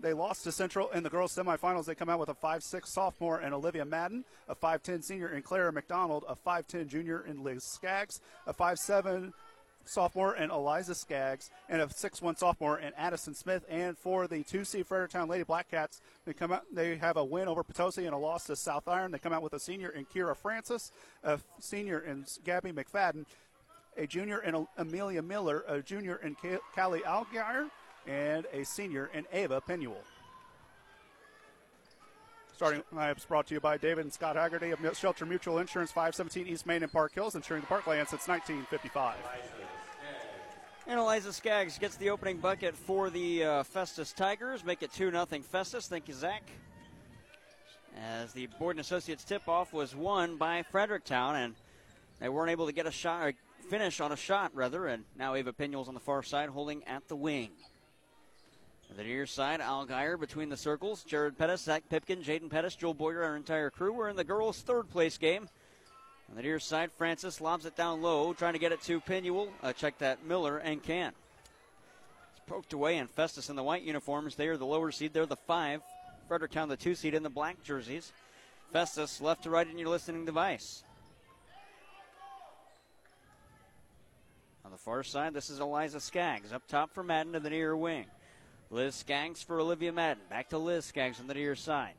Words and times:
they 0.00 0.12
lost 0.12 0.44
to 0.44 0.52
Central 0.52 0.90
in 0.90 1.02
the 1.02 1.10
girls' 1.10 1.34
semifinals. 1.34 1.84
They 1.84 1.94
come 1.94 2.08
out 2.08 2.18
with 2.18 2.28
a 2.28 2.34
5'6 2.34 2.86
sophomore 2.86 3.40
in 3.40 3.52
Olivia 3.52 3.84
Madden, 3.84 4.24
a 4.48 4.54
5'10 4.54 5.02
senior 5.02 5.28
in 5.28 5.42
Clara 5.42 5.72
McDonald, 5.72 6.24
a 6.28 6.36
5'10 6.36 6.86
junior 6.86 7.24
in 7.26 7.42
Liz 7.42 7.64
Skaggs, 7.64 8.20
a 8.46 8.54
5'7 8.54 9.32
sophomore 9.84 10.36
in 10.36 10.50
Eliza 10.50 10.94
Skaggs, 10.94 11.50
and 11.68 11.80
a 11.80 11.86
6'1 11.86 12.38
sophomore 12.38 12.78
in 12.78 12.92
Addison 12.94 13.34
Smith. 13.34 13.64
And 13.68 13.96
for 13.96 14.28
the 14.28 14.44
2C 14.44 14.84
Fredericktown 14.86 15.28
Lady 15.28 15.44
Blackcats, 15.44 16.00
they 16.26 16.34
come 16.34 16.52
out. 16.52 16.64
They 16.72 16.96
have 16.96 17.16
a 17.16 17.24
win 17.24 17.48
over 17.48 17.62
Potosi 17.62 18.04
and 18.04 18.14
a 18.14 18.18
loss 18.18 18.44
to 18.44 18.56
South 18.56 18.86
Iron. 18.86 19.10
They 19.10 19.18
come 19.18 19.32
out 19.32 19.42
with 19.42 19.54
a 19.54 19.60
senior 19.60 19.88
in 19.88 20.04
Kira 20.04 20.36
Francis, 20.36 20.92
a 21.24 21.40
senior 21.58 22.00
in 22.00 22.26
Gabby 22.44 22.70
McFadden, 22.72 23.24
a 23.96 24.06
junior 24.06 24.40
in 24.42 24.66
Amelia 24.76 25.22
Miller, 25.22 25.64
a 25.66 25.82
junior 25.82 26.16
in 26.16 26.36
Callie 26.74 27.04
Algier, 27.04 27.68
and 28.08 28.46
a 28.52 28.64
senior 28.64 29.10
in 29.12 29.26
Ava 29.32 29.60
Penuel. 29.60 30.02
Starting 32.54 32.82
lineups 32.92 33.28
brought 33.28 33.46
to 33.46 33.54
you 33.54 33.60
by 33.60 33.76
David 33.76 34.04
and 34.04 34.12
Scott 34.12 34.34
Haggerty 34.34 34.72
of 34.72 34.80
Shelter 34.98 35.24
Mutual 35.24 35.58
Insurance, 35.58 35.92
517 35.92 36.52
East 36.52 36.66
Main 36.66 36.82
in 36.82 36.88
Park 36.88 37.14
Hills, 37.14 37.36
insuring 37.36 37.60
the 37.60 37.68
parkland 37.68 38.08
since 38.08 38.26
1955. 38.26 39.14
And 40.88 40.98
Eliza 40.98 41.32
Skaggs 41.32 41.78
gets 41.78 41.96
the 41.96 42.10
opening 42.10 42.38
bucket 42.38 42.74
for 42.74 43.10
the 43.10 43.44
uh, 43.44 43.62
Festus 43.62 44.12
Tigers, 44.12 44.64
make 44.64 44.82
it 44.82 44.90
2 44.92 45.10
0 45.10 45.26
Festus. 45.42 45.86
Thank 45.86 46.08
you, 46.08 46.14
Zach. 46.14 46.42
As 47.96 48.32
the 48.32 48.46
Borden 48.58 48.80
Associates 48.80 49.22
tip 49.22 49.48
off 49.48 49.72
was 49.72 49.94
won 49.94 50.36
by 50.36 50.62
Fredericktown, 50.62 51.36
and 51.36 51.54
they 52.20 52.28
weren't 52.28 52.50
able 52.50 52.66
to 52.66 52.72
get 52.72 52.86
a 52.86 52.90
shot, 52.90 53.22
or 53.22 53.34
finish 53.68 54.00
on 54.00 54.12
a 54.12 54.16
shot, 54.16 54.50
rather, 54.54 54.86
and 54.86 55.04
now 55.16 55.34
Ava 55.34 55.52
Pinuel's 55.52 55.88
on 55.88 55.94
the 55.94 56.00
far 56.00 56.22
side 56.22 56.48
holding 56.48 56.82
at 56.84 57.06
the 57.06 57.16
wing. 57.16 57.50
The 58.96 59.04
near 59.04 59.26
side, 59.26 59.60
Al 59.60 59.86
Geyer 59.86 60.16
between 60.16 60.48
the 60.48 60.56
circles. 60.56 61.04
Jared 61.04 61.38
Pettis, 61.38 61.62
Zach 61.62 61.84
Pipkin, 61.88 62.22
Jaden 62.22 62.50
Pettis, 62.50 62.74
Joel 62.74 62.94
Boyer, 62.94 63.22
our 63.22 63.36
entire 63.36 63.70
crew. 63.70 63.92
We're 63.92 64.08
in 64.08 64.16
the 64.16 64.24
girls' 64.24 64.60
third 64.60 64.90
place 64.90 65.18
game. 65.18 65.48
On 66.28 66.36
the 66.36 66.42
near 66.42 66.58
side, 66.58 66.90
Francis 66.92 67.40
lobs 67.40 67.64
it 67.64 67.76
down 67.76 68.02
low, 68.02 68.32
trying 68.32 68.54
to 68.54 68.58
get 68.58 68.72
it 68.72 68.82
to 68.82 69.00
Pinuel. 69.00 69.50
Uh, 69.62 69.72
check 69.72 69.98
that, 69.98 70.26
Miller, 70.26 70.58
and 70.58 70.82
can. 70.82 71.12
It's 72.32 72.42
poked 72.46 72.72
away, 72.72 72.98
and 72.98 73.08
Festus 73.08 73.48
in 73.48 73.56
the 73.56 73.62
white 73.62 73.82
uniforms. 73.82 74.34
They 74.34 74.48
are 74.48 74.56
the 74.56 74.66
lower 74.66 74.90
seed. 74.90 75.12
They're 75.12 75.26
the 75.26 75.36
five. 75.36 75.80
Fredericktown, 76.26 76.68
the 76.68 76.76
two 76.76 76.94
seed 76.94 77.14
in 77.14 77.22
the 77.22 77.30
black 77.30 77.62
jerseys. 77.62 78.12
Festus 78.72 79.20
left 79.20 79.44
to 79.44 79.50
right 79.50 79.68
in 79.68 79.78
your 79.78 79.88
listening 79.88 80.24
device. 80.24 80.82
On 84.64 84.72
the 84.72 84.76
far 84.76 85.02
side, 85.02 85.32
this 85.32 85.48
is 85.48 85.60
Eliza 85.60 86.00
Skaggs. 86.00 86.52
Up 86.52 86.66
top 86.68 86.92
for 86.92 87.02
Madden 87.02 87.32
to 87.32 87.40
the 87.40 87.48
near 87.48 87.76
wing. 87.76 88.06
Liz 88.70 88.94
Skaggs 88.94 89.42
for 89.42 89.60
Olivia 89.60 89.92
Madden. 89.92 90.22
Back 90.28 90.50
to 90.50 90.58
Liz 90.58 90.84
Skaggs 90.84 91.20
on 91.20 91.26
the 91.26 91.34
near 91.34 91.54
side. 91.54 91.94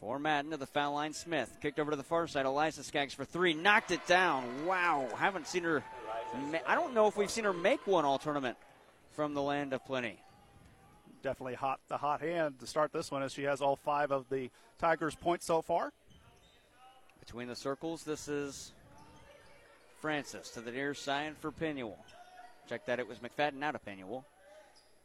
For 0.00 0.18
Madden 0.18 0.50
to 0.50 0.56
the 0.56 0.66
foul 0.66 0.94
line, 0.94 1.12
Smith. 1.12 1.56
Kicked 1.62 1.78
over 1.78 1.92
to 1.92 1.96
the 1.96 2.02
far 2.02 2.26
side. 2.26 2.44
Eliza 2.44 2.82
Skaggs 2.82 3.14
for 3.14 3.24
three. 3.24 3.54
Knocked 3.54 3.92
it 3.92 4.04
down. 4.06 4.66
Wow. 4.66 5.08
Haven't 5.16 5.46
seen 5.46 5.62
her. 5.62 5.84
I 6.66 6.74
don't 6.74 6.94
know 6.94 7.06
if 7.06 7.16
we've 7.16 7.30
seen 7.30 7.44
her 7.44 7.52
make 7.52 7.86
one 7.86 8.04
all 8.04 8.18
tournament 8.18 8.56
from 9.12 9.34
the 9.34 9.42
land 9.42 9.72
of 9.72 9.84
plenty. 9.84 10.18
Definitely 11.22 11.54
hot, 11.54 11.78
the 11.88 11.98
hot 11.98 12.20
hand 12.20 12.58
to 12.58 12.66
start 12.66 12.92
this 12.92 13.12
one 13.12 13.22
as 13.22 13.32
she 13.32 13.44
has 13.44 13.60
all 13.60 13.76
five 13.76 14.10
of 14.10 14.28
the 14.28 14.50
Tigers' 14.78 15.14
points 15.14 15.46
so 15.46 15.62
far. 15.62 15.92
Between 17.20 17.46
the 17.46 17.54
circles, 17.54 18.02
this 18.02 18.26
is 18.26 18.72
Francis 20.00 20.50
to 20.50 20.60
the 20.60 20.72
near 20.72 20.94
side 20.94 21.36
for 21.38 21.52
Pinuel. 21.52 21.94
Check 22.68 22.86
that 22.86 22.98
it 22.98 23.06
was 23.06 23.18
McFadden 23.18 23.62
out 23.62 23.76
of 23.76 23.84
Pinuel. 23.84 24.24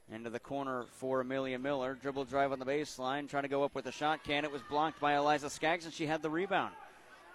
Into 0.09 0.29
the 0.29 0.39
corner 0.39 0.85
for 0.93 1.19
Amelia 1.19 1.59
Miller. 1.59 1.97
Dribble 2.01 2.25
drive 2.25 2.53
on 2.53 2.59
the 2.59 2.65
baseline, 2.65 3.29
trying 3.29 3.43
to 3.43 3.49
go 3.49 3.63
up 3.63 3.75
with 3.75 3.87
a 3.87 3.91
shot 3.91 4.23
can. 4.23 4.45
It 4.45 4.51
was 4.51 4.61
blocked 4.69 5.01
by 5.01 5.17
Eliza 5.17 5.49
Skaggs, 5.49 5.83
and 5.83 5.93
she 5.93 6.05
had 6.05 6.21
the 6.21 6.29
rebound. 6.29 6.73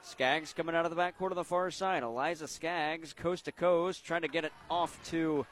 Skaggs 0.03 0.55
coming 0.55 0.75
out 0.75 0.87
of 0.87 0.91
the 0.91 0.97
backcourt 0.97 1.31
on 1.31 1.37
the 1.37 1.45
far 1.45 1.71
side. 1.71 2.03
Eliza 2.03 2.49
Skaggs, 2.49 3.13
coast 3.13 3.45
to 3.45 3.53
coast, 3.53 4.07
trying 4.07 4.23
to 4.23 4.29
get 4.29 4.47
it 4.47 4.53
off 4.71 4.99
to 5.11 5.45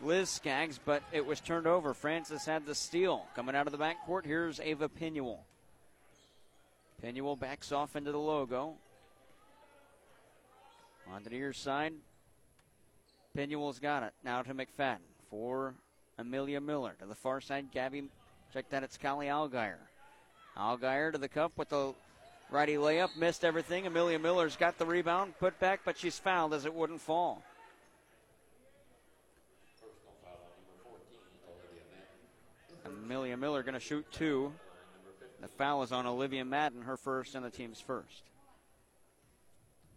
Liz 0.00 0.30
Skaggs, 0.30 0.78
but 0.82 1.02
it 1.10 1.26
was 1.26 1.40
turned 1.40 1.66
over. 1.66 1.92
Francis 1.92 2.46
had 2.46 2.66
the 2.66 2.74
steal. 2.74 3.26
Coming 3.34 3.56
out 3.56 3.66
of 3.66 3.72
the 3.72 3.78
backcourt, 3.78 4.24
here's 4.24 4.60
Ava 4.60 4.88
Pinuel. 4.88 5.38
Pinuel 7.02 7.38
backs 7.38 7.72
off 7.72 7.96
into 7.96 8.12
the 8.12 8.18
logo. 8.18 8.74
On 11.12 11.22
the 11.24 11.30
near 11.30 11.52
side, 11.52 11.94
Pinuel's 13.36 13.80
got 13.80 14.04
it. 14.04 14.12
Now 14.22 14.40
to 14.42 14.54
McFadden 14.54 14.98
for 15.34 15.74
Amelia 16.16 16.60
Miller. 16.60 16.94
To 17.00 17.06
the 17.06 17.14
far 17.16 17.40
side, 17.40 17.72
Gabby, 17.72 18.04
check 18.52 18.70
that, 18.70 18.84
it's 18.84 18.96
Callie 18.96 19.28
Algier. 19.28 19.80
Algier 20.56 21.10
to 21.10 21.18
the 21.18 21.28
cup 21.28 21.50
with 21.56 21.70
the 21.70 21.92
righty 22.50 22.74
layup, 22.74 23.16
missed 23.16 23.44
everything. 23.44 23.84
Amelia 23.84 24.20
Miller's 24.20 24.54
got 24.54 24.78
the 24.78 24.86
rebound, 24.86 25.34
put 25.40 25.58
back, 25.58 25.80
but 25.84 25.98
she's 25.98 26.20
fouled 26.20 26.54
as 26.54 26.66
it 26.66 26.72
wouldn't 26.72 27.00
fall. 27.00 27.42
Amelia 32.86 33.36
Miller 33.36 33.64
going 33.64 33.74
to 33.74 33.80
shoot 33.80 34.06
two. 34.12 34.52
The 35.40 35.48
foul 35.48 35.82
is 35.82 35.90
on 35.90 36.06
Olivia 36.06 36.44
Madden, 36.44 36.82
her 36.82 36.96
first 36.96 37.34
and 37.34 37.44
the 37.44 37.50
team's 37.50 37.80
first. 37.80 38.22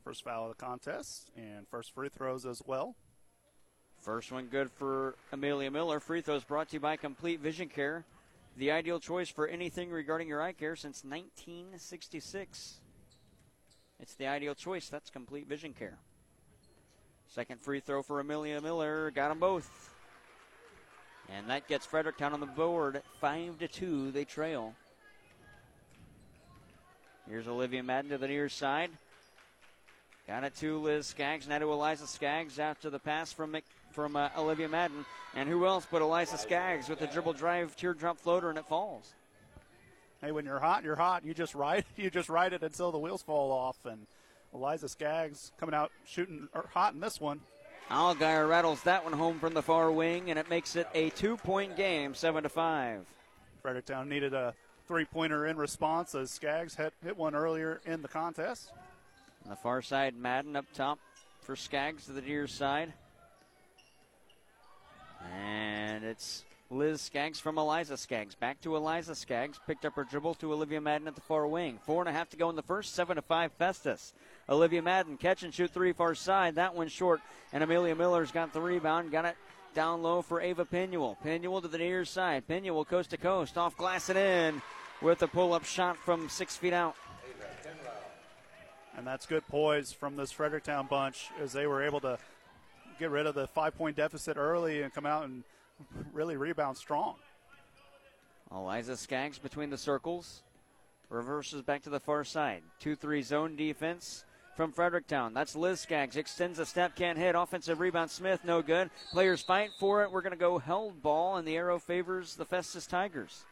First 0.04 0.24
foul 0.24 0.50
of 0.50 0.58
the 0.58 0.66
contest 0.66 1.30
and 1.38 1.68
first 1.70 1.94
free 1.94 2.10
throws 2.10 2.44
as 2.44 2.64
well. 2.66 2.96
First 4.02 4.32
one 4.32 4.46
good 4.46 4.72
for 4.72 5.16
Amelia 5.32 5.70
Miller. 5.70 6.00
Free 6.00 6.22
throws 6.22 6.44
brought 6.44 6.70
to 6.70 6.76
you 6.76 6.80
by 6.80 6.96
Complete 6.96 7.40
Vision 7.40 7.68
Care, 7.68 8.06
the 8.56 8.72
ideal 8.72 9.00
choice 9.00 9.30
for 9.30 9.48
anything 9.48 9.90
regarding 9.90 10.28
your 10.28 10.42
eye 10.42 10.54
care 10.54 10.76
since 10.76 11.04
1966. 11.04 12.80
It's 14.00 14.16
the 14.16 14.28
ideal 14.28 14.56
choice. 14.56 14.90
That's 14.90 15.10
Complete 15.10 15.48
Vision 15.48 15.74
Care. 15.74 15.98
Second 17.28 17.60
free 17.60 17.80
throw 17.80 18.02
for 18.02 18.20
Amelia 18.20 18.62
Miller. 18.62 19.12
Got 19.12 19.30
them 19.30 19.40
both. 19.40 19.94
And 21.30 21.50
that 21.50 21.68
gets 21.68 21.86
Fredericktown 21.86 22.34
on 22.34 22.40
the 22.40 22.46
board. 22.46 23.02
5 23.20 23.60
to 23.60 23.68
2. 23.68 24.12
They 24.12 24.24
trail. 24.24 24.74
Here's 27.30 27.48
Olivia 27.48 27.84
Madden 27.84 28.12
to 28.12 28.18
the 28.18 28.28
near 28.28 28.48
side. 28.48 28.92
Got 30.28 30.46
it 30.46 30.56
to 30.58 30.80
Liz 30.80 31.08
Skaggs. 31.08 31.48
Now 31.48 31.60
to 31.60 31.72
Eliza 31.72 32.08
Skaggs 32.08 32.60
after 32.60 32.90
the 32.90 33.00
pass 33.00 33.34
from 33.34 33.52
Mc, 33.52 33.66
from 33.98 34.16
uh, 34.16 34.30
Olivia 34.38 34.70
Madden. 34.70 35.04
And 35.36 35.50
who 35.50 35.66
else 35.66 35.88
but 35.90 36.04
Eliza 36.04 36.38
Skaggs 36.38 36.88
with 36.88 37.00
the 37.00 37.08
dribble 37.08 37.34
drive 37.34 37.76
teardrop 37.76 38.20
floater 38.20 38.48
and 38.48 38.60
it 38.60 38.68
falls. 38.68 39.12
Hey, 40.22 40.32
when 40.32 40.46
you're 40.46 40.60
hot, 40.60 40.84
you're 40.84 40.96
hot. 40.96 41.26
You 41.26 41.34
just 41.34 41.56
ride 41.56 41.84
you 41.98 42.12
just 42.12 42.30
ride 42.30 42.54
it 42.54 42.62
until 42.62 42.92
the 42.92 43.00
wheels 43.00 43.24
fall 43.24 43.52
off. 43.52 43.78
And 43.86 44.06
Eliza 44.54 44.88
Skaggs 44.88 45.52
coming 45.60 45.74
out 45.74 45.92
shooting 46.06 46.48
er, 46.56 46.66
hot 46.72 46.94
in 46.94 47.00
this 47.00 47.20
one. 47.20 47.42
Algier 47.90 48.46
rattles 48.46 48.84
that 48.84 49.04
one 49.04 49.14
home 49.14 49.40
from 49.40 49.56
the 49.56 49.64
far 49.64 49.90
wing, 49.90 50.30
and 50.30 50.38
it 50.38 50.48
makes 50.48 50.76
it 50.76 50.88
a 50.94 51.10
two-point 51.12 51.76
game, 51.76 52.14
seven 52.14 52.44
to 52.44 52.50
five. 52.50 53.04
Fredericktown 53.64 54.08
needed 54.08 54.36
a 54.36 54.54
three-pointer 54.88 55.48
in 55.48 55.58
response 55.58 56.14
as 56.14 56.30
Skaggs 56.30 56.76
hit, 56.76 56.94
hit 57.04 57.18
one 57.18 57.34
earlier 57.34 57.82
in 57.86 58.04
the 58.04 58.08
contest. 58.08 58.72
On 59.46 59.50
the 59.50 59.56
far 59.56 59.82
side, 59.82 60.16
Madden 60.16 60.56
up 60.56 60.66
top 60.74 61.00
for 61.42 61.56
Skaggs 61.56 62.06
to 62.06 62.12
the 62.12 62.22
near 62.22 62.46
side. 62.46 62.94
And 65.22 66.04
it's 66.04 66.44
Liz 66.70 67.02
Skaggs 67.02 67.40
from 67.40 67.58
Eliza 67.58 67.96
Skaggs. 67.96 68.36
Back 68.36 68.60
to 68.62 68.76
Eliza 68.76 69.16
Skaggs. 69.16 69.60
Picked 69.68 69.86
up 69.86 69.94
her 69.94 70.04
dribble 70.04 70.36
to 70.36 70.52
Olivia 70.52 70.82
Madden 70.82 71.08
at 71.08 71.16
the 71.16 71.22
far 71.22 71.48
wing. 71.48 71.80
Four 71.86 72.02
and 72.02 72.10
a 72.10 72.12
half 72.12 72.30
to 72.30 72.38
go 72.38 72.50
in 72.50 72.56
the 72.56 72.62
first. 72.62 72.94
Seven 72.94 73.16
to 73.16 73.22
five 73.22 73.52
Festus. 73.54 74.14
Olivia 74.50 74.82
Madden 74.82 75.18
catch 75.18 75.44
and 75.44 75.54
shoot 75.54 75.72
three 75.72 75.94
far 75.94 76.14
side. 76.14 76.56
That 76.56 76.76
one 76.76 76.90
short. 76.90 77.22
And 77.54 77.64
Amelia 77.64 77.96
Miller's 77.96 78.32
got 78.32 78.52
the 78.54 78.62
rebound. 78.62 79.12
Got 79.12 79.26
it 79.26 79.38
down 79.74 80.02
low 80.02 80.22
for 80.22 80.42
Ava 80.42 80.66
Pinuel. 80.66 81.16
Pinuel 81.24 81.62
to 81.62 81.68
the 81.68 81.78
near 81.78 82.04
side. 82.04 82.48
Pinuel 82.48 82.86
coast 82.88 83.12
to 83.12 83.18
coast. 83.18 83.58
Off 83.58 83.78
glass 83.78 84.10
and 84.10 84.18
in 84.20 84.62
with 85.02 85.22
a 85.22 85.28
pull 85.28 85.54
up 85.54 85.64
shot 85.64 85.98
from 85.98 86.28
six 86.28 86.56
feet 86.58 86.74
out. 86.74 86.96
And 88.98 89.06
that's 89.06 89.28
good 89.28 89.48
poise 89.48 89.92
from 89.92 90.16
this 90.16 90.32
Fredericktown 90.32 90.88
bunch 90.88 91.30
as 91.40 91.54
they 91.54 91.68
were 91.68 91.84
able 91.84 92.00
to 92.00 92.18
get 92.98 93.12
rid 93.12 93.26
of 93.26 93.36
the 93.36 93.48
five 93.48 93.76
point 93.78 93.96
deficit 93.96 94.38
early 94.38 94.82
and 94.82 94.94
come 94.94 95.06
out 95.06 95.24
and 95.24 95.44
really 96.14 96.38
rebound 96.38 96.78
strong. 96.78 97.16
Eliza 98.52 98.98
Skaggs 98.98 99.40
between 99.40 99.70
the 99.70 99.78
circles. 99.78 100.44
Reverses 101.10 101.62
back 101.62 101.84
to 101.84 101.90
the 101.90 102.00
far 102.00 102.24
side. 102.24 102.64
2 102.80 102.96
3 102.96 103.22
zone 103.22 103.56
defense 103.56 104.26
from 104.58 104.74
Fredericktown. 104.74 105.34
That's 105.34 105.56
Liz 105.56 105.80
Skaggs. 105.80 106.18
Extends 106.18 106.60
a 106.60 106.66
step, 106.66 106.96
can't 106.96 107.18
hit. 107.18 107.36
Offensive 107.36 107.80
rebound, 107.80 108.12
Smith, 108.12 108.42
no 108.44 108.62
good. 108.62 108.90
Players 109.12 109.42
fight 109.42 109.70
for 109.80 110.04
it. 110.04 110.12
We're 110.12 110.22
going 110.22 110.32
to 110.32 110.38
go 110.38 110.58
held 110.58 111.02
ball, 111.02 111.38
and 111.38 111.48
the 111.48 111.56
arrow 111.56 111.80
favors 111.80 112.36
the 112.36 112.46
Festus 112.46 112.88
Tigers. 112.88 113.46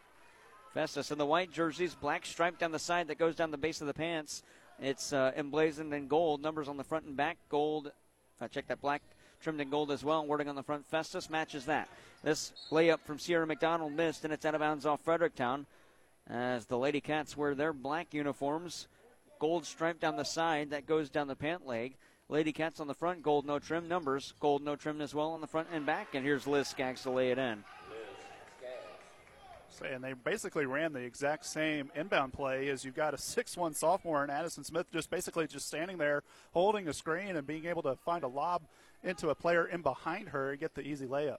Festus 0.74 1.12
in 1.12 1.18
the 1.18 1.26
white 1.26 1.52
jerseys, 1.52 1.96
black 1.96 2.26
stripe 2.26 2.60
down 2.60 2.74
the 2.74 2.80
side 2.80 3.08
that 3.08 3.18
goes 3.18 3.36
down 3.36 3.52
the 3.52 3.58
base 3.58 3.80
of 3.80 3.88
the 3.88 3.94
pants. 3.94 4.44
It's 4.80 5.14
uh, 5.14 5.32
emblazoned 5.38 5.94
in 5.94 6.08
gold. 6.08 6.42
Numbers 6.42 6.68
on 6.68 6.76
the 6.76 6.84
front 6.84 7.06
and 7.06 7.16
back, 7.16 7.38
gold. 7.48 7.92
Uh, 8.42 8.50
check 8.50 8.68
that 8.68 8.82
black 8.82 9.02
trimmed 9.46 9.62
in 9.62 9.70
gold 9.70 9.92
as 9.92 10.04
well. 10.04 10.26
Wording 10.26 10.50
on 10.50 10.56
the 10.56 10.64
front, 10.64 10.88
Festus 10.88 11.30
matches 11.30 11.66
that. 11.66 11.88
This 12.24 12.52
layup 12.72 13.02
from 13.02 13.20
Sierra 13.20 13.46
McDonald 13.46 13.94
missed, 13.94 14.24
and 14.24 14.34
it's 14.34 14.44
out 14.44 14.56
of 14.56 14.60
bounds 14.60 14.88
off 14.88 15.02
Fredericktown 15.02 15.68
as 16.28 16.66
the 16.66 16.80
Lady 16.80 17.00
Cats 17.00 17.38
wear 17.38 17.54
their 17.54 17.72
black 17.72 18.12
uniforms. 18.12 18.88
Gold 19.38 19.68
stripe 19.68 20.00
down 20.00 20.16
the 20.16 20.24
side 20.24 20.72
that 20.72 20.88
goes 20.88 21.12
down 21.12 21.28
the 21.28 21.36
pant 21.36 21.68
leg. 21.68 21.94
Lady 22.28 22.52
Cats 22.52 22.80
on 22.80 22.88
the 22.88 22.96
front, 22.96 23.22
gold 23.22 23.46
no 23.46 23.60
trim 23.60 23.88
numbers, 23.88 24.34
gold 24.40 24.64
no 24.64 24.76
trim 24.76 25.00
as 25.00 25.14
well 25.14 25.30
on 25.30 25.42
the 25.42 25.48
front 25.48 25.68
and 25.72 25.86
back. 25.86 26.16
And 26.16 26.26
here's 26.26 26.48
Liz 26.48 26.68
Skaggs 26.68 27.04
to 27.04 27.12
lay 27.12 27.30
it 27.30 27.38
in. 27.38 27.64
And 29.84 30.04
they 30.04 30.14
basically 30.14 30.66
ran 30.66 30.94
the 30.94 31.02
exact 31.02 31.46
same 31.46 31.92
inbound 31.96 32.34
play 32.34 32.70
as 32.70 32.86
you've 32.86 32.96
got 32.96 33.14
a 33.14 33.18
6-1 33.18 33.76
sophomore 33.76 34.24
and 34.24 34.32
Addison 34.32 34.64
Smith 34.64 34.88
just 34.92 35.10
basically 35.10 35.48
just 35.48 35.68
standing 35.68 35.98
there 35.98 36.24
holding 36.54 36.88
a 36.88 36.94
screen 36.94 37.36
and 37.36 37.46
being 37.46 37.66
able 37.66 37.84
to 37.84 37.96
find 37.98 38.24
a 38.24 38.28
lob 38.28 38.64
into 39.06 39.30
a 39.30 39.36
player 39.36 39.66
in 39.66 39.82
behind 39.82 40.30
her 40.30 40.52
and 40.52 40.60
get 40.60 40.76
the 40.76 40.82
easy 40.82 41.06
layup. 41.06 41.38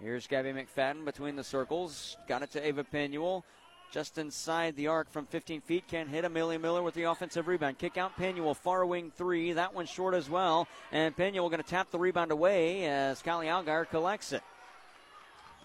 Here's 0.00 0.26
Gabby 0.26 0.52
McFadden 0.52 1.04
between 1.04 1.36
the 1.36 1.44
circles. 1.44 2.16
Got 2.26 2.42
it 2.42 2.50
to 2.52 2.66
Ava 2.66 2.82
Penuel. 2.82 3.44
Just 3.92 4.16
inside 4.16 4.74
the 4.74 4.88
arc 4.88 5.10
from 5.10 5.26
15 5.26 5.60
feet. 5.60 5.86
Can't 5.86 6.08
hit 6.08 6.24
Amelia 6.24 6.58
Miller 6.58 6.82
with 6.82 6.94
the 6.94 7.04
offensive 7.04 7.46
rebound. 7.46 7.78
Kick 7.78 7.98
out 7.98 8.16
Penuel. 8.16 8.54
Far 8.54 8.86
wing 8.86 9.12
three. 9.14 9.52
That 9.52 9.74
one's 9.74 9.90
short 9.90 10.14
as 10.14 10.30
well. 10.30 10.66
And 10.90 11.16
Penuel 11.16 11.50
going 11.50 11.62
to 11.62 11.68
tap 11.68 11.90
the 11.90 11.98
rebound 11.98 12.32
away 12.32 12.86
as 12.86 13.22
Callie 13.22 13.48
Algier 13.48 13.84
collects 13.84 14.32
it. 14.32 14.42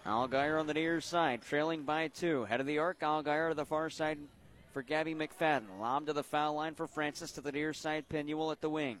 Algier 0.06 0.58
on 0.58 0.66
the 0.66 0.74
near 0.74 1.00
side, 1.00 1.42
trailing 1.42 1.82
by 1.82 2.08
two. 2.08 2.44
Head 2.44 2.60
of 2.60 2.66
the 2.66 2.78
arc, 2.78 3.02
Algier 3.02 3.48
to 3.48 3.54
the 3.54 3.64
far 3.64 3.90
side 3.90 4.18
for 4.72 4.82
Gabby 4.82 5.14
McFadden. 5.14 5.80
Lob 5.80 6.06
to 6.06 6.12
the 6.12 6.22
foul 6.22 6.54
line 6.54 6.74
for 6.74 6.86
Francis 6.86 7.32
to 7.32 7.40
the 7.40 7.52
near 7.52 7.72
side. 7.72 8.08
Penuel 8.08 8.52
at 8.52 8.60
the 8.60 8.70
wing. 8.70 8.98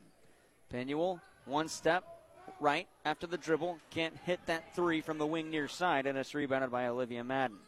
Penuel, 0.70 1.20
one 1.48 1.68
step 1.68 2.04
right 2.60 2.86
after 3.04 3.26
the 3.26 3.38
dribble. 3.38 3.78
Can't 3.90 4.16
hit 4.24 4.40
that 4.46 4.74
three 4.74 5.00
from 5.00 5.18
the 5.18 5.26
wing 5.26 5.50
near 5.50 5.68
side, 5.68 6.06
and 6.06 6.18
it's 6.18 6.34
rebounded 6.34 6.70
by 6.70 6.86
Olivia 6.86 7.24
Madden. 7.24 7.58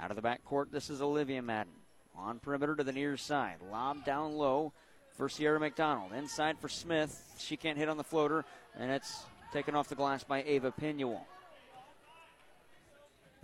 Out 0.00 0.10
of 0.10 0.16
the 0.16 0.22
back 0.22 0.44
court, 0.44 0.72
this 0.72 0.90
is 0.90 1.00
Olivia 1.00 1.42
Madden. 1.42 1.72
On 2.16 2.38
perimeter 2.38 2.76
to 2.76 2.84
the 2.84 2.92
near 2.92 3.16
side. 3.16 3.56
Lob 3.70 4.04
down 4.04 4.34
low 4.34 4.72
for 5.16 5.28
Sierra 5.28 5.60
McDonald. 5.60 6.12
Inside 6.12 6.58
for 6.58 6.68
Smith. 6.68 7.22
She 7.38 7.56
can't 7.56 7.78
hit 7.78 7.88
on 7.88 7.96
the 7.96 8.04
floater, 8.04 8.44
and 8.78 8.90
it's 8.90 9.24
taken 9.52 9.74
off 9.74 9.88
the 9.88 9.94
glass 9.94 10.24
by 10.24 10.42
Ava 10.42 10.72
Penuel. 10.72 11.26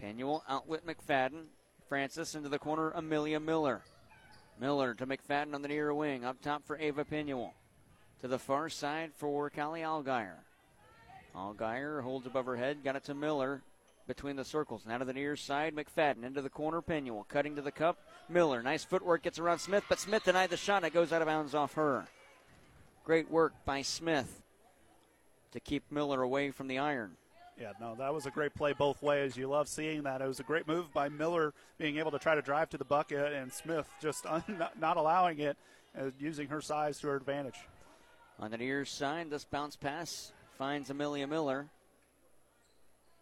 Penuel 0.01 0.45
outwit 0.49 0.87
McFadden. 0.87 1.45
Francis 1.89 2.35
into 2.35 2.49
the 2.49 2.59
corner, 2.59 2.91
Amelia 2.91 3.41
Miller. 3.41 3.81
Miller 4.61 4.95
to 4.95 5.07
McFadden 5.07 5.55
on 5.55 5.63
the 5.63 5.69
near 5.69 5.95
wing. 5.95 6.25
Up 6.25 6.41
top 6.43 6.67
for 6.67 6.79
Ava 6.79 7.05
Penuel. 7.05 7.55
To 8.23 8.29
the 8.29 8.39
far 8.39 8.69
side 8.69 9.13
for 9.17 9.49
Callie 9.51 9.83
Algier. 9.83 10.39
Algier 11.37 12.01
holds 12.03 12.27
above 12.27 12.47
her 12.47 12.57
head, 12.57 12.83
got 12.83 12.97
it 12.97 13.05
to 13.05 13.15
Miller 13.15 13.63
between 14.09 14.35
the 14.35 14.45
circles. 14.45 14.83
Now 14.87 14.99
to 14.99 15.05
the 15.05 15.13
near 15.13 15.37
side, 15.37 15.77
McFadden 15.77 16.25
into 16.25 16.43
the 16.43 16.49
corner, 16.49 16.81
Penuel 16.81 17.27
cutting 17.29 17.55
to 17.57 17.63
the 17.63 17.71
cup. 17.71 17.99
Miller, 18.29 18.63
nice 18.63 18.83
footwork, 18.83 19.23
gets 19.23 19.39
around 19.39 19.61
Smith, 19.61 19.85
but 19.89 20.01
Smith 20.01 20.25
denied 20.25 20.51
the 20.51 20.57
shot. 20.57 20.83
It 20.83 20.95
goes 20.95 21.13
out 21.13 21.23
of 21.23 21.29
bounds 21.29 21.55
off 21.55 21.75
her. 21.75 22.07
Great 23.05 23.31
work 23.31 23.53
by 23.65 23.83
Smith 23.83 24.43
to 25.53 25.61
keep 25.61 25.85
Miller 25.93 26.23
away 26.23 26.51
from 26.51 26.67
the 26.67 26.79
iron. 26.79 27.13
Yeah, 27.61 27.73
no, 27.81 27.95
that 27.97 28.13
was 28.13 28.27
a 28.27 28.31
great 28.31 28.55
play 28.55 28.73
both 28.73 29.03
ways. 29.03 29.37
You 29.37 29.49
love 29.49 29.69
seeing 29.69 30.03
that. 30.05 30.21
It 30.21 30.29
was 30.29 30.41
a 30.41 30.45
great 30.45 30.69
move 30.69 30.93
by 30.93 31.09
Miller 31.09 31.55
being 31.79 31.99
able 31.99 32.11
to 32.13 32.19
try 32.19 32.35
to 32.35 32.43
drive 32.43 32.71
to 32.71 32.79
the 32.79 32.85
bucket, 32.85 33.33
and 33.33 33.53
Smith 33.53 33.87
just 34.01 34.27
un- 34.27 34.65
not 34.81 34.97
allowing 34.97 35.39
it, 35.39 35.57
uh, 35.99 36.11
using 36.19 36.49
her 36.49 36.61
size 36.61 36.99
to 37.01 37.09
her 37.09 37.17
advantage. 37.17 37.59
On 38.41 38.51
the 38.51 38.59
near 38.59 38.85
side, 38.85 39.31
this 39.31 39.45
bounce 39.45 39.77
pass 39.77 40.33
finds 40.57 40.91
Amelia 40.91 41.27
Miller. 41.27 41.67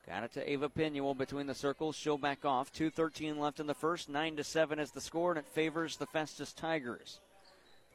Got 0.07 0.25
it 0.25 0.33
to 0.35 0.51
Ava 0.51 0.69
Penuel 0.69 1.15
between 1.15 1.47
the 1.47 1.55
circles. 1.55 1.97
She'll 1.97 2.19
back 2.19 2.45
off. 2.45 2.73
2.13 2.73 3.39
left 3.39 3.59
in 3.59 3.67
the 3.67 3.75
first. 3.75 4.09
9 4.09 4.37
to 4.37 4.45
7 4.45 4.79
is 4.79 4.93
the 4.93 5.01
score, 5.01 5.33
and 5.33 5.39
it 5.39 5.47
favors 5.49 5.97
the 5.97 6.07
Festus 6.07 6.53
Tigers. 6.53 7.19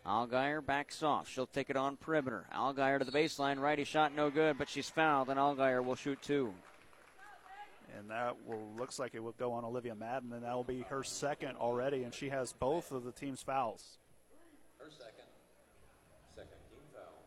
Algier 0.05 0.61
backs 0.61 1.03
off. 1.03 1.29
She'll 1.29 1.45
take 1.45 1.69
it 1.69 1.77
on 1.77 1.95
perimeter. 1.95 2.45
Algier 2.51 2.99
to 2.99 3.05
the 3.05 3.11
baseline. 3.11 3.59
Righty 3.59 3.83
shot 3.83 4.15
no 4.15 4.29
good, 4.29 4.57
but 4.57 4.67
she's 4.67 4.89
fouled, 4.89 5.29
and 5.29 5.39
Algier 5.39 5.81
will 5.81 5.95
shoot 5.95 6.21
two. 6.21 6.53
And 7.97 8.09
that 8.09 8.35
will 8.47 8.67
looks 8.77 8.99
like 8.99 9.13
it 9.13 9.23
will 9.23 9.35
go 9.37 9.51
on 9.53 9.63
Olivia 9.63 9.95
Madden, 9.95 10.33
and 10.33 10.43
that 10.43 10.55
will 10.55 10.63
be 10.63 10.81
her 10.89 11.03
second 11.03 11.55
already, 11.57 12.03
and 12.03 12.13
she 12.13 12.29
has 12.29 12.51
both 12.51 12.91
of 12.91 13.03
the 13.03 13.11
team's 13.11 13.43
fouls. 13.43 13.97
Her 14.79 14.89
second. 14.89 15.29
Second 16.35 16.57
team 16.69 16.79
foul. 16.93 17.23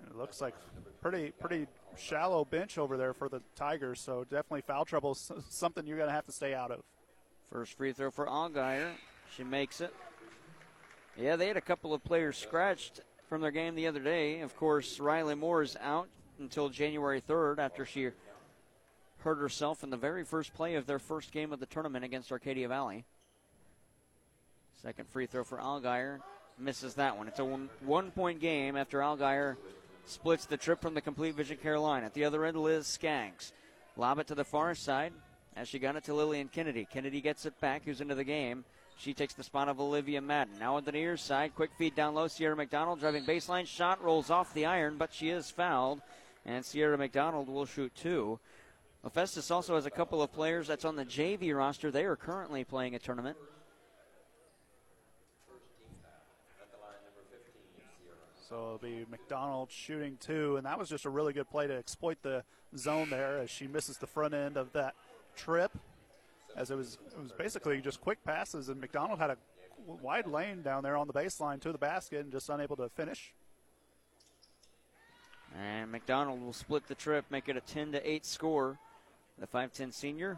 And 0.00 0.01
it 0.12 0.18
looks 0.18 0.40
like 0.40 0.54
pretty 1.00 1.32
pretty 1.40 1.66
shallow 1.96 2.44
bench 2.44 2.78
over 2.78 2.96
there 2.96 3.14
for 3.14 3.28
the 3.28 3.40
Tigers, 3.56 4.00
so 4.00 4.24
definitely 4.24 4.62
foul 4.62 4.84
trouble 4.84 5.14
something 5.48 5.86
you're 5.86 5.96
going 5.96 6.08
to 6.08 6.14
have 6.14 6.26
to 6.26 6.32
stay 6.32 6.54
out 6.54 6.70
of. 6.70 6.80
First 7.50 7.76
free 7.76 7.92
throw 7.92 8.10
for 8.10 8.28
Algier. 8.28 8.92
She 9.36 9.44
makes 9.44 9.80
it. 9.80 9.94
Yeah, 11.16 11.36
they 11.36 11.48
had 11.48 11.56
a 11.56 11.62
couple 11.62 11.92
of 11.92 12.04
players 12.04 12.36
scratched 12.36 13.00
from 13.28 13.40
their 13.40 13.50
game 13.50 13.74
the 13.74 13.86
other 13.86 14.00
day. 14.00 14.40
Of 14.40 14.56
course, 14.56 15.00
Riley 15.00 15.34
Moore 15.34 15.62
is 15.62 15.76
out 15.80 16.08
until 16.38 16.68
January 16.68 17.20
3rd 17.20 17.58
after 17.58 17.84
she 17.84 18.10
hurt 19.18 19.38
herself 19.38 19.82
in 19.82 19.90
the 19.90 19.96
very 19.96 20.24
first 20.24 20.52
play 20.54 20.74
of 20.74 20.86
their 20.86 20.98
first 20.98 21.32
game 21.32 21.52
of 21.52 21.60
the 21.60 21.66
tournament 21.66 22.04
against 22.04 22.32
Arcadia 22.32 22.68
Valley. 22.68 23.04
Second 24.82 25.08
free 25.08 25.26
throw 25.26 25.44
for 25.44 25.60
Algier. 25.60 26.20
Misses 26.58 26.94
that 26.94 27.16
one. 27.16 27.28
It's 27.28 27.38
a 27.38 27.44
one, 27.44 27.68
one 27.80 28.10
point 28.10 28.40
game 28.40 28.76
after 28.76 29.00
Algier 29.00 29.56
splits 30.06 30.46
the 30.46 30.56
trip 30.56 30.80
from 30.80 30.94
the 30.94 31.00
complete 31.00 31.34
vision 31.34 31.56
care 31.56 31.78
line. 31.78 32.04
At 32.04 32.14
the 32.14 32.24
other 32.24 32.44
end, 32.44 32.56
Liz 32.56 32.86
Skaggs. 32.86 33.52
Lob 33.96 34.18
it 34.18 34.26
to 34.28 34.34
the 34.34 34.44
far 34.44 34.74
side 34.74 35.12
as 35.56 35.68
she 35.68 35.78
got 35.78 35.96
it 35.96 36.04
to 36.04 36.14
Lillian 36.14 36.48
Kennedy. 36.48 36.86
Kennedy 36.90 37.20
gets 37.20 37.46
it 37.46 37.58
back, 37.60 37.82
who's 37.84 38.00
into 38.00 38.14
the 38.14 38.24
game. 38.24 38.64
She 38.96 39.14
takes 39.14 39.34
the 39.34 39.42
spot 39.42 39.68
of 39.68 39.80
Olivia 39.80 40.20
Madden. 40.20 40.58
Now 40.58 40.76
on 40.76 40.84
the 40.84 40.92
near 40.92 41.16
side, 41.16 41.54
quick 41.54 41.70
feed 41.76 41.94
down 41.94 42.14
low. 42.14 42.28
Sierra 42.28 42.56
McDonald 42.56 43.00
driving 43.00 43.24
baseline. 43.24 43.66
Shot 43.66 44.02
rolls 44.02 44.30
off 44.30 44.54
the 44.54 44.66
iron, 44.66 44.96
but 44.96 45.12
she 45.12 45.30
is 45.30 45.50
fouled. 45.50 46.00
And 46.44 46.64
Sierra 46.64 46.98
McDonald 46.98 47.48
will 47.48 47.66
shoot 47.66 47.94
two. 47.94 48.38
Festus 49.12 49.50
also 49.50 49.74
has 49.74 49.86
a 49.86 49.90
couple 49.90 50.22
of 50.22 50.32
players 50.32 50.68
that's 50.68 50.84
on 50.84 50.94
the 50.94 51.04
JV 51.04 51.56
roster. 51.56 51.90
They 51.90 52.04
are 52.04 52.16
currently 52.16 52.62
playing 52.62 52.94
a 52.94 52.98
tournament. 52.98 53.36
So 58.52 58.58
it'll 58.58 58.76
be 58.76 59.06
McDonald 59.10 59.70
shooting 59.70 60.18
two, 60.20 60.58
and 60.58 60.66
that 60.66 60.78
was 60.78 60.90
just 60.90 61.06
a 61.06 61.08
really 61.08 61.32
good 61.32 61.48
play 61.48 61.66
to 61.66 61.74
exploit 61.74 62.18
the 62.20 62.44
zone 62.76 63.08
there 63.08 63.38
as 63.38 63.48
she 63.48 63.66
misses 63.66 63.96
the 63.96 64.06
front 64.06 64.34
end 64.34 64.58
of 64.58 64.70
that 64.74 64.94
trip. 65.34 65.72
As 66.54 66.70
it 66.70 66.76
was, 66.76 66.98
it 67.16 67.22
was 67.22 67.32
basically 67.32 67.80
just 67.80 68.02
quick 68.02 68.22
passes, 68.26 68.68
and 68.68 68.78
McDonald 68.78 69.18
had 69.18 69.30
a 69.30 69.38
wide 70.02 70.26
lane 70.26 70.60
down 70.60 70.82
there 70.82 70.98
on 70.98 71.06
the 71.06 71.14
baseline 71.14 71.62
to 71.62 71.72
the 71.72 71.78
basket 71.78 72.24
and 72.24 72.30
just 72.30 72.50
unable 72.50 72.76
to 72.76 72.90
finish. 72.90 73.32
And 75.58 75.90
McDonald 75.90 76.42
will 76.42 76.52
split 76.52 76.86
the 76.88 76.94
trip, 76.94 77.24
make 77.30 77.48
it 77.48 77.56
a 77.56 77.62
10 77.62 77.92
to 77.92 78.06
8 78.06 78.26
score. 78.26 78.78
The 79.38 79.46
5'10 79.46 79.94
senior. 79.94 80.36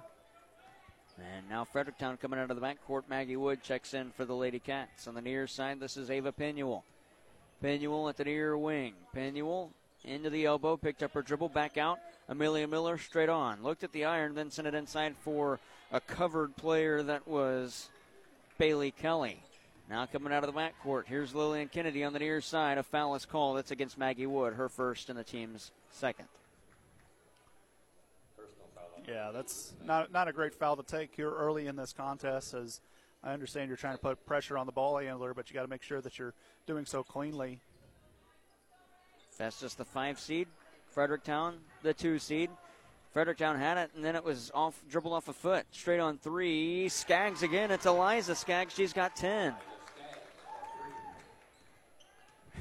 And 1.18 1.48
now 1.50 1.64
Fredericktown 1.64 2.16
coming 2.18 2.38
out 2.38 2.48
of 2.48 2.60
the 2.60 2.64
backcourt. 2.64 3.08
Maggie 3.08 3.36
Wood 3.36 3.64
checks 3.64 3.92
in 3.92 4.12
for 4.12 4.24
the 4.24 4.36
Lady 4.36 4.60
Cats. 4.60 5.08
On 5.08 5.14
the 5.14 5.20
near 5.20 5.48
side, 5.48 5.80
this 5.80 5.96
is 5.96 6.12
Ava 6.12 6.30
Penuel. 6.30 6.84
Penuel 7.64 8.10
at 8.10 8.18
the 8.18 8.24
near 8.24 8.58
wing. 8.58 8.92
Penuel 9.14 9.70
into 10.04 10.28
the 10.28 10.44
elbow, 10.44 10.76
picked 10.76 11.02
up 11.02 11.14
her 11.14 11.22
dribble, 11.22 11.48
back 11.48 11.78
out. 11.78 11.98
Amelia 12.28 12.68
Miller 12.68 12.98
straight 12.98 13.30
on. 13.30 13.62
Looked 13.62 13.82
at 13.82 13.92
the 13.92 14.04
iron, 14.04 14.34
then 14.34 14.50
sent 14.50 14.68
it 14.68 14.74
inside 14.74 15.14
for 15.22 15.58
a 15.90 15.98
covered 15.98 16.54
player 16.56 17.02
that 17.02 17.26
was 17.26 17.88
Bailey 18.58 18.90
Kelly. 18.90 19.40
Now 19.88 20.04
coming 20.04 20.30
out 20.30 20.44
of 20.44 20.52
the 20.52 20.60
backcourt, 20.60 21.06
here's 21.06 21.34
Lillian 21.34 21.68
Kennedy 21.68 22.04
on 22.04 22.12
the 22.12 22.18
near 22.18 22.42
side. 22.42 22.76
A 22.76 22.82
foul 22.82 23.14
is 23.14 23.24
called. 23.24 23.56
That's 23.56 23.70
against 23.70 23.96
Maggie 23.96 24.26
Wood, 24.26 24.52
her 24.52 24.68
first 24.68 25.08
and 25.08 25.18
the 25.18 25.24
team's 25.24 25.70
second. 25.90 26.28
Yeah, 29.08 29.30
that's 29.32 29.72
not 29.82 30.12
not 30.12 30.28
a 30.28 30.34
great 30.34 30.52
foul 30.54 30.76
to 30.76 30.82
take 30.82 31.14
here 31.16 31.30
early 31.30 31.66
in 31.66 31.76
this 31.76 31.94
contest. 31.94 32.52
As 32.52 32.80
I 33.24 33.32
understand, 33.32 33.68
you're 33.68 33.78
trying 33.78 33.94
to 33.94 34.00
put 34.00 34.26
pressure 34.26 34.58
on 34.58 34.66
the 34.66 34.72
ball 34.72 34.98
handler, 34.98 35.32
but 35.32 35.48
you 35.48 35.54
got 35.54 35.62
to 35.62 35.68
make 35.68 35.82
sure 35.82 36.02
that 36.02 36.18
you're 36.18 36.34
doing 36.66 36.84
so 36.84 37.02
cleanly. 37.02 37.58
Festus 39.30 39.72
the 39.74 39.84
five 39.84 40.20
seed, 40.20 40.46
Fredericktown 40.90 41.54
the 41.82 41.94
two 41.94 42.18
seed. 42.18 42.50
Fredericktown 43.12 43.56
had 43.56 43.78
it, 43.78 43.90
and 43.94 44.04
then 44.04 44.14
it 44.14 44.24
was 44.24 44.50
off, 44.54 44.82
dribbled 44.90 45.14
off 45.14 45.28
a 45.28 45.32
foot, 45.32 45.64
straight 45.70 46.00
on 46.00 46.18
three. 46.18 46.88
Skaggs 46.88 47.42
again. 47.42 47.70
It's 47.70 47.86
Eliza 47.86 48.34
Skaggs. 48.34 48.74
She's 48.74 48.92
got 48.92 49.16
ten. 49.16 49.54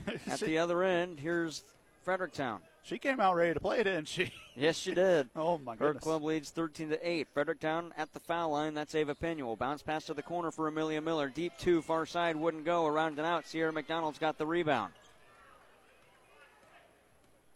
At 0.27 0.39
the 0.39 0.59
other 0.59 0.83
end, 0.83 1.19
here's 1.19 1.63
Fredericktown. 2.03 2.61
She 2.83 2.97
came 2.97 3.19
out 3.21 3.35
ready 3.35 3.53
to 3.53 3.59
play, 3.59 3.77
didn't 3.77 4.07
she? 4.07 4.31
Yes, 4.55 4.77
she 4.77 4.93
did. 4.93 5.29
oh 5.35 5.57
my 5.57 5.71
goodness! 5.75 5.95
Her 5.95 5.99
club 5.99 6.23
leads 6.23 6.51
13 6.51 6.89
to 6.89 7.09
8. 7.09 7.27
Fredericktown 7.33 7.91
at 7.97 8.13
the 8.13 8.19
foul 8.19 8.51
line. 8.51 8.75
That's 8.75 8.93
Ava 8.93 9.15
Penuel. 9.15 9.55
Bounce 9.55 9.81
pass 9.81 10.05
to 10.05 10.13
the 10.13 10.21
corner 10.21 10.51
for 10.51 10.67
Amelia 10.67 11.01
Miller. 11.01 11.27
Deep 11.27 11.53
two, 11.57 11.81
far 11.81 12.05
side 12.05 12.35
wouldn't 12.35 12.63
go. 12.63 12.85
Around 12.85 13.17
and 13.17 13.25
out. 13.25 13.47
Sierra 13.47 13.73
McDonald's 13.73 14.19
got 14.19 14.37
the 14.37 14.45
rebound. 14.45 14.93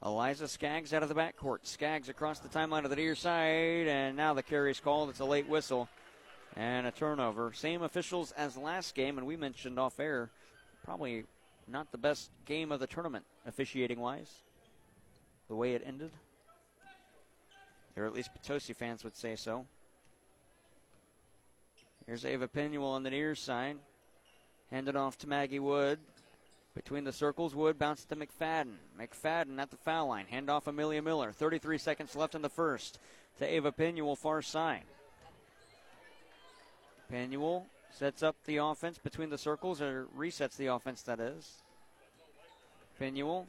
Eliza 0.03 0.47
Skaggs 0.47 0.91
out 0.91 1.03
of 1.03 1.09
the 1.09 1.13
backcourt. 1.13 1.59
Skaggs 1.67 2.09
across 2.09 2.39
the 2.39 2.49
timeline 2.49 2.83
of 2.83 2.89
the 2.89 2.95
near 2.95 3.13
side, 3.13 3.87
and 3.87 4.17
now 4.17 4.33
the 4.33 4.41
carry 4.41 4.71
is 4.71 4.79
called. 4.79 5.11
It's 5.11 5.19
a 5.19 5.25
late 5.25 5.47
whistle 5.47 5.87
and 6.55 6.87
a 6.87 6.91
turnover. 6.91 7.53
Same 7.53 7.83
officials 7.83 8.31
as 8.31 8.57
last 8.57 8.95
game, 8.95 9.19
and 9.19 9.27
we 9.27 9.35
mentioned 9.35 9.77
off 9.77 9.99
air, 9.99 10.29
probably 10.83 11.25
not 11.67 11.91
the 11.91 11.97
best 11.97 12.31
game 12.45 12.71
of 12.71 12.79
the 12.79 12.87
tournament, 12.87 13.25
officiating 13.45 13.99
wise, 13.99 14.31
the 15.47 15.55
way 15.55 15.73
it 15.73 15.83
ended. 15.85 16.11
Or 17.95 18.05
at 18.05 18.13
least 18.13 18.33
Potosi 18.33 18.73
fans 18.73 19.03
would 19.03 19.15
say 19.15 19.35
so. 19.35 19.65
Here's 22.05 22.25
Ava 22.25 22.47
Pinuel 22.47 22.93
on 22.93 23.03
the 23.03 23.09
near 23.09 23.35
side. 23.35 23.77
Handed 24.71 24.95
off 24.95 25.17
to 25.19 25.27
Maggie 25.27 25.59
Wood. 25.59 25.99
Between 26.75 27.05
the 27.05 27.11
circles, 27.11 27.55
Wood 27.55 27.79
bounces 27.79 28.05
to 28.05 28.15
McFadden. 28.15 28.75
McFadden 28.99 29.59
at 29.59 29.71
the 29.71 29.77
foul 29.77 30.09
line. 30.09 30.25
Hand 30.27 30.49
off 30.49 30.67
Amelia 30.67 31.01
Miller. 31.01 31.31
33 31.31 31.77
seconds 31.79 32.15
left 32.15 32.35
in 32.35 32.43
the 32.43 32.49
first 32.49 32.99
to 33.39 33.45
Ava 33.45 33.71
Pinuel, 33.71 34.17
far 34.17 34.41
side. 34.41 34.83
Pinuel 37.11 37.63
sets 37.91 38.21
up 38.21 38.35
the 38.45 38.57
offense 38.57 38.99
between 38.99 39.29
the 39.29 39.37
circles, 39.37 39.81
or 39.81 40.07
resets 40.15 40.55
the 40.55 40.67
offense, 40.67 41.01
that 41.03 41.19
is. 41.19 41.63
Pinuel 43.01 43.45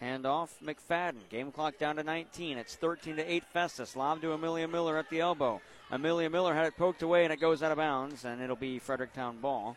Hand 0.00 0.26
off 0.26 0.54
McFadden. 0.62 1.28
Game 1.30 1.50
clock 1.50 1.78
down 1.78 1.96
to 1.96 2.02
19. 2.02 2.58
It's 2.58 2.76
13 2.76 3.16
to 3.16 3.32
8 3.32 3.44
Festus. 3.44 3.96
Lob 3.96 4.20
to 4.20 4.32
Amelia 4.32 4.68
Miller 4.68 4.98
at 4.98 5.08
the 5.08 5.20
elbow. 5.20 5.60
Amelia 5.90 6.28
Miller 6.28 6.54
had 6.54 6.66
it 6.66 6.76
poked 6.76 7.02
away 7.02 7.24
and 7.24 7.32
it 7.32 7.40
goes 7.40 7.62
out 7.62 7.72
of 7.72 7.78
bounds, 7.78 8.24
and 8.24 8.42
it'll 8.42 8.56
be 8.56 8.78
Fredericktown 8.78 9.38
ball. 9.38 9.76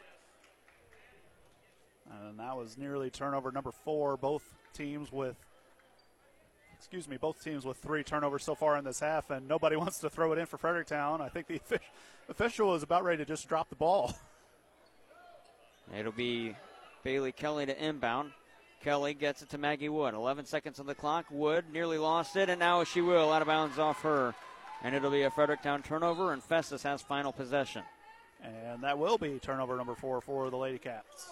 And 2.27 2.39
that 2.39 2.57
was 2.57 2.77
nearly 2.77 3.09
turnover 3.09 3.51
number 3.51 3.71
four. 3.71 4.17
Both 4.17 4.43
teams 4.73 5.09
with, 5.11 5.37
excuse 6.77 7.07
me, 7.07 7.15
both 7.15 7.41
teams 7.41 7.65
with 7.65 7.77
three 7.77 8.03
turnovers 8.03 8.43
so 8.43 8.55
far 8.55 8.77
in 8.77 8.83
this 8.83 8.99
half, 8.99 9.29
and 9.29 9.47
nobody 9.47 9.75
wants 9.77 9.99
to 9.99 10.09
throw 10.09 10.33
it 10.33 10.39
in 10.39 10.47
for 10.47 10.57
Fredericktown. 10.57 11.21
I 11.21 11.29
think 11.29 11.47
the 11.47 11.61
official 12.27 12.75
is 12.75 12.83
about 12.83 13.05
ready 13.05 13.19
to 13.19 13.25
just 13.25 13.47
drop 13.47 13.69
the 13.69 13.75
ball. 13.75 14.17
It'll 15.97 16.11
be 16.11 16.55
Bailey 17.03 17.31
Kelly 17.31 17.65
to 17.65 17.83
inbound. 17.83 18.31
Kelly 18.81 19.13
gets 19.13 19.41
it 19.41 19.49
to 19.49 19.57
Maggie 19.57 19.89
Wood. 19.89 20.13
11 20.13 20.45
seconds 20.45 20.79
on 20.79 20.85
the 20.85 20.95
clock. 20.95 21.25
Wood 21.29 21.65
nearly 21.71 21.97
lost 21.97 22.35
it, 22.35 22.49
and 22.49 22.59
now 22.59 22.83
she 22.83 23.01
will. 23.01 23.31
Out 23.31 23.41
of 23.41 23.47
bounds 23.47 23.77
off 23.77 24.01
her. 24.01 24.33
And 24.81 24.95
it'll 24.95 25.11
be 25.11 25.23
a 25.23 25.31
Fredericktown 25.31 25.81
turnover, 25.83 26.31
and 26.31 26.41
Festus 26.41 26.83
has 26.83 27.01
final 27.01 27.33
possession. 27.33 27.83
And 28.41 28.81
that 28.83 28.97
will 28.97 29.17
be 29.17 29.37
turnover 29.39 29.75
number 29.75 29.95
four 29.95 30.21
for 30.21 30.49
the 30.49 30.57
Lady 30.57 30.77
Cats. 30.77 31.29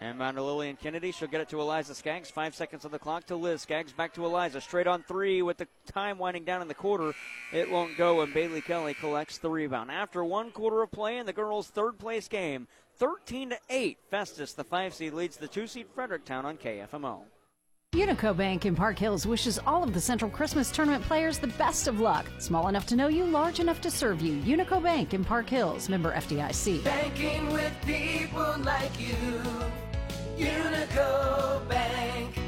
And 0.00 0.22
on 0.22 0.34
to 0.36 0.42
Lillian 0.42 0.76
Kennedy. 0.76 1.10
She'll 1.10 1.28
get 1.28 1.40
it 1.40 1.48
to 1.48 1.60
Eliza 1.60 1.94
Skaggs. 1.94 2.30
Five 2.30 2.54
seconds 2.54 2.84
on 2.84 2.92
the 2.92 2.98
clock 2.98 3.24
to 3.26 3.36
Liz. 3.36 3.62
Skaggs 3.62 3.92
back 3.92 4.14
to 4.14 4.24
Eliza. 4.24 4.60
Straight 4.60 4.86
on 4.86 5.02
three 5.02 5.42
with 5.42 5.56
the 5.56 5.66
time 5.92 6.18
winding 6.18 6.44
down 6.44 6.62
in 6.62 6.68
the 6.68 6.74
quarter. 6.74 7.12
It 7.52 7.68
won't 7.68 7.96
go, 7.96 8.20
and 8.20 8.32
Bailey 8.32 8.60
Kelly 8.60 8.94
collects 8.94 9.38
the 9.38 9.50
rebound. 9.50 9.90
After 9.90 10.22
one 10.22 10.52
quarter 10.52 10.82
of 10.82 10.92
play 10.92 11.18
in 11.18 11.26
the 11.26 11.32
girls' 11.32 11.68
third 11.68 11.98
place 11.98 12.28
game, 12.28 12.68
13 12.98 13.50
to 13.50 13.58
8. 13.68 13.98
Festus, 14.10 14.52
the 14.52 14.64
five 14.64 14.94
seed, 14.94 15.14
leads 15.14 15.36
the 15.36 15.48
two 15.48 15.66
seed 15.66 15.86
Fredericktown 15.94 16.46
on 16.46 16.56
KFMO. 16.56 17.22
Unico 17.94 18.36
Bank 18.36 18.66
in 18.66 18.76
Park 18.76 18.98
Hills 18.98 19.26
wishes 19.26 19.58
all 19.66 19.82
of 19.82 19.94
the 19.94 20.00
Central 20.00 20.30
Christmas 20.30 20.70
Tournament 20.70 21.02
players 21.02 21.38
the 21.38 21.46
best 21.46 21.88
of 21.88 22.00
luck. 22.00 22.26
Small 22.38 22.68
enough 22.68 22.86
to 22.86 22.96
know 22.96 23.08
you, 23.08 23.24
large 23.24 23.60
enough 23.60 23.80
to 23.80 23.90
serve 23.90 24.20
you. 24.20 24.36
Unico 24.42 24.80
Bank 24.82 25.14
in 25.14 25.24
Park 25.24 25.48
Hills, 25.48 25.88
member 25.88 26.12
FDIC. 26.12 26.84
Banking 26.84 27.50
with 27.50 27.72
people 27.86 28.56
like 28.58 29.00
you. 29.00 29.40
Unico 30.38 31.68
Bank. 31.68 32.38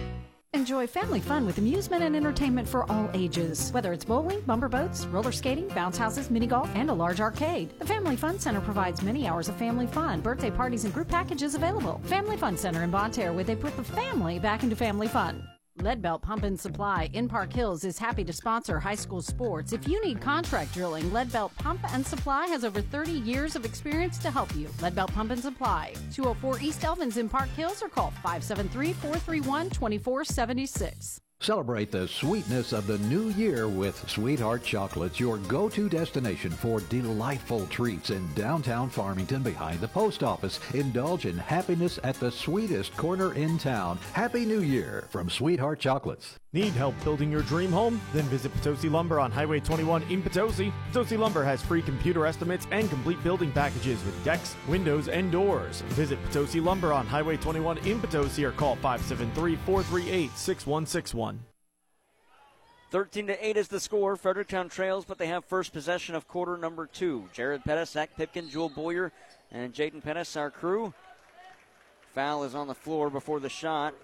Enjoy 0.53 0.87
family 0.87 1.21
fun 1.21 1.47
with 1.47 1.59
amusement 1.59 2.03
and 2.03 2.15
entertainment 2.15 2.69
for 2.69 2.91
all 2.91 3.11
ages. 3.15 3.71
Whether 3.73 3.93
it's 3.93 4.05
bowling, 4.05 4.41
bumper 4.43 4.69
boats, 4.69 5.07
roller 5.07 5.33
skating, 5.33 5.69
bounce 5.69 5.97
houses, 5.99 6.31
mini 6.31 6.47
golf, 6.47 6.71
and 6.75 6.91
a 6.91 6.95
large 6.95 7.21
arcade. 7.21 7.79
The 7.79 7.87
Family 7.87 8.17
Fun 8.17 8.39
Center 8.39 8.61
provides 8.61 9.03
many 9.03 9.27
hours 9.27 9.49
of 9.49 9.57
family 9.57 9.87
fun, 9.87 10.21
birthday 10.21 10.51
parties, 10.51 10.85
and 10.85 10.95
group 10.95 11.09
packages 11.09 11.55
available. 11.55 12.01
Family 12.05 12.37
Fun 12.37 12.57
Center 12.57 12.83
in 12.83 12.91
Bonne 12.91 13.11
Terre, 13.11 13.33
where 13.33 13.45
they 13.45 13.57
put 13.57 13.77
the 13.77 13.85
family 13.85 14.39
back 14.39 14.63
into 14.63 14.77
family 14.77 15.09
fun. 15.09 15.43
Leadbelt 15.79 16.21
Pump 16.21 16.43
and 16.43 16.59
Supply 16.59 17.09
in 17.13 17.29
Park 17.29 17.53
Hills 17.53 17.85
is 17.85 17.99
happy 17.99 18.25
to 18.25 18.33
sponsor 18.33 18.79
high 18.79 18.95
school 18.95 19.23
sports. 19.23 19.73
If 19.73 19.89
you 19.89 20.05
need 20.05 20.21
contract 20.21 20.75
drilling, 20.75 21.05
Leadbelt 21.11 21.55
Pump 21.57 21.81
and 21.93 22.07
Supply 22.07 22.47
has 22.47 22.65
over 22.65 22.81
30 22.81 23.13
years 23.13 23.57
of 23.57 23.65
experience 23.65 24.19
to 24.19 24.31
help 24.31 24.55
you. 24.57 24.69
Leadbelt 24.79 25.13
Pump 25.13 25.31
and 25.31 25.41
Supply, 25.41 25.95
204 26.13 26.61
East 26.61 26.81
Elvins 26.83 27.17
in 27.17 27.29
Park 27.29 27.49
Hills 27.51 27.83
or 27.83 27.89
call 27.89 28.11
573 28.23 28.93
431 28.95 29.71
2476. 29.71 31.21
Celebrate 31.43 31.91
the 31.91 32.07
sweetness 32.07 32.75
of 32.75 32.87
the 32.87 32.99
new 32.99 33.31
year 33.31 33.67
with 33.67 34.07
Sweetheart 34.11 34.63
Chocolates, 34.63 35.19
your 35.19 35.39
go-to 35.39 35.89
destination 35.89 36.51
for 36.51 36.81
delightful 36.81 37.67
treats 37.69 38.11
in 38.11 38.29
downtown 38.35 38.91
Farmington 38.91 39.43
behind 39.43 39.81
the 39.81 39.89
post 39.89 40.23
office. 40.23 40.61
Indulge 40.75 41.25
in 41.25 41.39
happiness 41.39 41.99
at 42.05 42.17
the 42.17 42.31
sweetest 42.31 42.95
corner 42.99 43.33
in 43.33 43.57
town. 43.57 43.99
Happy 44.13 44.45
New 44.45 44.61
Year 44.61 45.07
from 45.09 45.31
Sweetheart 45.31 45.81
Chocolates. 45.81 46.39
Need 46.53 46.73
help 46.73 46.97
building 47.05 47.31
your 47.31 47.43
dream 47.43 47.71
home? 47.71 48.01
Then 48.13 48.25
visit 48.25 48.53
Potosi 48.55 48.89
Lumber 48.89 49.21
on 49.21 49.31
Highway 49.31 49.61
21 49.61 50.03
in 50.11 50.21
Potosi. 50.21 50.73
Potosi 50.91 51.17
Lumber 51.17 51.45
has 51.45 51.63
free 51.63 51.81
computer 51.81 52.27
estimates 52.27 52.67
and 52.73 52.91
complete 52.91 53.23
building 53.23 53.53
packages 53.53 54.05
with 54.05 54.25
decks, 54.25 54.57
windows, 54.67 55.07
and 55.07 55.31
doors. 55.31 55.83
Visit 55.91 56.19
Potosi 56.25 56.61
Lumber 56.61 56.93
on 56.93 57.07
Highway 57.07 57.37
21 57.37 57.79
in 57.87 58.01
Potosi 58.01 58.45
or 58.45 58.51
call 58.51 58.75
573 58.77 59.55
438 59.65 60.31
6161. 60.37 61.39
13 62.91 63.29
to 63.29 63.47
8 63.47 63.57
is 63.57 63.69
the 63.69 63.79
score. 63.79 64.17
Fredericktown 64.17 64.69
trails, 64.69 65.05
but 65.05 65.19
they 65.19 65.29
have 65.29 65.45
first 65.45 65.73
possession 65.73 66.17
of 66.17 66.27
quarter 66.27 66.57
number 66.57 66.87
two. 66.87 67.29
Jared 67.33 67.63
Pettis, 67.63 67.91
Zach 67.91 68.17
Pipkin, 68.17 68.51
Jewel 68.51 68.71
Boyer, 68.71 69.13
and 69.53 69.73
Jaden 69.73 70.03
Pettis, 70.03 70.37
our 70.37 70.51
crew. 70.51 70.93
Foul 72.13 72.43
is 72.43 72.57
on 72.57 72.67
the 72.67 72.75
floor 72.75 73.09
before 73.09 73.39
the 73.39 73.49
shot. 73.49 73.95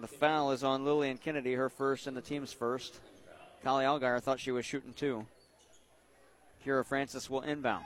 The 0.00 0.08
foul 0.08 0.52
is 0.52 0.64
on 0.64 0.86
Lillian 0.86 1.18
Kennedy, 1.18 1.52
her 1.54 1.68
first 1.68 2.06
and 2.06 2.16
the 2.16 2.22
team's 2.22 2.54
first. 2.54 2.98
Kali 3.62 3.84
Algar 3.84 4.18
thought 4.20 4.40
she 4.40 4.50
was 4.50 4.64
shooting 4.64 4.94
two. 4.94 5.26
Kira 6.64 6.86
Francis 6.86 7.28
will 7.28 7.42
inbound. 7.42 7.84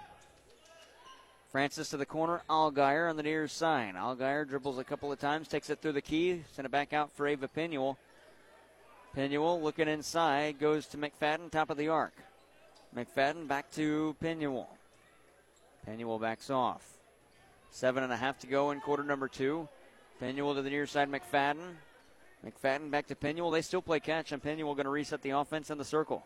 Francis 1.51 1.89
to 1.91 1.97
the 1.97 2.07
corner. 2.07 2.43
Algier 2.49 3.09
on 3.09 3.17
the 3.17 3.23
near 3.25 3.49
side. 3.49 3.97
Algier 3.97 4.45
dribbles 4.45 4.79
a 4.79 4.85
couple 4.85 5.11
of 5.11 5.19
times, 5.19 5.49
takes 5.49 5.71
it 5.71 5.81
through 5.81 5.93
the 5.93 6.01
key, 6.01 6.43
send 6.53 6.67
it 6.67 6.73
back 6.73 6.93
out 6.93 7.11
for 7.11 7.27
Ava 7.27 7.49
Pinuel. 7.49 7.97
Pinuel 9.17 9.61
looking 9.61 9.89
inside, 9.89 10.61
goes 10.61 10.87
to 10.87 10.97
McFadden, 10.97 11.51
top 11.51 11.71
of 11.71 11.77
the 11.77 11.89
arc. 11.89 12.15
McFadden 12.97 13.49
back 13.49 13.73
to 13.73 14.15
Pinuel. 14.23 14.67
Pinuel 15.89 16.21
backs 16.21 16.49
off. 16.49 16.85
Seven 17.71 18.05
and 18.05 18.13
a 18.13 18.17
half 18.17 18.39
to 18.41 18.47
go 18.47 18.71
in 18.71 18.81
quarter 18.81 19.03
number 19.03 19.27
two. 19.27 19.69
Pinuel 20.23 20.55
to 20.55 20.63
the 20.63 20.71
near 20.71 20.87
side, 20.87 21.11
McFadden. 21.11 21.75
McFadden 22.45 22.91
back 22.91 23.07
to 23.07 23.15
Pinuel. 23.15 23.53
They 23.53 23.63
still 23.63 23.83
play 23.83 24.01
catch, 24.01 24.33
and 24.33 24.43
Pinuel 24.43 24.75
going 24.75 24.85
to 24.85 24.91
reset 24.91 25.23
the 25.23 25.31
offense 25.31 25.71
in 25.71 25.79
the 25.79 25.85
circle. 25.85 26.25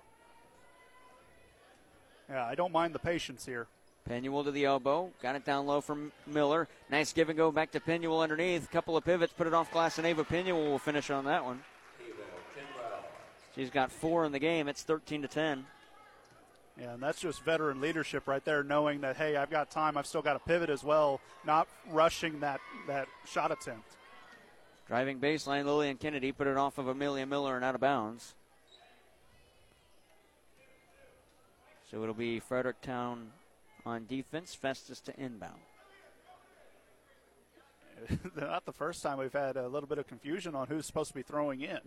Yeah, 2.29 2.45
I 2.45 2.55
don't 2.55 2.73
mind 2.73 2.95
the 2.95 2.99
patience 2.99 3.47
here. 3.47 3.67
Pinuel 4.09 4.45
to 4.45 4.51
the 4.51 4.65
elbow. 4.65 5.11
Got 5.23 5.37
it 5.37 5.45
down 5.45 5.67
low 5.67 5.81
from 5.81 6.13
Miller. 6.27 6.69
Nice 6.91 7.13
give 7.13 7.29
and 7.29 7.37
go 7.37 7.53
back 7.53 7.71
to 7.73 7.81
Pinuel 7.81 8.23
underneath. 8.23 8.71
Couple 8.71 8.97
of 8.97 9.05
pivots, 9.05 9.33
put 9.33 9.47
it 9.47 9.55
off 9.55 9.71
glass, 9.71 9.99
and 9.99 10.07
Ava 10.07 10.25
Pinuel 10.25 10.69
will 10.69 10.79
finish 10.79 11.11
on 11.11 11.25
that 11.27 11.45
one. 11.45 11.61
She's 13.55 13.71
got 13.71 13.91
four 13.91 14.25
in 14.25 14.33
the 14.33 14.39
game. 14.39 14.69
It's 14.69 14.83
13 14.83 15.23
to 15.23 15.29
10. 15.29 15.65
Yeah, 16.81 16.95
and 16.95 17.03
that's 17.03 17.21
just 17.21 17.43
veteran 17.43 17.81
leadership 17.81 18.29
right 18.29 18.45
there, 18.45 18.63
knowing 18.63 19.01
that 19.01 19.17
hey, 19.17 19.37
I've 19.37 19.51
got 19.51 19.71
time. 19.71 19.97
I've 19.97 20.07
still 20.07 20.23
got 20.23 20.35
to 20.35 20.39
pivot 20.39 20.71
as 20.71 20.85
well, 20.85 21.21
not 21.45 21.67
rushing 21.91 22.39
that 22.41 22.61
that 22.87 23.09
shot 23.27 23.51
attempt. 23.51 23.98
Driving 24.89 25.21
baseline, 25.21 25.67
Lillian 25.67 25.99
Kennedy 25.99 26.33
put 26.33 26.47
it 26.47 26.57
off 26.57 26.79
of 26.79 26.89
Amelia 26.89 27.27
Miller 27.27 27.57
and 27.57 27.65
out 27.65 27.75
of 27.75 27.81
bounds. 27.81 28.35
So 31.91 32.03
it'll 32.03 32.15
be 32.15 32.41
Fredericktown 32.41 33.29
on 33.85 34.07
defense, 34.07 34.55
Festus 34.55 35.01
to 35.03 35.21
inbound. 35.21 35.61
not 38.37 38.65
the 38.65 38.73
first 38.73 39.03
time 39.03 39.19
we've 39.19 39.33
had 39.33 39.57
a 39.57 39.69
little 39.69 39.89
bit 39.89 39.99
of 39.99 40.07
confusion 40.07 40.55
on 40.55 40.67
who's 40.69 40.87
supposed 40.87 41.11
to 41.11 41.15
be 41.15 41.23
throwing 41.23 41.61
in. 41.61 41.81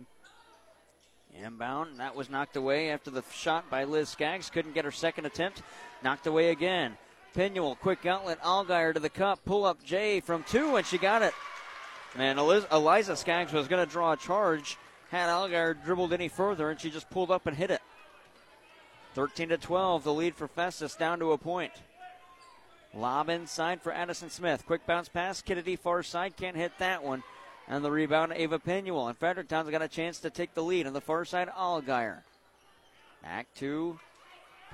Inbound. 1.34 1.98
That 1.98 2.14
was 2.14 2.30
knocked 2.30 2.56
away 2.56 2.90
after 2.90 3.10
the 3.10 3.24
shot 3.32 3.68
by 3.70 3.84
Liz 3.84 4.10
Skaggs. 4.10 4.50
Couldn't 4.50 4.74
get 4.74 4.84
her 4.84 4.90
second 4.90 5.24
attempt. 5.24 5.62
Knocked 6.04 6.26
away 6.26 6.50
again. 6.50 6.96
Pinuel, 7.34 7.78
quick 7.78 8.04
outlet. 8.04 8.38
Algier 8.44 8.92
to 8.92 9.00
the 9.00 9.08
cup. 9.08 9.40
Pull 9.44 9.64
up 9.64 9.82
Jay 9.82 10.20
from 10.20 10.44
two, 10.44 10.76
and 10.76 10.86
she 10.86 10.98
got 10.98 11.22
it. 11.22 11.32
Eliz- 12.16 12.66
Eliza 12.70 13.16
Skaggs 13.16 13.52
was 13.52 13.68
going 13.68 13.84
to 13.84 13.90
draw 13.90 14.12
a 14.12 14.16
charge. 14.16 14.76
Had 15.10 15.28
Algar 15.28 15.74
dribbled 15.74 16.12
any 16.12 16.28
further, 16.28 16.70
and 16.70 16.80
she 16.80 16.90
just 16.90 17.10
pulled 17.10 17.30
up 17.30 17.46
and 17.46 17.56
hit 17.56 17.70
it. 17.70 17.82
13 19.14 19.50
to 19.50 19.58
12, 19.58 20.04
the 20.04 20.12
lead 20.12 20.34
for 20.34 20.48
Festus 20.48 20.94
down 20.94 21.18
to 21.18 21.32
a 21.32 21.38
point. 21.38 21.72
Lob 22.94 23.28
inside 23.28 23.82
for 23.82 23.92
Addison 23.92 24.30
Smith. 24.30 24.64
Quick 24.66 24.86
bounce 24.86 25.08
pass. 25.08 25.42
Kennedy 25.42 25.76
far 25.76 26.02
side. 26.02 26.36
Can't 26.36 26.56
hit 26.56 26.72
that 26.78 27.02
one. 27.02 27.22
And 27.68 27.84
the 27.84 27.90
rebound, 27.90 28.32
Ava 28.34 28.58
Pinuel. 28.58 29.08
And 29.08 29.16
Fredericktown's 29.16 29.70
got 29.70 29.82
a 29.82 29.88
chance 29.88 30.18
to 30.20 30.30
take 30.30 30.54
the 30.54 30.62
lead 30.62 30.86
on 30.86 30.92
the 30.92 31.00
far 31.00 31.24
side, 31.24 31.48
Allgaier. 31.48 32.22
Back 33.22 33.46
to 33.56 33.98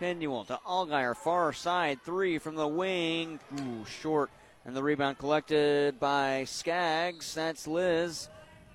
Pinuel 0.00 0.47
to 0.47 0.59
Allgaier, 0.66 1.16
far 1.16 1.52
side 1.52 2.00
three 2.04 2.38
from 2.38 2.54
the 2.54 2.66
wing. 2.66 3.38
Ooh, 3.61 3.85
short. 3.85 4.30
And 4.68 4.76
the 4.76 4.82
rebound 4.82 5.16
collected 5.16 5.98
by 5.98 6.44
Skaggs. 6.44 7.32
That's 7.32 7.66
Liz. 7.66 8.28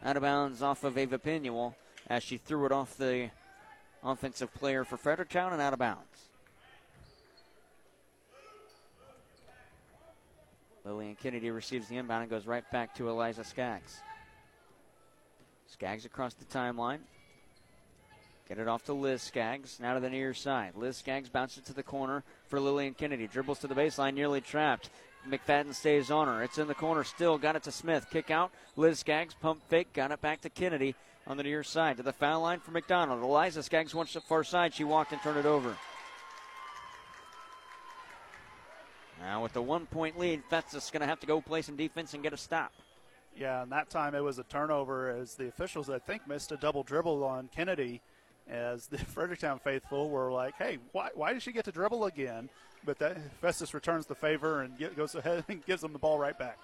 Out 0.03 0.17
of 0.17 0.23
bounds 0.23 0.63
off 0.63 0.83
of 0.83 0.97
Ava 0.97 1.19
Pinuel 1.19 1.75
as 2.07 2.23
she 2.23 2.37
threw 2.37 2.65
it 2.65 2.71
off 2.71 2.97
the 2.97 3.29
offensive 4.03 4.51
player 4.55 4.83
for 4.85 4.97
Fredericktown 4.97 5.53
and 5.53 5.61
out 5.61 5.71
of 5.71 5.77
bounds. 5.77 6.01
Lillian 10.83 11.15
Kennedy 11.15 11.51
receives 11.51 11.87
the 11.89 11.97
inbound 11.97 12.23
and 12.23 12.31
goes 12.31 12.47
right 12.47 12.65
back 12.71 12.95
to 12.95 13.07
Eliza 13.07 13.43
Skaggs. 13.43 13.99
Skaggs 15.67 16.05
across 16.05 16.33
the 16.33 16.45
timeline. 16.45 17.01
Get 18.49 18.57
it 18.57 18.67
off 18.67 18.83
to 18.85 18.93
Liz 18.93 19.21
Skaggs. 19.21 19.79
Now 19.79 19.93
to 19.93 19.99
the 19.99 20.09
near 20.09 20.33
side. 20.33 20.71
Liz 20.75 20.97
Skaggs 20.97 21.29
bounces 21.29 21.61
to 21.65 21.73
the 21.73 21.83
corner 21.83 22.23
for 22.47 22.59
Lillian 22.59 22.95
Kennedy. 22.95 23.27
Dribbles 23.27 23.59
to 23.59 23.67
the 23.67 23.75
baseline, 23.75 24.15
nearly 24.15 24.41
trapped. 24.41 24.89
McFadden 25.29 25.73
stays 25.73 26.11
on 26.11 26.27
her. 26.27 26.43
It's 26.43 26.57
in 26.57 26.67
the 26.67 26.75
corner 26.75 27.03
still. 27.03 27.37
Got 27.37 27.55
it 27.55 27.63
to 27.63 27.71
Smith. 27.71 28.07
Kick 28.11 28.29
out. 28.29 28.51
Liz 28.75 28.99
Skaggs 28.99 29.33
pump 29.33 29.61
fake. 29.69 29.93
Got 29.93 30.11
it 30.11 30.21
back 30.21 30.41
to 30.41 30.49
Kennedy 30.49 30.95
on 31.25 31.37
the 31.37 31.43
near 31.43 31.63
side. 31.63 31.97
To 31.97 32.03
the 32.03 32.13
foul 32.13 32.41
line 32.41 32.59
for 32.59 32.71
McDonald. 32.71 33.23
Eliza 33.23 33.63
Skaggs 33.63 33.95
wants 33.95 34.13
the 34.13 34.21
far 34.21 34.43
side. 34.43 34.73
She 34.73 34.83
walked 34.83 35.11
and 35.11 35.21
turned 35.21 35.39
it 35.39 35.45
over. 35.45 35.75
Now 39.21 39.41
with 39.41 39.53
the 39.53 39.61
one 39.61 39.85
point 39.85 40.19
lead, 40.19 40.43
Festus 40.49 40.91
going 40.91 41.01
to 41.01 41.07
have 41.07 41.21
to 41.21 41.27
go 41.27 41.39
play 41.39 41.61
some 41.61 41.77
defense 41.77 42.13
and 42.13 42.21
get 42.21 42.33
a 42.33 42.37
stop. 42.37 42.73
Yeah, 43.37 43.63
and 43.63 43.71
that 43.71 43.89
time 43.89 44.15
it 44.15 44.19
was 44.19 44.37
a 44.37 44.43
turnover 44.43 45.09
as 45.09 45.35
the 45.35 45.47
officials, 45.47 45.89
I 45.89 45.99
think, 45.99 46.27
missed 46.27 46.51
a 46.51 46.57
double 46.57 46.83
dribble 46.83 47.23
on 47.23 47.49
Kennedy. 47.55 48.01
As 48.49 48.87
the 48.87 48.97
Fredericktown 49.15 49.59
faithful 49.59 50.09
were 50.09 50.31
like, 50.31 50.55
hey, 50.57 50.77
why, 50.91 51.09
why 51.15 51.31
did 51.31 51.41
she 51.41 51.53
get 51.53 51.65
to 51.65 51.71
dribble 51.71 52.05
again? 52.05 52.49
But 52.85 52.99
that, 52.99 53.17
Festus 53.39 53.73
returns 53.73 54.05
the 54.05 54.15
favor 54.15 54.61
and 54.61 54.77
get, 54.77 54.97
goes 54.97 55.15
ahead 55.15 55.45
and 55.47 55.65
gives 55.67 55.81
them 55.81 55.93
the 55.93 55.99
ball 55.99 56.19
right 56.19 56.37
back. 56.37 56.57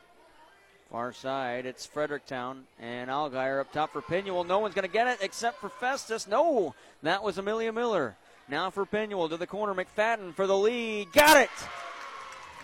Far 0.92 1.14
side, 1.14 1.66
it's 1.66 1.86
Fredericktown 1.86 2.64
and 2.80 3.10
Allgaier 3.12 3.62
up 3.62 3.72
top 3.72 3.94
for 3.94 4.02
Pinuel. 4.02 4.46
No 4.46 4.58
one's 4.58 4.74
going 4.74 4.88
to 4.88 4.92
get 4.92 5.08
it 5.08 5.20
except 5.22 5.62
for 5.62 5.70
Festus. 5.70 6.28
No, 6.28 6.74
that 7.04 7.24
was 7.24 7.38
Amelia 7.38 7.72
Miller. 7.72 8.16
Now 8.50 8.72
for 8.72 8.86
Pinuel 8.86 9.30
to 9.30 9.38
the 9.38 9.46
corner. 9.46 9.76
McFadden 9.76 10.34
for 10.34 10.48
the 10.48 10.58
lead. 10.58 11.12
Got 11.14 11.38
it! 11.38 11.50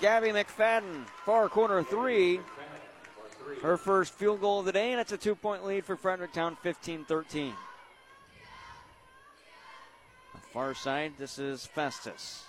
Gabby 0.02 0.30
McFadden, 0.30 1.06
far 1.26 1.48
corner 1.48 1.84
three. 1.84 2.40
Her 3.62 3.78
first 3.78 4.14
field 4.14 4.42
goal 4.42 4.60
of 4.60 4.66
the 4.66 4.72
day, 4.72 4.92
and 4.92 5.00
it's 5.00 5.12
a 5.12 5.18
two 5.18 5.36
point 5.36 5.66
lead 5.66 5.86
for 5.86 5.96
Fredericktown, 5.96 6.58
15 6.64 7.06
13. 7.06 7.54
Far 10.52 10.74
side, 10.74 11.14
this 11.18 11.38
is 11.38 11.66
Festus. 11.66 12.44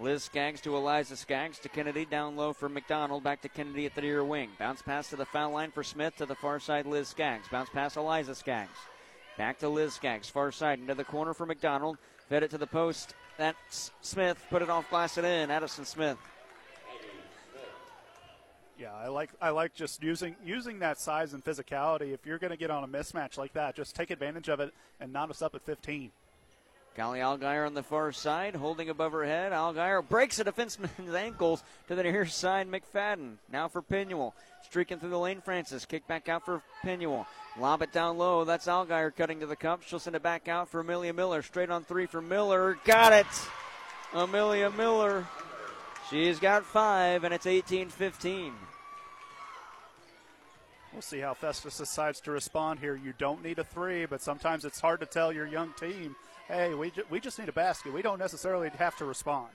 Liz 0.00 0.24
Skaggs 0.24 0.60
to 0.62 0.76
Eliza 0.76 1.16
Skaggs 1.16 1.58
to 1.60 1.68
Kennedy 1.68 2.04
down 2.04 2.36
low 2.36 2.52
for 2.52 2.68
McDonald. 2.68 3.22
Back 3.22 3.42
to 3.42 3.48
Kennedy 3.48 3.86
at 3.86 3.94
the 3.94 4.00
near 4.00 4.24
wing. 4.24 4.50
Bounce 4.58 4.82
pass 4.82 5.10
to 5.10 5.16
the 5.16 5.26
foul 5.26 5.52
line 5.52 5.70
for 5.70 5.84
Smith 5.84 6.16
to 6.16 6.26
the 6.26 6.34
far 6.34 6.58
side, 6.58 6.86
Liz 6.86 7.08
Skaggs. 7.08 7.48
Bounce 7.48 7.68
pass 7.70 7.96
Eliza 7.96 8.34
Skaggs. 8.34 8.78
Back 9.36 9.58
to 9.60 9.68
Liz 9.68 9.94
Skaggs, 9.94 10.28
far 10.28 10.50
side 10.50 10.78
into 10.78 10.94
the 10.94 11.04
corner 11.04 11.34
for 11.34 11.46
McDonald. 11.46 11.98
Fed 12.28 12.42
it 12.42 12.50
to 12.50 12.58
the 12.58 12.66
post. 12.66 13.14
That's 13.36 13.90
Smith. 14.00 14.42
Put 14.50 14.62
it 14.62 14.70
off 14.70 14.88
glass 14.90 15.16
and 15.18 15.26
in. 15.26 15.50
Addison 15.50 15.84
Smith. 15.84 16.18
Yeah, 18.78 18.92
I 18.94 19.08
like 19.08 19.30
I 19.40 19.50
like 19.50 19.74
just 19.74 20.02
using 20.02 20.34
using 20.44 20.80
that 20.80 20.98
size 20.98 21.34
and 21.34 21.44
physicality. 21.44 22.12
If 22.12 22.26
you're 22.26 22.38
going 22.38 22.50
to 22.50 22.56
get 22.56 22.70
on 22.70 22.82
a 22.82 22.88
mismatch 22.88 23.38
like 23.38 23.52
that, 23.52 23.76
just 23.76 23.94
take 23.94 24.10
advantage 24.10 24.48
of 24.48 24.60
it 24.60 24.74
and 24.98 25.12
knot 25.12 25.30
us 25.30 25.40
up 25.40 25.54
at 25.54 25.62
15. 25.62 26.10
Callie 26.96 27.20
Allgaier 27.20 27.66
on 27.66 27.74
the 27.74 27.82
far 27.82 28.12
side, 28.12 28.54
holding 28.54 28.90
above 28.90 29.12
her 29.12 29.24
head. 29.24 29.52
Allgaier 29.52 30.06
breaks 30.06 30.38
a 30.38 30.44
defenseman's 30.44 31.14
ankles 31.14 31.62
to 31.88 31.94
the 31.94 32.02
near 32.02 32.26
side. 32.26 32.70
McFadden 32.70 33.36
now 33.50 33.68
for 33.68 33.82
Pinuel. 33.82 34.32
Streaking 34.64 34.98
through 34.98 35.10
the 35.10 35.18
lane, 35.18 35.40
Francis. 35.40 35.86
Kick 35.86 36.06
back 36.06 36.28
out 36.28 36.44
for 36.44 36.62
Pinuel. 36.84 37.26
Lob 37.58 37.82
it 37.82 37.92
down 37.92 38.18
low. 38.18 38.44
That's 38.44 38.66
Allgaier 38.66 39.14
cutting 39.14 39.40
to 39.40 39.46
the 39.46 39.56
cup. 39.56 39.82
She'll 39.82 39.98
send 39.98 40.16
it 40.16 40.22
back 40.22 40.48
out 40.48 40.68
for 40.68 40.80
Amelia 40.80 41.12
Miller. 41.12 41.42
Straight 41.42 41.70
on 41.70 41.84
three 41.84 42.06
for 42.06 42.20
Miller. 42.22 42.78
Got 42.84 43.12
it! 43.12 43.26
Amelia 44.14 44.70
Miller. 44.70 45.26
She's 46.10 46.38
got 46.38 46.64
five, 46.64 47.24
and 47.24 47.32
it's 47.32 47.46
18 47.46 47.88
15. 47.88 48.52
We'll 50.92 51.00
see 51.00 51.20
how 51.20 51.32
Festus 51.32 51.78
decides 51.78 52.20
to 52.20 52.32
respond 52.32 52.80
here. 52.80 52.94
You 53.02 53.14
don't 53.16 53.42
need 53.42 53.58
a 53.58 53.64
three, 53.64 54.04
but 54.04 54.20
sometimes 54.20 54.66
it's 54.66 54.78
hard 54.78 55.00
to 55.00 55.06
tell 55.06 55.32
your 55.32 55.46
young 55.46 55.72
team, 55.72 56.14
hey, 56.52 56.74
we, 56.74 56.90
ju- 56.90 57.04
we 57.08 57.18
just 57.18 57.38
need 57.38 57.48
a 57.48 57.52
basket. 57.52 57.92
We 57.92 58.02
don't 58.02 58.18
necessarily 58.18 58.68
have 58.78 58.96
to 58.98 59.04
respond. 59.04 59.48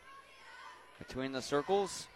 Between 0.98 1.32
the 1.32 1.42
circles, 1.42 2.08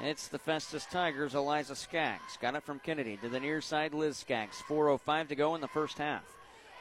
it's 0.00 0.28
the 0.28 0.38
Festus 0.38 0.86
Tigers, 0.86 1.34
Eliza 1.34 1.74
Skaggs. 1.74 2.38
Got 2.40 2.54
it 2.54 2.62
from 2.62 2.78
Kennedy 2.78 3.16
to 3.16 3.28
the 3.28 3.40
near 3.40 3.60
side, 3.60 3.92
Liz 3.92 4.16
Skaggs. 4.16 4.62
4.05 4.68 5.28
to 5.28 5.34
go 5.34 5.54
in 5.56 5.60
the 5.60 5.68
first 5.68 5.98
half. 5.98 6.22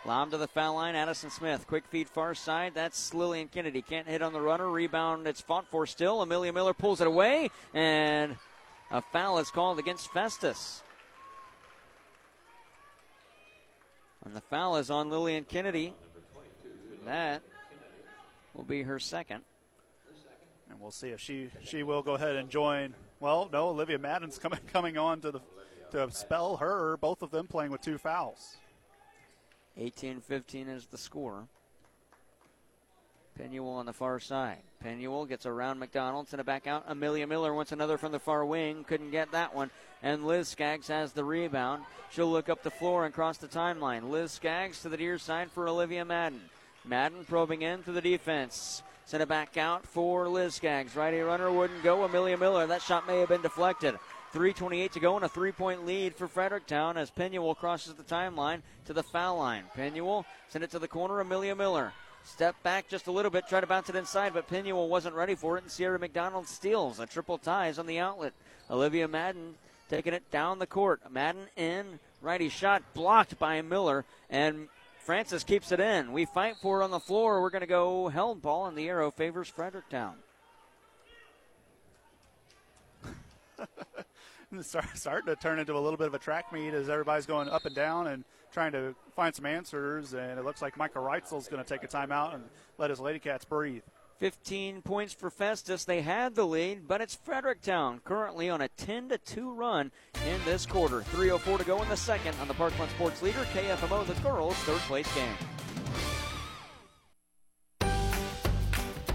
Lob 0.05 0.29
to 0.31 0.37
the 0.37 0.47
foul 0.47 0.75
line, 0.75 0.95
Addison 0.95 1.31
Smith. 1.31 1.65
Quick 1.67 1.85
feed 1.87 2.07
far 2.07 2.35
side, 2.35 2.73
that's 2.75 3.13
Lillian 3.13 3.47
Kennedy. 3.47 3.81
Can't 3.81 4.07
hit 4.07 4.21
on 4.21 4.31
the 4.31 4.39
runner. 4.39 4.69
Rebound, 4.69 5.27
it's 5.27 5.41
fought 5.41 5.65
for 5.71 5.87
still. 5.87 6.21
Amelia 6.21 6.53
Miller 6.53 6.73
pulls 6.73 7.01
it 7.01 7.07
away, 7.07 7.49
and 7.73 8.35
a 8.91 9.01
foul 9.01 9.39
is 9.39 9.49
called 9.49 9.79
against 9.79 10.11
Festus. 10.13 10.83
And 14.23 14.35
the 14.35 14.41
foul 14.41 14.77
is 14.77 14.91
on 14.91 15.09
Lillian 15.09 15.45
Kennedy. 15.45 15.93
That 17.07 17.41
will 18.53 18.65
be 18.65 18.83
her 18.83 18.99
second. 18.99 19.41
And 20.69 20.77
we'll 20.81 20.91
see 20.91 21.09
if 21.09 21.21
she, 21.21 21.49
she 21.63 21.81
will 21.81 22.01
go 22.01 22.15
ahead 22.15 22.35
and 22.35 22.49
join. 22.49 22.93
Well, 23.21 23.49
no, 23.51 23.69
Olivia 23.69 23.97
Madden's 23.97 24.37
coming 24.37 24.59
coming 24.73 24.97
on 24.97 25.21
to 25.21 25.31
the 25.31 25.39
to 25.91 26.11
spell 26.11 26.57
her. 26.57 26.97
Both 26.97 27.21
of 27.21 27.31
them 27.31 27.47
playing 27.47 27.71
with 27.71 27.81
two 27.81 27.97
fouls. 27.97 28.57
18 29.77 30.19
15 30.19 30.67
is 30.67 30.87
the 30.87 30.97
score. 30.97 31.47
Penuel 33.37 33.69
on 33.69 33.85
the 33.85 33.93
far 33.93 34.19
side. 34.19 34.63
Penuel 34.81 35.25
gets 35.25 35.45
around 35.45 35.79
McDonald, 35.79 36.27
send 36.27 36.41
it 36.41 36.45
back 36.45 36.67
out. 36.67 36.83
Amelia 36.87 37.25
Miller 37.25 37.53
wants 37.53 37.71
another 37.71 37.97
from 37.97 38.11
the 38.11 38.19
far 38.19 38.43
wing. 38.45 38.83
Couldn't 38.83 39.11
get 39.11 39.31
that 39.31 39.55
one. 39.55 39.71
And 40.03 40.27
Liz 40.27 40.49
Skaggs 40.49 40.89
has 40.89 41.13
the 41.13 41.23
rebound. 41.23 41.83
She'll 42.11 42.29
look 42.29 42.49
up 42.49 42.63
the 42.63 42.71
floor 42.71 43.05
and 43.05 43.13
cross 43.13 43.37
the 43.37 43.47
timeline. 43.47 44.09
Liz 44.09 44.31
Skaggs 44.31 44.81
to 44.81 44.89
the 44.89 44.97
near 44.97 45.17
side 45.17 45.51
for 45.51 45.69
Olivia 45.69 46.03
Madden. 46.03 46.41
Madden 46.87 47.25
probing 47.25 47.61
in 47.61 47.83
through 47.83 47.95
the 47.95 48.01
defense. 48.01 48.83
Send 49.05 49.23
it 49.23 49.29
back 49.29 49.57
out 49.57 49.85
for 49.85 50.27
Liz 50.27 50.55
Skaggs. 50.55 50.95
Righty 50.95 51.19
runner 51.19 51.51
wouldn't 51.51 51.83
go. 51.83 52.03
Amelia 52.03 52.37
Miller. 52.37 52.67
That 52.67 52.81
shot 52.81 53.07
may 53.07 53.19
have 53.19 53.29
been 53.29 53.41
deflected. 53.41 53.95
3.28 54.33 54.91
to 54.91 54.99
go 54.99 55.15
and 55.15 55.23
a 55.23 55.29
three 55.29 55.51
point 55.51 55.85
lead 55.85 56.13
for 56.13 56.27
Fredericktown 56.27 56.97
as 56.97 57.09
Penuel 57.09 57.55
crosses 57.55 57.93
the 57.93 58.03
timeline 58.03 58.61
to 58.85 58.93
the 58.93 59.03
foul 59.03 59.37
line. 59.37 59.63
Penuel 59.75 60.25
send 60.49 60.63
it 60.63 60.71
to 60.71 60.79
the 60.79 60.87
corner. 60.87 61.19
Amelia 61.19 61.55
Miller. 61.55 61.93
Step 62.25 62.61
back 62.61 62.89
just 62.89 63.07
a 63.07 63.11
little 63.11 63.31
bit, 63.31 63.47
try 63.47 63.61
to 63.61 63.67
bounce 63.67 63.89
it 63.89 63.95
inside, 63.95 64.33
but 64.33 64.49
Penuel 64.49 64.89
wasn't 64.89 65.15
ready 65.15 65.33
for 65.33 65.57
it, 65.57 65.63
and 65.63 65.71
Sierra 65.71 65.97
McDonald 65.97 66.45
steals. 66.45 66.99
A 66.99 67.05
triple 67.05 67.37
ties 67.37 67.79
on 67.79 67.87
the 67.87 67.99
outlet. 67.99 68.33
Olivia 68.69 69.07
Madden 69.07 69.55
taking 69.89 70.13
it 70.13 70.29
down 70.29 70.59
the 70.59 70.67
court. 70.67 70.99
Madden 71.09 71.47
in, 71.55 71.99
righty 72.21 72.49
shot 72.49 72.83
blocked 72.93 73.39
by 73.39 73.61
Miller, 73.61 74.03
and 74.29 74.67
Francis 75.07 75.45
keeps 75.45 75.71
it 75.71 75.79
in. 75.79 76.11
We 76.11 76.25
fight 76.25 76.57
for 76.57 76.81
it 76.81 76.83
on 76.83 76.91
the 76.91 76.99
floor. 76.99 77.41
We're 77.41 77.49
going 77.49 77.61
to 77.61 77.65
go 77.65 78.09
held 78.09 78.41
ball, 78.41 78.65
and 78.65 78.77
the 78.77 78.89
arrow 78.89 79.09
favors 79.09 79.47
Fredericktown. 79.47 80.15
Starting 84.61 85.27
to 85.27 85.37
turn 85.41 85.59
into 85.59 85.77
a 85.77 85.79
little 85.79 85.95
bit 85.95 86.07
of 86.07 86.13
a 86.13 86.19
track 86.19 86.51
meet 86.51 86.73
as 86.73 86.89
everybody's 86.89 87.25
going 87.25 87.47
up 87.47 87.65
and 87.65 87.73
down 87.73 88.07
and 88.07 88.25
trying 88.51 88.73
to 88.73 88.93
find 89.15 89.33
some 89.33 89.45
answers. 89.45 90.13
And 90.13 90.37
it 90.37 90.43
looks 90.43 90.61
like 90.61 90.75
Micah 90.75 90.99
Reitzel's 90.99 91.47
going 91.47 91.63
to 91.63 91.69
take 91.69 91.83
a 91.83 91.87
timeout 91.87 92.35
and 92.35 92.43
let 92.77 92.89
his 92.89 92.99
Lady 92.99 93.19
Cats 93.19 93.45
breathe. 93.45 93.83
15 94.19 94.81
points 94.81 95.13
for 95.13 95.29
Festus. 95.29 95.85
They 95.85 96.01
had 96.01 96.35
the 96.35 96.45
lead, 96.45 96.87
but 96.87 97.01
it's 97.01 97.15
Fredericktown 97.15 98.01
currently 98.03 98.49
on 98.49 98.61
a 98.61 98.67
10 98.69 99.09
to 99.09 99.17
2 99.17 99.53
run 99.53 99.91
in 100.25 100.39
this 100.45 100.65
quarter. 100.65 101.01
3.04 101.01 101.59
to 101.59 101.63
go 101.63 101.81
in 101.81 101.89
the 101.89 101.97
second 101.97 102.35
on 102.41 102.47
the 102.47 102.53
Parkland 102.53 102.91
Sports 102.91 103.21
Leader, 103.21 103.43
KFMO, 103.53 104.05
the 104.05 104.13
girls' 104.21 104.55
third 104.57 104.79
place 104.81 105.13
game. 105.15 105.35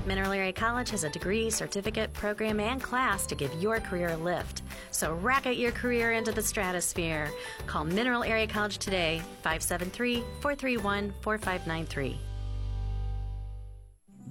Mineral 0.04 0.32
Area 0.32 0.52
College 0.52 0.90
has 0.90 1.04
a 1.04 1.10
degree, 1.10 1.48
certificate, 1.48 2.12
program, 2.12 2.58
and 2.58 2.82
class 2.82 3.24
to 3.26 3.36
give 3.36 3.54
your 3.62 3.78
career 3.78 4.08
a 4.08 4.16
lift. 4.16 4.62
So 4.90 5.14
rocket 5.14 5.56
your 5.56 5.70
career 5.70 6.12
into 6.12 6.32
the 6.32 6.42
stratosphere. 6.42 7.30
Call 7.66 7.84
Mineral 7.84 8.24
Area 8.24 8.48
College 8.48 8.78
today, 8.78 9.22
573 9.42 10.16
431 10.40 11.14
4593. 11.20 12.18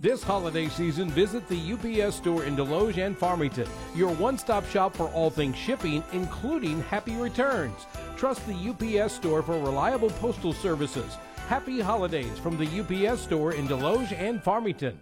This 0.02 0.24
holiday 0.24 0.68
season, 0.68 1.12
visit 1.12 1.48
the 1.48 1.74
UPS 1.74 2.16
store 2.16 2.46
in 2.46 2.56
Desloge 2.56 2.98
and 2.98 3.16
Farmington, 3.16 3.68
your 3.94 4.12
one 4.16 4.36
stop 4.36 4.66
shop 4.66 4.96
for 4.96 5.10
all 5.10 5.30
things 5.30 5.56
shipping, 5.56 6.04
including 6.12 6.82
happy 6.82 7.16
returns. 7.18 7.86
Trust 8.18 8.42
the 8.48 8.70
UPS 9.04 9.14
store 9.14 9.44
for 9.44 9.60
reliable 9.60 10.10
postal 10.10 10.54
services. 10.54 11.18
Happy 11.48 11.80
holidays 11.80 12.40
from 12.40 12.58
the 12.58 12.66
UPS 13.12 13.22
store 13.22 13.54
in 13.54 13.68
Desloge 13.68 14.12
and 14.14 14.42
Farmington. 14.42 15.00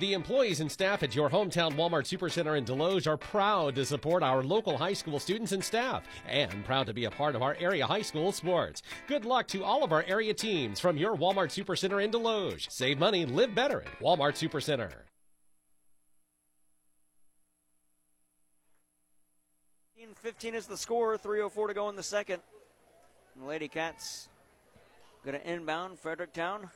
The 0.00 0.14
employees 0.14 0.60
and 0.60 0.72
staff 0.72 1.02
at 1.02 1.14
your 1.14 1.28
hometown 1.28 1.74
Walmart 1.74 2.06
Supercenter 2.06 2.56
in 2.56 2.64
Desloge 2.64 3.06
are 3.06 3.16
proud 3.16 3.74
to 3.74 3.84
support 3.84 4.22
our 4.22 4.42
local 4.42 4.76
high 4.76 4.94
school 4.94 5.20
students 5.20 5.52
and 5.52 5.62
staff 5.62 6.04
and 6.26 6.64
proud 6.64 6.86
to 6.86 6.94
be 6.94 7.04
a 7.04 7.10
part 7.10 7.36
of 7.36 7.42
our 7.42 7.56
area 7.60 7.86
high 7.86 8.02
school 8.02 8.32
sports. 8.32 8.82
Good 9.06 9.24
luck 9.24 9.46
to 9.48 9.62
all 9.62 9.84
of 9.84 9.92
our 9.92 10.02
area 10.08 10.34
teams 10.34 10.80
from 10.80 10.96
your 10.96 11.14
Walmart 11.14 11.50
Supercenter 11.50 12.02
in 12.02 12.10
Desloge. 12.10 12.70
Save 12.70 12.98
money, 12.98 13.26
live 13.26 13.54
better 13.54 13.82
at 13.82 14.00
Walmart 14.00 14.34
Supercenter. 14.34 14.92
Fifteen 20.16 20.54
is 20.54 20.66
the 20.66 20.76
score. 20.76 21.18
3:04 21.18 21.68
to 21.68 21.74
go 21.74 21.88
in 21.88 21.96
the 21.96 22.02
second. 22.02 22.40
Lady 23.40 23.66
Cats 23.66 24.28
going 25.24 25.38
to 25.38 25.50
inbound 25.50 25.98
Fredericktown. 25.98 26.70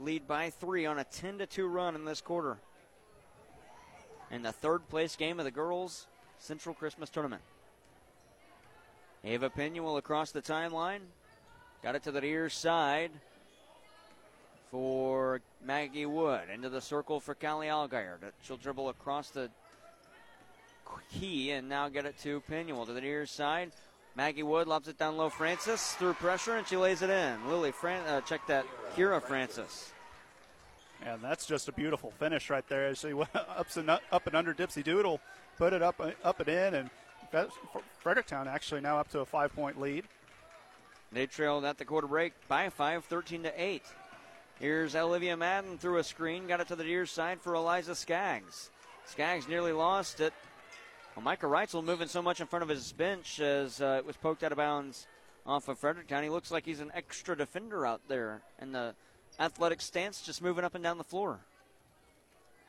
Lead 0.00 0.26
by 0.26 0.50
three 0.50 0.86
on 0.86 0.98
a 0.98 1.04
10 1.04 1.38
to 1.38 1.46
2 1.46 1.66
run 1.66 1.94
in 1.94 2.04
this 2.04 2.20
quarter. 2.20 2.58
In 4.30 4.42
the 4.42 4.52
third 4.52 4.88
place 4.88 5.16
game 5.16 5.38
of 5.38 5.44
the 5.44 5.50
girls' 5.50 6.06
Central 6.38 6.74
Christmas 6.74 7.10
Tournament. 7.10 7.42
Ava 9.24 9.50
Pinuel 9.50 9.98
across 9.98 10.32
the 10.32 10.42
timeline. 10.42 11.00
Got 11.82 11.94
it 11.94 12.02
to 12.04 12.12
the 12.12 12.20
near 12.20 12.48
side 12.48 13.10
for 14.70 15.40
Maggie 15.64 16.06
Wood. 16.06 16.48
Into 16.52 16.68
the 16.68 16.80
circle 16.80 17.20
for 17.20 17.34
Callie 17.34 17.68
Algier. 17.68 18.18
She'll 18.42 18.56
dribble 18.56 18.88
across 18.88 19.30
the 19.30 19.50
key 21.12 21.50
and 21.50 21.68
now 21.68 21.88
get 21.88 22.06
it 22.06 22.18
to 22.18 22.42
Pinuel 22.50 22.86
to 22.86 22.92
the 22.92 23.00
near 23.00 23.26
side. 23.26 23.72
Maggie 24.14 24.42
Wood 24.42 24.68
lobs 24.68 24.88
it 24.88 24.98
down 24.98 25.16
low. 25.16 25.30
Francis 25.30 25.94
through 25.94 26.14
pressure 26.14 26.56
and 26.56 26.66
she 26.66 26.76
lays 26.76 27.02
it 27.02 27.10
in. 27.10 27.48
Lily, 27.48 27.72
Fran- 27.72 28.06
uh, 28.06 28.20
check 28.20 28.46
that. 28.46 28.66
Kira 28.94 29.22
Francis. 29.22 29.92
And 31.04 31.20
that's 31.22 31.46
just 31.46 31.68
a 31.68 31.72
beautiful 31.72 32.10
finish 32.12 32.50
right 32.50 32.66
there. 32.68 32.88
As 32.88 32.98
she 32.98 33.12
went 33.14 33.34
up 33.34 33.66
and 33.76 33.90
up 33.90 34.26
and 34.26 34.36
under 34.36 34.54
Dipsy 34.54 34.84
Doodle, 34.84 35.20
put 35.58 35.72
it 35.72 35.82
up 35.82 36.00
up 36.22 36.40
and 36.40 36.48
in, 36.48 36.74
and 36.74 36.90
Fredericktown 38.00 38.46
actually 38.48 38.82
now 38.82 38.98
up 38.98 39.08
to 39.10 39.20
a 39.20 39.24
five 39.24 39.54
point 39.54 39.80
lead. 39.80 40.04
They 41.10 41.26
trailed 41.26 41.64
at 41.64 41.78
the 41.78 41.84
quarter 41.84 42.06
break 42.06 42.32
by 42.48 42.70
five, 42.70 43.04
13 43.04 43.42
to 43.42 43.62
eight. 43.62 43.84
Here's 44.58 44.94
Olivia 44.94 45.36
Madden 45.36 45.76
through 45.76 45.98
a 45.98 46.04
screen, 46.04 46.46
got 46.46 46.60
it 46.60 46.68
to 46.68 46.76
the 46.76 46.84
near 46.84 47.04
side 47.04 47.40
for 47.40 47.54
Eliza 47.54 47.94
Skaggs. 47.94 48.70
Skaggs 49.06 49.48
nearly 49.48 49.72
lost 49.72 50.20
it. 50.20 50.32
Well, 51.14 51.22
Micah 51.22 51.46
Reitzel 51.46 51.84
moving 51.84 52.08
so 52.08 52.22
much 52.22 52.40
in 52.40 52.46
front 52.46 52.62
of 52.62 52.70
his 52.70 52.90
bench 52.92 53.38
as 53.38 53.82
uh, 53.82 53.96
it 53.98 54.06
was 54.06 54.16
poked 54.16 54.42
out 54.42 54.50
of 54.50 54.56
bounds 54.56 55.06
off 55.44 55.68
of 55.68 55.78
Fredericktown. 55.78 56.22
He 56.22 56.30
looks 56.30 56.50
like 56.50 56.64
he's 56.64 56.80
an 56.80 56.90
extra 56.94 57.36
defender 57.36 57.84
out 57.84 58.00
there 58.08 58.40
in 58.62 58.72
the 58.72 58.94
athletic 59.38 59.82
stance, 59.82 60.22
just 60.22 60.40
moving 60.40 60.64
up 60.64 60.74
and 60.74 60.82
down 60.82 60.96
the 60.96 61.04
floor. 61.04 61.40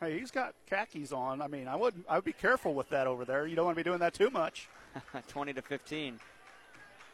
Hey, 0.01 0.19
he's 0.19 0.31
got 0.31 0.55
khakis 0.69 1.13
on. 1.13 1.41
I 1.41 1.47
mean, 1.47 1.69
I 1.69 1.77
would 1.77 1.93
I 2.09 2.15
would 2.15 2.25
be 2.25 2.33
careful 2.33 2.73
with 2.73 2.89
that 2.89 3.07
over 3.07 3.23
there. 3.23 3.47
You 3.47 3.55
don't 3.55 3.63
want 3.63 3.77
to 3.77 3.83
be 3.83 3.89
doing 3.89 3.99
that 3.99 4.13
too 4.13 4.29
much. 4.29 4.67
20 5.29 5.53
to 5.53 5.61
15 5.61 6.19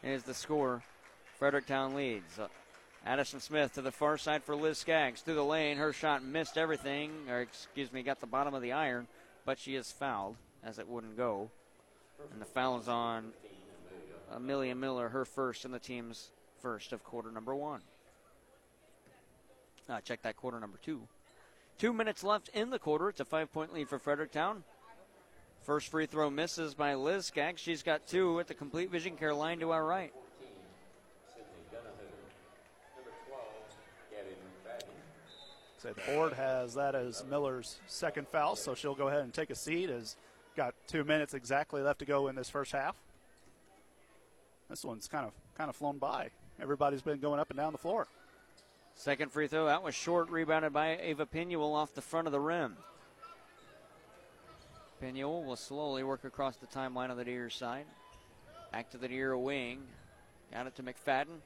is 0.04 0.24
the 0.24 0.34
score. 0.34 0.82
Fredericktown 1.38 1.94
leads. 1.94 2.40
Uh, 2.40 2.48
Addison 3.06 3.40
Smith 3.40 3.74
to 3.76 3.84
the 3.84 3.92
far 3.92 4.18
side 4.18 4.44
for 4.44 4.56
Liz 4.56 4.80
Skaggs 4.80 5.22
through 5.22 5.36
the 5.36 5.46
lane. 5.46 5.78
Her 5.78 5.94
shot 5.94 6.24
missed 6.24 6.58
everything, 6.58 7.12
or 7.30 7.42
excuse 7.42 7.94
me, 7.94 8.02
got 8.02 8.20
the 8.20 8.28
bottom 8.28 8.56
of 8.56 8.64
the 8.64 8.72
iron, 8.72 9.08
but 9.46 9.60
she 9.60 9.76
is 9.76 9.92
fouled 9.92 10.36
as 10.64 10.80
it 10.80 10.88
wouldn't 10.88 11.18
go. 11.18 11.50
And 12.32 12.42
the 12.42 12.46
foul 12.46 12.80
is 12.80 12.88
on 12.88 13.32
Amelia 14.32 14.76
Miller, 14.76 15.10
her 15.10 15.26
first 15.26 15.66
and 15.66 15.74
the 15.74 15.80
team's 15.80 16.32
first 16.62 16.92
of 16.94 17.04
quarter 17.04 17.32
number 17.32 17.56
one. 17.56 17.82
Uh, 19.90 20.00
check 20.02 20.22
that 20.22 20.38
quarter 20.38 20.60
number 20.60 20.78
two. 20.84 21.02
Two 21.80 21.94
minutes 21.94 22.24
left 22.24 22.50
in 22.50 22.70
the 22.70 22.80
quarter. 22.80 23.10
It's 23.10 23.22
a 23.22 23.26
five 23.26 23.52
point 23.52 23.74
lead 23.74 23.90
for 23.90 23.98
Fredericktown. 23.98 24.64
First 25.64 25.90
free 25.90 26.06
throw 26.06 26.30
misses 26.30 26.74
by 26.74 26.96
Liz 26.96 27.28
Skaggs. 27.28 27.62
She's 27.62 27.84
got 27.84 28.08
two 28.08 28.40
at 28.40 28.48
the 28.48 28.54
complete 28.54 28.92
vision 28.92 29.16
care 29.16 29.34
line 29.34 29.60
to 29.60 29.72
our 29.72 29.86
right. 29.86 30.14
Say 35.78 35.92
the 35.94 36.14
board 36.14 36.34
has 36.34 36.74
that 36.74 36.94
as 36.94 37.24
Miller's 37.30 37.80
second 37.88 38.28
foul, 38.28 38.58
so 38.58 38.76
she'll 38.76 38.96
go 38.96 39.08
ahead 39.08 39.22
and 39.22 39.34
take 39.34 39.50
a 39.50 39.56
seat 39.56 39.90
as 39.90 40.18
got 40.60 40.76
two 40.88 41.06
minutes 41.06 41.34
exactly 41.34 41.82
left 41.82 42.00
to 42.00 42.06
go 42.06 42.28
in 42.28 42.36
this 42.36 42.50
first 42.50 42.74
half. 42.74 42.98
This 44.70 44.84
one's 44.84 45.08
kind 45.08 45.26
of 45.26 45.32
kind 45.58 45.70
of 45.70 45.76
flown 45.78 46.00
by. 46.00 46.32
Everybody's 46.62 47.02
been 47.02 47.22
going 47.22 47.40
up 47.40 47.50
and 47.50 47.58
down 47.58 47.72
the 47.72 47.78
floor. 47.78 48.08
Second 48.94 49.32
free 49.32 49.48
throw, 49.48 49.68
that 49.68 49.84
was 49.84 49.96
short, 49.96 50.30
rebounded 50.30 50.74
by 50.74 50.98
Ava 50.98 51.26
Pinuel 51.26 51.74
off 51.74 51.96
the 51.96 52.02
front 52.02 52.28
of 52.28 52.34
the 52.34 52.42
rim. 52.42 52.76
Pinuel 55.02 55.46
will 55.46 55.56
slowly 55.56 56.04
work 56.04 56.26
across 56.26 56.58
the 56.58 56.68
timeline 56.68 57.10
on 57.10 57.16
the 57.16 57.24
near 57.24 57.50
side. 57.50 57.86
Back 58.74 58.92
to 58.92 58.98
the 58.98 59.08
near 59.08 59.38
wing. 59.38 59.80
Got 60.52 60.68
it 60.68 60.76
to 60.76 60.84
McFadden. 60.84 61.40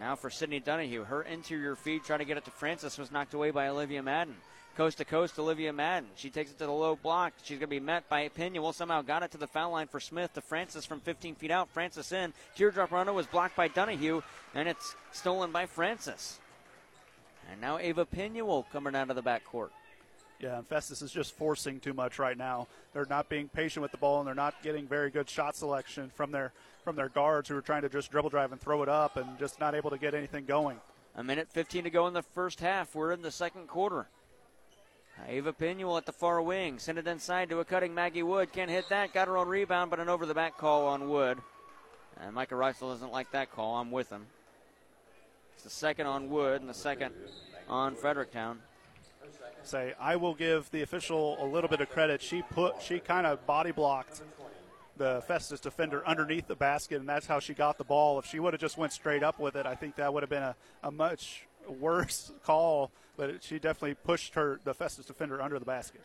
Now 0.00 0.16
for 0.16 0.30
Sydney 0.30 0.60
Donahue. 0.60 1.04
Her 1.04 1.20
interior 1.20 1.76
feed, 1.76 2.04
trying 2.04 2.20
to 2.20 2.24
get 2.24 2.38
it 2.38 2.46
to 2.46 2.50
Francis, 2.50 2.96
was 2.96 3.12
knocked 3.12 3.34
away 3.34 3.50
by 3.50 3.68
Olivia 3.68 4.02
Madden 4.02 4.36
coast 4.76 4.98
to 4.98 5.04
coast, 5.04 5.38
Olivia 5.38 5.72
Madden. 5.72 6.08
She 6.16 6.30
takes 6.30 6.50
it 6.50 6.58
to 6.58 6.66
the 6.66 6.72
low 6.72 6.96
block. 6.96 7.32
She's 7.42 7.58
going 7.58 7.68
to 7.68 7.76
be 7.76 7.80
met 7.80 8.08
by 8.08 8.28
Pinuel. 8.28 8.74
Somehow 8.74 9.02
got 9.02 9.22
it 9.22 9.30
to 9.32 9.38
the 9.38 9.46
foul 9.46 9.72
line 9.72 9.88
for 9.88 10.00
Smith 10.00 10.32
to 10.34 10.40
Francis 10.40 10.84
from 10.84 11.00
15 11.00 11.34
feet 11.34 11.50
out. 11.50 11.68
Francis 11.70 12.12
in. 12.12 12.32
Teardrop 12.56 12.90
runner 12.90 13.12
was 13.12 13.26
blocked 13.26 13.56
by 13.56 13.68
Donahue, 13.68 14.22
and 14.54 14.68
it's 14.68 14.94
stolen 15.12 15.52
by 15.52 15.66
Francis. 15.66 16.38
And 17.50 17.60
now 17.60 17.78
Ava 17.78 18.06
Pinuel 18.06 18.64
coming 18.72 18.94
out 18.94 19.10
of 19.10 19.16
the 19.16 19.22
backcourt. 19.22 19.70
Yeah, 20.38 20.56
and 20.56 20.66
Festus 20.66 21.02
is 21.02 21.12
just 21.12 21.36
forcing 21.36 21.80
too 21.80 21.92
much 21.92 22.18
right 22.18 22.36
now. 22.36 22.66
They're 22.94 23.04
not 23.04 23.28
being 23.28 23.48
patient 23.48 23.82
with 23.82 23.90
the 23.92 23.98
ball, 23.98 24.20
and 24.20 24.26
they're 24.26 24.34
not 24.34 24.62
getting 24.62 24.86
very 24.86 25.10
good 25.10 25.28
shot 25.28 25.54
selection 25.54 26.10
from 26.14 26.30
their 26.30 26.52
from 26.82 26.96
their 26.96 27.10
guards 27.10 27.50
who 27.50 27.56
are 27.56 27.60
trying 27.60 27.82
to 27.82 27.90
just 27.90 28.10
dribble 28.10 28.30
drive 28.30 28.52
and 28.52 28.60
throw 28.60 28.82
it 28.82 28.88
up, 28.88 29.18
and 29.18 29.38
just 29.38 29.60
not 29.60 29.74
able 29.74 29.90
to 29.90 29.98
get 29.98 30.14
anything 30.14 30.46
going. 30.46 30.80
A 31.14 31.22
minute 31.22 31.48
15 31.50 31.84
to 31.84 31.90
go 31.90 32.06
in 32.06 32.14
the 32.14 32.22
first 32.22 32.60
half. 32.60 32.94
We're 32.94 33.12
in 33.12 33.20
the 33.20 33.30
second 33.30 33.68
quarter. 33.68 34.06
Ava 35.28 35.52
Pinuel 35.52 35.96
at 35.96 36.06
the 36.06 36.12
far 36.12 36.40
wing. 36.42 36.78
Send 36.78 36.98
it 36.98 37.06
inside 37.06 37.50
to 37.50 37.60
a 37.60 37.64
cutting 37.64 37.94
Maggie 37.94 38.22
Wood. 38.22 38.52
Can't 38.52 38.70
hit 38.70 38.88
that. 38.90 39.12
Got 39.12 39.28
her 39.28 39.36
own 39.36 39.48
rebound, 39.48 39.90
but 39.90 40.00
an 40.00 40.08
over 40.08 40.26
the 40.26 40.34
back 40.34 40.56
call 40.56 40.86
on 40.86 41.08
Wood. 41.08 41.38
And 42.20 42.34
Micah 42.34 42.54
Reitzel 42.54 42.92
doesn't 42.92 43.12
like 43.12 43.30
that 43.32 43.50
call. 43.52 43.76
I'm 43.76 43.90
with 43.90 44.10
him. 44.10 44.26
It's 45.54 45.64
the 45.64 45.70
second 45.70 46.06
on 46.06 46.28
Wood 46.30 46.60
and 46.60 46.70
the 46.70 46.74
second 46.74 47.14
on 47.68 47.94
Fredericktown. 47.94 48.60
Say, 49.62 49.94
I 50.00 50.16
will 50.16 50.34
give 50.34 50.70
the 50.70 50.82
official 50.82 51.36
a 51.42 51.46
little 51.46 51.68
bit 51.68 51.80
of 51.80 51.90
credit. 51.90 52.22
She 52.22 52.42
put, 52.42 52.80
she 52.82 52.98
kind 52.98 53.26
of 53.26 53.46
body 53.46 53.72
blocked 53.72 54.22
the 54.96 55.22
Festus 55.26 55.60
defender 55.60 56.06
underneath 56.06 56.46
the 56.46 56.56
basket, 56.56 57.00
and 57.00 57.08
that's 57.08 57.26
how 57.26 57.40
she 57.40 57.54
got 57.54 57.78
the 57.78 57.84
ball. 57.84 58.18
If 58.18 58.26
she 58.26 58.38
would 58.38 58.52
have 58.52 58.60
just 58.60 58.76
went 58.76 58.92
straight 58.92 59.22
up 59.22 59.38
with 59.38 59.56
it, 59.56 59.66
I 59.66 59.74
think 59.74 59.96
that 59.96 60.12
would 60.12 60.22
have 60.22 60.30
been 60.30 60.42
a, 60.42 60.54
a 60.82 60.90
much 60.90 61.46
worse 61.66 62.32
call, 62.44 62.90
but 63.20 63.44
she 63.44 63.58
definitely 63.58 63.94
pushed 63.94 64.34
her 64.34 64.60
the 64.64 64.72
Festus 64.72 65.04
defender 65.04 65.42
under 65.42 65.58
the 65.58 65.64
basket. 65.66 66.00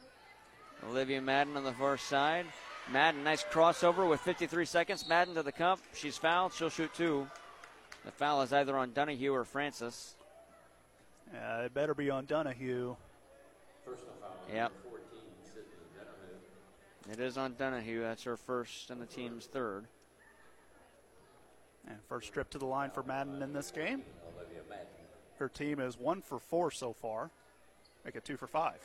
Olivia 0.86 1.22
Madden 1.22 1.56
on 1.56 1.64
the 1.64 1.72
far 1.72 1.98
side. 1.98 2.46
Madden, 2.92 3.24
nice 3.24 3.42
crossover 3.42 4.08
with 4.08 4.20
53 4.20 4.66
seconds. 4.66 5.08
Madden 5.08 5.34
to 5.36 5.42
the 5.42 5.52
cup. 5.54 5.80
She's 5.94 6.18
fouled. 6.18 6.52
She'll 6.52 6.70
shoot 6.70 6.94
two. 6.94 7.26
The 8.04 8.12
foul 8.12 8.42
is 8.42 8.52
either 8.52 8.78
on 8.78 8.92
Donahue 8.92 9.32
or 9.32 9.46
Francis. 9.46 10.16
Yeah, 11.34 11.62
it 11.62 11.74
better 11.74 11.94
be 11.94 12.10
on 12.10 12.26
Donahue. 12.26 12.98
Yep. 14.54 14.74
It 17.14 17.20
is 17.22 17.38
on 17.38 17.56
Donahue. 17.58 18.02
That's 18.02 18.26
her 18.26 18.36
first 18.36 18.90
and 18.90 19.02
the 19.02 19.06
team's 19.06 19.46
third. 19.46 19.86
And 21.88 21.98
first 22.10 22.34
trip 22.34 22.50
to 22.50 22.58
the 22.58 22.66
line 22.66 22.92
for 22.92 23.04
Madden 23.04 23.42
in 23.42 23.54
this 23.54 23.72
game. 23.72 24.04
Her 25.38 25.50
team 25.50 25.80
is 25.80 25.98
one 25.98 26.22
for 26.22 26.40
four 26.40 26.72
so 26.72 26.94
far. 26.94 27.30
Make 28.04 28.16
it 28.16 28.26
two 28.26 28.38
for 28.38 28.48
five. 28.48 28.80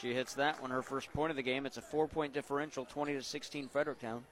She 0.00 0.14
hits 0.14 0.34
that 0.34 0.62
one, 0.62 0.70
her 0.70 0.82
first 0.82 1.12
point 1.12 1.30
of 1.30 1.36
the 1.36 1.42
game. 1.42 1.66
It's 1.66 1.76
a 1.76 1.82
four 1.82 2.06
point 2.06 2.32
differential, 2.32 2.84
20 2.84 3.14
to 3.14 3.22
16 3.22 3.68
Fredericktown. 3.68 4.24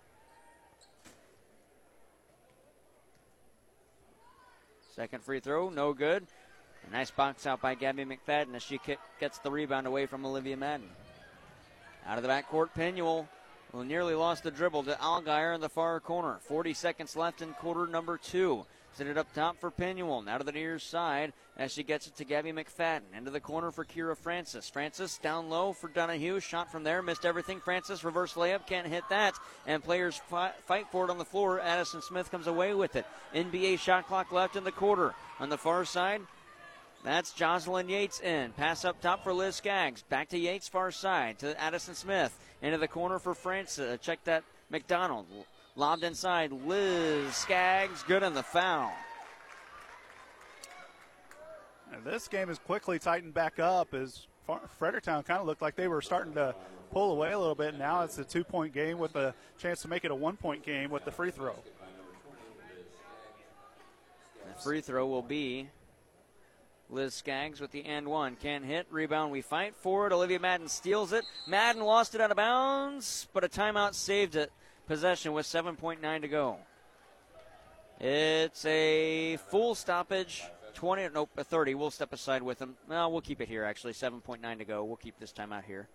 Second 4.95 5.23
free 5.25 5.41
throw, 5.41 5.69
no 5.69 5.93
good. 5.93 6.27
A 6.89 6.93
nice 6.93 7.11
box 7.11 7.47
out 7.47 7.61
by 7.61 7.75
Gabby 7.75 8.05
McFadden 8.05 8.55
as 8.55 8.63
she 8.63 8.81
gets 9.21 9.39
the 9.39 9.51
rebound 9.51 9.87
away 9.87 10.07
from 10.07 10.25
Olivia 10.25 10.57
Madden. 10.57 10.89
Out 12.07 12.17
of 12.17 12.23
the 12.23 12.29
backcourt, 12.29 12.71
Pinuel 12.77 13.27
will 13.73 13.85
nearly 13.85 14.15
lost 14.15 14.45
the 14.45 14.51
dribble 14.51 14.85
to 14.85 15.03
Algier 15.03 15.53
in 15.53 15.61
the 15.61 15.69
far 15.69 15.99
corner. 15.99 16.39
40 16.43 16.73
seconds 16.73 17.17
left 17.17 17.43
in 17.43 17.53
quarter 17.55 17.89
number 17.89 18.17
two. 18.17 18.65
Send 18.97 19.11
it 19.11 19.19
up 19.19 19.31
top 19.35 19.61
for 19.61 19.71
Pinuel. 19.71 20.25
Now 20.25 20.39
to 20.39 20.45
the 20.45 20.53
near 20.53 20.79
side 20.79 21.35
as 21.59 21.71
she 21.71 21.83
gets 21.83 22.07
it 22.07 22.17
to 22.17 22.25
Gabby 22.25 22.51
McFadden. 22.53 23.03
Into 23.15 23.31
the 23.31 23.41
corner 23.41 23.71
for 23.71 23.85
Kira 23.85 24.17
Francis. 24.17 24.71
Francis 24.71 25.19
down 25.19 25.51
low 25.51 25.75
for 25.75 25.89
Donahue. 25.89 26.41
Shot 26.41 26.73
from 26.73 26.83
there. 26.83 27.03
Missed 27.03 27.27
everything. 27.27 27.61
Francis 27.61 28.05
reverse 28.05 28.33
layup. 28.35 28.67
Can't 28.67 28.87
hit 28.87 29.05
that. 29.11 29.35
And 29.67 29.85
players 29.85 30.17
fi- 30.31 30.55
fight 30.65 30.87
for 30.91 31.05
it 31.05 31.11
on 31.11 31.19
the 31.19 31.27
floor. 31.27 31.61
Addison 31.61 32.01
Smith 32.01 32.31
comes 32.31 32.47
away 32.47 32.73
with 32.73 32.97
it. 32.97 33.05
NBA 33.35 33.81
shot 33.81 34.07
clock 34.07 34.33
left 34.33 34.57
in 34.57 34.65
the 34.65 34.73
quarter. 34.73 35.15
On 35.41 35.51
the 35.51 35.59
far 35.59 35.85
side, 35.85 36.23
that's 37.05 37.35
Jocelyn 37.35 37.91
Yates 37.91 38.21
in. 38.21 38.53
Pass 38.53 38.87
up 38.87 39.03
top 39.03 39.25
for 39.25 39.35
Liz 39.35 39.57
Skaggs. 39.57 40.05
Back 40.05 40.31
to 40.31 40.39
Yates, 40.39 40.69
far 40.69 40.91
side 40.91 41.39
to 41.41 41.61
Addison 41.61 41.95
Smith. 41.95 42.35
Into 42.63 42.79
the 42.79 42.89
corner 42.89 43.19
for 43.19 43.35
Francis. 43.35 44.01
Check 44.01 44.25
that 44.25 44.43
McDonald. 44.71 45.27
Lobbed 45.77 46.05
inside. 46.05 46.53
Liz 46.53 47.35
Skaggs. 47.35 48.03
Good 48.05 48.23
on 48.23 48.33
the 48.33 48.43
foul. 48.43 48.93
And 51.93 52.03
this 52.03 52.29
game 52.29 52.49
is 52.49 52.59
quickly 52.59 52.99
tightened 52.99 53.35
back 53.35 53.59
up 53.59 53.93
as 53.93 54.27
Fredericktown 54.79 55.23
kind 55.23 55.41
of 55.41 55.47
looked 55.47 55.61
like 55.61 55.77
they 55.77 55.89
were 55.89 56.01
starting 56.01 56.33
to 56.35 56.55
pull 56.91 57.13
away 57.13 57.33
a 57.33 57.39
little 57.39 57.55
bit. 57.55 57.79
Now 57.79 58.03
it's 58.03 58.19
a 58.19 58.25
two 58.25 58.43
point 58.43 58.73
game 58.73 58.99
with 58.99 59.17
a 59.17 59.35
chance 59.59 59.83
to 59.83 59.89
make 59.89 60.05
it 60.05 60.11
a 60.11 60.15
one 60.15 60.37
point 60.37 60.65
game 60.65 60.91
with 60.91 61.05
the 61.05 61.11
free 61.11 61.31
throw. 61.31 61.55
The 64.47 64.63
free 64.63 64.81
throw 64.81 65.07
will 65.07 65.23
be 65.23 65.69
Liz 66.89 67.13
Skaggs 67.13 67.61
with 67.61 67.71
the 67.71 67.85
end 67.85 68.09
one. 68.09 68.37
Can't 68.37 68.65
hit. 68.65 68.87
Rebound. 68.91 69.31
We 69.31 69.43
fight 69.43 69.75
for 69.77 70.07
it. 70.07 70.13
Olivia 70.13 70.41
Madden 70.41 70.69
steals 70.69 71.13
it. 71.13 71.27
Madden 71.47 71.83
lost 71.83 72.15
it 72.15 72.21
out 72.23 72.31
of 72.31 72.37
bounds, 72.39 73.27
but 73.35 73.45
a 73.45 73.49
timeout 73.49 73.93
saved 73.93 74.37
it. 74.37 74.51
Possession 74.87 75.33
with 75.33 75.47
7.9 75.47 76.21
to 76.21 76.29
go. 76.29 76.59
It's 77.99 78.65
a 78.65 79.37
full 79.49 79.75
stoppage. 79.75 80.45
20, 80.75 81.09
nope, 81.15 81.31
a 81.37 81.43
30. 81.43 81.75
We'll 81.75 81.91
step 81.91 82.13
aside 82.13 82.43
with 82.43 82.59
them. 82.59 82.77
No, 82.89 83.09
we'll 83.09 83.21
keep 83.21 83.41
it 83.41 83.49
here, 83.49 83.65
actually. 83.65 83.95
7.9 83.95 84.59
to 84.59 84.65
go. 84.65 84.85
We'll 84.85 84.97
keep 84.97 85.19
this 85.19 85.33
time 85.33 85.53
out 85.53 85.65
here. 85.65 85.89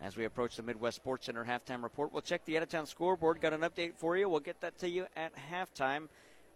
As 0.00 0.16
we 0.16 0.24
approach 0.24 0.56
the 0.56 0.62
Midwest 0.62 0.96
Sports 0.96 1.26
Center 1.26 1.44
halftime 1.44 1.82
report, 1.82 2.12
we'll 2.12 2.22
check 2.22 2.44
the 2.44 2.56
out 2.56 2.62
of 2.62 2.68
town 2.68 2.86
scoreboard. 2.86 3.40
Got 3.40 3.52
an 3.52 3.60
update 3.60 3.94
for 3.96 4.16
you. 4.16 4.28
We'll 4.28 4.40
get 4.40 4.60
that 4.60 4.78
to 4.78 4.88
you 4.88 5.06
at 5.14 5.32
halftime. 5.52 6.08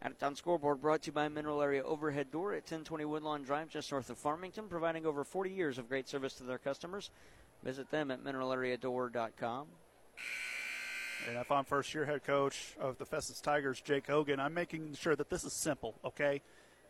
Out 0.03 0.13
of 0.13 0.19
town 0.19 0.37
scoreboard 0.37 0.81
brought 0.81 1.03
to 1.03 1.07
you 1.09 1.13
by 1.13 1.29
Mineral 1.29 1.63
Area 1.63 1.83
Overhead 1.83 2.31
Door 2.31 2.53
at 2.53 2.63
1020 2.63 3.05
Woodlawn 3.05 3.43
Drive, 3.43 3.69
just 3.69 3.91
north 3.93 4.11
of 4.11 4.19
Farmington, 4.19 4.69
providing 4.69 5.07
over 5.07 5.23
40 5.23 5.51
years 5.51 5.79
of 5.79 5.89
great 5.89 6.09
service 6.09 6.35
to 6.35 6.45
their 6.45 6.59
customers. 6.59 7.11
Visit 7.63 7.91
them 7.91 8.11
at 8.11 8.23
mineralareadoor.com. 8.23 9.67
And 11.29 11.37
if 11.37 11.51
I'm 11.51 11.65
first 11.65 11.93
year 11.93 12.05
head 12.05 12.25
coach 12.25 12.75
of 12.81 12.99
the 12.99 13.05
Festus 13.05 13.41
Tigers, 13.41 13.81
Jake 13.81 14.07
Hogan, 14.07 14.39
I'm 14.39 14.55
making 14.55 14.95
sure 14.95 15.17
that 15.17 15.29
this 15.29 15.45
is 15.45 15.53
simple, 15.53 15.95
okay? 16.05 16.41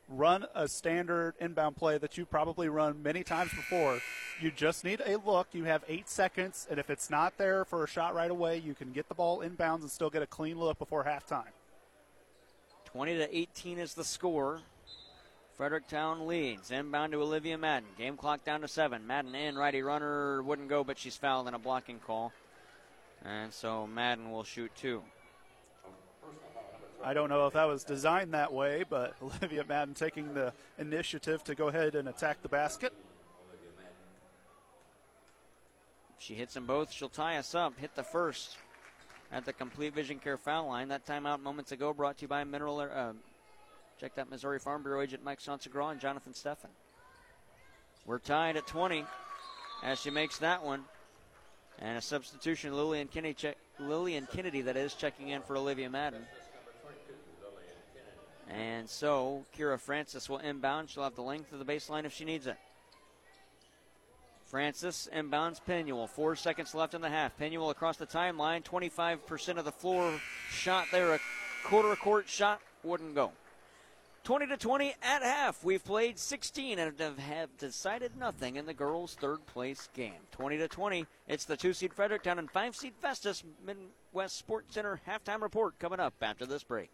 Run 0.09 0.47
a 0.55 0.69
standard 0.69 1.35
inbound 1.41 1.77
play 1.77 1.99
that 1.99 2.17
you 2.19 2.27
probably 2.27 2.69
run 2.69 3.03
many 3.03 3.25
times 3.25 3.51
before. 3.51 4.01
You 4.41 4.51
just 4.51 4.85
need 4.85 5.03
a 5.05 5.17
look. 5.17 5.49
You 5.53 5.65
have 5.65 5.83
eight 5.89 6.09
seconds, 6.09 6.67
and 6.71 6.79
if 6.79 6.91
it's 6.91 7.11
not 7.11 7.39
there 7.39 7.65
for 7.65 7.83
a 7.83 7.89
shot 7.89 8.15
right 8.15 8.31
away, 8.31 8.59
you 8.59 8.75
can 8.75 8.93
get 8.93 9.09
the 9.09 9.15
ball 9.15 9.41
inbounds 9.41 9.81
and 9.81 9.91
still 9.91 10.11
get 10.11 10.23
a 10.23 10.27
clean 10.27 10.59
look 10.59 10.79
before 10.79 11.05
halftime. 11.05 11.51
20 12.85 13.17
to 13.17 13.37
18 13.37 13.79
is 13.79 13.95
the 13.95 14.05
score. 14.05 14.61
Fredericktown 15.57 16.27
leads. 16.27 16.71
Inbound 16.71 17.13
to 17.13 17.23
Olivia 17.23 17.57
Madden. 17.57 17.89
Game 17.97 18.17
clock 18.17 18.45
down 18.45 18.61
to 18.61 18.69
seven. 18.69 19.07
Madden 19.07 19.35
in. 19.35 19.57
Righty 19.57 19.83
runner 19.83 20.43
wouldn't 20.43 20.69
go, 20.69 20.85
but 20.85 20.99
she's 20.99 21.17
fouled 21.17 21.49
in 21.49 21.55
a 21.55 21.59
blocking 21.59 21.99
call. 21.99 22.33
And 23.27 23.53
so 23.53 23.87
Madden 23.87 24.31
will 24.31 24.45
shoot 24.45 24.71
two. 24.77 25.03
I 27.05 27.13
don't 27.13 27.29
know 27.29 27.47
if 27.47 27.55
that 27.55 27.65
was 27.65 27.83
designed 27.83 28.35
that 28.35 28.53
way, 28.53 28.85
but 28.89 29.15
Olivia 29.23 29.65
Madden 29.65 29.95
taking 29.95 30.35
the 30.35 30.53
initiative 30.79 31.43
to 31.45 31.55
go 31.55 31.69
ahead 31.69 31.95
and 31.95 32.09
attack 32.09 32.43
the 32.43 32.49
basket. 32.49 32.93
She 36.19 36.35
hits 36.35 36.55
them 36.55 36.67
both. 36.67 36.93
She'll 36.93 37.09
tie 37.09 37.37
us 37.37 37.55
up. 37.55 37.79
Hit 37.79 37.95
the 37.95 38.03
first 38.03 38.57
at 39.31 39.45
the 39.45 39.53
Complete 39.53 39.95
Vision 39.95 40.19
Care 40.19 40.37
foul 40.37 40.69
line. 40.69 40.89
That 40.89 41.07
timeout 41.07 41.41
moments 41.41 41.73
ago 41.73 41.93
brought 41.93 42.19
to 42.19 42.23
you 42.23 42.29
by 42.29 42.45
Mineral. 42.45 42.81
Uh, 42.81 43.13
check 44.01 44.15
that 44.15 44.31
Missouri 44.31 44.59
Farm 44.59 44.83
Bureau 44.83 45.03
agent 45.03 45.23
Mike 45.25 45.41
Sansagra 45.41 45.93
and 45.93 46.01
Jonathan 46.01 46.33
Steffen. 46.33 46.71
We're 48.07 48.19
tied 48.19 48.57
at 48.57 48.67
20 48.67 49.05
as 49.83 50.01
she 50.01 50.11
makes 50.11 50.39
that 50.39 50.65
one. 50.65 50.85
And 51.79 51.99
a 51.99 52.01
substitution, 52.01 52.75
Lillian 52.75 53.09
Kennedy, 53.09 53.35
check, 53.35 53.57
Lillian 53.79 54.27
Kennedy, 54.33 54.63
that 54.63 54.77
is, 54.77 54.95
checking 54.95 55.29
in 55.29 55.43
for 55.43 55.57
Olivia 55.57 55.91
Madden. 55.91 56.25
And 58.49 58.89
so 58.89 59.45
Kira 59.57 59.79
Francis 59.79 60.29
will 60.29 60.39
inbound. 60.39 60.89
She'll 60.89 61.03
have 61.03 61.17
the 61.17 61.23
length 61.23 61.53
of 61.53 61.59
the 61.59 61.65
baseline 61.65 62.05
if 62.05 62.13
she 62.13 62.25
needs 62.25 62.47
it. 62.47 62.57
Francis 64.47 65.09
inbounds 65.13 65.61
Penuel. 65.65 66.07
Four 66.07 66.37
seconds 66.37 66.75
left 66.75 66.95
in 66.95 67.01
the 67.01 67.11
half. 67.11 67.37
Penuel 67.37 67.71
across 67.71 67.97
the 67.97 68.07
timeline. 68.07 68.63
25% 68.63 69.59
of 69.59 69.65
the 69.65 69.73
floor 69.73 70.21
shot 70.51 70.87
there. 70.93 71.15
A 71.15 71.21
quarter 71.65 71.97
court 71.97 72.29
shot 72.29 72.61
wouldn't 72.85 73.15
go. 73.15 73.33
20 74.27 74.49
to 74.49 74.57
20 74.57 74.93
at 75.05 75.23
half. 75.23 75.63
We've 75.63 75.85
played 75.85 76.19
16 76.19 76.81
and 76.81 76.93
have 76.99 77.57
decided 77.59 78.11
nothing 78.19 78.57
in 78.57 78.67
the 78.67 78.75
girls' 78.75 79.17
third 79.21 79.47
place 79.47 79.89
game. 79.95 80.19
20 80.33 80.59
to 80.59 80.67
20. 80.67 81.07
It's 81.29 81.45
the 81.45 81.57
two 81.57 81.73
seed 81.73 81.95
Fredericktown 81.95 82.41
and 82.41 82.51
five 82.51 82.75
seed 82.75 82.95
Festus 83.01 83.45
Midwest 83.65 84.37
Sports 84.37 84.75
Center 84.75 85.01
halftime 85.07 85.43
report 85.43 85.79
coming 85.79 86.01
up 86.01 86.13
after 86.21 86.45
this 86.45 86.65
break. 86.65 86.91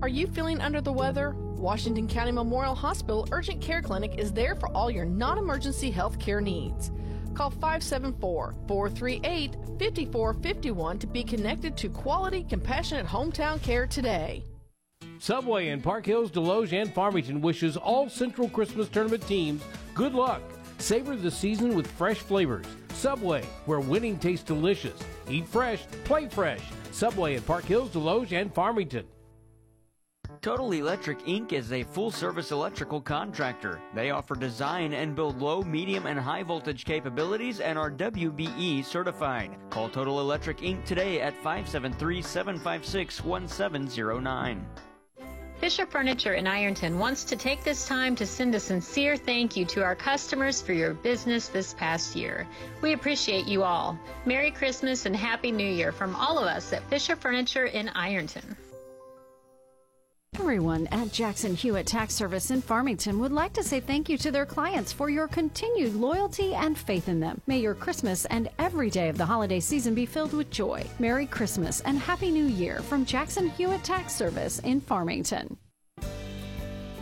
Are 0.00 0.08
you 0.08 0.26
feeling 0.28 0.62
under 0.62 0.80
the 0.80 0.90
weather? 0.90 1.34
Washington 1.36 2.08
County 2.08 2.32
Memorial 2.32 2.74
Hospital 2.74 3.28
Urgent 3.32 3.60
Care 3.60 3.82
Clinic 3.82 4.14
is 4.16 4.32
there 4.32 4.54
for 4.54 4.70
all 4.74 4.90
your 4.90 5.04
non 5.04 5.36
emergency 5.36 5.90
health 5.90 6.18
care 6.18 6.40
needs. 6.40 6.90
Call 7.34 7.50
574 7.50 8.54
438 8.66 9.56
5451 9.78 10.98
to 11.00 11.06
be 11.06 11.22
connected 11.22 11.76
to 11.76 11.90
quality, 11.90 12.44
compassionate 12.44 13.04
hometown 13.04 13.60
care 13.60 13.86
today. 13.86 14.42
Subway 15.20 15.68
in 15.68 15.82
Park 15.82 16.06
Hills, 16.06 16.30
Desloge, 16.30 16.72
and 16.72 16.90
Farmington 16.94 17.42
wishes 17.42 17.76
all 17.76 18.08
Central 18.08 18.48
Christmas 18.48 18.88
Tournament 18.88 19.26
teams 19.26 19.62
good 19.92 20.14
luck. 20.14 20.40
Savor 20.78 21.14
the 21.14 21.30
season 21.30 21.74
with 21.74 21.86
fresh 21.86 22.16
flavors. 22.16 22.64
Subway, 22.94 23.44
where 23.66 23.80
winning 23.80 24.18
tastes 24.18 24.46
delicious. 24.46 24.98
Eat 25.28 25.46
fresh, 25.46 25.86
play 26.04 26.26
fresh. 26.26 26.62
Subway 26.90 27.34
in 27.34 27.42
Park 27.42 27.66
Hills, 27.66 27.90
Desloge, 27.90 28.32
and 28.32 28.54
Farmington. 28.54 29.04
Total 30.40 30.72
Electric 30.72 31.18
Inc. 31.26 31.52
is 31.52 31.70
a 31.70 31.82
full 31.82 32.10
service 32.10 32.50
electrical 32.50 32.98
contractor. 32.98 33.78
They 33.94 34.10
offer 34.12 34.34
design 34.34 34.94
and 34.94 35.14
build 35.14 35.42
low, 35.42 35.60
medium, 35.60 36.06
and 36.06 36.18
high 36.18 36.44
voltage 36.44 36.86
capabilities 36.86 37.60
and 37.60 37.78
are 37.78 37.90
WBE 37.90 38.82
certified. 38.86 39.54
Call 39.68 39.90
Total 39.90 40.18
Electric 40.18 40.60
Inc. 40.60 40.82
today 40.86 41.20
at 41.20 41.34
573 41.34 42.22
756 42.22 43.22
1709. 43.22 44.66
Fisher 45.60 45.84
Furniture 45.84 46.32
in 46.32 46.46
Ironton 46.46 46.98
wants 46.98 47.22
to 47.24 47.36
take 47.36 47.62
this 47.62 47.86
time 47.86 48.16
to 48.16 48.24
send 48.24 48.54
a 48.54 48.60
sincere 48.60 49.18
thank 49.18 49.58
you 49.58 49.66
to 49.66 49.84
our 49.84 49.94
customers 49.94 50.62
for 50.62 50.72
your 50.72 50.94
business 50.94 51.48
this 51.48 51.74
past 51.74 52.16
year. 52.16 52.46
We 52.80 52.94
appreciate 52.94 53.46
you 53.46 53.62
all. 53.62 53.98
Merry 54.24 54.52
Christmas 54.52 55.04
and 55.04 55.14
Happy 55.14 55.52
New 55.52 55.70
Year 55.70 55.92
from 55.92 56.16
all 56.16 56.38
of 56.38 56.46
us 56.46 56.72
at 56.72 56.88
Fisher 56.88 57.14
Furniture 57.14 57.66
in 57.66 57.90
Ironton. 57.90 58.56
Everyone 60.50 60.86
at 60.88 61.12
Jackson 61.12 61.54
Hewitt 61.54 61.86
Tax 61.86 62.14
Service 62.14 62.50
in 62.50 62.62
Farmington 62.62 63.18
would 63.18 63.30
like 63.30 63.52
to 63.52 63.62
say 63.62 63.78
thank 63.78 64.08
you 64.08 64.16
to 64.18 64.30
their 64.30 64.46
clients 64.46 64.92
for 64.92 65.10
your 65.10 65.28
continued 65.28 65.94
loyalty 65.94 66.54
and 66.54 66.78
faith 66.78 67.08
in 67.08 67.20
them. 67.20 67.40
May 67.46 67.58
your 67.58 67.74
Christmas 67.74 68.24
and 68.26 68.48
every 68.58 68.90
day 68.90 69.08
of 69.08 69.18
the 69.18 69.24
holiday 69.24 69.60
season 69.60 69.94
be 69.94 70.06
filled 70.06 70.32
with 70.32 70.50
joy. 70.50 70.84
Merry 70.98 71.26
Christmas 71.26 71.80
and 71.82 71.98
Happy 71.98 72.30
New 72.30 72.46
Year 72.46 72.80
from 72.80 73.04
Jackson 73.04 73.50
Hewitt 73.50 73.84
Tax 73.84 74.14
Service 74.14 74.60
in 74.60 74.80
Farmington. 74.80 75.56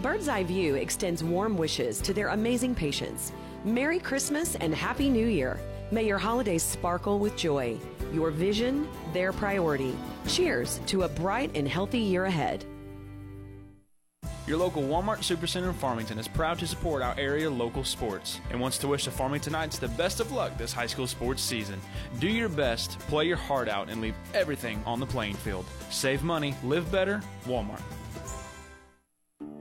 Bird's 0.03 0.29
Eye 0.29 0.45
View 0.45 0.75
extends 0.75 1.23
warm 1.25 1.57
wishes 1.57 2.01
to 2.03 2.13
their 2.13 2.29
amazing 2.29 2.75
patients. 2.75 3.33
Merry 3.65 3.99
Christmas 3.99 4.57
and 4.57 4.75
Happy 4.75 5.09
New 5.09 5.27
Year. 5.27 5.61
May 5.91 6.07
your 6.07 6.19
holidays 6.19 6.63
sparkle 6.63 7.19
with 7.19 7.37
joy. 7.37 7.79
Your 8.13 8.31
vision, 8.31 8.89
their 9.13 9.33
priority. 9.33 9.95
Cheers 10.27 10.81
to 10.87 11.03
a 11.03 11.09
bright 11.09 11.51
and 11.55 11.69
healthy 11.69 12.01
year 12.01 12.25
ahead. 12.25 12.65
Your 14.49 14.57
local 14.57 14.83
Walmart 14.83 15.19
Supercenter 15.19 15.69
in 15.69 15.75
Farmington 15.75 16.19
is 16.19 16.27
proud 16.27 16.59
to 16.61 16.67
support 16.67 17.03
our 17.03 17.15
area 17.19 17.51
local 17.51 17.85
sports 17.85 18.41
and 18.51 18.59
wants 18.59 18.79
to 18.79 18.89
wish 18.89 19.05
the 19.05 19.11
Farmingtonites 19.11 19.79
the 19.79 19.89
best 19.89 20.21
of 20.21 20.33
luck 20.33 20.57
this 20.57 20.73
high 20.73 20.87
school 20.87 21.07
sports 21.07 21.43
season. 21.43 21.79
Do 22.19 22.29
your 22.29 22.49
best, 22.49 22.99
play 23.01 23.27
your 23.27 23.37
heart 23.37 23.69
out, 23.69 23.91
and 23.91 24.01
leave 24.01 24.15
everything 24.33 24.83
on 24.87 25.01
the 25.01 25.07
playing 25.07 25.35
field. 25.35 25.67
Save 25.91 26.23
money, 26.23 26.55
live 26.65 26.91
better, 26.91 27.21
Walmart. 27.45 27.83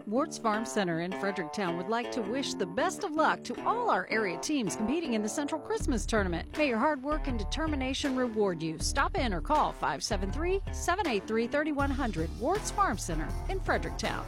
Warts 0.06 0.38
Farm 0.38 0.66
Center 0.66 1.02
in 1.02 1.12
Fredericktown 1.20 1.76
would 1.76 1.90
like 1.90 2.10
to 2.14 2.22
wish 2.22 2.54
the 2.54 2.66
best 2.66 3.04
of 3.04 3.12
luck 3.12 3.44
to 3.44 3.62
all 3.66 3.90
our 3.90 4.08
area 4.10 4.38
teams 4.38 4.78
competing 4.78 5.16
in 5.16 5.22
the 5.22 5.28
Central 5.28 5.60
Christmas 5.60 6.06
Tournament. 6.06 6.58
May 6.58 6.70
your 6.70 6.78
hard 6.78 7.04
work 7.04 7.28
and 7.28 7.38
determination 7.38 8.16
reward 8.16 8.64
you. 8.64 8.80
Stop 8.80 9.18
in 9.18 9.34
or 9.34 9.42
call 9.42 9.74
573 9.74 10.62
783 10.72 11.48
3100 11.48 12.40
Warts 12.40 12.72
Farm 12.72 12.98
Center 12.98 13.28
in 13.50 13.60
Fredericktown. 13.60 14.26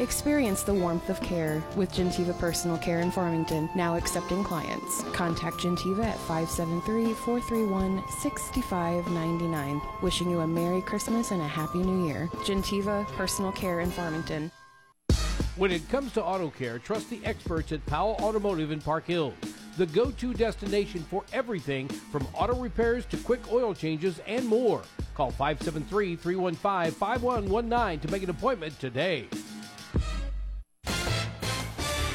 Experience 0.00 0.64
the 0.64 0.74
warmth 0.74 1.08
of 1.08 1.20
care 1.20 1.62
with 1.76 1.92
Gentiva 1.92 2.36
Personal 2.36 2.76
Care 2.78 2.98
in 2.98 3.12
Farmington, 3.12 3.70
now 3.76 3.94
accepting 3.94 4.42
clients. 4.42 5.04
Contact 5.12 5.56
Gentiva 5.58 6.04
at 6.04 6.18
573 6.18 7.14
431 7.14 8.02
6599. 8.18 9.80
Wishing 10.02 10.30
you 10.30 10.40
a 10.40 10.46
Merry 10.48 10.82
Christmas 10.82 11.30
and 11.30 11.40
a 11.40 11.46
Happy 11.46 11.78
New 11.78 12.08
Year. 12.08 12.28
Gentiva 12.44 13.06
Personal 13.12 13.52
Care 13.52 13.80
in 13.80 13.90
Farmington. 13.92 14.50
When 15.56 15.70
it 15.70 15.88
comes 15.88 16.12
to 16.14 16.24
auto 16.24 16.50
care, 16.50 16.80
trust 16.80 17.08
the 17.08 17.24
experts 17.24 17.70
at 17.70 17.86
Powell 17.86 18.16
Automotive 18.20 18.72
in 18.72 18.80
Park 18.80 19.06
Hills, 19.06 19.34
the 19.76 19.86
go 19.86 20.10
to 20.10 20.34
destination 20.34 21.04
for 21.08 21.22
everything 21.32 21.86
from 21.86 22.26
auto 22.34 22.56
repairs 22.56 23.06
to 23.06 23.16
quick 23.18 23.52
oil 23.52 23.72
changes 23.72 24.20
and 24.26 24.44
more. 24.44 24.82
Call 25.14 25.30
573 25.30 26.16
315 26.16 26.92
5119 26.98 28.00
to 28.00 28.10
make 28.10 28.24
an 28.24 28.30
appointment 28.30 28.80
today. 28.80 29.28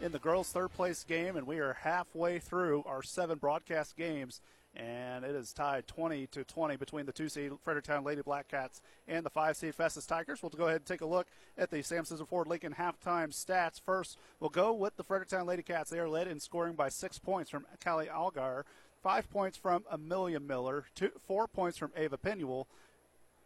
in 0.00 0.12
the 0.12 0.18
girls' 0.18 0.50
third 0.50 0.72
place 0.72 1.04
game, 1.04 1.36
and 1.36 1.46
we 1.46 1.58
are 1.58 1.74
halfway 1.74 2.38
through 2.38 2.84
our 2.86 3.02
seven 3.02 3.38
broadcast 3.38 3.96
games. 3.96 4.40
And 4.74 5.24
it 5.24 5.34
is 5.34 5.54
tied 5.54 5.86
20 5.86 6.26
to 6.28 6.44
20 6.44 6.76
between 6.76 7.06
the 7.06 7.12
two 7.12 7.30
seed 7.30 7.52
Fredericktown 7.64 8.04
Lady 8.04 8.20
Black 8.20 8.46
Cats 8.48 8.82
and 9.08 9.24
the 9.24 9.30
five 9.30 9.56
seed 9.56 9.74
Festus 9.74 10.04
Tigers. 10.04 10.42
We'll 10.42 10.50
go 10.50 10.64
ahead 10.64 10.76
and 10.76 10.84
take 10.84 11.00
a 11.00 11.06
look 11.06 11.26
at 11.56 11.70
the 11.70 11.82
Sam 11.82 12.04
Sisson 12.04 12.26
Ford 12.26 12.46
Lincoln 12.46 12.74
halftime 12.78 13.28
stats. 13.28 13.80
First, 13.80 14.18
we'll 14.38 14.50
go 14.50 14.74
with 14.74 14.96
the 14.96 15.02
Fredericktown 15.02 15.46
Lady 15.46 15.62
Cats. 15.62 15.88
They 15.88 15.98
are 15.98 16.08
led 16.08 16.28
in 16.28 16.40
scoring 16.40 16.74
by 16.74 16.90
six 16.90 17.18
points 17.18 17.48
from 17.50 17.64
Callie 17.82 18.10
Algar, 18.10 18.66
five 19.02 19.30
points 19.30 19.56
from 19.56 19.84
Amelia 19.90 20.40
Miller, 20.40 20.84
two, 20.94 21.10
four 21.26 21.46
points 21.46 21.78
from 21.78 21.92
Ava 21.96 22.18
Penuel, 22.18 22.66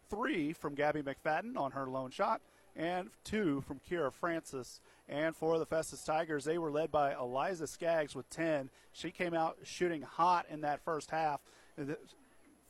three 0.09 0.51
from 0.51 0.75
Gabby 0.75 1.01
McFadden 1.01 1.55
on 1.55 1.71
her 1.71 1.87
lone 1.87 2.11
shot, 2.11 2.41
and 2.75 3.09
two 3.23 3.61
from 3.61 3.79
Kira 3.89 4.11
Francis. 4.11 4.81
And 5.09 5.35
for 5.35 5.59
the 5.59 5.65
Festus 5.65 6.03
Tigers, 6.03 6.45
they 6.45 6.57
were 6.57 6.71
led 6.71 6.91
by 6.91 7.13
Eliza 7.13 7.67
Skaggs 7.67 8.15
with 8.15 8.29
10. 8.29 8.69
She 8.93 9.11
came 9.11 9.33
out 9.33 9.57
shooting 9.63 10.01
hot 10.01 10.45
in 10.49 10.61
that 10.61 10.83
first 10.85 11.11
half, 11.11 11.41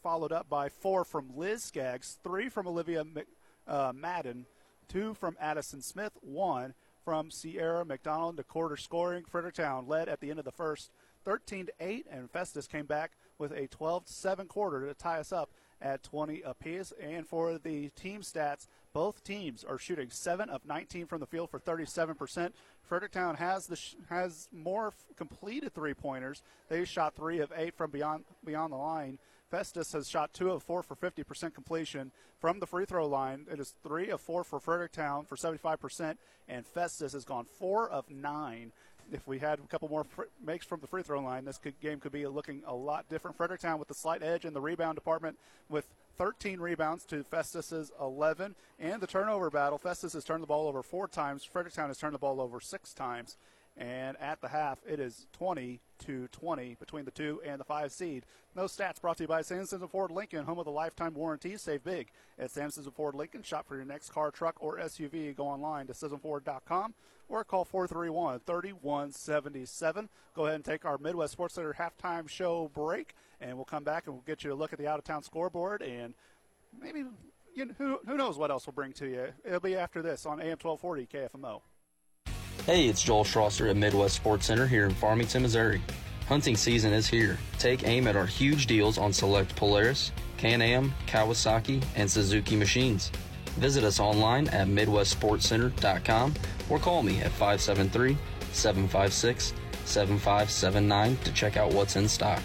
followed 0.02 0.32
up 0.32 0.50
by 0.50 0.70
four 0.70 1.04
from 1.04 1.36
Liz 1.36 1.64
Skaggs, 1.64 2.18
three 2.24 2.50
from 2.50 2.68
Olivia 2.68 3.04
uh, 3.68 3.94
Madden, 3.96 4.46
two 4.88 5.14
from 5.14 5.38
Addison 5.40 5.82
Smith, 5.82 6.14
one 6.22 6.74
from 7.04 7.32
Sierra 7.32 7.86
McDonald. 7.86 8.38
The 8.38 8.44
quarter 8.44 8.78
scoring, 8.78 9.26
Fredericktown 9.26 9.88
led 9.88 10.10
at 10.10 10.20
the 10.20 10.30
end 10.30 10.40
of 10.40 10.46
the 10.46 10.52
first 10.52 10.92
13 11.24 11.68
to 11.68 11.74
8, 11.80 12.08
and 12.10 12.30
Festus 12.30 12.68
came 12.68 12.86
back 12.86 13.12
with 13.38 13.52
a 13.52 13.68
12 13.68 14.08
7 14.08 14.48
quarter 14.48 14.88
to 14.88 14.94
tie 14.94 15.20
us 15.20 15.32
up 15.32 15.52
at 15.82 16.04
20 16.04 16.42
apiece. 16.42 16.94
And 17.02 17.28
for 17.28 17.58
the 17.58 17.90
team 17.90 18.22
stats, 18.22 18.68
both 18.94 19.24
teams 19.24 19.64
are 19.64 19.78
shooting 19.78 20.10
7 20.10 20.50
of 20.50 20.66
19 20.66 21.06
from 21.06 21.20
the 21.20 21.26
field 21.26 21.50
for 21.50 21.60
37%. 21.60 22.52
Fredericktown 22.84 23.36
has 23.36 23.68
the 23.68 23.76
sh- 23.76 23.96
has 24.10 24.50
more 24.52 24.88
f- 24.88 25.16
completed 25.16 25.74
three-pointers. 25.74 26.42
They 26.68 26.84
shot 26.86 27.16
3 27.16 27.40
of 27.40 27.52
8 27.56 27.76
from 27.76 27.92
beyond 27.92 28.26
beyond 28.44 28.74
the 28.74 28.78
line. 28.78 29.18
Festus 29.50 29.92
has 29.94 30.10
shot 30.10 30.34
2 30.34 30.52
of 30.52 30.64
4 30.64 30.82
for 30.84 30.96
50% 30.96 31.54
completion 31.54 32.12
from 32.40 32.60
the 32.60 32.66
free 32.66 32.86
throw 32.86 33.06
line. 33.08 33.46
It 33.52 33.60
is 33.60 33.76
3 33.84 34.10
of 34.10 34.22
4 34.22 34.44
for 34.44 34.60
Fredericktown 34.60 35.26
for 35.26 35.36
75% 35.36 36.18
and 36.48 36.66
Festus 36.66 37.14
has 37.14 37.26
gone 37.26 37.46
4 37.60 37.90
of 37.90 38.10
9 38.10 38.72
if 39.12 39.28
we 39.28 39.40
had 39.40 39.60
a 39.60 39.68
couple 39.68 39.90
more 39.90 40.04
fr- 40.04 40.24
makes 40.44 40.66
from 40.66 40.80
the 40.80 40.88
free 40.88 41.04
throw 41.04 41.20
line, 41.22 41.46
this 41.46 41.58
could, 41.58 41.80
game 41.82 42.00
could 42.00 42.12
be 42.12 42.26
looking 42.28 42.64
a 42.66 42.74
lot 42.74 43.08
different. 43.10 43.38
Fredericktown 43.38 43.78
with 43.78 43.88
the 43.88 43.94
slight 43.94 44.24
edge 44.24 44.46
in 44.46 44.54
the 44.54 44.62
rebound 44.62 44.96
department 44.96 45.38
with 45.70 45.86
13 46.18 46.60
rebounds 46.60 47.06
to 47.06 47.24
Festus's 47.24 47.92
11. 48.00 48.56
And 48.80 49.02
the 49.02 49.08
turnover 49.08 49.50
battle, 49.50 49.78
Festus 49.78 50.14
has 50.14 50.24
turned 50.24 50.44
the 50.44 50.48
ball 50.48 50.68
over 50.68 50.84
four 50.84 51.08
times. 51.08 51.44
Fredericktown 51.44 51.88
has 51.88 51.98
turned 51.98 52.14
the 52.14 52.20
ball 52.20 52.42
over 52.42 52.60
six 52.60 52.94
times. 52.94 53.38
And 53.78 54.18
at 54.18 54.42
the 54.42 54.50
half, 54.50 54.80
it 54.86 55.00
is 55.00 55.28
20 55.34 55.80
to 56.00 56.28
20 56.28 56.76
between 56.80 57.06
the 57.06 57.12
two 57.12 57.42
and 57.46 57.60
the 57.60 57.64
five 57.64 57.92
seed. 57.92 58.26
No 58.56 58.66
stats 58.66 59.00
brought 59.00 59.18
to 59.18 59.24
you 59.24 59.28
by 59.28 59.42
Sam 59.42 59.66
Sisson 59.66 59.88
Ford 59.88 60.12
Lincoln, 60.12 60.46
home 60.46 60.60
of 60.60 60.66
the 60.66 60.72
lifetime 60.72 61.14
warranty. 61.14 61.56
Save 61.56 61.84
big 61.84 62.10
at 62.38 62.52
Sam 62.52 62.70
Sisson 62.70 62.92
Ford 62.92 63.16
Lincoln. 63.16 63.44
Shop 63.44 63.66
for 63.66 63.76
your 63.76 63.86
next 63.86 64.10
car, 64.10 64.30
truck, 64.30 64.58
or 64.60 64.78
SUV. 64.78 65.36
Go 65.36 65.48
online 65.48 65.88
to 65.88 65.94
SissonFord.com 65.94 66.94
or 67.30 67.44
call 67.46 67.64
431 67.64 68.42
3177. 68.46 70.10
Go 70.36 70.46
ahead 70.46 70.56
and 70.56 70.66
take 70.66 70.86
our 70.86 70.98
Midwest 70.98 71.32
Sports 71.32 71.56
Center 71.56 71.74
halftime 71.74 72.28
show 72.28 72.70
break, 72.74 73.16
and 73.42 73.56
we'll 73.56 73.66
come 73.66 73.84
back 73.84 74.06
and 74.06 74.16
we'll 74.16 74.24
get 74.24 74.44
you 74.44 74.54
a 74.54 74.56
look 74.56 74.72
at 74.72 74.80
the 74.80 74.88
out 74.88 75.00
of 75.00 75.04
town 75.04 75.24
scoreboard 75.24 75.82
and 75.82 76.14
maybe 76.80 77.04
you 77.54 77.66
know, 77.66 77.74
who, 77.78 78.00
who 78.08 78.18
knows 78.18 78.38
what 78.38 78.52
else 78.52 78.66
we'll 78.66 78.74
bring 78.74 78.94
to 78.94 79.08
you. 79.08 79.28
It'll 79.44 79.60
be 79.60 79.76
after 79.76 80.02
this 80.02 80.26
on 80.26 80.40
AM 80.40 80.58
1240 80.62 81.08
KFMO. 81.08 81.62
Hey, 82.66 82.88
it's 82.88 83.02
Joel 83.02 83.24
Strasser 83.24 83.70
at 83.70 83.76
Midwest 83.76 84.16
Sports 84.16 84.46
Center 84.46 84.68
here 84.68 84.86
in 84.86 84.94
Farmington, 84.94 85.42
Missouri. 85.42 85.82
Hunting 86.28 86.56
season 86.56 86.94
is 86.94 87.08
here. 87.08 87.38
Take 87.58 87.86
aim 87.88 88.08
at 88.08 88.16
our 88.16 88.26
huge 88.26 88.68
deals 88.68 88.98
on 88.98 89.12
select 89.12 89.56
Polaris, 89.56 90.12
Can-Am, 90.38 90.94
Kawasaki, 91.08 91.84
and 91.96 92.10
Suzuki 92.10 92.56
machines. 92.56 93.12
Visit 93.58 93.84
us 93.84 94.00
online 94.00 94.48
at 94.50 94.68
MidwestSportsCenter.com 94.68 96.34
or 96.70 96.80
call 96.80 97.04
me 97.04 97.20
at 97.20 97.32
573 97.32 98.18
756 98.54 99.54
7579 99.84 101.18
to 101.18 101.34
check 101.34 101.58
out 101.58 101.74
what's 101.74 101.96
in 101.96 102.08
stock. 102.08 102.42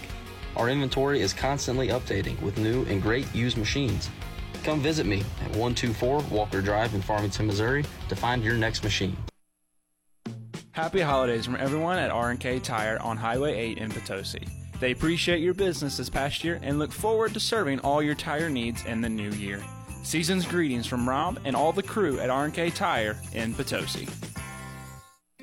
Our 0.57 0.69
inventory 0.69 1.21
is 1.21 1.33
constantly 1.33 1.89
updating 1.89 2.41
with 2.41 2.57
new 2.57 2.83
and 2.85 2.99
great 2.99 3.33
used 3.33 3.57
machines. 3.57 4.09
Come 4.63 4.81
visit 4.81 5.05
me 5.05 5.19
at 5.41 5.49
124 5.49 6.21
Walker 6.31 6.61
Drive 6.61 6.95
in 6.95 7.01
Farmington, 7.01 7.45
Missouri 7.45 7.85
to 8.09 8.15
find 8.15 8.43
your 8.43 8.55
next 8.55 8.83
machine. 8.83 9.15
Happy 10.71 10.99
holidays 10.99 11.45
from 11.45 11.57
everyone 11.57 11.99
at 11.99 12.09
R&K 12.09 12.59
Tire 12.59 12.99
on 13.01 13.17
Highway 13.17 13.55
8 13.55 13.77
in 13.77 13.91
Potosi. 13.91 14.47
They 14.79 14.91
appreciate 14.91 15.41
your 15.41 15.53
business 15.53 15.97
this 15.97 16.09
past 16.09 16.43
year 16.43 16.59
and 16.63 16.79
look 16.79 16.91
forward 16.91 17.35
to 17.35 17.39
serving 17.39 17.79
all 17.79 18.01
your 18.01 18.15
tire 18.15 18.49
needs 18.49 18.83
in 18.85 19.01
the 19.01 19.09
new 19.09 19.31
year. 19.31 19.63
Season's 20.03 20.45
greetings 20.45 20.87
from 20.87 21.07
Rob 21.07 21.39
and 21.45 21.55
all 21.55 21.71
the 21.71 21.83
crew 21.83 22.19
at 22.19 22.31
R&K 22.31 22.71
Tire 22.71 23.15
in 23.33 23.53
Potosi. 23.53 24.07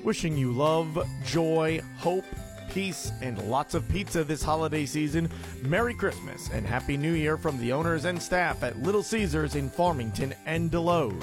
Wishing 0.03 0.37
you 0.37 0.53
love, 0.53 0.99
joy, 1.25 1.81
hope, 1.99 2.25
peace, 2.75 3.13
and 3.23 3.39
lots 3.49 3.75
of 3.75 3.89
pizza 3.89 4.25
this 4.25 4.43
holiday 4.43 4.85
season. 4.85 5.31
Merry 5.63 5.95
Christmas 5.95 6.51
and 6.53 6.67
Happy 6.67 6.97
New 6.97 7.13
Year 7.13 7.37
from 7.39 7.57
the 7.59 7.73
owners 7.73 8.05
and 8.05 8.21
staff 8.21 8.65
at 8.65 8.83
Little 8.83 9.03
Caesars 9.03 9.55
in 9.55 9.71
Farmington 9.71 10.35
and 10.45 10.71
Desloge. 10.71 11.23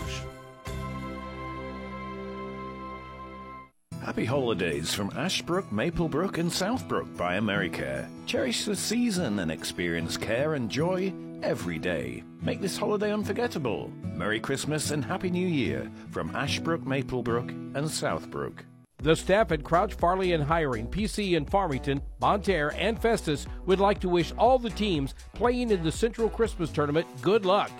Happy 4.02 4.26
holidays 4.26 4.94
from 4.94 5.12
Ashbrook, 5.16 5.70
Maplebrook, 5.70 6.38
and 6.40 6.50
Southbrook 6.50 7.16
by 7.18 7.38
Americare. 7.38 8.10
Cherish 8.26 8.66
the 8.66 8.76
season 8.76 9.40
and 9.40 9.52
experience 9.52 10.18
care 10.18 10.56
and 10.56 10.72
joy 10.72 11.14
every 11.44 11.78
day. 11.78 12.24
Make 12.42 12.62
this 12.62 12.78
holiday 12.78 13.14
unforgettable. 13.14 13.92
Merry 14.16 14.40
Christmas 14.40 14.92
and 14.92 15.06
Happy 15.06 15.30
New 15.30 15.48
Year 15.48 15.92
from 16.10 16.36
Ashbrook, 16.36 16.82
Maplebrook, 16.82 17.50
and 17.50 17.86
Southbrook. 17.86 18.60
The 19.02 19.16
staff 19.16 19.52
at 19.52 19.64
Crouch, 19.64 19.96
Farley, 19.96 20.34
and 20.34 20.44
Hiring, 20.44 20.86
PC 20.86 21.36
in 21.36 21.46
Farmington, 21.46 22.04
Bonne 22.20 22.44
Terre, 22.44 22.72
and 22.78 23.02
Festus 23.02 23.48
would 23.66 23.80
like 23.80 24.00
to 24.02 24.10
wish 24.10 24.32
all 24.38 24.60
the 24.60 24.70
teams 24.70 25.16
playing 25.34 25.72
in 25.72 25.82
the 25.82 25.92
Central 25.92 26.30
Christmas 26.30 26.72
Tournament 26.72 27.08
good 27.20 27.44
luck. 27.44 27.72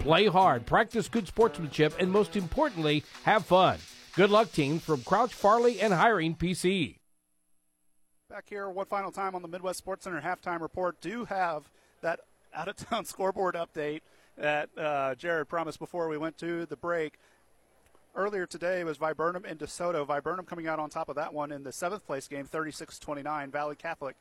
Play 0.00 0.26
hard, 0.26 0.66
practice 0.66 1.08
good 1.08 1.26
sportsmanship, 1.26 1.94
and 1.98 2.12
most 2.12 2.36
importantly, 2.36 3.04
have 3.22 3.46
fun. 3.46 3.78
Good 4.14 4.28
luck, 4.28 4.52
teams 4.52 4.82
from 4.82 5.02
Crouch, 5.02 5.32
Farley, 5.32 5.80
and 5.80 5.94
Hiring 5.94 6.34
PC. 6.34 6.98
Back 8.28 8.44
here, 8.50 8.68
one 8.68 8.84
final 8.84 9.10
time 9.10 9.34
on 9.34 9.40
the 9.40 9.48
Midwest 9.48 9.78
Sports 9.78 10.04
Center 10.04 10.20
halftime 10.20 10.60
report. 10.60 11.00
Do 11.00 11.24
have 11.24 11.70
that 12.02 12.20
out 12.54 12.68
of 12.68 12.76
town 12.76 13.04
scoreboard 13.06 13.54
update 13.54 14.02
that 14.36 14.68
uh, 14.76 15.14
Jared 15.14 15.48
promised 15.48 15.78
before 15.78 16.08
we 16.08 16.18
went 16.18 16.36
to 16.36 16.66
the 16.66 16.76
break. 16.76 17.14
Earlier 18.16 18.46
today 18.46 18.82
was 18.82 18.96
Viburnum 18.96 19.44
and 19.44 19.58
DeSoto. 19.58 20.06
Viburnum 20.06 20.46
coming 20.46 20.66
out 20.66 20.78
on 20.78 20.90
top 20.90 21.08
of 21.08 21.16
that 21.16 21.32
one 21.32 21.52
in 21.52 21.62
the 21.62 21.72
seventh 21.72 22.04
place 22.06 22.26
game, 22.26 22.46
36-29. 22.46 23.52
Valley 23.52 23.76
Catholic 23.76 24.16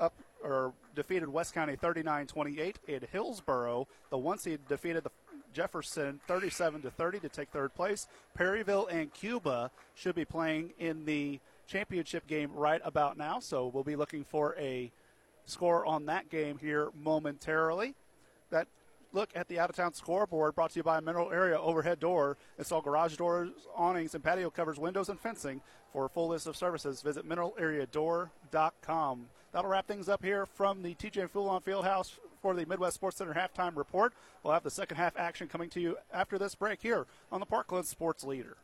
up 0.00 0.14
or 0.42 0.72
defeated 0.94 1.28
West 1.28 1.54
County 1.54 1.76
39-28. 1.76 2.74
In 2.88 3.00
Hillsboro, 3.12 3.86
the 4.10 4.18
one 4.18 4.38
seed 4.38 4.60
defeated 4.68 5.04
the 5.04 5.10
Jefferson 5.52 6.20
37 6.26 6.82
to 6.82 6.90
30 6.90 7.20
to 7.20 7.28
take 7.28 7.48
third 7.50 7.74
place. 7.74 8.08
Perryville 8.34 8.86
and 8.88 9.12
Cuba 9.12 9.70
should 9.94 10.14
be 10.14 10.24
playing 10.24 10.72
in 10.78 11.04
the 11.04 11.40
championship 11.66 12.26
game 12.26 12.50
right 12.54 12.80
about 12.84 13.16
now, 13.16 13.40
so 13.40 13.70
we'll 13.72 13.84
be 13.84 13.96
looking 13.96 14.24
for 14.24 14.54
a 14.58 14.90
score 15.46 15.86
on 15.86 16.06
that 16.06 16.28
game 16.30 16.58
here 16.58 16.90
momentarily. 17.02 17.94
That 18.50 18.68
look 19.16 19.30
at 19.34 19.48
the 19.48 19.58
out 19.58 19.70
of 19.70 19.74
town 19.74 19.94
scoreboard 19.94 20.54
brought 20.54 20.70
to 20.70 20.78
you 20.78 20.82
by 20.82 21.00
Mineral 21.00 21.32
Area 21.32 21.58
Overhead 21.58 21.98
Door. 21.98 22.36
Install 22.58 22.82
garage 22.82 23.16
doors, 23.16 23.50
awnings, 23.74 24.14
and 24.14 24.22
patio 24.22 24.50
covers, 24.50 24.78
windows, 24.78 25.08
and 25.08 25.18
fencing. 25.18 25.62
For 25.92 26.04
a 26.04 26.08
full 26.08 26.28
list 26.28 26.46
of 26.46 26.56
services, 26.56 27.00
visit 27.00 27.26
mineralareadoor.com. 27.26 29.26
That'll 29.52 29.70
wrap 29.70 29.88
things 29.88 30.10
up 30.10 30.22
here 30.22 30.44
from 30.44 30.82
the 30.82 30.94
TJ 30.94 31.30
Foulon 31.30 31.62
Fieldhouse 31.62 32.18
for 32.42 32.54
the 32.54 32.66
Midwest 32.66 32.96
Sports 32.96 33.16
Center 33.16 33.32
halftime 33.32 33.74
report. 33.74 34.12
We'll 34.42 34.52
have 34.52 34.62
the 34.62 34.70
second 34.70 34.98
half 34.98 35.16
action 35.16 35.48
coming 35.48 35.70
to 35.70 35.80
you 35.80 35.96
after 36.12 36.38
this 36.38 36.54
break 36.54 36.82
here 36.82 37.06
on 37.32 37.40
the 37.40 37.46
Parkland 37.46 37.86
Sports 37.86 38.22
Leader. 38.22 38.58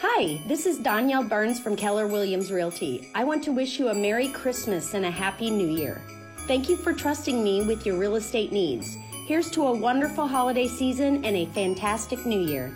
Hi, 0.00 0.40
this 0.46 0.64
is 0.64 0.78
Danielle 0.78 1.24
Burns 1.24 1.60
from 1.60 1.76
Keller 1.76 2.06
Williams 2.06 2.50
Realty. 2.50 3.10
I 3.14 3.24
want 3.24 3.44
to 3.44 3.52
wish 3.52 3.78
you 3.78 3.88
a 3.88 3.94
Merry 3.94 4.28
Christmas 4.28 4.94
and 4.94 5.04
a 5.04 5.10
Happy 5.10 5.50
New 5.50 5.68
Year. 5.68 6.00
Thank 6.48 6.70
you 6.70 6.78
for 6.78 6.94
trusting 6.94 7.44
me 7.44 7.66
with 7.66 7.84
your 7.84 7.98
real 7.98 8.16
estate 8.16 8.52
needs. 8.52 8.96
Here's 9.26 9.50
to 9.50 9.66
a 9.66 9.72
wonderful 9.72 10.26
holiday 10.26 10.66
season 10.66 11.22
and 11.22 11.36
a 11.36 11.44
fantastic 11.44 12.24
new 12.24 12.40
year. 12.40 12.72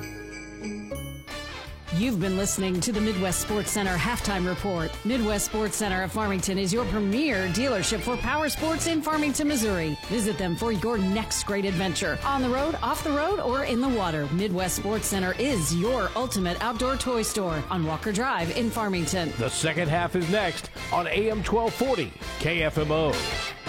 You've 1.97 2.21
been 2.21 2.37
listening 2.37 2.81
to 2.81 2.93
the 2.93 3.01
Midwest 3.01 3.41
Sports 3.41 3.71
Center 3.71 3.95
halftime 3.97 4.47
report. 4.47 4.91
Midwest 5.05 5.47
Sports 5.47 5.77
Center 5.77 6.03
of 6.03 6.13
Farmington 6.13 6.59
is 6.59 6.73
your 6.73 6.85
premier 6.87 7.49
dealership 7.49 8.01
for 8.01 8.17
power 8.19 8.51
sports 8.51 8.87
in 8.87 9.01
Farmington, 9.01 9.49
Missouri. 9.49 9.97
Visit 10.09 10.37
them 10.37 10.55
for 10.55 10.73
your 10.73 10.99
next 10.99 11.45
great 11.45 11.65
adventure 11.65 12.19
on 12.25 12.43
the 12.43 12.49
road, 12.49 12.77
off 12.83 13.05
the 13.05 13.11
road, 13.11 13.41
or 13.41 13.65
in 13.65 13.81
the 13.81 13.89
water. 13.89 14.27
Midwest 14.33 14.77
Sports 14.77 15.07
Center 15.07 15.35
is 15.39 15.75
your 15.77 16.11
ultimate 16.15 16.63
outdoor 16.63 16.97
toy 16.97 17.23
store 17.23 17.63
on 17.71 17.87
Walker 17.87 18.13
Drive 18.13 18.55
in 18.57 18.71
Farmington. 18.71 19.33
The 19.39 19.51
second 19.51 19.89
half 19.89 20.15
is 20.15 20.29
next 20.31 20.71
on 20.93 21.07
AM 21.07 21.43
1240 21.43 22.11
KFMO. 22.39 23.62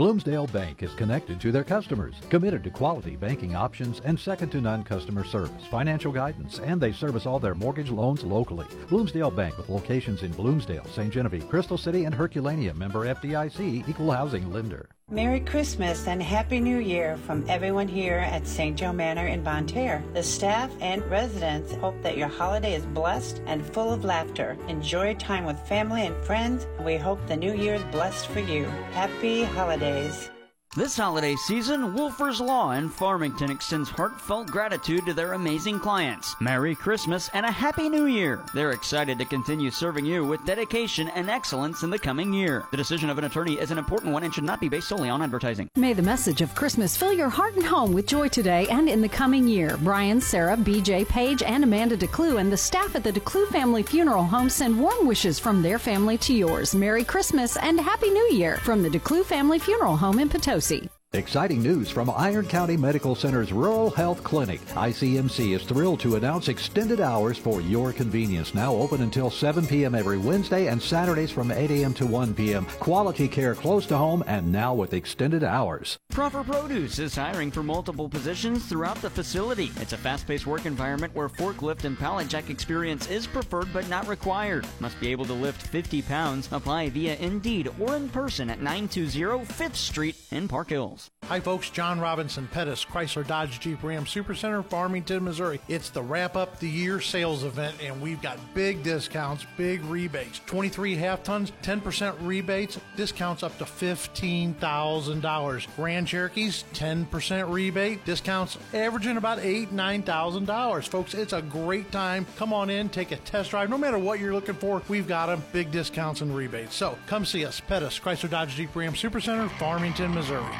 Bloomsdale 0.00 0.46
Bank 0.46 0.82
is 0.82 0.94
connected 0.94 1.38
to 1.42 1.52
their 1.52 1.62
customers, 1.62 2.14
committed 2.30 2.64
to 2.64 2.70
quality 2.70 3.16
banking 3.16 3.54
options 3.54 4.00
and 4.06 4.18
second 4.18 4.48
to 4.48 4.62
none 4.62 4.82
customer 4.82 5.24
service, 5.24 5.66
financial 5.70 6.10
guidance, 6.10 6.58
and 6.58 6.80
they 6.80 6.90
service 6.90 7.26
all 7.26 7.38
their 7.38 7.54
mortgage 7.54 7.90
loans 7.90 8.24
locally. 8.24 8.64
Bloomsdale 8.88 9.30
Bank 9.30 9.58
with 9.58 9.68
locations 9.68 10.22
in 10.22 10.32
Bloomsdale, 10.32 10.86
St. 10.86 11.12
Genevieve, 11.12 11.50
Crystal 11.50 11.76
City, 11.76 12.06
and 12.06 12.14
Herculaneum, 12.14 12.78
member 12.78 13.14
FDIC, 13.14 13.86
equal 13.86 14.10
housing 14.10 14.50
lender. 14.50 14.88
Merry 15.12 15.40
Christmas 15.40 16.06
and 16.06 16.22
Happy 16.22 16.60
New 16.60 16.78
Year 16.78 17.16
from 17.16 17.44
everyone 17.48 17.88
here 17.88 18.18
at 18.18 18.46
St. 18.46 18.78
Joe 18.78 18.92
Manor 18.92 19.26
in 19.26 19.42
Bonne 19.42 19.66
Terre. 19.66 20.04
The 20.14 20.22
staff 20.22 20.70
and 20.80 21.04
residents 21.10 21.74
hope 21.74 22.00
that 22.02 22.16
your 22.16 22.28
holiday 22.28 22.74
is 22.74 22.86
blessed 22.86 23.42
and 23.46 23.66
full 23.74 23.92
of 23.92 24.04
laughter. 24.04 24.56
Enjoy 24.68 25.14
time 25.14 25.46
with 25.46 25.58
family 25.66 26.06
and 26.06 26.14
friends. 26.24 26.68
And 26.76 26.86
we 26.86 26.96
hope 26.96 27.18
the 27.26 27.36
new 27.36 27.52
year 27.52 27.74
is 27.74 27.82
blessed 27.90 28.28
for 28.28 28.38
you. 28.38 28.66
Happy 28.92 29.42
holidays. 29.42 30.30
This 30.76 30.96
holiday 30.96 31.34
season, 31.34 31.94
Wolfers 31.94 32.38
Law 32.38 32.70
in 32.70 32.88
Farmington 32.90 33.50
extends 33.50 33.90
heartfelt 33.90 34.46
gratitude 34.46 35.04
to 35.04 35.12
their 35.12 35.32
amazing 35.32 35.80
clients. 35.80 36.36
Merry 36.40 36.76
Christmas 36.76 37.28
and 37.34 37.44
a 37.44 37.50
Happy 37.50 37.88
New 37.88 38.06
Year! 38.06 38.44
They're 38.54 38.70
excited 38.70 39.18
to 39.18 39.24
continue 39.24 39.72
serving 39.72 40.06
you 40.06 40.24
with 40.24 40.46
dedication 40.46 41.08
and 41.08 41.28
excellence 41.28 41.82
in 41.82 41.90
the 41.90 41.98
coming 41.98 42.32
year. 42.32 42.66
The 42.70 42.76
decision 42.76 43.10
of 43.10 43.18
an 43.18 43.24
attorney 43.24 43.54
is 43.58 43.72
an 43.72 43.78
important 43.78 44.12
one 44.12 44.22
and 44.22 44.32
should 44.32 44.44
not 44.44 44.60
be 44.60 44.68
based 44.68 44.86
solely 44.86 45.08
on 45.08 45.22
advertising. 45.22 45.68
May 45.74 45.92
the 45.92 46.02
message 46.02 46.40
of 46.40 46.54
Christmas 46.54 46.96
fill 46.96 47.12
your 47.12 47.30
heart 47.30 47.56
and 47.56 47.66
home 47.66 47.92
with 47.92 48.06
joy 48.06 48.28
today 48.28 48.68
and 48.70 48.88
in 48.88 49.00
the 49.00 49.08
coming 49.08 49.48
year. 49.48 49.76
Brian, 49.82 50.20
Sarah, 50.20 50.56
BJ, 50.56 51.04
Paige, 51.08 51.42
and 51.42 51.64
Amanda 51.64 51.96
DeClue 51.96 52.38
and 52.38 52.52
the 52.52 52.56
staff 52.56 52.94
at 52.94 53.02
the 53.02 53.12
DeClue 53.12 53.48
Family 53.48 53.82
Funeral 53.82 54.22
Home 54.22 54.48
send 54.48 54.80
warm 54.80 55.04
wishes 55.04 55.40
from 55.40 55.62
their 55.62 55.80
family 55.80 56.16
to 56.18 56.32
yours. 56.32 56.76
Merry 56.76 57.02
Christmas 57.02 57.56
and 57.56 57.80
Happy 57.80 58.10
New 58.10 58.30
Year 58.30 58.58
from 58.58 58.84
the 58.84 58.88
DeClue 58.88 59.24
Family 59.24 59.58
Funeral 59.58 59.96
Home 59.96 60.20
in 60.20 60.28
Potosi. 60.28 60.59
Josie. 60.60 60.99
Exciting 61.12 61.60
news 61.60 61.90
from 61.90 62.08
Iron 62.08 62.46
County 62.46 62.76
Medical 62.76 63.16
Center's 63.16 63.52
Rural 63.52 63.90
Health 63.90 64.22
Clinic. 64.22 64.60
ICMC 64.66 65.56
is 65.56 65.64
thrilled 65.64 65.98
to 65.98 66.14
announce 66.14 66.46
extended 66.46 67.00
hours 67.00 67.36
for 67.36 67.60
your 67.60 67.92
convenience. 67.92 68.54
Now 68.54 68.72
open 68.72 69.02
until 69.02 69.28
7 69.28 69.66
p.m. 69.66 69.96
every 69.96 70.18
Wednesday 70.18 70.68
and 70.68 70.80
Saturdays 70.80 71.32
from 71.32 71.50
8 71.50 71.68
a.m. 71.72 71.94
to 71.94 72.06
1 72.06 72.34
p.m. 72.34 72.64
Quality 72.78 73.26
care 73.26 73.56
close 73.56 73.86
to 73.86 73.96
home 73.96 74.22
and 74.28 74.52
now 74.52 74.72
with 74.72 74.94
extended 74.94 75.42
hours. 75.42 75.98
Proper 76.12 76.44
Produce 76.44 77.00
is 77.00 77.16
hiring 77.16 77.50
for 77.50 77.64
multiple 77.64 78.08
positions 78.08 78.66
throughout 78.66 79.02
the 79.02 79.10
facility. 79.10 79.72
It's 79.80 79.92
a 79.92 79.98
fast 79.98 80.28
paced 80.28 80.46
work 80.46 80.64
environment 80.64 81.12
where 81.16 81.28
forklift 81.28 81.82
and 81.82 81.98
pallet 81.98 82.28
jack 82.28 82.50
experience 82.50 83.10
is 83.10 83.26
preferred 83.26 83.72
but 83.72 83.88
not 83.88 84.06
required. 84.06 84.64
Must 84.78 85.00
be 85.00 85.10
able 85.10 85.24
to 85.24 85.32
lift 85.32 85.60
50 85.60 86.02
pounds. 86.02 86.48
Apply 86.52 86.88
via 86.88 87.16
Indeed 87.16 87.68
or 87.80 87.96
in 87.96 88.08
person 88.10 88.48
at 88.48 88.62
920 88.62 89.44
5th 89.44 89.74
Street 89.74 90.14
in 90.30 90.46
Park 90.46 90.68
Hills. 90.68 90.99
Hi, 91.24 91.38
folks. 91.38 91.68
John 91.70 92.00
Robinson 92.00 92.48
Pettis, 92.48 92.84
Chrysler 92.84 93.24
Dodge 93.24 93.60
Jeep 93.60 93.84
Ram 93.84 94.04
Supercenter, 94.04 94.64
Farmington, 94.64 95.22
Missouri. 95.22 95.60
It's 95.68 95.90
the 95.90 96.02
wrap 96.02 96.34
up 96.34 96.58
the 96.58 96.68
year 96.68 97.00
sales 97.00 97.44
event, 97.44 97.76
and 97.80 98.02
we've 98.02 98.20
got 98.20 98.36
big 98.52 98.82
discounts, 98.82 99.46
big 99.56 99.84
rebates. 99.84 100.40
23 100.46 100.96
half 100.96 101.22
tons, 101.22 101.52
10% 101.62 102.16
rebates, 102.22 102.80
discounts 102.96 103.44
up 103.44 103.56
to 103.58 103.64
$15,000. 103.64 105.66
Grand 105.76 106.08
Cherokees, 106.08 106.64
10% 106.74 107.52
rebate, 107.52 108.04
discounts 108.04 108.58
averaging 108.74 109.16
about 109.16 109.38
$8,000, 109.38 110.02
$9,000. 110.02 110.88
Folks, 110.88 111.14
it's 111.14 111.32
a 111.32 111.42
great 111.42 111.92
time. 111.92 112.26
Come 112.38 112.52
on 112.52 112.70
in, 112.70 112.88
take 112.88 113.12
a 113.12 113.16
test 113.18 113.50
drive. 113.50 113.70
No 113.70 113.78
matter 113.78 113.98
what 113.98 114.18
you're 114.18 114.34
looking 114.34 114.56
for, 114.56 114.82
we've 114.88 115.06
got 115.06 115.26
them. 115.26 115.44
Big 115.52 115.70
discounts 115.70 116.22
and 116.22 116.34
rebates. 116.34 116.74
So 116.74 116.98
come 117.06 117.24
see 117.24 117.44
us. 117.44 117.60
Pettis, 117.60 118.00
Chrysler 118.00 118.30
Dodge 118.30 118.56
Jeep 118.56 118.74
Ram 118.74 118.94
Supercenter, 118.94 119.48
Farmington, 119.58 120.12
Missouri. 120.12 120.56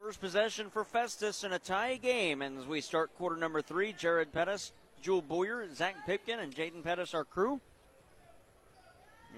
First 0.00 0.20
possession 0.20 0.70
for 0.70 0.82
Festus 0.82 1.44
in 1.44 1.52
a 1.52 1.58
tie 1.58 1.96
game. 1.96 2.42
And 2.42 2.58
as 2.58 2.66
we 2.66 2.80
start 2.80 3.16
quarter 3.16 3.36
number 3.36 3.62
three, 3.62 3.92
Jared 3.92 4.32
Pettis, 4.32 4.72
Jewel 5.02 5.22
Boyer, 5.22 5.66
Zach 5.74 5.94
Pipkin, 6.06 6.40
and 6.40 6.54
Jaden 6.54 6.82
Pettis, 6.82 7.14
our 7.14 7.24
crew. 7.24 7.60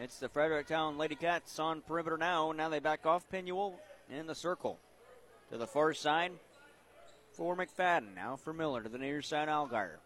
It's 0.00 0.18
the 0.18 0.28
Fredericktown 0.28 0.96
Lady 0.96 1.14
Cats 1.14 1.58
on 1.58 1.82
perimeter 1.82 2.16
now. 2.16 2.52
Now 2.52 2.70
they 2.70 2.78
back 2.78 3.04
off 3.04 3.28
Pinuel 3.30 3.74
in 4.10 4.26
the 4.26 4.34
circle. 4.34 4.78
To 5.50 5.58
the 5.58 5.66
far 5.66 5.92
side 5.92 6.32
for 7.32 7.56
McFadden. 7.56 8.14
Now 8.14 8.36
for 8.36 8.52
Miller 8.52 8.82
to 8.82 8.88
the 8.88 8.98
near 8.98 9.20
side, 9.20 9.48
Algar. 9.48 9.98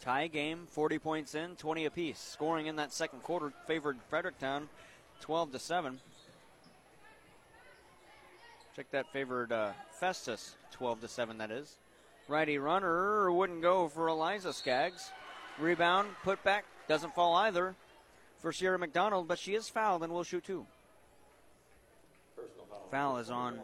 Tie 0.00 0.26
game, 0.26 0.66
40 0.68 0.98
points 0.98 1.34
in, 1.34 1.56
20 1.56 1.84
apiece. 1.84 2.18
Scoring 2.18 2.66
in 2.66 2.76
that 2.76 2.92
second 2.92 3.22
quarter 3.22 3.52
favored 3.66 3.98
Fredericktown 4.08 4.68
12 5.20 5.52
to 5.52 5.58
7. 5.58 6.00
Check 8.76 8.90
that 8.90 9.10
favored 9.10 9.52
uh, 9.52 9.72
Festus, 9.90 10.54
12 10.72 11.00
to 11.00 11.08
7, 11.08 11.38
that 11.38 11.50
is. 11.50 11.78
Righty 12.28 12.58
runner 12.58 13.32
wouldn't 13.32 13.62
go 13.62 13.88
for 13.88 14.08
Eliza 14.08 14.52
Skaggs. 14.52 15.12
Rebound, 15.58 16.10
put 16.22 16.44
back, 16.44 16.66
doesn't 16.86 17.14
fall 17.14 17.34
either 17.36 17.74
for 18.38 18.52
Sierra 18.52 18.78
McDonald, 18.78 19.28
but 19.28 19.38
she 19.38 19.54
is 19.54 19.70
fouled 19.70 20.02
and 20.02 20.12
will 20.12 20.24
shoot 20.24 20.44
two. 20.44 20.66
Foul 22.90 23.16
is 23.16 23.30
on 23.30 23.60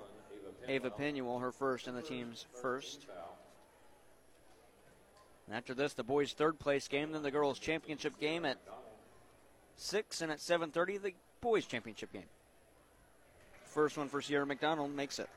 Ava 0.66 0.88
Pinuel, 0.88 1.42
her 1.42 1.52
first 1.52 1.88
and 1.88 1.96
the 1.96 2.00
team's 2.00 2.46
first. 2.62 3.06
And 5.46 5.54
after 5.54 5.74
this, 5.74 5.92
the 5.92 6.04
boys' 6.04 6.32
third 6.32 6.58
place 6.58 6.88
game, 6.88 7.12
then 7.12 7.22
the 7.22 7.30
girls' 7.30 7.58
championship 7.58 8.18
game 8.18 8.46
at 8.46 8.56
six, 9.76 10.22
and 10.22 10.32
at 10.32 10.38
7:30, 10.38 11.02
the 11.02 11.12
boys' 11.42 11.66
championship 11.66 12.14
game. 12.14 12.30
First 13.72 13.96
one 13.96 14.08
for 14.08 14.20
Sierra 14.20 14.44
McDonald 14.44 14.94
makes 14.94 15.18
it. 15.18 15.30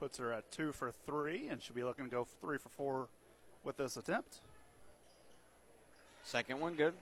Puts 0.00 0.18
her 0.18 0.32
at 0.32 0.50
two 0.50 0.72
for 0.72 0.92
three, 1.06 1.46
and 1.46 1.62
she'll 1.62 1.76
be 1.76 1.84
looking 1.84 2.06
to 2.06 2.10
go 2.10 2.26
three 2.40 2.58
for 2.58 2.70
four 2.70 3.06
with 3.62 3.76
this 3.76 3.96
attempt. 3.96 4.40
Second 6.24 6.58
one 6.58 6.74
good. 6.74 6.94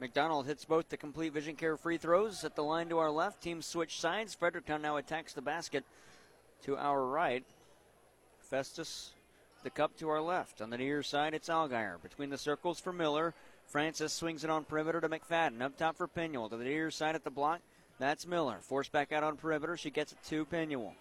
McDonald 0.00 0.46
hits 0.46 0.64
both 0.64 0.88
the 0.88 0.96
complete 0.96 1.34
vision 1.34 1.54
care 1.54 1.76
free 1.76 1.98
throws 1.98 2.44
at 2.44 2.56
the 2.56 2.64
line 2.64 2.88
to 2.88 2.98
our 2.98 3.10
left. 3.10 3.42
Teams 3.42 3.66
switch 3.66 4.00
sides. 4.00 4.34
Fredericktown 4.34 4.80
now 4.80 4.96
attacks 4.96 5.34
the 5.34 5.42
basket 5.42 5.84
to 6.62 6.78
our 6.78 7.04
right. 7.04 7.44
Festus, 8.40 9.12
the 9.64 9.70
cup 9.70 9.96
to 9.98 10.08
our 10.08 10.20
left. 10.22 10.62
On 10.62 10.70
the 10.70 10.78
near 10.78 11.02
side, 11.02 11.34
it's 11.34 11.50
Algier. 11.50 11.98
Between 12.02 12.30
the 12.30 12.38
circles 12.38 12.80
for 12.80 12.92
Miller. 12.92 13.34
Francis 13.66 14.14
swings 14.14 14.44
it 14.44 14.50
on 14.50 14.64
perimeter 14.64 15.00
to 15.00 15.08
McFadden. 15.08 15.60
Up 15.60 15.76
top 15.76 15.96
for 15.96 16.08
Pinuel. 16.08 16.48
To 16.48 16.56
the 16.56 16.64
near 16.64 16.90
side 16.90 17.14
at 17.14 17.22
the 17.22 17.30
block. 17.30 17.60
That's 17.98 18.26
Miller. 18.26 18.58
Forced 18.60 18.92
back 18.92 19.12
out 19.12 19.22
on 19.22 19.36
perimeter. 19.36 19.76
She 19.76 19.90
gets 19.90 20.12
it 20.12 20.18
to 20.28 20.44
Pinuel. 20.46 20.92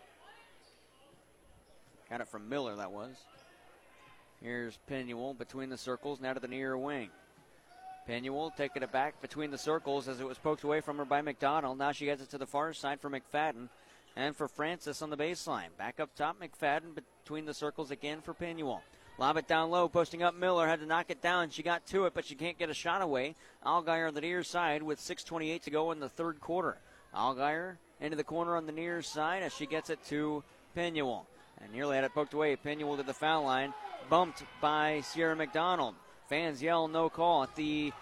Got 2.10 2.22
it 2.22 2.28
from 2.28 2.50
Miller, 2.50 2.76
that 2.76 2.92
was. 2.92 3.16
Here's 4.42 4.78
Pinuel 4.90 5.38
between 5.38 5.70
the 5.70 5.78
circles, 5.78 6.20
now 6.20 6.34
to 6.34 6.40
the 6.40 6.48
near 6.48 6.78
wing. 6.78 7.10
Pinuel 8.08 8.56
taking 8.56 8.84
it 8.84 8.92
back 8.92 9.22
between 9.22 9.52
the 9.52 9.58
circles 9.58 10.08
as 10.08 10.20
it 10.20 10.28
was 10.28 10.38
poked 10.38 10.64
away 10.64 10.82
from 10.82 10.98
her 10.98 11.06
by 11.06 11.22
McDonald. 11.22 11.78
Now 11.78 11.92
she 11.92 12.06
gets 12.06 12.22
it 12.22 12.30
to 12.32 12.38
the 12.38 12.48
far 12.48 12.74
side 12.74 13.00
for 13.00 13.10
McFadden 13.10 13.70
and 14.16 14.36
for 14.36 14.48
Francis 14.48 15.02
on 15.02 15.10
the 15.10 15.18
baseline. 15.18 15.70
Back 15.78 16.00
up 16.00 16.14
top, 16.16 16.38
McFadden 16.42 16.96
between 16.96 17.46
the 17.46 17.54
circles 17.54 17.92
again 17.92 18.22
for 18.22 18.34
Pinuel. 18.34 18.82
Lob 19.22 19.38
it 19.38 19.48
down 19.48 19.70
low, 19.70 19.88
posting 19.88 20.24
up 20.24 20.34
Miller. 20.34 20.68
Had 20.68 20.80
to 20.80 20.88
knock 20.88 21.12
it 21.12 21.22
down. 21.22 21.52
She 21.52 21.62
got 21.62 21.86
to 21.90 22.06
it, 22.06 22.16
but 22.16 22.26
she 22.26 22.34
can't 22.34 22.58
get 22.58 22.72
a 22.72 22.74
shot 22.74 23.04
away. 23.04 23.36
Allgaier 23.64 24.08
on 24.08 24.16
the 24.16 24.22
near 24.22 24.42
side 24.42 24.82
with 24.82 25.00
6.28 25.00 25.62
to 25.62 25.70
go 25.70 25.92
in 25.92 26.00
the 26.00 26.10
third 26.10 26.42
quarter. 26.42 26.80
Allgaier 27.16 27.78
into 28.00 28.18
the 28.18 28.24
corner 28.24 28.56
on 28.56 28.66
the 28.66 28.72
near 28.72 29.04
side 29.04 29.44
as 29.44 29.54
she 29.54 29.68
gets 29.68 29.92
it 29.92 30.04
to 30.06 30.44
Pinuel. 30.76 31.28
And 31.62 31.72
nearly 31.72 31.98
had 31.98 32.04
it 32.04 32.16
poked 32.16 32.34
away. 32.34 32.56
Pinuel 32.56 32.98
to 32.98 33.04
the 33.04 33.14
foul 33.14 33.44
line. 33.44 33.76
Bumped 34.10 34.44
by 34.60 35.02
Sierra 35.02 35.36
McDonald. 35.36 35.94
Fans 36.28 36.60
yell 36.60 36.88
no 36.88 37.08
call 37.08 37.44
at 37.44 37.56
the 37.56 37.94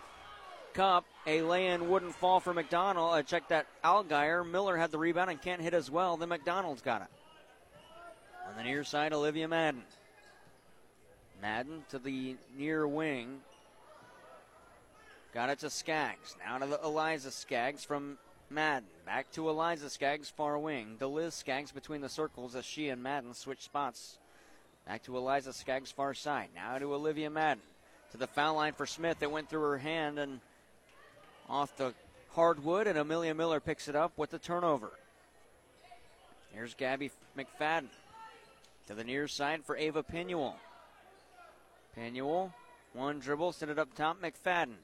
cup. 0.74 1.04
A 1.28 1.42
lay-in 1.42 1.90
wouldn't 1.90 2.16
fall 2.16 2.40
for 2.40 2.54
McDonald. 2.54 3.12
Uh, 3.12 3.18
I 3.18 3.24
checked 3.24 3.50
that 3.50 3.68
Allgaier. 3.84 4.50
Miller 4.50 4.78
had 4.78 4.90
the 4.90 4.98
rebound 4.98 5.32
and 5.32 5.42
can't 5.42 5.62
hit 5.62 5.74
as 5.74 5.92
well. 5.92 6.16
Then 6.16 6.30
McDonald's 6.30 6.82
got 6.82 7.02
it. 7.02 7.10
On 8.48 8.56
the 8.56 8.64
near 8.64 8.86
side, 8.86 9.12
Olivia 9.12 9.50
Madden. 9.50 9.84
Madden 11.42 11.84
to 11.90 12.00
the 12.00 12.36
near 12.58 12.88
wing. 12.88 13.40
Got 15.34 15.50
it 15.50 15.60
to 15.60 15.70
Skaggs. 15.70 16.36
Now 16.46 16.58
to 16.58 16.80
Eliza 16.84 17.32
Skaggs 17.32 17.84
from 17.84 18.18
Madden. 18.50 18.90
Back 19.06 19.32
to 19.34 19.50
Eliza 19.50 19.90
Skaggs, 19.90 20.30
far 20.30 20.58
wing. 20.58 20.96
To 21.00 21.08
Liz 21.08 21.36
Skaggs 21.36 21.72
between 21.72 22.02
the 22.02 22.10
circles 22.10 22.56
as 22.56 22.66
she 22.66 22.90
and 22.90 23.04
Madden 23.04 23.34
switch 23.34 23.62
spots. 23.62 24.18
Back 24.88 25.04
to 25.04 25.16
Eliza 25.16 25.54
Skaggs, 25.54 25.92
far 25.92 26.14
side. 26.14 26.50
Now 26.56 26.78
to 26.78 26.94
Olivia 26.94 27.30
Madden. 27.30 27.64
To 28.12 28.18
the 28.18 28.28
foul 28.28 28.56
line 28.56 28.74
for 28.74 28.88
Smith. 28.88 29.22
It 29.22 29.32
went 29.32 29.50
through 29.50 29.62
her 29.62 29.78
hand 29.78 30.18
and 30.18 30.40
off 31.48 31.78
the 31.78 31.94
hardwood, 32.32 32.88
and 32.88 32.98
Amelia 32.98 33.36
Miller 33.36 33.60
picks 33.60 33.88
it 33.88 33.96
up 33.96 34.14
with 34.18 34.32
the 34.32 34.40
turnover. 34.40 34.92
Here's 36.54 36.74
Gabby 36.74 37.12
McFadden. 37.38 37.90
To 38.88 38.96
the 38.96 39.04
near 39.04 39.28
side 39.28 39.64
for 39.64 39.78
Ava 39.78 40.02
Pinuel. 40.02 40.56
Pinuel, 42.00 42.54
one 42.94 43.20
dribble, 43.20 43.52
send 43.52 43.72
it 43.72 43.80
up 43.80 43.94
top. 43.94 44.22
McFadden 44.22 44.76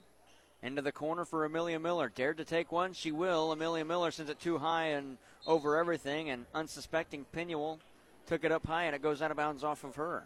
into 0.61 0.81
the 0.81 0.91
corner 0.91 1.23
for 1.23 1.45
Amelia 1.45 1.79
Miller. 1.79 2.11
Dared 2.13 2.37
to 2.37 2.45
take 2.45 2.71
one, 2.71 2.93
she 2.93 3.11
will. 3.11 3.51
Amelia 3.51 3.85
Miller 3.85 4.11
sends 4.11 4.29
it 4.29 4.39
too 4.39 4.57
high 4.57 4.87
and 4.87 5.17
over 5.47 5.77
everything, 5.77 6.29
and 6.29 6.45
unsuspecting 6.53 7.25
Pinuel 7.33 7.79
took 8.25 8.43
it 8.43 8.51
up 8.51 8.67
high, 8.67 8.83
and 8.83 8.95
it 8.95 9.01
goes 9.01 9.21
out 9.21 9.31
of 9.31 9.37
bounds 9.37 9.63
off 9.63 9.83
of 9.83 9.95
her. 9.95 10.23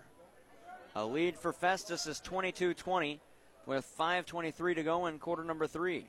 A 0.96 1.06
lead 1.06 1.38
for 1.38 1.54
Festus 1.54 2.08
is 2.08 2.20
22 2.22 2.74
20 2.74 3.20
with 3.68 3.86
5.23 4.00 4.76
to 4.76 4.84
go 4.84 5.06
in 5.06 5.20
quarter 5.20 5.44
number 5.44 5.68
three. 5.68 6.08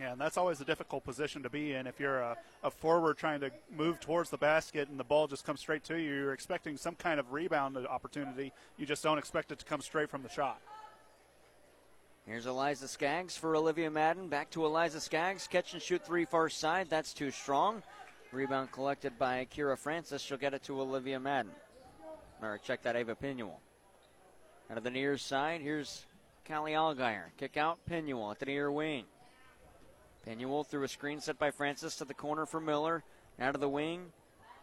Yeah, 0.00 0.12
and 0.12 0.20
that's 0.20 0.38
always 0.38 0.62
a 0.62 0.64
difficult 0.64 1.04
position 1.04 1.42
to 1.42 1.50
be 1.50 1.74
in. 1.74 1.86
If 1.86 2.00
you're 2.00 2.20
a, 2.20 2.34
a, 2.62 2.70
forward 2.70 3.18
trying 3.18 3.40
to 3.40 3.50
move 3.76 4.00
towards 4.00 4.30
the 4.30 4.38
basket 4.38 4.88
and 4.88 4.98
the 4.98 5.04
ball 5.04 5.28
just 5.28 5.44
comes 5.44 5.60
straight 5.60 5.84
to 5.84 6.00
you, 6.00 6.14
you're 6.14 6.32
expecting 6.32 6.78
some 6.78 6.94
kind 6.94 7.20
of 7.20 7.32
rebound 7.32 7.76
opportunity. 7.76 8.50
You 8.78 8.86
just 8.86 9.02
don't 9.02 9.18
expect 9.18 9.52
it 9.52 9.58
to 9.58 9.64
come 9.66 9.82
straight 9.82 10.08
from 10.08 10.22
the 10.22 10.30
shot. 10.30 10.58
Here's 12.24 12.46
Eliza 12.46 12.88
Skaggs 12.88 13.36
for 13.36 13.54
Olivia 13.54 13.90
Madden. 13.90 14.28
Back 14.28 14.48
to 14.52 14.64
Eliza 14.64 15.02
Skaggs. 15.02 15.46
Catch 15.46 15.74
and 15.74 15.82
shoot 15.82 16.02
three 16.06 16.24
far 16.24 16.48
side. 16.48 16.86
That's 16.88 17.12
too 17.12 17.30
strong. 17.30 17.82
Rebound 18.32 18.72
collected 18.72 19.18
by 19.18 19.46
Kira 19.54 19.76
Francis. 19.76 20.22
She'll 20.22 20.38
get 20.38 20.54
it 20.54 20.62
to 20.62 20.80
Olivia 20.80 21.20
Madden. 21.20 21.52
Or 22.40 22.58
check 22.64 22.80
that 22.84 22.96
Ava 22.96 23.16
Pinuel. 23.16 23.58
Out 24.70 24.78
of 24.78 24.84
the 24.84 24.90
near 24.90 25.18
side, 25.18 25.60
here's 25.60 26.06
Callie 26.48 26.72
Allgaier. 26.72 27.24
Kick 27.36 27.58
out 27.58 27.78
Pinuel 27.90 28.30
at 28.30 28.38
the 28.38 28.46
near 28.46 28.72
wing. 28.72 29.04
Pinuel 30.26 30.66
through 30.66 30.84
a 30.84 30.88
screen 30.88 31.20
set 31.20 31.38
by 31.38 31.50
Francis 31.50 31.96
to 31.96 32.04
the 32.04 32.14
corner 32.14 32.46
for 32.46 32.60
Miller. 32.60 33.02
Out 33.40 33.54
of 33.54 33.60
the 33.60 33.68
wing. 33.68 34.12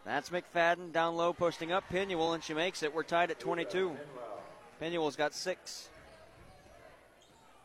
That's 0.04 0.30
McFadden 0.30 0.92
down 0.92 1.16
low, 1.16 1.32
posting 1.32 1.72
up 1.72 1.84
Pinuel, 1.90 2.34
and 2.34 2.42
she 2.42 2.54
makes 2.54 2.82
it. 2.82 2.94
We're 2.94 3.02
tied 3.02 3.30
at 3.30 3.40
22. 3.40 3.96
Pinuel's 4.80 5.16
got 5.16 5.34
six. 5.34 5.88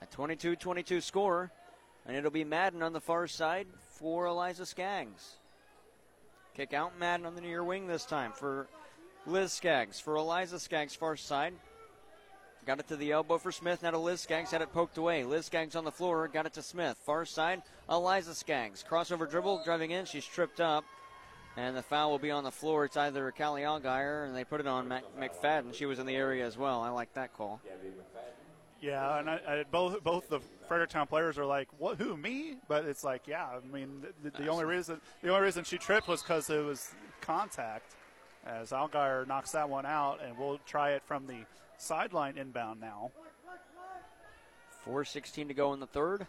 A 0.01 0.05
22 0.07 0.55
22 0.55 0.99
score, 1.01 1.51
and 2.05 2.17
it'll 2.17 2.31
be 2.31 2.43
Madden 2.43 2.83
on 2.83 2.91
the 2.91 2.99
far 2.99 3.27
side 3.27 3.67
for 3.95 4.25
Eliza 4.25 4.65
Skaggs. 4.65 5.37
Kick 6.55 6.73
out 6.73 6.99
Madden 6.99 7.25
on 7.25 7.35
the 7.35 7.41
near 7.41 7.63
wing 7.63 7.87
this 7.87 8.05
time 8.05 8.31
for 8.33 8.67
Liz 9.25 9.53
Skaggs. 9.53 9.99
For 9.99 10.15
Eliza 10.15 10.59
Skaggs, 10.59 10.95
far 10.95 11.15
side. 11.15 11.53
Got 12.65 12.79
it 12.79 12.87
to 12.87 12.95
the 12.95 13.11
elbow 13.11 13.37
for 13.37 13.51
Smith. 13.51 13.83
Now 13.83 13.91
to 13.91 13.97
Liz 13.97 14.21
Skaggs. 14.21 14.51
Had 14.51 14.61
it 14.61 14.71
poked 14.71 14.97
away. 14.97 15.23
Liz 15.23 15.45
Skaggs 15.47 15.75
on 15.75 15.83
the 15.83 15.91
floor. 15.91 16.27
Got 16.27 16.45
it 16.45 16.53
to 16.53 16.61
Smith. 16.61 16.97
Far 17.05 17.25
side. 17.25 17.61
Eliza 17.89 18.33
Skaggs. 18.33 18.83
Crossover 18.89 19.29
dribble. 19.29 19.63
Driving 19.65 19.91
in. 19.91 20.05
She's 20.05 20.25
tripped 20.25 20.61
up. 20.61 20.85
And 21.55 21.75
the 21.77 21.83
foul 21.83 22.09
will 22.11 22.19
be 22.19 22.31
on 22.31 22.43
the 22.43 22.51
floor. 22.51 22.85
It's 22.85 22.97
either 22.97 23.31
Callie 23.31 23.61
Allgaier 23.61 24.25
and 24.25 24.35
they 24.35 24.43
put 24.43 24.59
it 24.59 24.67
on 24.67 24.87
Mac- 24.87 25.03
McFadden. 25.19 25.73
She 25.73 25.85
was 25.85 25.99
in 25.99 26.05
the 26.05 26.15
area 26.15 26.45
as 26.45 26.57
well. 26.57 26.81
I 26.81 26.89
like 26.89 27.13
that 27.13 27.33
call. 27.33 27.61
Yeah, 28.81 29.19
and 29.19 29.29
I, 29.29 29.39
I, 29.47 29.63
both 29.71 30.03
both 30.03 30.27
the 30.27 30.41
Fredericktown 30.67 31.07
players 31.07 31.37
are 31.37 31.45
like, 31.45 31.69
"What? 31.77 31.97
Who? 31.99 32.17
Me?" 32.17 32.55
But 32.67 32.83
it's 32.83 33.01
like, 33.01 33.27
yeah. 33.27 33.45
I 33.45 33.73
mean, 33.73 34.03
the, 34.21 34.31
the 34.31 34.47
only 34.49 34.65
reason 34.65 34.99
the 35.21 35.29
only 35.29 35.41
reason 35.41 35.63
she 35.63 35.77
tripped 35.77 36.09
was 36.09 36.21
because 36.21 36.49
it 36.49 36.65
was 36.65 36.93
contact. 37.21 37.95
As 38.45 38.71
Allgaier 38.71 39.25
knocks 39.25 39.51
that 39.51 39.69
one 39.69 39.85
out, 39.85 40.19
and 40.21 40.37
we'll 40.37 40.59
try 40.65 40.91
it 40.91 41.03
from 41.05 41.27
the 41.27 41.45
sideline 41.83 42.37
inbound 42.37 42.79
now. 42.79 43.11
4.16 44.87 45.49
to 45.49 45.53
go 45.53 45.73
in 45.73 45.79
the 45.79 45.87
third. 45.87 46.25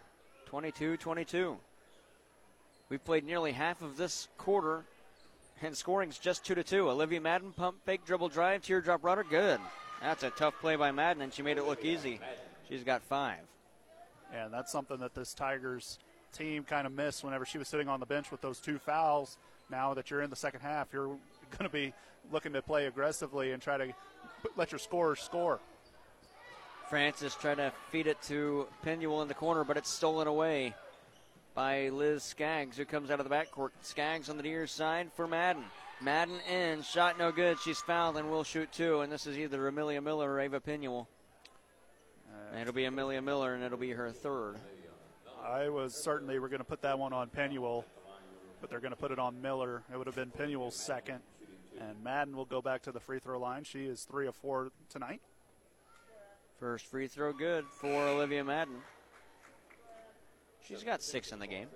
22 0.46 0.96
22. 0.98 1.56
We've 2.88 3.04
played 3.04 3.24
nearly 3.24 3.52
half 3.52 3.82
of 3.82 3.96
this 3.96 4.28
quarter, 4.36 4.84
and 5.62 5.76
scoring's 5.76 6.18
just 6.18 6.44
2 6.44 6.54
to 6.54 6.62
2. 6.62 6.90
Olivia 6.90 7.20
Madden 7.20 7.52
pump 7.52 7.76
fake 7.84 8.04
dribble 8.04 8.28
drive, 8.28 8.62
teardrop 8.62 9.02
rudder. 9.02 9.24
Good. 9.24 9.58
That's 10.02 10.22
a 10.22 10.30
tough 10.30 10.54
play 10.60 10.76
by 10.76 10.92
Madden, 10.92 11.22
and 11.22 11.32
she 11.32 11.42
made 11.42 11.56
it 11.56 11.64
look 11.64 11.84
easy. 11.84 12.20
She's 12.68 12.84
got 12.84 13.02
five. 13.02 13.40
And 14.32 14.52
that's 14.52 14.70
something 14.70 14.98
that 14.98 15.14
this 15.14 15.32
Tigers 15.32 15.98
team 16.32 16.64
kind 16.64 16.86
of 16.86 16.92
missed 16.92 17.24
whenever 17.24 17.46
she 17.46 17.58
was 17.58 17.68
sitting 17.68 17.88
on 17.88 18.00
the 18.00 18.06
bench 18.06 18.30
with 18.30 18.40
those 18.40 18.60
two 18.60 18.78
fouls. 18.78 19.38
Now 19.70 19.94
that 19.94 20.10
you're 20.10 20.20
in 20.20 20.30
the 20.30 20.36
second 20.36 20.60
half, 20.60 20.88
you're 20.92 21.06
going 21.06 21.62
to 21.62 21.68
be 21.68 21.94
looking 22.30 22.52
to 22.52 22.62
play 22.62 22.86
aggressively 22.86 23.52
and 23.52 23.62
try 23.62 23.78
to 23.78 23.94
let 24.56 24.72
your 24.72 24.78
scorers 24.78 25.20
score. 25.20 25.60
Francis 26.88 27.34
trying 27.34 27.56
to 27.56 27.72
feed 27.90 28.06
it 28.06 28.20
to 28.22 28.66
Pinuel 28.84 29.22
in 29.22 29.28
the 29.28 29.34
corner, 29.34 29.64
but 29.64 29.76
it's 29.76 29.90
stolen 29.90 30.26
away 30.26 30.74
by 31.54 31.88
Liz 31.88 32.22
Skaggs, 32.22 32.76
who 32.76 32.84
comes 32.84 33.10
out 33.10 33.20
of 33.20 33.28
the 33.28 33.34
backcourt. 33.34 33.70
Skaggs 33.80 34.28
on 34.28 34.36
the 34.36 34.42
near 34.42 34.66
side 34.66 35.10
for 35.14 35.26
Madden. 35.26 35.64
Madden 36.00 36.38
in, 36.50 36.82
shot 36.82 37.18
no 37.18 37.32
good. 37.32 37.58
She's 37.60 37.80
fouled 37.80 38.16
and 38.16 38.30
will 38.30 38.44
shoot 38.44 38.70
two, 38.72 39.00
and 39.00 39.10
this 39.10 39.26
is 39.26 39.38
either 39.38 39.66
Amelia 39.66 40.00
Miller 40.00 40.32
or 40.32 40.40
Ava 40.40 40.60
Pinuel. 40.60 41.06
Uh, 42.28 42.58
it'll 42.58 42.72
be 42.72 42.84
Amelia 42.84 43.22
Miller, 43.22 43.54
and 43.54 43.62
it'll 43.62 43.78
be 43.78 43.92
her 43.92 44.10
third. 44.10 44.56
I 45.42 45.68
was 45.68 45.94
certain 45.94 46.26
they 46.26 46.38
were 46.38 46.48
going 46.48 46.60
to 46.60 46.64
put 46.64 46.82
that 46.82 46.98
one 46.98 47.12
on 47.12 47.28
Pinuel, 47.28 47.84
but 48.60 48.70
they're 48.70 48.80
going 48.80 48.92
to 48.92 48.98
put 48.98 49.12
it 49.12 49.18
on 49.18 49.40
Miller. 49.40 49.82
It 49.92 49.96
would 49.96 50.06
have 50.06 50.16
been 50.16 50.30
Pinuel's 50.30 50.76
second. 50.76 51.20
And 51.80 52.02
Madden 52.04 52.36
will 52.36 52.44
go 52.44 52.62
back 52.62 52.82
to 52.82 52.92
the 52.92 53.00
free 53.00 53.18
throw 53.18 53.38
line. 53.38 53.64
She 53.64 53.84
is 53.84 54.04
three 54.04 54.26
of 54.26 54.36
four 54.36 54.70
tonight. 54.88 55.20
First 56.60 56.86
free 56.86 57.08
throw 57.08 57.32
good 57.32 57.64
for 57.80 57.92
Olivia 57.92 58.44
Madden. 58.44 58.76
She's 60.66 60.82
got 60.82 61.02
six 61.02 61.32
in 61.32 61.38
the 61.40 61.46
game. 61.46 61.68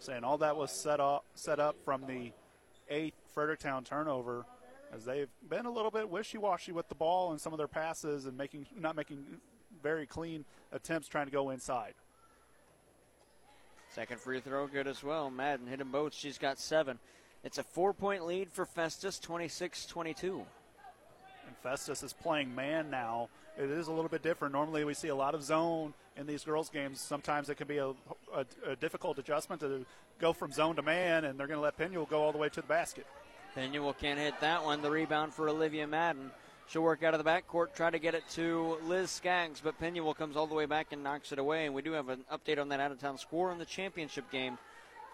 Saying 0.00 0.24
all 0.24 0.38
that 0.38 0.56
was 0.56 0.70
set 0.70 1.00
up 1.00 1.24
set 1.34 1.58
up 1.60 1.76
from 1.84 2.06
the 2.06 2.32
eighth 2.88 3.16
Fredericktown 3.32 3.84
turnover, 3.84 4.44
as 4.94 5.04
they've 5.04 5.28
been 5.48 5.66
a 5.66 5.70
little 5.70 5.90
bit 5.90 6.08
wishy-washy 6.08 6.72
with 6.72 6.88
the 6.88 6.94
ball 6.94 7.30
and 7.30 7.40
some 7.40 7.52
of 7.52 7.58
their 7.58 7.68
passes 7.68 8.26
and 8.26 8.36
making 8.36 8.66
not 8.76 8.96
making 8.96 9.24
very 9.82 10.06
clean 10.06 10.44
attempts 10.72 11.08
trying 11.08 11.26
to 11.26 11.32
go 11.32 11.50
inside. 11.50 11.94
Second 13.94 14.20
free 14.20 14.40
throw 14.40 14.66
good 14.66 14.86
as 14.86 15.02
well. 15.02 15.30
Madden 15.30 15.66
hit 15.66 15.78
them 15.78 15.90
both. 15.90 16.14
She's 16.14 16.38
got 16.38 16.58
seven. 16.58 16.98
It's 17.48 17.56
a 17.56 17.62
four 17.62 17.94
point 17.94 18.26
lead 18.26 18.52
for 18.52 18.66
Festus, 18.66 19.18
26 19.18 19.86
22. 19.86 20.44
And 21.46 21.56
Festus 21.62 22.02
is 22.02 22.12
playing 22.12 22.54
man 22.54 22.90
now. 22.90 23.30
It 23.56 23.70
is 23.70 23.88
a 23.88 23.90
little 23.90 24.10
bit 24.10 24.22
different. 24.22 24.52
Normally, 24.52 24.84
we 24.84 24.92
see 24.92 25.08
a 25.08 25.14
lot 25.14 25.34
of 25.34 25.42
zone 25.42 25.94
in 26.18 26.26
these 26.26 26.44
girls' 26.44 26.68
games. 26.68 27.00
Sometimes 27.00 27.48
it 27.48 27.54
can 27.54 27.66
be 27.66 27.78
a, 27.78 27.86
a, 27.86 28.44
a 28.66 28.76
difficult 28.76 29.18
adjustment 29.18 29.62
to 29.62 29.86
go 30.20 30.34
from 30.34 30.52
zone 30.52 30.76
to 30.76 30.82
man, 30.82 31.24
and 31.24 31.40
they're 31.40 31.46
going 31.46 31.56
to 31.56 31.62
let 31.62 31.78
Pinuel 31.78 32.06
go 32.06 32.20
all 32.20 32.32
the 32.32 32.38
way 32.38 32.50
to 32.50 32.60
the 32.60 32.66
basket. 32.66 33.06
Pinuel 33.56 33.96
can't 33.96 34.18
hit 34.18 34.38
that 34.42 34.62
one. 34.62 34.82
The 34.82 34.90
rebound 34.90 35.32
for 35.32 35.48
Olivia 35.48 35.86
Madden. 35.86 36.30
She'll 36.66 36.82
work 36.82 37.02
out 37.02 37.14
of 37.14 37.24
the 37.24 37.30
backcourt, 37.30 37.72
try 37.74 37.88
to 37.88 37.98
get 37.98 38.14
it 38.14 38.28
to 38.32 38.76
Liz 38.84 39.10
Skaggs, 39.10 39.62
but 39.64 39.80
Penuel 39.80 40.12
comes 40.12 40.36
all 40.36 40.46
the 40.46 40.54
way 40.54 40.66
back 40.66 40.88
and 40.92 41.02
knocks 41.02 41.32
it 41.32 41.38
away. 41.38 41.64
And 41.64 41.74
we 41.74 41.80
do 41.80 41.92
have 41.92 42.10
an 42.10 42.26
update 42.30 42.60
on 42.60 42.68
that 42.68 42.80
out 42.80 42.92
of 42.92 43.00
town 43.00 43.16
score 43.16 43.50
in 43.52 43.58
the 43.58 43.64
championship 43.64 44.30
game 44.30 44.58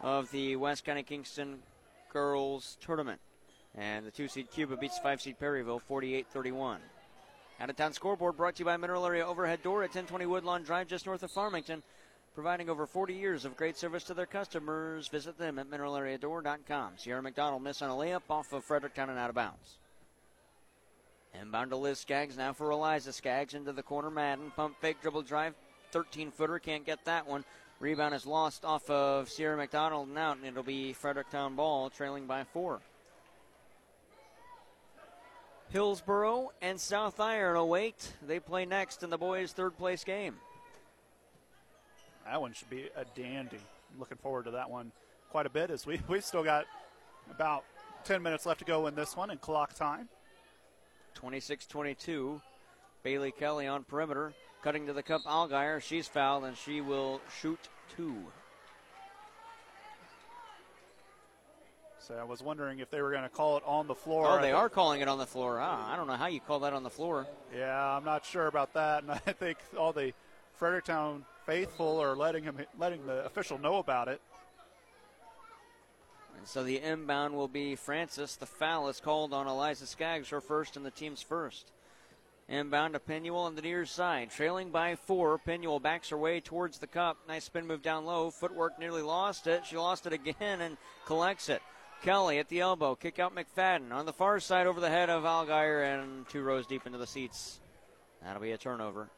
of 0.00 0.28
the 0.32 0.56
West 0.56 0.84
County 0.84 1.04
Kingston 1.04 1.60
Girls 2.14 2.78
Tournament. 2.80 3.20
And 3.74 4.06
the 4.06 4.10
two 4.10 4.28
seed 4.28 4.50
Cuba 4.50 4.76
beats 4.76 4.98
five 4.98 5.20
seed 5.20 5.38
Perryville 5.38 5.80
48 5.80 6.26
31. 6.32 6.80
Out 7.60 7.70
of 7.70 7.76
town 7.76 7.92
scoreboard 7.92 8.36
brought 8.36 8.54
to 8.56 8.60
you 8.60 8.64
by 8.64 8.76
Mineral 8.76 9.04
Area 9.04 9.26
Overhead 9.26 9.62
Door 9.62 9.82
at 9.82 9.90
1020 9.90 10.24
Woodlawn 10.24 10.62
Drive, 10.62 10.88
just 10.88 11.06
north 11.06 11.22
of 11.22 11.30
Farmington. 11.30 11.82
Providing 12.34 12.68
over 12.68 12.86
40 12.86 13.14
years 13.14 13.44
of 13.44 13.56
great 13.56 13.76
service 13.76 14.04
to 14.04 14.14
their 14.14 14.26
customers. 14.26 15.06
Visit 15.08 15.38
them 15.38 15.58
at 15.58 15.70
mineralareadoor.com. 15.70 16.92
Sierra 16.96 17.22
McDonald 17.22 17.62
miss 17.62 17.82
on 17.82 17.90
a 17.90 17.92
layup 17.92 18.22
off 18.30 18.52
of 18.52 18.64
Fredericktown 18.64 19.10
and 19.10 19.18
out 19.18 19.28
of 19.28 19.36
bounds. 19.36 19.78
Inbound 21.40 21.70
to 21.70 21.76
Liz 21.76 21.98
Skaggs 21.98 22.36
now 22.36 22.52
for 22.52 22.70
Eliza 22.70 23.12
Skaggs 23.12 23.54
into 23.54 23.72
the 23.72 23.82
corner. 23.82 24.10
Madden 24.10 24.52
pump 24.54 24.76
fake 24.80 25.00
dribble 25.02 25.22
drive, 25.22 25.54
13 25.92 26.30
footer 26.30 26.58
can't 26.58 26.86
get 26.86 27.04
that 27.04 27.26
one. 27.26 27.44
Rebound 27.80 28.14
is 28.14 28.24
lost 28.24 28.64
off 28.64 28.88
of 28.88 29.28
Sierra 29.28 29.56
McDonald 29.56 30.08
and 30.08 30.16
out, 30.16 30.36
and 30.36 30.46
it'll 30.46 30.62
be 30.62 30.92
Fredericktown 30.92 31.54
ball 31.56 31.90
trailing 31.90 32.26
by 32.26 32.44
four. 32.44 32.80
Hillsboro 35.70 36.52
and 36.62 36.80
South 36.80 37.18
Iron 37.18 37.56
await. 37.56 38.12
They 38.26 38.38
play 38.38 38.64
next 38.64 39.02
in 39.02 39.10
the 39.10 39.18
boys' 39.18 39.52
third 39.52 39.76
place 39.76 40.04
game. 40.04 40.36
That 42.24 42.40
one 42.40 42.52
should 42.52 42.70
be 42.70 42.88
a 42.96 43.04
dandy. 43.16 43.58
Looking 43.98 44.18
forward 44.18 44.44
to 44.44 44.52
that 44.52 44.70
one 44.70 44.92
quite 45.30 45.46
a 45.46 45.50
bit 45.50 45.70
as 45.70 45.84
we, 45.84 46.00
we've 46.08 46.24
still 46.24 46.44
got 46.44 46.64
about 47.30 47.64
10 48.04 48.22
minutes 48.22 48.46
left 48.46 48.60
to 48.60 48.64
go 48.64 48.86
in 48.86 48.94
this 48.94 49.16
one 49.16 49.30
in 49.30 49.38
clock 49.38 49.74
time. 49.74 50.08
26 51.14 51.66
22. 51.66 52.40
Bailey 53.02 53.32
Kelly 53.32 53.66
on 53.66 53.84
perimeter. 53.84 54.32
Cutting 54.64 54.86
to 54.86 54.94
the 54.94 55.02
cup, 55.02 55.20
Algier. 55.26 55.78
She's 55.78 56.08
fouled 56.08 56.44
and 56.44 56.56
she 56.56 56.80
will 56.80 57.20
shoot 57.38 57.58
two. 57.94 58.16
So 61.98 62.14
I 62.14 62.24
was 62.24 62.42
wondering 62.42 62.78
if 62.78 62.88
they 62.88 63.02
were 63.02 63.10
going 63.10 63.24
to 63.24 63.28
call 63.28 63.58
it 63.58 63.62
on 63.66 63.86
the 63.86 63.94
floor. 63.94 64.26
Oh, 64.26 64.40
they 64.40 64.52
are 64.52 64.70
calling 64.70 65.02
it 65.02 65.08
on 65.08 65.18
the 65.18 65.26
floor. 65.26 65.60
Ah, 65.60 65.92
I 65.92 65.96
don't 65.96 66.06
know 66.06 66.14
how 66.16 66.28
you 66.28 66.40
call 66.40 66.60
that 66.60 66.72
on 66.72 66.82
the 66.82 66.88
floor. 66.88 67.26
Yeah, 67.54 67.78
I'm 67.78 68.04
not 68.06 68.24
sure 68.24 68.46
about 68.46 68.72
that. 68.72 69.02
And 69.02 69.12
I 69.26 69.32
think 69.32 69.58
all 69.76 69.92
the 69.92 70.14
Fredericktown 70.54 71.26
faithful 71.44 72.00
are 72.00 72.16
letting 72.16 72.44
him 72.44 72.56
letting 72.78 73.04
the 73.04 73.22
official 73.26 73.58
know 73.58 73.76
about 73.76 74.08
it. 74.08 74.22
And 76.38 76.48
so 76.48 76.64
the 76.64 76.78
inbound 76.78 77.34
will 77.34 77.48
be 77.48 77.76
Francis. 77.76 78.36
The 78.36 78.46
foul 78.46 78.88
is 78.88 78.98
called 78.98 79.34
on 79.34 79.46
Eliza 79.46 79.86
Skaggs, 79.86 80.30
her 80.30 80.40
first 80.40 80.78
and 80.78 80.86
the 80.86 80.90
team's 80.90 81.20
first. 81.20 81.70
Inbound 82.48 82.92
to 82.92 83.00
Penuel 83.00 83.38
on 83.40 83.54
the 83.54 83.62
near 83.62 83.86
side. 83.86 84.30
Trailing 84.30 84.70
by 84.70 84.96
four. 84.96 85.38
Penuel 85.38 85.80
backs 85.80 86.10
her 86.10 86.18
way 86.18 86.40
towards 86.40 86.78
the 86.78 86.86
cup. 86.86 87.16
Nice 87.26 87.44
spin 87.44 87.66
move 87.66 87.80
down 87.80 88.04
low. 88.04 88.30
Footwork 88.30 88.78
nearly 88.78 89.00
lost 89.00 89.46
it. 89.46 89.64
She 89.64 89.76
lost 89.76 90.06
it 90.06 90.12
again 90.12 90.60
and 90.60 90.76
collects 91.06 91.48
it. 91.48 91.62
Kelly 92.02 92.38
at 92.38 92.50
the 92.50 92.60
elbow. 92.60 92.94
Kick 92.94 93.18
out 93.18 93.34
McFadden. 93.34 93.92
On 93.92 94.04
the 94.04 94.12
far 94.12 94.40
side 94.40 94.66
over 94.66 94.78
the 94.78 94.90
head 94.90 95.08
of 95.08 95.24
Algier 95.24 95.82
and 95.82 96.28
two 96.28 96.42
rows 96.42 96.66
deep 96.66 96.84
into 96.84 96.98
the 96.98 97.06
seats. 97.06 97.60
That'll 98.22 98.42
be 98.42 98.52
a 98.52 98.58
turnover. 98.58 99.08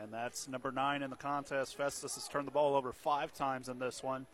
And 0.00 0.10
that's 0.10 0.48
number 0.48 0.72
nine 0.72 1.02
in 1.02 1.10
the 1.10 1.16
contest. 1.16 1.76
Festus 1.76 2.14
has 2.14 2.26
turned 2.26 2.46
the 2.46 2.52
ball 2.52 2.74
over 2.74 2.92
five 2.92 3.34
times 3.34 3.68
in 3.68 3.78
this 3.78 4.02
one. 4.02 4.26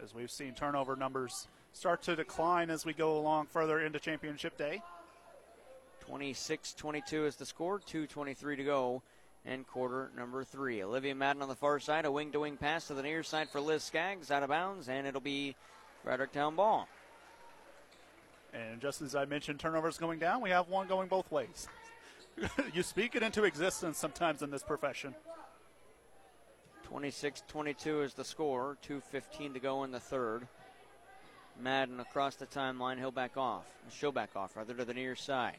As 0.00 0.14
we've 0.14 0.30
seen 0.30 0.54
turnover 0.54 0.94
numbers 0.94 1.48
start 1.72 2.02
to 2.02 2.14
decline 2.14 2.70
as 2.70 2.84
we 2.84 2.92
go 2.92 3.18
along 3.18 3.46
further 3.46 3.80
into 3.80 3.98
championship 3.98 4.56
day. 4.56 4.82
26 6.06 6.74
22 6.74 7.26
is 7.26 7.36
the 7.36 7.46
score, 7.46 7.80
2.23 7.80 8.56
to 8.56 8.64
go, 8.64 9.02
and 9.44 9.66
quarter 9.66 10.10
number 10.16 10.44
three. 10.44 10.82
Olivia 10.82 11.14
Madden 11.14 11.42
on 11.42 11.48
the 11.48 11.54
far 11.54 11.80
side, 11.80 12.04
a 12.04 12.10
wing 12.10 12.32
to 12.32 12.40
wing 12.40 12.56
pass 12.56 12.86
to 12.86 12.94
the 12.94 13.02
near 13.02 13.22
side 13.22 13.48
for 13.50 13.60
Liz 13.60 13.82
Skaggs, 13.82 14.30
out 14.30 14.42
of 14.42 14.48
bounds, 14.48 14.88
and 14.88 15.06
it'll 15.06 15.20
be 15.20 15.56
Fredericktown 16.04 16.54
ball. 16.54 16.88
And 18.52 18.80
just 18.80 19.02
as 19.02 19.14
I 19.14 19.24
mentioned, 19.24 19.58
turnovers 19.58 19.98
going 19.98 20.18
down, 20.18 20.40
we 20.40 20.50
have 20.50 20.68
one 20.68 20.86
going 20.86 21.08
both 21.08 21.30
ways. 21.30 21.68
you 22.72 22.82
speak 22.82 23.14
it 23.14 23.22
into 23.22 23.44
existence 23.44 23.98
sometimes 23.98 24.42
in 24.42 24.50
this 24.50 24.62
profession. 24.62 25.14
26 26.84 27.42
22 27.48 28.02
is 28.02 28.14
the 28.14 28.24
score, 28.24 28.76
2.15 28.88 29.54
to 29.54 29.60
go 29.60 29.82
in 29.82 29.90
the 29.90 30.00
third. 30.00 30.46
Madden 31.60 32.00
across 32.00 32.36
the 32.36 32.46
timeline, 32.46 32.98
he'll 32.98 33.10
back 33.10 33.36
off. 33.36 33.66
She'll 33.90 34.12
back 34.12 34.30
off, 34.36 34.56
rather, 34.56 34.74
to 34.74 34.84
the 34.84 34.94
near 34.94 35.16
side. 35.16 35.56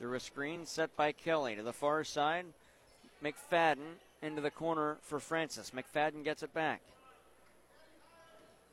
Through 0.00 0.14
a 0.14 0.20
screen 0.20 0.64
set 0.64 0.96
by 0.96 1.12
Kelly 1.12 1.56
to 1.56 1.62
the 1.62 1.74
far 1.74 2.04
side. 2.04 2.46
McFadden 3.22 3.98
into 4.22 4.40
the 4.40 4.50
corner 4.50 4.96
for 5.02 5.20
Francis. 5.20 5.72
McFadden 5.76 6.24
gets 6.24 6.42
it 6.42 6.54
back. 6.54 6.80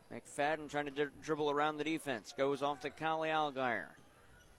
McFadden 0.10 0.70
trying 0.70 0.86
to 0.86 0.92
d- 0.92 1.12
dribble 1.22 1.52
around 1.52 1.78
the 1.78 1.84
defense. 1.84 2.34
Goes 2.38 2.62
off 2.62 2.80
to 2.80 2.90
Callie 2.90 3.30
Algier. 3.30 3.90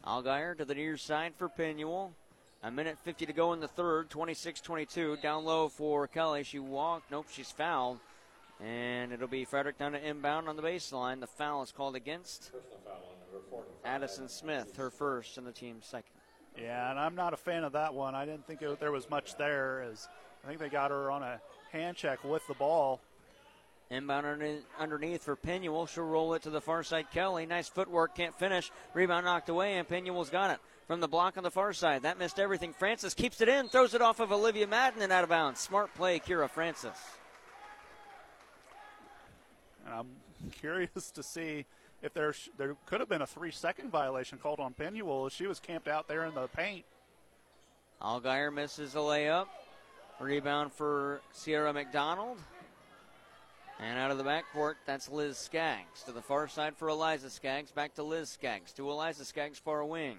Algier 0.07 0.55
to 0.57 0.67
the 0.67 0.75
near 0.75 0.99
side 0.99 1.33
for 1.39 1.49
Penuel. 1.49 2.13
A 2.63 2.71
minute 2.71 2.99
50 3.03 3.25
to 3.25 3.33
go 3.33 3.55
in 3.55 3.61
the 3.61 3.69
third. 3.69 4.11
26 4.11 4.61
22. 4.61 5.17
Down 5.23 5.47
low 5.47 5.69
for 5.69 6.07
Kelly. 6.07 6.45
She 6.45 6.59
walked. 6.59 7.11
Nope, 7.11 7.29
she's 7.33 7.51
fouled. 7.51 7.99
And 8.63 9.11
it'll 9.11 9.27
be 9.27 9.47
Fredericktown 9.47 9.93
to 9.93 10.07
inbound 10.07 10.51
on 10.51 10.57
the 10.57 10.63
baseline. 10.63 11.21
The 11.21 11.27
foul 11.27 11.63
is 11.63 11.73
called 11.73 11.97
against 11.97 12.51
Addison 13.87 14.29
Smith, 14.29 14.77
her 14.77 14.91
first 14.91 15.39
and 15.39 15.47
the 15.47 15.53
team's 15.53 15.87
second. 15.87 16.18
Yeah, 16.61 16.91
and 16.91 16.99
I'm 16.99 17.15
not 17.15 17.33
a 17.33 17.37
fan 17.37 17.65
of 17.65 17.73
that 17.73 17.95
one. 17.95 18.15
I 18.15 18.25
didn't 18.25 18.47
think 18.47 18.63
it, 18.63 18.81
there 18.81 18.93
was 18.93 19.09
much 19.09 19.37
there. 19.37 19.83
As 19.83 20.09
I 20.45 20.49
think 20.49 20.61
they 20.61 20.69
got 20.69 20.91
her 20.91 21.11
on 21.11 21.23
a 21.23 21.41
hand 21.73 21.97
check 21.97 22.25
with 22.25 22.47
the 22.47 22.55
ball. 22.55 23.01
Inbound 23.91 24.43
underneath 24.79 25.23
for 25.23 25.35
Penuel. 25.35 25.87
She'll 25.87 26.05
roll 26.05 26.35
it 26.35 26.43
to 26.43 26.51
the 26.51 26.61
far 26.61 26.83
side. 26.83 27.07
Kelly, 27.11 27.47
nice 27.47 27.69
footwork, 27.69 28.15
can't 28.15 28.39
finish. 28.39 28.71
Rebound 28.93 29.25
knocked 29.25 29.49
away, 29.49 29.79
and 29.79 29.89
Penuel's 29.89 30.29
got 30.29 30.51
it 30.51 30.59
from 30.87 31.01
the 31.01 31.09
block 31.09 31.39
on 31.39 31.43
the 31.43 31.51
far 31.51 31.73
side. 31.73 32.03
That 32.03 32.19
missed 32.19 32.39
everything. 32.39 32.75
Francis 32.75 33.15
keeps 33.15 33.41
it 33.41 33.49
in, 33.49 33.69
throws 33.69 33.95
it 33.95 34.03
off 34.03 34.21
of 34.21 34.31
Olivia 34.31 34.67
Madden 34.67 35.01
and 35.01 35.11
out 35.11 35.25
of 35.25 35.31
bounds. 35.31 35.61
Smart 35.61 35.95
play, 35.95 36.19
Kira 36.19 36.51
Francis. 36.51 36.99
And 39.87 39.95
I'm 39.95 40.09
curious 40.61 41.11
to 41.13 41.23
see 41.23 41.65
if 42.03 42.15
there 42.15 42.35
there 42.57 42.77
could 42.87 43.01
have 43.01 43.09
been 43.09 43.23
a 43.23 43.27
three 43.27 43.51
second 43.51 43.91
violation 43.91 44.39
called 44.39 44.61
on 44.61 44.75
Penuel. 44.75 45.29
She 45.29 45.47
was 45.47 45.61
camped 45.61 45.89
out 45.89 46.09
there 46.09 46.25
in 46.25 46.35
the 46.35 46.49
paint. 46.49 46.85
Algier 48.01 48.51
misses 48.51 48.95
a 48.95 48.99
layup. 48.99 49.47
Rebound 50.21 50.73
for 50.73 51.21
Sierra 51.33 51.73
McDonald. 51.73 52.39
And 53.81 53.99
out 53.99 54.11
of 54.11 54.19
the 54.19 54.25
backcourt, 54.25 54.75
that's 54.87 55.09
Liz 55.09 55.39
Skaggs. 55.39 56.03
To 56.05 56.13
the 56.13 56.23
far 56.23 56.49
side 56.49 56.77
for 56.77 56.89
Eliza 56.89 57.31
Skaggs. 57.31 57.71
Back 57.71 57.95
to 57.95 58.03
Liz 58.03 58.29
Skaggs. 58.29 58.73
To 58.73 58.91
Eliza 58.91 59.25
Skaggs, 59.25 59.59
far 59.59 59.85
wing. 59.85 60.19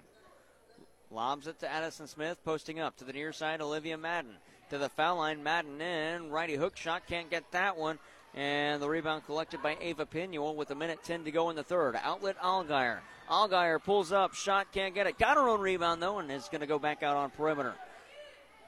Lobs 1.11 1.47
it 1.47 1.59
to 1.59 1.69
Addison 1.69 2.07
Smith, 2.07 2.37
posting 2.45 2.79
up. 2.79 2.95
To 2.97 3.03
the 3.03 3.11
near 3.11 3.33
side, 3.33 3.61
Olivia 3.61 3.97
Madden. 3.97 4.35
To 4.69 4.77
the 4.77 4.87
foul 4.87 5.17
line, 5.17 5.43
Madden 5.43 5.81
in. 5.81 6.29
Righty 6.29 6.55
hook 6.55 6.77
shot, 6.77 7.07
can't 7.07 7.29
get 7.29 7.51
that 7.51 7.75
one. 7.75 7.99
And 8.35 8.81
the 8.81 8.87
rebound 8.87 9.25
collected 9.25 9.61
by 9.61 9.77
Ava 9.81 10.05
Pinuel 10.05 10.55
with 10.55 10.71
a 10.71 10.75
minute 10.75 11.03
10 11.03 11.23
to 11.25 11.31
go 11.31 11.49
in 11.49 11.55
the 11.55 11.63
third. 11.63 11.95
Outlet 12.01 12.37
Algier. 12.41 13.01
Algier 13.29 13.79
pulls 13.79 14.11
up, 14.11 14.33
shot, 14.33 14.71
can't 14.71 14.93
get 14.93 15.07
it. 15.07 15.17
Got 15.17 15.37
her 15.37 15.49
own 15.49 15.61
rebound 15.61 16.01
though, 16.01 16.19
and 16.19 16.31
is 16.31 16.47
going 16.49 16.61
to 16.61 16.67
go 16.67 16.79
back 16.79 17.03
out 17.03 17.17
on 17.17 17.31
perimeter. 17.31 17.73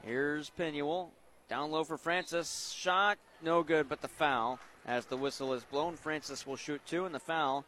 Here's 0.02 0.50
Pinuel. 0.58 1.10
Down 1.48 1.70
low 1.70 1.84
for 1.84 1.96
Francis. 1.96 2.74
Shot, 2.76 3.18
no 3.42 3.62
good, 3.62 3.88
but 3.88 4.00
the 4.00 4.08
foul. 4.08 4.58
As 4.84 5.06
the 5.06 5.16
whistle 5.16 5.52
is 5.52 5.62
blown, 5.64 5.96
Francis 5.96 6.46
will 6.46 6.56
shoot 6.56 6.80
two, 6.86 7.04
and 7.04 7.14
the 7.14 7.20
foul 7.20 7.64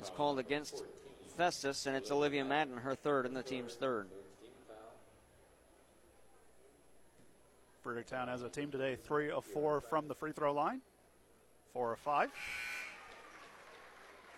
is 0.00 0.10
called 0.10 0.38
against 0.38 0.84
Festus, 1.36 1.86
and 1.86 1.96
it's 1.96 2.10
Olivia 2.10 2.44
Madden, 2.44 2.76
her 2.76 2.94
third, 2.94 3.26
and 3.26 3.34
the 3.34 3.42
team's 3.42 3.74
third. 3.74 4.06
Fredericktown 7.82 8.28
as 8.28 8.42
a 8.42 8.48
team 8.48 8.70
today, 8.70 8.94
three 8.94 9.30
of 9.30 9.44
four 9.44 9.80
from 9.80 10.06
the 10.06 10.14
free 10.14 10.30
throw 10.30 10.52
line, 10.52 10.80
four 11.72 11.90
or 11.90 11.96
five. 11.96 12.30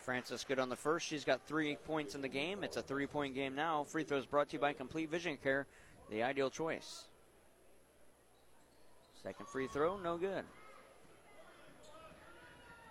Francis 0.01 0.45
good 0.45 0.59
on 0.59 0.68
the 0.68 0.76
first. 0.76 1.07
She's 1.07 1.24
got 1.24 1.41
three 1.47 1.76
points 1.76 2.14
in 2.14 2.20
the 2.20 2.28
game. 2.28 2.62
It's 2.62 2.76
a 2.76 2.82
three 2.82 3.07
point 3.07 3.35
game 3.35 3.55
now. 3.55 3.85
Free 3.85 4.05
throws 4.05 4.26
brought 4.26 4.51
to 4.51 4.55
you 4.55 4.61
by 4.61 4.72
Complete 4.72 5.11
Vision 5.11 5.37
Care, 5.43 5.66
the 6.11 6.22
ideal 6.22 6.51
choice. 6.51 7.05
Second 9.22 9.49
free 9.49 9.66
throw, 9.66 9.97
no 9.97 10.18
good. 10.18 10.45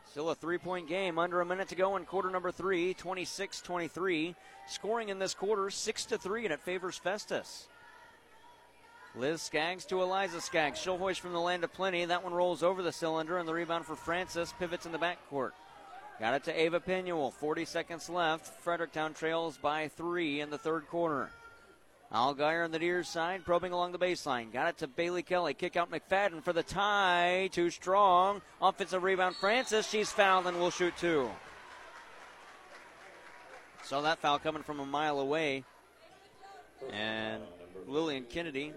Still 0.10 0.30
a 0.30 0.36
three 0.36 0.58
point 0.58 0.88
game, 0.88 1.20
under 1.20 1.41
a 1.41 1.46
minute 1.46 1.68
to 1.70 1.76
go 1.76 1.96
in 1.96 2.06
quarter 2.06 2.30
number 2.30 2.52
three, 2.52 2.94
26 2.94 3.62
23. 3.62 4.36
Scoring 4.66 5.10
in 5.10 5.20
this 5.20 5.34
quarter, 5.34 5.70
6 5.70 6.06
to 6.06 6.18
3, 6.18 6.46
and 6.46 6.54
it 6.54 6.62
favors 6.62 6.98
Festus. 6.98 7.68
Liz 9.16 9.41
Skaggs 9.41 9.86
to 9.86 10.01
Eliza 10.01 10.41
Skaggs. 10.41 10.80
She'll 10.80 10.97
hoist 10.97 11.20
from 11.20 11.34
the 11.34 11.39
land 11.39 11.64
of 11.64 11.72
plenty. 11.72 12.05
That 12.05 12.24
one 12.24 12.34
rolls 12.34 12.64
over 12.64 12.82
the 12.82 12.91
cylinder, 12.91 13.38
and 13.38 13.47
the 13.47 13.53
rebound 13.53 13.86
for 13.86 13.95
Francis 13.95 14.53
pivots 14.57 14.88
in 14.88 14.91
the 14.91 14.97
backcourt. 14.97 15.51
Got 16.20 16.34
it 16.36 16.43
to 16.45 16.59
Ava 16.59 16.80
Pinuel. 16.80 17.32
40 17.32 17.66
seconds 17.66 18.09
left. 18.09 18.47
Fredericktown 18.61 19.14
trails 19.14 19.57
by 19.57 19.88
three 19.88 20.41
in 20.41 20.49
the 20.49 20.57
third 20.57 20.88
quarter. 20.88 21.30
Allgaier 22.11 22.64
on 22.64 22.72
the 22.72 22.80
near 22.80 23.03
side, 23.03 23.43
probing 23.43 23.72
along 23.72 23.91
the 23.91 23.97
baseline. 23.97 24.53
Got 24.53 24.70
it 24.70 24.78
to 24.80 24.88
Bailey 24.88 25.24
Kelly. 25.24 25.55
Kick 25.55 25.76
out 25.76 25.91
McFadden 25.91 26.43
for 26.43 26.53
the 26.53 26.61
tie. 26.61 27.49
Too 27.51 27.72
strong. 27.72 28.41
Offensive 28.61 29.01
rebound, 29.01 29.36
Francis. 29.36 29.89
She's 29.89 30.11
fouled 30.11 30.45
and 30.45 30.59
will 30.59 30.70
shoot 30.70 30.93
two. 30.97 31.30
Saw 33.84 34.01
that 34.01 34.20
foul 34.20 34.39
coming 34.39 34.64
from 34.64 34.80
a 34.80 34.86
mile 34.86 35.20
away. 35.20 35.64
And 36.91 37.41
Lillian 37.88 38.26
Kennedy, 38.26 38.74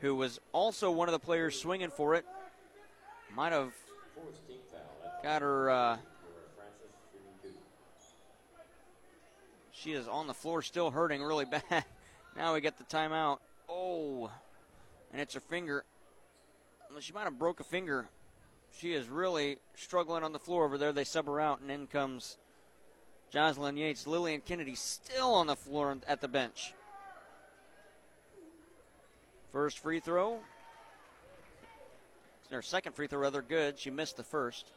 who 0.00 0.14
was 0.14 0.40
also 0.52 0.90
one 0.90 1.08
of 1.08 1.12
the 1.12 1.18
players 1.18 1.58
swinging 1.58 1.90
for 1.90 2.14
it, 2.14 2.24
might 3.34 3.52
have 3.52 3.72
got 5.22 5.42
her. 5.42 5.70
Uh, 5.70 5.96
she 9.72 9.92
is 9.92 10.08
on 10.08 10.26
the 10.26 10.34
floor, 10.34 10.62
still 10.62 10.90
hurting 10.90 11.22
really 11.22 11.44
bad. 11.70 11.84
Now 12.36 12.54
we 12.54 12.60
get 12.60 12.78
the 12.78 12.84
timeout. 12.84 13.38
Oh, 13.68 14.30
and 15.12 15.20
it's 15.20 15.34
her 15.34 15.40
finger. 15.40 15.84
She 17.00 17.12
might 17.12 17.24
have 17.24 17.38
broke 17.38 17.60
a 17.60 17.64
finger. 17.64 18.08
She 18.78 18.94
is 18.94 19.08
really 19.08 19.58
struggling 19.74 20.24
on 20.24 20.32
the 20.32 20.38
floor 20.38 20.64
over 20.64 20.78
there. 20.78 20.92
They 20.92 21.04
sub 21.04 21.26
her 21.26 21.40
out, 21.40 21.60
and 21.60 21.70
in 21.70 21.86
comes 21.86 22.38
Jocelyn 23.30 23.76
Yates. 23.76 24.06
Lillian 24.06 24.40
Kennedy 24.40 24.74
still 24.74 25.34
on 25.34 25.46
the 25.46 25.56
floor 25.56 25.96
at 26.08 26.20
the 26.20 26.28
bench. 26.28 26.74
First 29.52 29.78
free 29.78 30.00
throw. 30.00 30.38
Her 32.50 32.62
second 32.62 32.94
free 32.94 33.06
throw 33.06 33.20
rather 33.20 33.42
good. 33.42 33.78
She 33.78 33.90
missed 33.90 34.16
the 34.16 34.24
first. 34.24 34.72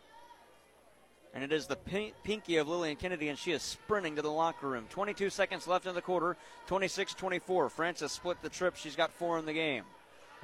And 1.33 1.43
it 1.43 1.51
is 1.51 1.65
the 1.65 1.75
pinky 2.23 2.57
of 2.57 2.67
Lillian 2.67 2.95
Kennedy, 2.95 3.29
and 3.29 3.39
she 3.39 3.51
is 3.51 3.63
sprinting 3.63 4.15
to 4.17 4.21
the 4.21 4.29
locker 4.29 4.67
room. 4.67 4.85
22 4.91 5.31
seconds 5.31 5.67
left 5.67 5.87
in 5.87 5.95
the 5.95 6.01
quarter, 6.01 6.37
26 6.67 7.15
24. 7.15 7.69
Francis 7.69 8.11
split 8.11 8.37
the 8.43 8.49
trip. 8.49 8.75
She's 8.75 8.95
got 8.95 9.11
four 9.11 9.39
in 9.39 9.45
the 9.45 9.53
game. 9.53 9.83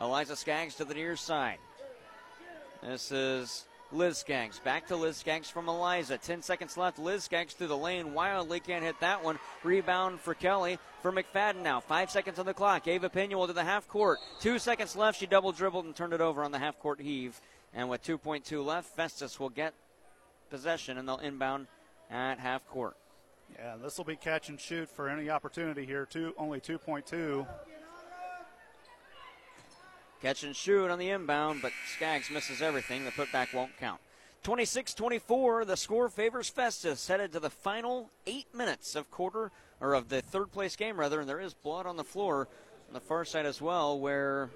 Eliza 0.01 0.35
Skaggs 0.35 0.75
to 0.75 0.85
the 0.85 0.95
near 0.95 1.15
side. 1.15 1.59
This 2.81 3.11
is 3.11 3.65
Liz 3.91 4.19
Skaggs. 4.19 4.59
Back 4.59 4.87
to 4.87 4.95
Liz 4.95 5.17
Skaggs 5.17 5.49
from 5.49 5.67
Eliza. 5.67 6.17
10 6.17 6.41
seconds 6.41 6.77
left. 6.77 6.99
Liz 6.99 7.23
Skaggs 7.23 7.53
through 7.53 7.67
the 7.67 7.77
lane. 7.77 8.13
Wildly 8.13 8.59
can't 8.59 8.83
hit 8.83 8.99
that 8.99 9.23
one. 9.23 9.39
Rebound 9.63 10.19
for 10.19 10.33
Kelly. 10.33 10.77
For 11.01 11.11
McFadden 11.11 11.63
now. 11.63 11.79
Five 11.79 12.11
seconds 12.11 12.39
on 12.39 12.45
the 12.45 12.53
clock. 12.53 12.87
Ava 12.87 13.09
Pinuel 13.09 13.47
to 13.47 13.53
the 13.53 13.63
half 13.63 13.87
court. 13.87 14.19
Two 14.39 14.59
seconds 14.59 14.95
left. 14.95 15.19
She 15.19 15.25
double 15.25 15.51
dribbled 15.51 15.85
and 15.85 15.95
turned 15.95 16.13
it 16.13 16.21
over 16.21 16.43
on 16.43 16.51
the 16.51 16.59
half 16.59 16.79
court 16.79 17.01
heave. 17.01 17.39
And 17.73 17.89
with 17.89 18.03
2.2 18.03 18.63
left, 18.63 18.95
Festus 18.95 19.39
will 19.39 19.49
get 19.49 19.73
possession, 20.49 20.97
and 20.97 21.07
they'll 21.07 21.17
inbound 21.17 21.67
at 22.09 22.39
half 22.39 22.67
court. 22.67 22.95
Yeah, 23.55 23.75
this 23.81 23.97
will 23.97 24.05
be 24.05 24.15
catch 24.15 24.49
and 24.49 24.59
shoot 24.59 24.89
for 24.89 25.09
any 25.09 25.29
opportunity 25.29 25.85
here. 25.85 26.05
Two, 26.05 26.33
only 26.37 26.59
2.2. 26.59 27.47
Catch 30.21 30.43
and 30.43 30.55
shoot 30.55 30.89
on 30.89 30.99
the 30.99 31.09
inbound, 31.09 31.61
but 31.61 31.71
Skaggs 31.95 32.29
misses 32.29 32.61
everything. 32.61 33.05
The 33.05 33.11
putback 33.11 33.53
won't 33.53 33.77
count. 33.77 34.01
26 34.43 34.93
24, 34.93 35.65
the 35.65 35.77
score 35.77 36.09
favors 36.09 36.49
Festus. 36.49 37.07
Headed 37.07 37.31
to 37.33 37.39
the 37.39 37.49
final 37.49 38.09
eight 38.25 38.47
minutes 38.53 38.95
of 38.95 39.09
quarter, 39.11 39.51
or 39.79 39.93
of 39.93 40.09
the 40.09 40.21
third 40.21 40.51
place 40.51 40.75
game, 40.75 40.99
rather, 40.99 41.21
and 41.21 41.29
there 41.29 41.39
is 41.39 41.53
blood 41.53 41.85
on 41.85 41.97
the 41.97 42.03
floor 42.03 42.47
on 42.87 42.93
the 42.93 42.99
far 42.99 43.23
side 43.23 43.45
as 43.45 43.61
well, 43.61 43.99
where 43.99 44.49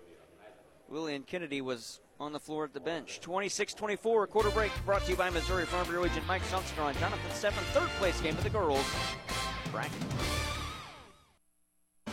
Lillian 0.89 1.23
Kennedy 1.23 1.61
was 1.61 1.99
on 2.19 2.33
the 2.33 2.39
floor 2.39 2.65
at 2.65 2.73
the 2.73 2.79
bench. 2.79 3.19
26 3.21 3.73
24, 3.73 4.27
quarter 4.27 4.49
break 4.51 4.71
brought 4.85 5.03
to 5.05 5.11
you 5.11 5.17
by 5.17 5.29
Missouri 5.29 5.65
Farm 5.65 5.87
Bureau 5.87 6.05
agent 6.05 6.25
Mike 6.27 6.43
Sumster 6.43 6.75
Jonathan 6.75 7.31
Steffen, 7.31 7.63
third 7.73 7.89
place 7.99 8.19
game 8.21 8.37
of 8.37 8.43
the 8.43 8.49
girls 8.49 8.85
bracket. 9.71 10.42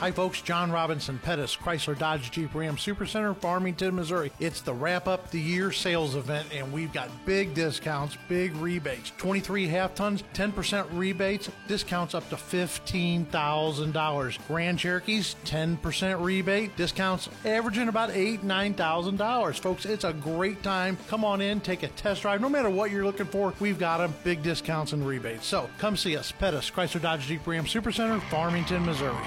Hi, 0.00 0.10
folks. 0.10 0.40
John 0.40 0.72
Robinson 0.72 1.18
Pettis, 1.18 1.54
Chrysler 1.54 1.98
Dodge 1.98 2.30
Jeep 2.30 2.54
Ram 2.54 2.76
Supercenter, 2.76 3.36
Farmington, 3.36 3.94
Missouri. 3.94 4.32
It's 4.40 4.62
the 4.62 4.72
wrap 4.72 5.06
up 5.06 5.30
the 5.30 5.38
year 5.38 5.70
sales 5.72 6.14
event, 6.14 6.48
and 6.54 6.72
we've 6.72 6.90
got 6.90 7.10
big 7.26 7.52
discounts, 7.52 8.16
big 8.26 8.56
rebates. 8.56 9.12
23 9.18 9.68
half 9.68 9.94
tons, 9.94 10.24
10% 10.32 10.86
rebates, 10.94 11.50
discounts 11.68 12.14
up 12.14 12.26
to 12.30 12.36
$15,000. 12.36 14.38
Grand 14.48 14.78
Cherokees, 14.78 15.36
10% 15.44 16.24
rebate, 16.24 16.74
discounts 16.78 17.28
averaging 17.44 17.88
about 17.88 18.10
eight, 18.12 18.40
$9,000. 18.40 19.60
Folks, 19.60 19.84
it's 19.84 20.04
a 20.04 20.14
great 20.14 20.62
time. 20.62 20.96
Come 21.08 21.26
on 21.26 21.42
in, 21.42 21.60
take 21.60 21.82
a 21.82 21.88
test 21.88 22.22
drive. 22.22 22.40
No 22.40 22.48
matter 22.48 22.70
what 22.70 22.90
you're 22.90 23.04
looking 23.04 23.26
for, 23.26 23.52
we've 23.60 23.78
got 23.78 23.98
them. 23.98 24.14
Big 24.24 24.42
discounts 24.42 24.94
and 24.94 25.06
rebates. 25.06 25.46
So 25.46 25.68
come 25.76 25.94
see 25.94 26.16
us. 26.16 26.32
Pettis, 26.32 26.70
Chrysler 26.70 27.02
Dodge 27.02 27.26
Jeep 27.26 27.46
Ram 27.46 27.66
Supercenter, 27.66 28.22
Farmington, 28.30 28.86
Missouri. 28.86 29.26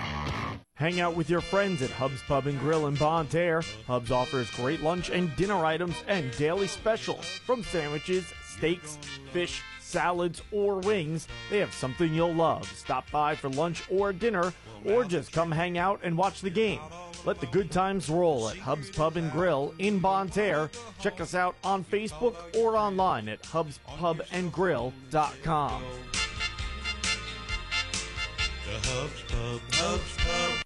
Hang 0.84 0.99
out 0.99 1.15
with 1.15 1.29
your 1.29 1.39
friends 1.39 1.81
at 1.81 1.91
Hub's 1.91 2.21
Pub 2.23 2.45
and 2.45 2.59
Grill 2.59 2.88
in 2.88 2.95
Bonne 2.95 3.27
Terre. 3.27 3.61
Hub's 3.88 4.11
offers 4.11 4.51
great 4.51 4.84
lunch 4.84 5.09
and 5.09 5.34
dinner 5.38 5.65
items 5.65 5.95
and 6.09 6.29
daily 6.36 6.67
specials. 6.67 7.25
From 7.25 7.63
sandwiches, 7.63 8.34
steaks, 8.45 8.97
fish, 9.31 9.61
salads, 9.79 10.41
or 10.51 10.79
wings, 10.79 11.29
they 11.49 11.59
have 11.59 11.73
something 11.73 12.13
you'll 12.13 12.34
love. 12.34 12.69
Stop 12.75 13.09
by 13.11 13.34
for 13.34 13.47
lunch 13.47 13.84
or 13.89 14.11
dinner, 14.11 14.51
or 14.84 15.05
just 15.05 15.31
come 15.31 15.53
hang 15.53 15.77
out 15.77 16.01
and 16.03 16.17
watch 16.17 16.41
the 16.41 16.49
game. 16.49 16.81
Let 17.23 17.39
the 17.39 17.47
good 17.47 17.71
times 17.71 18.09
roll 18.09 18.49
at 18.49 18.57
Hub's 18.57 18.89
Pub 18.89 19.15
and 19.15 19.31
Grill 19.31 19.73
in 19.79 19.99
Bonne 19.99 20.27
Terre. 20.27 20.69
Check 20.99 21.21
us 21.21 21.34
out 21.34 21.55
on 21.63 21.86
Facebook 21.86 22.36
or 22.57 22.75
online 22.75 23.29
at 23.29 23.41
hubspubandgrill.com. 23.43 25.84
The 28.65 28.79
Hubs 28.89 29.21
Pub, 29.29 29.61
Hubs 29.71 30.17
Pub. 30.17 30.62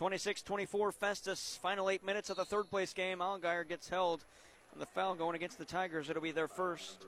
26 0.00 0.40
24 0.40 0.92
Festus, 0.92 1.58
final 1.60 1.90
eight 1.90 2.02
minutes 2.02 2.30
of 2.30 2.38
the 2.38 2.44
third 2.46 2.70
place 2.70 2.94
game. 2.94 3.18
Allgaier 3.18 3.68
gets 3.68 3.86
held. 3.86 4.24
And 4.72 4.80
the 4.80 4.86
foul 4.86 5.14
going 5.14 5.36
against 5.36 5.58
the 5.58 5.66
Tigers. 5.66 6.08
It'll 6.08 6.22
be 6.22 6.32
their 6.32 6.48
first. 6.48 7.04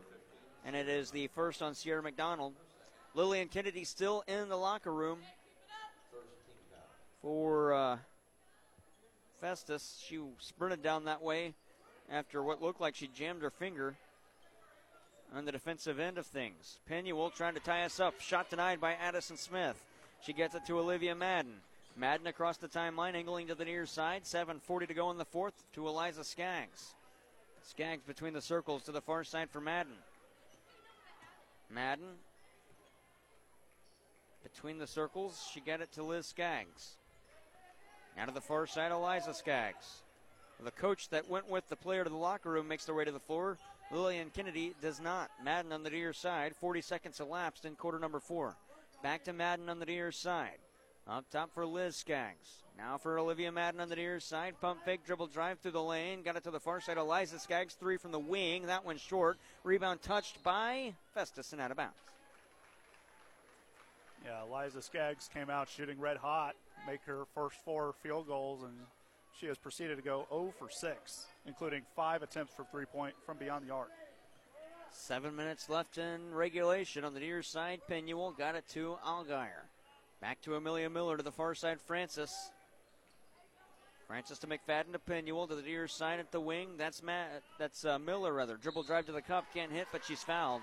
And 0.66 0.76
it 0.76 0.90
is 0.90 1.11
the 1.11 1.28
first 1.28 1.62
on 1.62 1.74
Sierra 1.74 2.03
McDonald. 2.03 2.53
Lillian 3.14 3.49
Kennedy 3.49 3.84
still 3.84 4.22
in 4.28 4.51
the 4.51 4.59
locker 4.59 4.93
room 4.93 5.20
for 7.22 7.72
uh, 7.72 7.97
Festus. 9.40 10.05
She 10.07 10.20
sprinted 10.38 10.82
down 10.82 11.07
that 11.07 11.22
way 11.22 11.55
after 12.11 12.43
what 12.43 12.61
looked 12.61 12.82
like 12.82 12.95
she 12.95 13.07
jammed 13.07 13.40
her 13.40 13.49
finger 13.49 13.95
on 15.34 15.47
the 15.47 15.53
defensive 15.53 15.99
end 15.99 16.18
of 16.18 16.26
things. 16.26 16.76
Penuel 16.86 17.30
trying 17.30 17.55
to 17.55 17.61
tie 17.61 17.84
us 17.84 18.01
up. 18.01 18.20
Shot 18.20 18.51
denied 18.51 18.82
by 18.82 18.93
Addison 18.93 19.38
Smith. 19.38 19.82
She 20.20 20.34
gets 20.34 20.55
it 20.55 20.66
to 20.66 20.78
Olivia 20.78 21.14
Madden. 21.14 21.55
Madden 21.97 22.26
across 22.26 22.57
the 22.57 22.68
timeline, 22.68 23.14
angling 23.14 23.49
to 23.49 23.55
the 23.55 23.64
near 23.64 23.86
side. 23.86 24.24
7.40 24.24 24.88
to 24.88 24.95
go 24.95 25.11
in 25.11 25.18
the 25.18 25.24
fourth 25.24 25.55
to 25.74 25.86
Eliza 25.86 26.24
Skaggs. 26.24 26.95
Skaggs 27.62 28.03
between 28.05 28.32
the 28.32 28.40
circles 28.40 28.82
to 28.84 28.93
the 28.93 29.01
far 29.01 29.24
side 29.24 29.51
for 29.51 29.61
Madden. 29.61 29.93
Madden 31.70 32.16
between 34.43 34.78
the 34.78 34.86
circles. 34.86 35.49
She 35.53 35.61
got 35.61 35.80
it 35.80 35.93
to 35.93 36.03
Liz 36.03 36.26
Skaggs. 36.26 36.97
Now 38.16 38.26
to 38.26 38.32
the 38.32 38.40
far 38.40 38.66
side, 38.66 38.93
Eliza 38.93 39.34
Skaggs. 39.34 40.03
The 40.62 40.70
coach 40.70 41.09
that 41.09 41.28
went 41.28 41.51
with 41.51 41.68
the 41.68 41.76
player 41.76 42.05
to 42.05 42.11
the 42.11 42.16
locker 42.16 42.51
room 42.51 42.68
makes 42.68 42.84
their 42.84 42.95
way 42.95 43.05
to 43.05 43.11
the 43.11 43.18
floor. 43.18 43.59
Lillian 43.90 44.30
Kennedy 44.30 44.74
does 44.80 45.01
not. 45.01 45.30
Madden 45.43 45.72
on 45.72 45.82
the 45.82 45.90
near 45.90 46.12
side. 46.12 46.55
40 46.55 46.80
seconds 46.82 47.20
elapsed 47.20 47.64
in 47.64 47.74
quarter 47.74 47.99
number 47.99 48.20
four. 48.20 48.55
Back 49.03 49.24
to 49.24 49.32
Madden 49.32 49.68
on 49.68 49.80
the 49.80 49.86
near 49.86 50.12
side. 50.12 50.59
Up 51.09 51.28
top 51.30 51.53
for 51.53 51.66
Liz 51.66 51.96
Skaggs. 51.96 52.62
Now 52.78 52.96
for 52.96 53.18
Olivia 53.18 53.50
Madden 53.50 53.80
on 53.80 53.88
the 53.88 53.96
near 53.96 54.20
side. 54.20 54.55
Pump 54.61 54.84
fake, 54.84 55.05
dribble 55.05 55.26
drive 55.26 55.59
through 55.59 55.72
the 55.72 55.82
lane. 55.82 56.22
Got 56.22 56.36
it 56.36 56.44
to 56.44 56.50
the 56.50 56.61
far 56.61 56.80
side. 56.80 56.96
Eliza 56.96 57.38
Skaggs, 57.40 57.74
three 57.74 57.96
from 57.96 58.12
the 58.12 58.18
wing. 58.20 58.66
That 58.66 58.84
one 58.84 58.98
short. 58.98 59.38
Rebound 59.64 60.00
touched 60.03 60.42
by 60.44 60.94
Festus 61.12 61.53
and 61.53 61.61
out 61.61 61.72
of 61.72 61.76
bounds. 61.76 61.96
Yeah, 64.24 64.44
Eliza 64.44 64.80
Skaggs 64.80 65.28
came 65.34 65.50
out 65.50 65.68
shooting 65.68 65.98
red 65.98 66.16
hot, 66.16 66.55
make 66.86 67.00
her 67.07 67.24
first 67.34 67.57
four 67.64 67.94
field 68.03 68.28
goals, 68.28 68.62
and 68.62 68.72
she 69.38 69.46
has 69.46 69.59
proceeded 69.59 69.96
to 69.96 70.03
go 70.03 70.26
0 70.30 70.55
for 70.57 70.70
6, 70.70 71.26
including 71.46 71.82
five 71.96 72.22
attempts 72.22 72.55
for 72.55 72.64
three 72.70 72.84
point 72.84 73.14
from 73.26 73.38
beyond 73.38 73.66
the 73.66 73.74
arc. 73.74 73.90
Seven 74.92 75.34
minutes 75.34 75.68
left 75.68 75.98
in 75.98 76.32
regulation 76.32 77.05
on 77.05 77.14
the 77.14 77.20
near 77.20 77.42
side. 77.42 77.80
Penuel 77.88 78.30
got 78.30 78.55
it 78.55 78.68
to 78.68 78.96
Allgaier. 79.05 79.66
Back 80.23 80.41
to 80.43 80.55
Amelia 80.55 80.89
Miller 80.89 81.16
to 81.16 81.23
the 81.25 81.33
far 81.33 81.53
side, 81.53 81.81
Francis. 81.81 82.33
Francis 84.07 84.39
to 84.39 84.47
McFadden 84.47 84.93
to 84.93 85.01
Penuel 85.01 85.49
to 85.49 85.57
the 85.57 85.62
near 85.62 85.89
side 85.89 86.20
at 86.20 86.31
the 86.31 86.41
wing. 86.41 86.77
That's 86.79 87.03
Matt. 87.03 87.43
That's 87.59 87.85
uh, 87.85 87.99
Miller 87.99 88.33
rather. 88.33 88.57
Dribble 88.57 88.85
drive 88.85 89.07
to 89.07 89.12
the 89.12 89.20
cup, 89.20 89.47
can't 89.53 89.73
hit, 89.73 89.89
but 89.91 90.05
she's 90.05 90.23
fouled, 90.23 90.62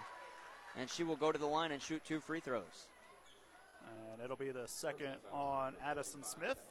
and 0.78 0.90
she 0.90 1.04
will 1.04 1.18
go 1.18 1.34
to 1.34 1.38
the 1.38 1.46
line 1.46 1.74
and 1.74 1.82
shoot 1.82 2.02
two 2.06 2.22
free 2.22 2.40
throws. 2.40 2.88
And 4.14 4.24
it'll 4.24 4.38
be 4.38 4.52
the 4.52 4.66
second 4.66 5.16
on 5.34 5.74
Addison 5.84 6.24
Smith. 6.24 6.62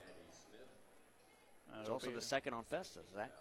It's 1.81 1.91
also 1.91 2.11
the 2.11 2.23
second 2.23 2.55
on 2.55 2.65
Festus, 2.65 3.05
That 3.15 3.33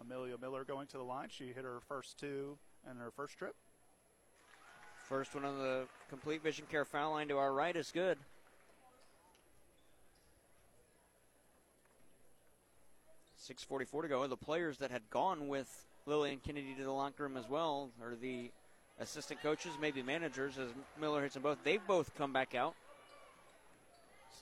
Amelia 0.00 0.36
Miller 0.40 0.62
going 0.62 0.86
to 0.88 0.98
the 0.98 1.02
line. 1.02 1.30
She 1.30 1.46
hit 1.46 1.64
her 1.64 1.80
first 1.88 2.16
two 2.16 2.58
in 2.88 2.98
her 2.98 3.10
first 3.10 3.36
trip. 3.36 3.56
First 5.08 5.34
one 5.34 5.44
on 5.44 5.58
the 5.58 5.84
complete 6.08 6.42
vision 6.42 6.64
care 6.70 6.84
foul 6.84 7.12
line 7.12 7.28
to 7.28 7.36
our 7.36 7.52
right 7.52 7.76
is 7.76 7.90
good. 7.92 8.18
Six 13.36 13.62
forty-four 13.62 14.00
to 14.00 14.08
go. 14.08 14.26
The 14.26 14.36
players 14.36 14.78
that 14.78 14.90
had 14.90 15.02
gone 15.10 15.48
with 15.48 15.68
Lillian 16.06 16.38
Kennedy 16.38 16.74
to 16.78 16.84
the 16.84 16.90
locker 16.90 17.24
room 17.24 17.36
as 17.36 17.46
well 17.48 17.90
are 18.02 18.14
the 18.16 18.50
assistant 18.98 19.42
coaches, 19.42 19.72
maybe 19.78 20.02
managers, 20.02 20.56
as 20.56 20.70
Miller 20.98 21.22
hits 21.22 21.34
them 21.34 21.42
both. 21.42 21.58
They've 21.62 21.86
both 21.86 22.14
come 22.16 22.32
back 22.32 22.54
out. 22.54 22.74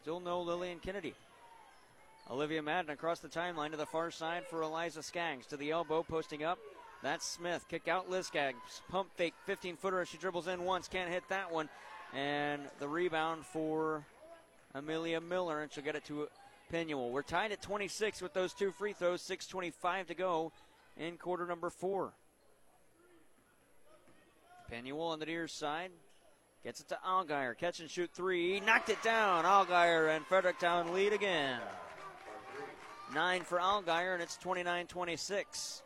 Still 0.00 0.20
no 0.20 0.42
Lillian 0.42 0.78
Kennedy. 0.78 1.14
Olivia 2.30 2.62
Madden 2.62 2.90
across 2.90 3.18
the 3.18 3.28
timeline 3.28 3.72
to 3.72 3.76
the 3.76 3.86
far 3.86 4.12
side 4.12 4.44
for 4.46 4.62
Eliza 4.62 5.02
Skaggs. 5.02 5.46
To 5.46 5.56
the 5.56 5.72
elbow, 5.72 6.04
posting 6.04 6.44
up. 6.44 6.60
That's 7.02 7.26
Smith. 7.26 7.66
Kick 7.68 7.88
out 7.88 8.08
Liz 8.08 8.28
Skaggs. 8.28 8.80
Pump 8.88 9.10
fake 9.16 9.34
15 9.46 9.76
footer. 9.76 10.04
She 10.04 10.18
dribbles 10.18 10.46
in 10.46 10.64
once. 10.64 10.86
Can't 10.86 11.10
hit 11.10 11.24
that 11.30 11.52
one. 11.52 11.68
And 12.14 12.62
the 12.78 12.86
rebound 12.86 13.44
for 13.44 14.04
Amelia 14.74 15.20
Miller, 15.20 15.62
and 15.62 15.72
she'll 15.72 15.82
get 15.82 15.96
it 15.96 16.04
to 16.04 16.28
Penuel. 16.70 17.10
We're 17.10 17.22
tied 17.22 17.52
at 17.52 17.60
26 17.60 18.22
with 18.22 18.32
those 18.34 18.52
two 18.52 18.70
free 18.72 18.92
throws. 18.92 19.22
6.25 19.22 20.06
to 20.06 20.14
go 20.14 20.52
in 20.96 21.16
quarter 21.16 21.46
number 21.46 21.70
four. 21.70 22.12
Penuel 24.70 25.08
on 25.08 25.18
the 25.18 25.26
near 25.26 25.48
side. 25.48 25.90
Gets 26.62 26.80
it 26.80 26.88
to 26.90 26.98
Algier. 27.04 27.54
Catch 27.54 27.80
and 27.80 27.90
shoot 27.90 28.10
three. 28.14 28.60
Knocked 28.60 28.90
it 28.90 29.02
down. 29.02 29.44
Algier 29.44 30.08
and 30.08 30.24
Fredericktown 30.24 30.94
lead 30.94 31.12
again. 31.12 31.60
Nine 33.12 33.42
for 33.42 33.58
Algier, 33.58 34.14
and 34.14 34.22
it's 34.22 34.36
29 34.36 34.86
26. 34.86 35.82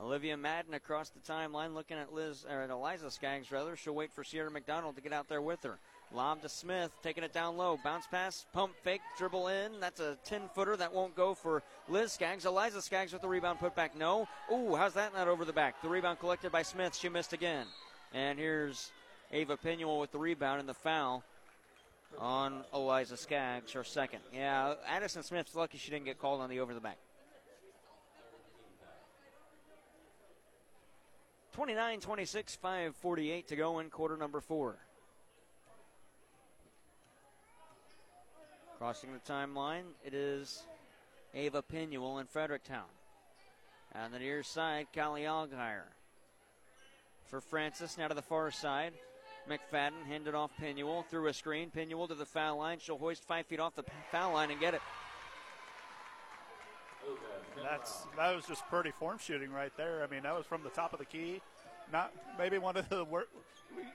Olivia 0.00 0.36
Madden 0.36 0.74
across 0.74 1.10
the 1.10 1.20
timeline 1.20 1.74
looking 1.74 1.96
at 1.96 2.12
Liz 2.12 2.44
or 2.48 2.62
at 2.62 2.70
Eliza 2.70 3.10
Skaggs 3.10 3.50
rather. 3.50 3.76
She'll 3.76 3.94
wait 3.94 4.12
for 4.12 4.24
Sierra 4.24 4.50
McDonald 4.50 4.96
to 4.96 5.02
get 5.02 5.12
out 5.12 5.28
there 5.28 5.40
with 5.40 5.62
her. 5.62 5.78
Lob 6.12 6.42
to 6.42 6.48
Smith, 6.48 6.92
taking 7.02 7.24
it 7.24 7.32
down 7.32 7.56
low. 7.56 7.78
Bounce 7.82 8.06
pass, 8.06 8.46
pump 8.52 8.72
fake, 8.82 9.00
dribble 9.18 9.48
in. 9.48 9.80
That's 9.80 10.00
a 10.00 10.16
10 10.24 10.42
footer. 10.54 10.76
That 10.76 10.92
won't 10.92 11.16
go 11.16 11.34
for 11.34 11.62
Liz 11.88 12.12
Skaggs. 12.12 12.46
Eliza 12.46 12.80
Skaggs 12.80 13.12
with 13.12 13.22
the 13.22 13.28
rebound 13.28 13.58
put 13.58 13.74
back. 13.74 13.96
No. 13.96 14.28
Ooh, 14.52 14.76
how's 14.76 14.94
that 14.94 15.14
not 15.14 15.28
over 15.28 15.44
the 15.44 15.52
back? 15.52 15.80
The 15.82 15.88
rebound 15.88 16.20
collected 16.20 16.52
by 16.52 16.62
Smith. 16.62 16.94
She 16.94 17.08
missed 17.08 17.32
again. 17.32 17.66
And 18.14 18.38
here's 18.38 18.92
Ava 19.32 19.56
Pinuel 19.56 20.00
with 20.00 20.12
the 20.12 20.18
rebound 20.18 20.60
and 20.60 20.68
the 20.68 20.74
foul 20.74 21.24
on 22.18 22.64
Eliza 22.72 23.16
Skaggs, 23.16 23.72
her 23.72 23.84
second. 23.84 24.20
Yeah, 24.32 24.74
Addison 24.86 25.22
Smith's 25.22 25.54
lucky 25.54 25.78
she 25.78 25.90
didn't 25.90 26.04
get 26.04 26.20
called 26.20 26.40
on 26.40 26.50
the 26.50 26.60
over 26.60 26.72
the 26.72 26.80
back. 26.80 26.98
29 31.56 32.00
26, 32.00 32.54
548 32.56 33.48
to 33.48 33.56
go 33.56 33.78
in 33.78 33.88
quarter 33.88 34.18
number 34.18 34.42
four. 34.42 34.76
Crossing 38.76 39.08
the 39.14 39.32
timeline, 39.32 39.84
it 40.04 40.12
is 40.12 40.64
Ava 41.32 41.62
Pinuel 41.62 42.20
in 42.20 42.26
Fredericktown. 42.26 42.84
On 43.94 44.12
the 44.12 44.18
near 44.18 44.42
side, 44.42 44.88
Callie 44.94 45.24
Algier. 45.24 45.86
For 47.24 47.40
Francis, 47.40 47.96
now 47.96 48.08
to 48.08 48.14
the 48.14 48.20
far 48.20 48.50
side. 48.50 48.92
McFadden 49.48 50.04
handed 50.06 50.34
off 50.34 50.50
Pinuel 50.60 51.06
through 51.06 51.28
a 51.28 51.32
screen. 51.32 51.72
Pinuel 51.74 52.06
to 52.08 52.14
the 52.14 52.26
foul 52.26 52.58
line. 52.58 52.80
She'll 52.80 52.98
hoist 52.98 53.24
five 53.24 53.46
feet 53.46 53.60
off 53.60 53.74
the 53.74 53.84
foul 54.12 54.34
line 54.34 54.50
and 54.50 54.60
get 54.60 54.74
it. 54.74 54.82
That's 57.68 58.06
that 58.16 58.34
was 58.34 58.46
just 58.46 58.66
pretty 58.68 58.92
form 58.92 59.18
shooting 59.18 59.50
right 59.50 59.72
there. 59.76 60.02
I 60.04 60.12
mean, 60.12 60.22
that 60.22 60.36
was 60.36 60.46
from 60.46 60.62
the 60.62 60.70
top 60.70 60.92
of 60.92 60.98
the 60.98 61.04
key. 61.04 61.40
Not 61.92 62.12
maybe 62.38 62.58
one 62.58 62.76
of 62.76 62.88
the 62.88 63.04
worst. 63.04 63.28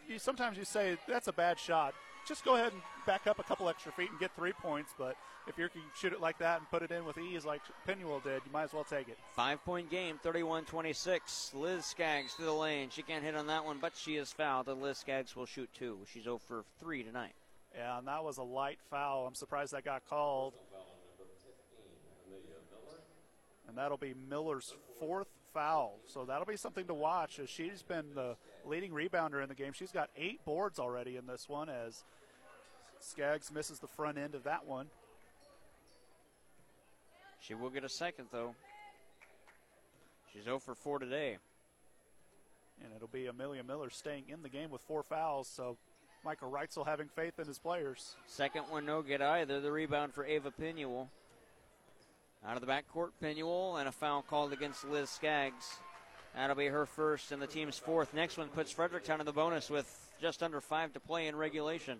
You, 0.07 0.19
sometimes 0.19 0.57
you 0.57 0.65
say 0.65 0.97
that's 1.07 1.28
a 1.28 1.34
bad 1.34 1.57
shot. 1.57 1.93
Just 2.28 2.45
go 2.45 2.55
ahead 2.55 2.72
and 2.74 2.82
back 3.05 3.28
up 3.28 3.39
a 3.39 3.43
couple 3.43 3.67
extra 3.67 3.91
feet 3.91 4.09
and 4.11 4.19
get 4.19 4.36
three 4.36 4.51
points. 4.51 4.93
But 4.97 5.15
if 5.47 5.57
you 5.57 5.69
can 5.69 5.82
shoot 5.99 6.13
it 6.13 6.22
like 6.22 6.38
that 6.39 6.59
and 6.59 6.69
put 6.69 6.84
it 6.84 6.91
in 6.91 7.05
with 7.05 7.17
ease 7.17 7.45
like 7.45 7.61
Pinuel 7.88 8.22
did, 8.24 8.41
you 8.45 8.51
might 8.51 8.63
as 8.63 8.74
well 8.74 8.84
take 8.84 9.07
it. 9.07 9.17
Five 9.36 9.63
point 9.63 9.89
game, 9.89 10.19
31 10.22 10.65
26. 10.65 11.51
Liz 11.55 11.86
Skaggs 11.86 12.36
to 12.36 12.43
the 12.43 12.51
lane. 12.51 12.89
She 12.91 13.01
can't 13.01 13.24
hit 13.24 13.36
on 13.36 13.47
that 13.47 13.65
one, 13.65 13.78
but 13.82 13.93
she 13.95 14.17
is 14.17 14.32
fouled, 14.32 14.67
and 14.67 14.82
Liz 14.82 14.97
Skaggs 14.97 15.36
will 15.36 15.45
shoot 15.45 15.69
two. 15.74 15.97
She's 16.11 16.24
0 16.24 16.39
for 16.45 16.63
3 16.82 17.03
tonight. 17.03 17.34
Yeah, 17.76 17.97
and 17.97 18.07
that 18.07 18.24
was 18.24 18.38
a 18.38 18.43
light 18.43 18.80
foul. 18.89 19.26
I'm 19.26 19.36
surprised 19.36 19.72
that 19.74 19.86
got 19.86 20.05
called. 20.09 20.53
And 23.72 23.78
that'll 23.78 23.95
be 23.95 24.13
Miller's 24.30 24.74
fourth 24.99 25.30
foul. 25.53 25.97
So 26.05 26.26
that'll 26.26 26.45
be 26.45 26.57
something 26.57 26.88
to 26.88 26.93
watch 26.93 27.39
as 27.39 27.49
she's 27.49 27.82
been 27.82 28.13
the 28.13 28.36
leading 28.65 28.91
rebounder 28.91 29.41
in 29.41 29.47
the 29.47 29.55
game. 29.55 29.72
She's 29.72 29.93
got 29.93 30.09
eight 30.17 30.43
boards 30.43 30.78
already 30.78 31.15
in 31.15 31.26
this 31.26 31.47
one 31.47 31.69
as 31.69 32.03
Skaggs 32.99 33.49
misses 33.49 33.80
the 33.80 33.88
front 33.88 34.17
end 34.17 34.36
of 34.36 34.43
that 34.43 34.67
one. 34.67 34.88
She 37.39 37.53
will 37.53 37.69
get 37.69 37.86
a 37.86 37.89
second, 37.89 38.26
though. 38.30 38.55
She's 40.34 40.43
0 40.43 40.59
for 40.59 40.76
4 40.76 40.99
today. 40.99 41.38
And 42.84 42.91
it'll 42.93 43.07
be 43.07 43.28
Amelia 43.28 43.63
Miller 43.63 43.89
staying 43.89 44.26
in 44.28 44.41
the 44.41 44.49
game 44.49 44.69
with 44.69 44.82
four 44.82 45.01
fouls. 45.01 45.47
So 45.47 45.78
Michael 46.26 46.51
Reitzel 46.51 46.86
having 46.86 47.07
faith 47.07 47.39
in 47.39 47.45
his 47.47 47.57
players. 47.57 48.17
Second 48.26 48.63
one, 48.63 48.86
no 48.86 49.01
get 49.01 49.22
either. 49.22 49.61
The 49.61 49.72
rebound 49.72 50.13
for 50.13 50.26
Ava 50.26 50.51
Pinuel. 50.51 51.07
Out 52.48 52.56
of 52.56 52.62
the 52.62 52.68
backcourt, 52.68 53.12
Pinuel, 53.22 53.80
and 53.80 53.88
a 53.88 53.92
foul 53.92 54.24
called 54.24 54.52
against 54.52 54.84
Liz 54.89 55.12
Skaggs. 55.12 55.78
That'll 56.36 56.56
be 56.56 56.68
her 56.68 56.88
first 56.88 57.32
and 57.32 57.39
the 57.39 57.46
team's 57.46 57.78
fourth. 57.78 58.14
Next 58.16 58.38
one 58.38 58.48
puts 58.48 58.72
Fredericktown 58.72 59.20
in 59.20 59.28
the 59.28 59.32
bonus 59.32 59.70
with 59.70 60.12
just 60.20 60.42
under 60.42 60.60
five 60.60 60.92
to 60.94 61.00
play 61.00 61.28
in 61.28 61.36
regulation. 61.36 62.00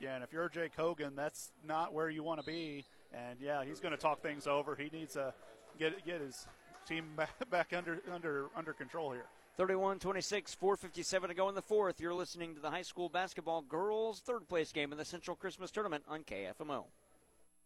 Yeah, 0.00 0.14
and 0.14 0.22
if 0.22 0.32
you're 0.32 0.48
Jake 0.48 0.76
Hogan, 0.76 1.16
that's 1.16 1.50
not 1.66 1.92
where 1.92 2.08
you 2.08 2.22
want 2.22 2.38
to 2.38 2.46
be. 2.46 2.84
And 3.12 3.40
yeah, 3.40 3.64
he's 3.64 3.80
going 3.80 3.90
to 3.90 4.00
talk 4.00 4.22
things 4.22 4.46
over. 4.46 4.76
He 4.76 4.88
needs 4.96 5.14
to 5.14 5.34
get 5.80 6.04
get 6.06 6.20
his 6.20 6.46
team 6.86 7.04
back, 7.16 7.30
back 7.50 7.72
under 7.76 8.00
under 8.12 8.46
under 8.54 8.72
control 8.72 9.10
here. 9.10 9.26
31 9.56 9.98
26, 9.98 10.54
457 10.54 11.28
to 11.30 11.34
go 11.34 11.48
in 11.48 11.56
the 11.56 11.62
fourth. 11.62 12.00
You're 12.00 12.14
listening 12.14 12.54
to 12.54 12.60
the 12.60 12.70
high 12.70 12.82
school 12.82 13.08
basketball 13.08 13.62
girls' 13.62 14.20
third 14.20 14.48
place 14.48 14.70
game 14.70 14.92
in 14.92 14.98
the 14.98 15.04
Central 15.04 15.36
Christmas 15.36 15.72
Tournament 15.72 16.04
on 16.08 16.22
KFMO. 16.22 16.84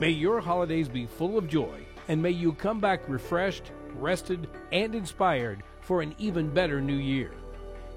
May 0.00 0.10
your 0.10 0.40
holidays 0.40 0.88
be 0.88 1.06
full 1.06 1.38
of 1.38 1.46
joy, 1.46 1.80
and 2.08 2.20
may 2.20 2.30
you 2.30 2.52
come 2.52 2.80
back 2.80 3.08
refreshed, 3.08 3.70
rested, 3.94 4.48
and 4.72 4.92
inspired 4.92 5.62
for 5.80 6.02
an 6.02 6.16
even 6.18 6.50
better 6.50 6.80
new 6.80 6.96
year. 6.96 7.30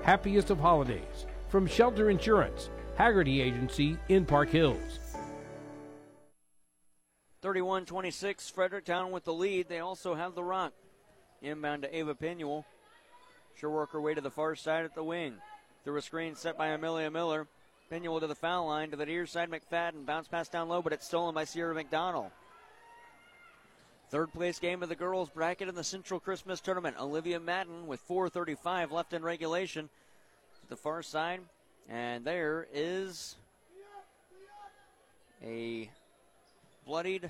Happiest 0.04 0.52
of 0.52 0.60
holidays 0.60 1.26
from 1.50 1.66
Shelter 1.66 2.12
Insurance, 2.12 2.70
Haggerty 2.96 3.42
Agency 3.42 3.98
in 4.10 4.26
Park 4.26 4.50
Hills. 4.50 5.00
31 7.42 7.86
26, 7.86 8.50
Fredericktown 8.52 9.12
with 9.12 9.24
the 9.24 9.34
lead. 9.34 9.68
They 9.68 9.80
also 9.80 10.14
have 10.14 10.36
the 10.36 10.44
rock. 10.44 10.74
Inbound 11.42 11.82
to 11.82 11.98
Ava 11.98 12.14
Pinuel. 12.14 12.64
She'll 13.56 13.72
work 13.72 13.92
her 13.92 14.02
way 14.02 14.14
to 14.14 14.22
the 14.22 14.30
far 14.30 14.56
side 14.56 14.86
at 14.86 14.94
the 14.94 15.04
wing. 15.04 15.36
Through 15.84 15.98
a 15.98 16.02
screen 16.02 16.36
set 16.36 16.58
by 16.58 16.68
Amelia 16.68 17.10
Miller. 17.10 17.48
Pinuel 17.92 18.20
to 18.20 18.28
the 18.28 18.36
foul 18.36 18.68
line 18.68 18.92
to 18.92 18.98
the 18.98 19.06
near 19.06 19.26
side. 19.26 19.50
McFadden 19.50 20.06
bounce 20.06 20.28
pass 20.28 20.50
down 20.50 20.70
low, 20.70 20.82
but 20.82 20.94
it's 20.94 21.06
stolen 21.06 21.34
by 21.34 21.44
Sierra 21.44 21.74
McDonald. 21.74 22.32
Third 24.10 24.32
place 24.32 24.60
game 24.60 24.84
of 24.84 24.90
the 24.90 24.96
girls 24.96 25.30
bracket 25.30 25.68
in 25.68 25.76
the 25.76 25.84
Central 25.84 26.20
Christmas 26.20 26.62
Tournament. 26.62 26.96
Olivia 27.00 27.40
Madden 27.40 27.88
with 27.88 28.02
4:35 28.08 28.92
left 28.92 29.14
in 29.14 29.22
regulation 29.22 29.90
to 30.62 30.70
the 30.70 30.78
far 30.78 31.02
side, 31.02 31.42
and 31.90 32.24
there 32.24 32.68
is 32.72 33.36
a 35.44 35.90
bloodied 36.86 37.30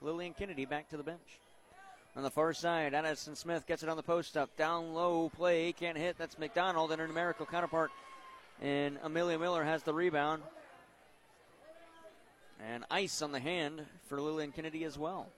Lillian 0.00 0.34
Kennedy 0.34 0.64
back 0.64 0.88
to 0.88 0.96
the 0.96 1.02
bench. 1.02 1.38
On 2.16 2.24
the 2.24 2.30
far 2.30 2.52
side, 2.52 2.92
Addison 2.92 3.36
Smith 3.36 3.68
gets 3.68 3.84
it 3.84 3.88
on 3.88 3.96
the 3.96 4.02
post 4.02 4.36
up. 4.36 4.56
Down 4.56 4.94
low 4.94 5.28
play, 5.28 5.72
can't 5.72 5.96
hit. 5.96 6.18
That's 6.18 6.38
McDonald, 6.38 6.90
and 6.90 7.00
her 7.00 7.06
numerical 7.06 7.46
counterpart. 7.46 7.92
And 8.60 8.98
Amelia 9.02 9.38
Miller 9.38 9.64
has 9.64 9.82
the 9.82 9.94
rebound. 9.94 10.42
And 12.62 12.84
ice 12.90 13.22
on 13.22 13.32
the 13.32 13.40
hand 13.40 13.86
for 14.08 14.20
Lillian 14.20 14.52
Kennedy 14.52 14.84
as 14.84 14.98
well. 14.98 15.28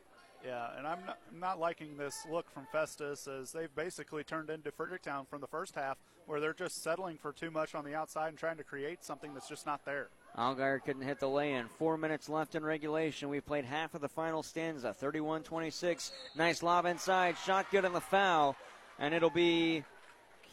Yeah, 0.45 0.71
and 0.77 0.89
I'm 0.89 0.99
not, 1.07 1.19
I'm 1.33 1.39
not 1.39 1.61
liking 1.61 1.97
this 1.97 2.27
look 2.29 2.51
from 2.51 2.67
Festus 2.73 3.29
as 3.29 3.53
they've 3.53 3.73
basically 3.77 4.25
turned 4.25 4.51
into 4.51 4.73
Fredericktown 4.73 5.25
from 5.31 5.41
the 5.41 5.47
first 5.47 5.77
half, 5.77 5.99
where 6.27 6.41
they're 6.41 6.53
just 6.53 6.83
settling 6.83 7.17
for 7.17 7.33
too 7.33 7.53
much 7.53 7.77
on 7.77 7.85
the 7.85 7.95
outside 7.95 8.31
and 8.31 8.39
trying 8.39 8.57
to 8.57 8.65
create 8.65 9.05
something 9.05 9.35
that's 9.35 9.49
just 9.49 9.67
not 9.67 9.85
there. 9.85 10.09
Algar 10.37 10.81
couldn't 10.85 11.03
hit 11.03 11.21
the 11.21 11.29
lay-in. 11.29 11.67
Four 11.79 11.97
minutes 11.97 12.29
left 12.29 12.57
in 12.57 12.65
regulation. 12.65 13.29
We've 13.29 13.47
played 13.47 13.65
half 13.65 13.95
of 13.95 14.01
the 14.01 14.09
final 14.09 14.43
stanza. 14.43 14.97
31-26. 15.01 16.11
Nice 16.37 16.63
lob 16.63 16.87
inside. 16.87 17.37
Shot 17.45 17.67
good 17.71 17.85
on 17.85 17.93
the 17.93 18.01
foul. 18.01 18.57
And 18.99 19.15
it'll 19.15 19.31
be 19.31 19.85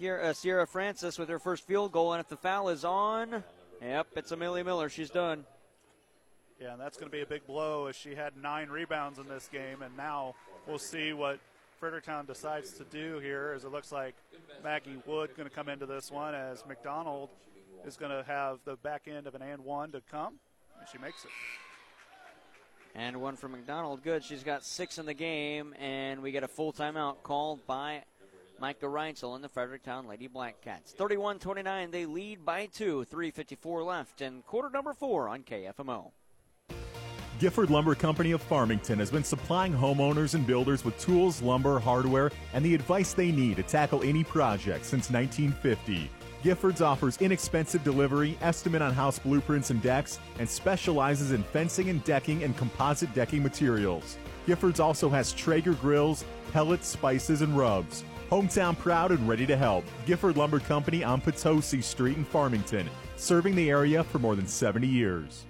Uh, 0.01 0.33
Sierra 0.33 0.65
Francis 0.65 1.19
with 1.19 1.29
her 1.29 1.39
first 1.39 1.67
field 1.67 1.91
goal. 1.91 2.13
And 2.13 2.21
if 2.21 2.29
the 2.29 2.37
foul 2.37 2.69
is 2.69 2.85
on, 2.85 3.43
yep, 3.81 4.07
it's 4.15 4.31
Amelia 4.31 4.63
Miller. 4.63 4.89
She's 4.89 5.09
done. 5.09 5.45
Yeah, 6.61 6.73
and 6.73 6.81
that's 6.81 6.97
going 6.97 7.09
to 7.09 7.15
be 7.15 7.21
a 7.21 7.25
big 7.25 7.45
blow 7.45 7.87
as 7.87 7.95
she 7.95 8.15
had 8.15 8.35
nine 8.35 8.69
rebounds 8.69 9.19
in 9.19 9.27
this 9.27 9.49
game. 9.51 9.81
And 9.81 9.95
now 9.95 10.35
we'll 10.67 10.79
see 10.79 11.13
what 11.13 11.39
Fredericktown 11.79 12.25
decides 12.25 12.73
to 12.73 12.83
do 12.85 13.19
here 13.19 13.53
as 13.55 13.63
it 13.63 13.71
looks 13.71 13.91
like 13.91 14.15
Maggie 14.63 15.01
Wood 15.05 15.31
going 15.37 15.47
to 15.47 15.55
come 15.55 15.69
into 15.69 15.85
this 15.85 16.11
one 16.11 16.35
as 16.35 16.65
McDonald– 16.65 17.29
is 17.85 17.97
going 17.97 18.11
to 18.11 18.23
have 18.23 18.59
the 18.65 18.75
back 18.77 19.07
end 19.07 19.27
of 19.27 19.35
an 19.35 19.41
and 19.41 19.63
one 19.63 19.91
to 19.91 20.01
come, 20.11 20.35
and 20.79 20.87
she 20.91 20.97
makes 20.97 21.23
it. 21.23 21.31
And 22.95 23.21
one 23.21 23.35
for 23.35 23.47
McDonald. 23.47 24.03
Good. 24.03 24.23
She's 24.23 24.43
got 24.43 24.65
six 24.65 24.97
in 24.97 25.05
the 25.05 25.13
game, 25.13 25.73
and 25.79 26.21
we 26.21 26.31
get 26.31 26.43
a 26.43 26.47
full 26.47 26.73
timeout 26.73 27.21
called 27.23 27.65
by 27.67 28.03
Micah 28.59 28.87
Reitzel 28.87 29.35
and 29.35 29.43
the 29.43 29.49
Fredericktown 29.49 30.07
Lady 30.07 30.27
Black 30.27 30.61
Cats. 30.61 30.91
31 30.91 31.39
29, 31.39 31.91
they 31.91 32.05
lead 32.05 32.45
by 32.45 32.65
two. 32.65 33.05
3.54 33.11 33.85
left, 33.85 34.21
and 34.21 34.45
quarter 34.45 34.69
number 34.69 34.93
four 34.93 35.29
on 35.29 35.43
KFMO. 35.43 36.11
Gifford 37.39 37.69
Lumber 37.69 37.95
Company 37.95 38.31
of 38.31 38.41
Farmington 38.41 38.99
has 38.99 39.09
been 39.09 39.23
supplying 39.23 39.73
homeowners 39.73 40.33
and 40.35 40.45
builders 40.45 40.83
with 40.83 40.99
tools, 40.99 41.41
lumber, 41.41 41.79
hardware, 41.79 42.31
and 42.53 42.65
the 42.65 42.75
advice 42.75 43.13
they 43.13 43.31
need 43.31 43.55
to 43.55 43.63
tackle 43.63 44.03
any 44.03 44.25
project 44.25 44.83
since 44.83 45.09
1950. 45.09 46.11
Giffords 46.43 46.81
offers 46.81 47.17
inexpensive 47.21 47.83
delivery, 47.83 48.37
estimate 48.41 48.81
on 48.81 48.93
house 48.93 49.19
blueprints 49.19 49.69
and 49.69 49.81
decks, 49.81 50.19
and 50.37 50.49
specializes 50.49 51.31
in 51.31 51.43
fencing 51.43 51.89
and 51.89 52.03
decking 52.03 52.43
and 52.43 52.57
composite 52.57 53.13
decking 53.13 53.41
materials. 53.41 54.17
Giffords 54.45 54.81
also 54.81 55.09
has 55.09 55.31
Traeger 55.31 55.73
grills, 55.73 56.25
pellets, 56.51 56.87
spices, 56.87 57.41
and 57.41 57.57
rubs. 57.57 58.03
Hometown 58.29 58.77
proud 58.77 59.11
and 59.11 59.27
ready 59.27 59.47
to 59.47 59.57
help. 59.57 59.83
Gifford 60.05 60.37
Lumber 60.37 60.59
Company 60.59 61.03
on 61.03 61.19
Potosi 61.19 61.81
Street 61.81 62.15
in 62.15 62.23
Farmington, 62.23 62.87
serving 63.15 63.55
the 63.55 63.71
area 63.71 64.03
for 64.03 64.19
more 64.19 64.35
than 64.35 64.45
70 64.45 64.87
years. 64.87 65.45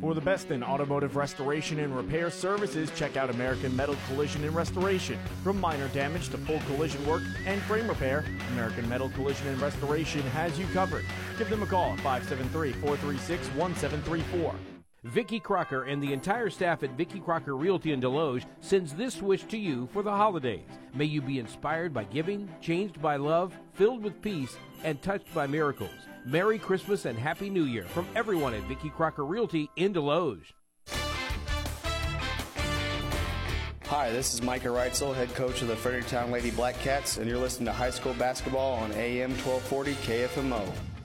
For 0.00 0.12
the 0.12 0.20
best 0.20 0.50
in 0.50 0.64
automotive 0.64 1.14
restoration 1.14 1.78
and 1.78 1.96
repair 1.96 2.30
services, 2.30 2.90
check 2.96 3.16
out 3.16 3.30
American 3.30 3.74
Metal 3.76 3.96
Collision 4.08 4.42
and 4.42 4.54
Restoration. 4.54 5.18
From 5.44 5.60
minor 5.60 5.86
damage 5.88 6.28
to 6.30 6.38
full 6.38 6.58
collision 6.66 7.06
work 7.06 7.22
and 7.46 7.62
frame 7.62 7.88
repair, 7.88 8.24
American 8.52 8.88
Metal 8.88 9.08
Collision 9.10 9.46
and 9.46 9.60
Restoration 9.60 10.22
has 10.22 10.58
you 10.58 10.66
covered. 10.74 11.04
Give 11.38 11.48
them 11.48 11.62
a 11.62 11.66
call 11.66 11.92
at 11.92 12.00
573 12.00 12.72
436 12.72 13.46
1734. 13.54 14.75
Vicki 15.04 15.38
Crocker 15.38 15.84
and 15.84 16.02
the 16.02 16.12
entire 16.12 16.50
staff 16.50 16.82
at 16.82 16.96
Vicki 16.96 17.20
Crocker 17.20 17.56
Realty 17.56 17.92
in 17.92 18.00
Desloge 18.00 18.44
sends 18.60 18.94
this 18.94 19.22
wish 19.22 19.44
to 19.44 19.58
you 19.58 19.88
for 19.92 20.02
the 20.02 20.10
holidays. 20.10 20.66
May 20.94 21.04
you 21.04 21.20
be 21.20 21.38
inspired 21.38 21.94
by 21.94 22.04
giving, 22.04 22.48
changed 22.60 23.00
by 23.00 23.16
love, 23.16 23.54
filled 23.74 24.02
with 24.02 24.20
peace, 24.22 24.56
and 24.82 25.00
touched 25.02 25.32
by 25.32 25.46
miracles. 25.46 25.90
Merry 26.24 26.58
Christmas 26.58 27.04
and 27.04 27.18
Happy 27.18 27.50
New 27.50 27.64
Year 27.64 27.84
from 27.84 28.06
everyone 28.16 28.54
at 28.54 28.62
Vicki 28.64 28.90
Crocker 28.90 29.24
Realty 29.24 29.70
in 29.76 29.92
Desloge. 29.92 30.52
Hi, 33.86 34.10
this 34.10 34.34
is 34.34 34.42
Micah 34.42 34.68
Reitzel, 34.68 35.14
head 35.14 35.32
coach 35.36 35.62
of 35.62 35.68
the 35.68 35.76
Fredericktown 35.76 36.32
Lady 36.32 36.50
Black 36.50 36.76
Cats, 36.80 37.18
and 37.18 37.28
you're 37.28 37.38
listening 37.38 37.66
to 37.66 37.72
high 37.72 37.90
school 37.90 38.14
basketball 38.14 38.74
on 38.74 38.90
AM 38.92 39.30
1240 39.30 39.92
KFMO. 39.94 40.95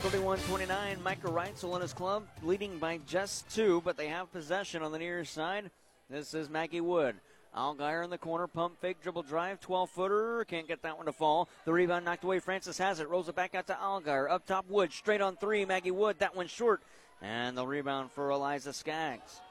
31-29, 0.00 1.02
Micah 1.02 1.28
Reitzel 1.28 1.74
and 1.74 1.82
his 1.82 1.92
club 1.92 2.26
leading 2.42 2.78
by 2.78 2.98
just 3.06 3.48
two, 3.54 3.82
but 3.84 3.98
they 3.98 4.08
have 4.08 4.32
possession 4.32 4.82
on 4.82 4.92
the 4.92 4.98
near 4.98 5.26
side. 5.26 5.70
This 6.08 6.32
is 6.32 6.48
Maggie 6.48 6.80
Wood. 6.80 7.16
Algier 7.54 8.02
in 8.02 8.08
the 8.08 8.16
corner, 8.16 8.46
pump 8.46 8.80
fake, 8.80 9.02
dribble 9.02 9.24
drive, 9.24 9.60
12 9.60 9.90
footer. 9.90 10.46
Can't 10.48 10.66
get 10.66 10.82
that 10.82 10.96
one 10.96 11.04
to 11.04 11.12
fall. 11.12 11.50
The 11.66 11.72
rebound 11.72 12.06
knocked 12.06 12.24
away. 12.24 12.38
Francis 12.38 12.78
has 12.78 12.98
it. 12.98 13.10
Rolls 13.10 13.28
it 13.28 13.34
back 13.34 13.54
out 13.54 13.66
to 13.66 13.78
Algier. 13.78 14.30
Up 14.30 14.46
top, 14.46 14.64
Wood. 14.70 14.90
Straight 14.90 15.20
on 15.20 15.36
three. 15.36 15.66
Maggie 15.66 15.90
Wood. 15.90 16.18
That 16.18 16.34
one 16.34 16.46
short. 16.46 16.80
And 17.20 17.54
the 17.54 17.66
rebound 17.66 18.10
for 18.12 18.30
Eliza 18.30 18.72
Skaggs. 18.72 19.42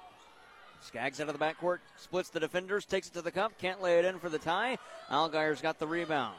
Skaggs 0.81 1.21
out 1.21 1.29
of 1.29 1.37
the 1.37 1.45
backcourt. 1.45 1.77
Splits 1.97 2.29
the 2.29 2.39
defenders. 2.39 2.85
Takes 2.85 3.07
it 3.07 3.13
to 3.13 3.21
the 3.21 3.31
cup. 3.31 3.51
Can't 3.59 3.83
lay 3.83 3.99
it 3.99 4.05
in 4.05 4.17
for 4.17 4.29
the 4.29 4.39
tie. 4.39 4.79
Algier's 5.11 5.61
got 5.61 5.77
the 5.77 5.87
rebound. 5.87 6.37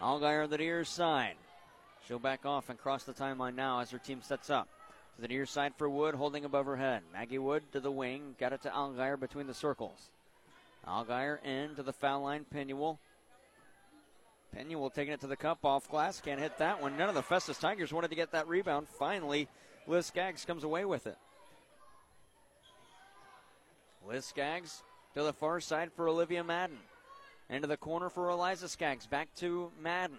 Algier 0.00 0.42
on 0.42 0.50
the 0.50 0.58
near 0.58 0.84
side. 0.84 1.34
She'll 2.06 2.18
back 2.18 2.44
off 2.44 2.68
and 2.68 2.78
cross 2.78 3.04
the 3.04 3.12
timeline 3.12 3.54
now 3.54 3.80
as 3.80 3.90
her 3.90 3.98
team 3.98 4.20
sets 4.22 4.50
up. 4.50 4.68
To 5.16 5.22
the 5.22 5.28
near 5.28 5.46
side 5.46 5.74
for 5.76 5.88
Wood, 5.88 6.14
holding 6.14 6.44
above 6.44 6.66
her 6.66 6.76
head. 6.76 7.02
Maggie 7.12 7.38
Wood 7.38 7.62
to 7.72 7.80
the 7.80 7.90
wing. 7.90 8.34
Got 8.40 8.52
it 8.52 8.62
to 8.62 8.74
Algier 8.74 9.16
between 9.16 9.46
the 9.46 9.54
circles. 9.54 10.10
Algier 10.86 11.40
in 11.44 11.74
to 11.76 11.82
the 11.82 11.92
foul 11.92 12.22
line. 12.22 12.44
Penuel. 12.50 12.98
Penuel 14.54 14.90
taking 14.90 15.14
it 15.14 15.20
to 15.20 15.26
the 15.26 15.36
cup 15.36 15.64
off 15.64 15.88
glass. 15.88 16.20
Can't 16.20 16.40
hit 16.40 16.58
that 16.58 16.82
one. 16.82 16.96
None 16.96 17.08
of 17.08 17.14
the 17.14 17.22
Festus 17.22 17.58
Tigers 17.58 17.92
wanted 17.92 18.08
to 18.08 18.16
get 18.16 18.32
that 18.32 18.48
rebound. 18.48 18.88
Finally, 18.88 19.48
Liz 19.86 20.06
Skaggs 20.06 20.44
comes 20.44 20.64
away 20.64 20.84
with 20.84 21.06
it. 21.06 21.16
Liz 24.06 24.24
Skaggs 24.24 24.82
to 25.14 25.22
the 25.22 25.32
far 25.32 25.60
side 25.60 25.92
for 25.92 26.08
Olivia 26.08 26.42
Madden. 26.42 26.78
Into 27.48 27.68
the 27.68 27.76
corner 27.76 28.08
for 28.08 28.30
Eliza 28.30 28.68
Skaggs. 28.68 29.06
Back 29.06 29.28
to 29.36 29.70
Madden. 29.80 30.18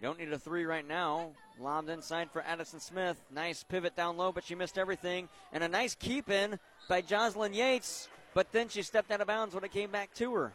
You 0.00 0.08
don't 0.08 0.18
need 0.18 0.32
a 0.32 0.38
three 0.38 0.64
right 0.64 0.86
now. 0.86 1.32
Lobbed 1.60 1.90
inside 1.90 2.30
for 2.30 2.40
Addison 2.40 2.80
Smith. 2.80 3.20
Nice 3.30 3.62
pivot 3.62 3.94
down 3.94 4.16
low, 4.16 4.32
but 4.32 4.44
she 4.44 4.54
missed 4.54 4.78
everything. 4.78 5.28
And 5.52 5.62
a 5.62 5.68
nice 5.68 5.94
keep 5.94 6.30
in 6.30 6.58
by 6.88 7.02
Jocelyn 7.02 7.52
Yates 7.52 8.08
but 8.34 8.52
then 8.52 8.68
she 8.68 8.82
stepped 8.82 9.10
out 9.10 9.20
of 9.20 9.26
bounds 9.26 9.54
when 9.54 9.64
it 9.64 9.72
came 9.72 9.90
back 9.90 10.14
to 10.14 10.34
her. 10.34 10.52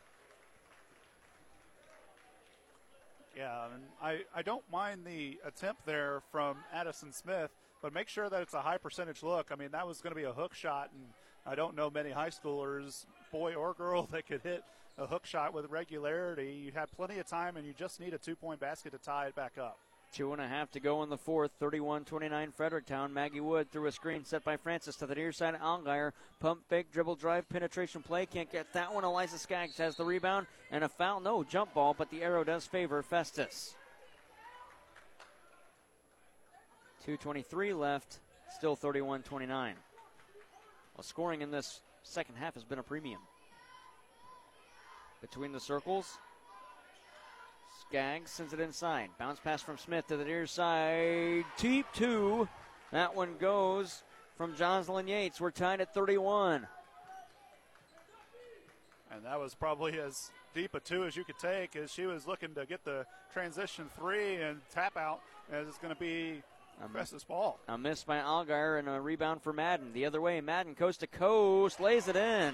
Yeah, 3.36 3.66
and 3.74 3.84
I, 4.02 4.20
I 4.34 4.42
don't 4.44 4.64
mind 4.72 5.02
the 5.06 5.38
attempt 5.46 5.86
there 5.86 6.22
from 6.32 6.58
Addison 6.74 7.12
Smith, 7.12 7.52
but 7.82 7.94
make 7.94 8.08
sure 8.08 8.30
that 8.30 8.42
it's 8.42 8.54
a 8.54 8.62
high 8.62 8.78
percentage 8.78 9.24
look. 9.24 9.50
I 9.52 9.56
mean, 9.56 9.70
that 9.72 9.86
was 9.86 10.00
going 10.00 10.12
to 10.12 10.16
be 10.16 10.24
a 10.24 10.32
hook 10.32 10.54
shot, 10.54 10.90
and 10.94 11.04
I 11.46 11.56
don't 11.56 11.76
know 11.76 11.90
many 11.90 12.12
high 12.12 12.30
schoolers, 12.30 13.06
boy 13.34 13.56
or 13.56 13.74
girl, 13.74 14.04
that 14.12 14.26
could 14.26 14.42
hit 14.42 14.64
a 14.98 15.06
hook 15.06 15.26
shot 15.26 15.54
with 15.54 15.70
regularity. 15.70 16.62
You 16.66 16.72
had 16.74 16.92
plenty 16.92 17.20
of 17.20 17.28
time, 17.28 17.58
and 17.58 17.66
you 17.66 17.74
just 17.74 18.00
need 18.00 18.14
a 18.14 18.18
two 18.18 18.36
point 18.36 18.60
basket 18.60 18.92
to 18.92 18.98
tie 18.98 19.28
it 19.28 19.36
back 19.36 19.58
up. 19.58 19.78
Two 20.14 20.32
and 20.32 20.42
a 20.42 20.48
half 20.48 20.72
to 20.72 20.80
go 20.80 21.04
in 21.04 21.10
the 21.10 21.18
fourth. 21.18 21.52
31 21.60 22.06
29 22.06 22.52
Fredericktown. 22.52 23.14
Maggie 23.14 23.42
Wood 23.42 23.70
through 23.72 23.88
a 23.88 23.92
screen 23.92 24.24
set 24.24 24.46
by 24.46 24.56
Francis 24.56 24.96
to 24.98 25.06
the 25.06 25.16
near 25.16 25.32
side. 25.32 25.56
Algier. 25.62 26.14
Pump 26.40 26.62
fake, 26.70 26.92
dribble 26.92 27.16
drive, 27.16 27.50
penetration 27.50 28.02
play. 28.02 28.26
Can't 28.26 28.52
get 28.52 28.72
that 28.74 28.94
one. 28.94 29.04
Eliza 29.04 29.38
Skaggs 29.38 29.78
has 29.78 29.98
the 29.98 30.06
rebound 30.06 30.48
and 30.72 30.84
a 30.84 30.90
foul. 30.90 31.20
No 31.20 31.44
jump 31.44 31.74
ball, 31.74 31.94
but 31.98 32.10
the 32.10 32.22
arrow 32.22 32.44
does 32.44 32.66
favor 32.66 33.02
Festus. 33.02 33.76
2.23 37.06 37.78
left. 37.78 38.20
Still 38.56 38.76
31 38.76 39.24
29. 39.24 39.76
Well, 40.96 41.04
scoring 41.04 41.42
in 41.42 41.52
this 41.52 41.82
second 42.04 42.36
half 42.36 42.54
has 42.54 42.64
been 42.64 42.80
a 42.80 42.84
premium. 42.84 43.20
Between 45.22 45.52
the 45.52 45.60
circles, 45.60 46.18
Skaggs 47.82 48.32
sends 48.32 48.54
it 48.54 48.60
inside. 48.60 49.10
Bounce 49.20 49.40
pass 49.40 49.62
from 49.62 49.78
Smith 49.78 50.08
to 50.08 50.18
the 50.18 50.26
near 50.26 50.48
side. 50.48 51.46
Deep 51.58 51.86
two. 51.94 52.48
That 52.92 53.16
one 53.16 53.36
goes 53.40 54.04
from 54.38 54.56
Jocelyn 54.56 55.08
Yates. 55.08 55.40
We're 55.40 55.52
tied 55.52 55.82
at 55.82 55.94
31. 55.94 56.68
And 59.12 59.26
that 59.26 59.40
was 59.40 59.56
probably 59.56 60.00
as 60.00 60.32
deep 60.54 60.74
a 60.74 60.80
two 60.80 61.06
as 61.06 61.16
you 61.16 61.24
could 61.24 61.40
take 61.40 61.76
as 61.76 61.92
she 61.92 62.06
was 62.06 62.28
looking 62.28 62.54
to 62.56 62.66
get 62.66 62.84
the 62.84 63.06
transition 63.34 63.90
three 63.98 64.36
and 64.36 64.60
tap 64.74 64.98
out 64.98 65.22
as 65.52 65.68
it's 65.68 65.78
going 65.78 65.94
to 65.94 66.00
be 66.00 66.42
a 66.84 66.90
Festus 66.90 67.24
ball. 67.24 67.60
A 67.68 67.78
miss 67.78 68.04
by 68.04 68.20
Algar 68.20 68.78
and 68.78 68.90
a 68.90 69.00
rebound 69.00 69.42
for 69.42 69.54
Madden. 69.54 69.94
The 69.94 70.06
other 70.06 70.20
way, 70.20 70.42
Madden 70.42 70.76
coast 70.76 71.00
to 71.02 71.08
coast 71.08 71.80
lays 71.80 72.08
it 72.08 72.16
in. 72.16 72.54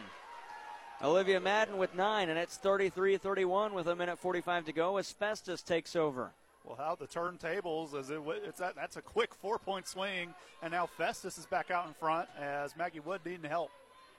Olivia 1.03 1.39
Madden 1.39 1.77
with 1.77 1.95
nine, 1.95 2.29
and 2.29 2.37
it's 2.37 2.57
33 2.57 3.17
31 3.17 3.73
with 3.73 3.87
a 3.87 3.95
minute 3.95 4.19
45 4.19 4.65
to 4.65 4.71
go. 4.71 4.97
As 4.97 5.11
Festus 5.11 5.63
takes 5.63 5.95
over. 5.95 6.31
Well, 6.63 6.75
how 6.77 6.93
the 6.93 7.07
turntables 7.07 7.99
as 7.99 8.11
it, 8.11 8.19
it's 8.45 8.59
that, 8.59 8.75
that's 8.75 8.97
a 8.97 9.01
quick 9.01 9.33
four 9.33 9.57
point 9.57 9.87
swing, 9.87 10.33
and 10.61 10.71
now 10.71 10.85
Festus 10.85 11.39
is 11.39 11.47
back 11.47 11.71
out 11.71 11.87
in 11.87 11.93
front 11.95 12.29
as 12.39 12.77
Maggie 12.77 12.99
Wood 12.99 13.21
needing 13.25 13.49
help. 13.49 13.71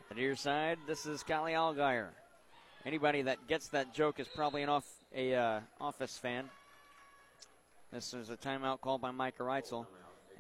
The 0.09 0.17
near 0.17 0.35
side, 0.35 0.79
this 0.89 1.07
is 1.07 1.23
Callie 1.23 1.55
Algier. 1.55 2.11
Anybody 2.85 3.23
that 3.23 3.47
gets 3.47 3.69
that 3.69 3.95
joke 3.95 4.19
is 4.19 4.27
probably 4.35 4.65
an 4.65 4.69
off 4.69 4.85
a 5.15 5.35
uh, 5.35 5.61
office 5.81 6.19
fan. 6.19 6.51
This 7.93 8.13
is 8.13 8.31
a 8.31 8.37
timeout 8.37 8.81
called 8.81 9.01
by 9.01 9.13
Mike 9.13 9.39
Reitzel. 9.39 9.87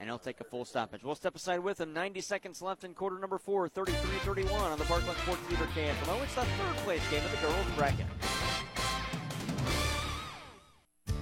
And 0.03 0.11
he'll 0.11 0.18
take 0.18 0.40
a 0.40 0.44
full 0.44 0.64
stoppage. 0.64 1.05
We'll 1.05 1.14
step 1.14 1.36
aside 1.36 1.61
with 1.61 1.80
him. 1.80 1.92
90 1.92 2.22
seconds 2.22 2.61
left 2.61 2.82
in 2.82 2.92
quarter 2.92 3.20
number 3.20 3.38
four, 3.38 3.68
33-31 3.68 4.53
on 4.53 4.76
the 4.76 4.84
Parkland 4.84 5.16
Sports 5.18 5.40
Leader 5.48 5.66
KFMO. 5.66 6.20
It's 6.24 6.34
the 6.34 6.42
third 6.42 6.76
place 6.78 7.00
game 7.09 7.24
of 7.24 7.30
the 7.30 7.36
girls 7.36 7.66
bracket. 7.76 8.07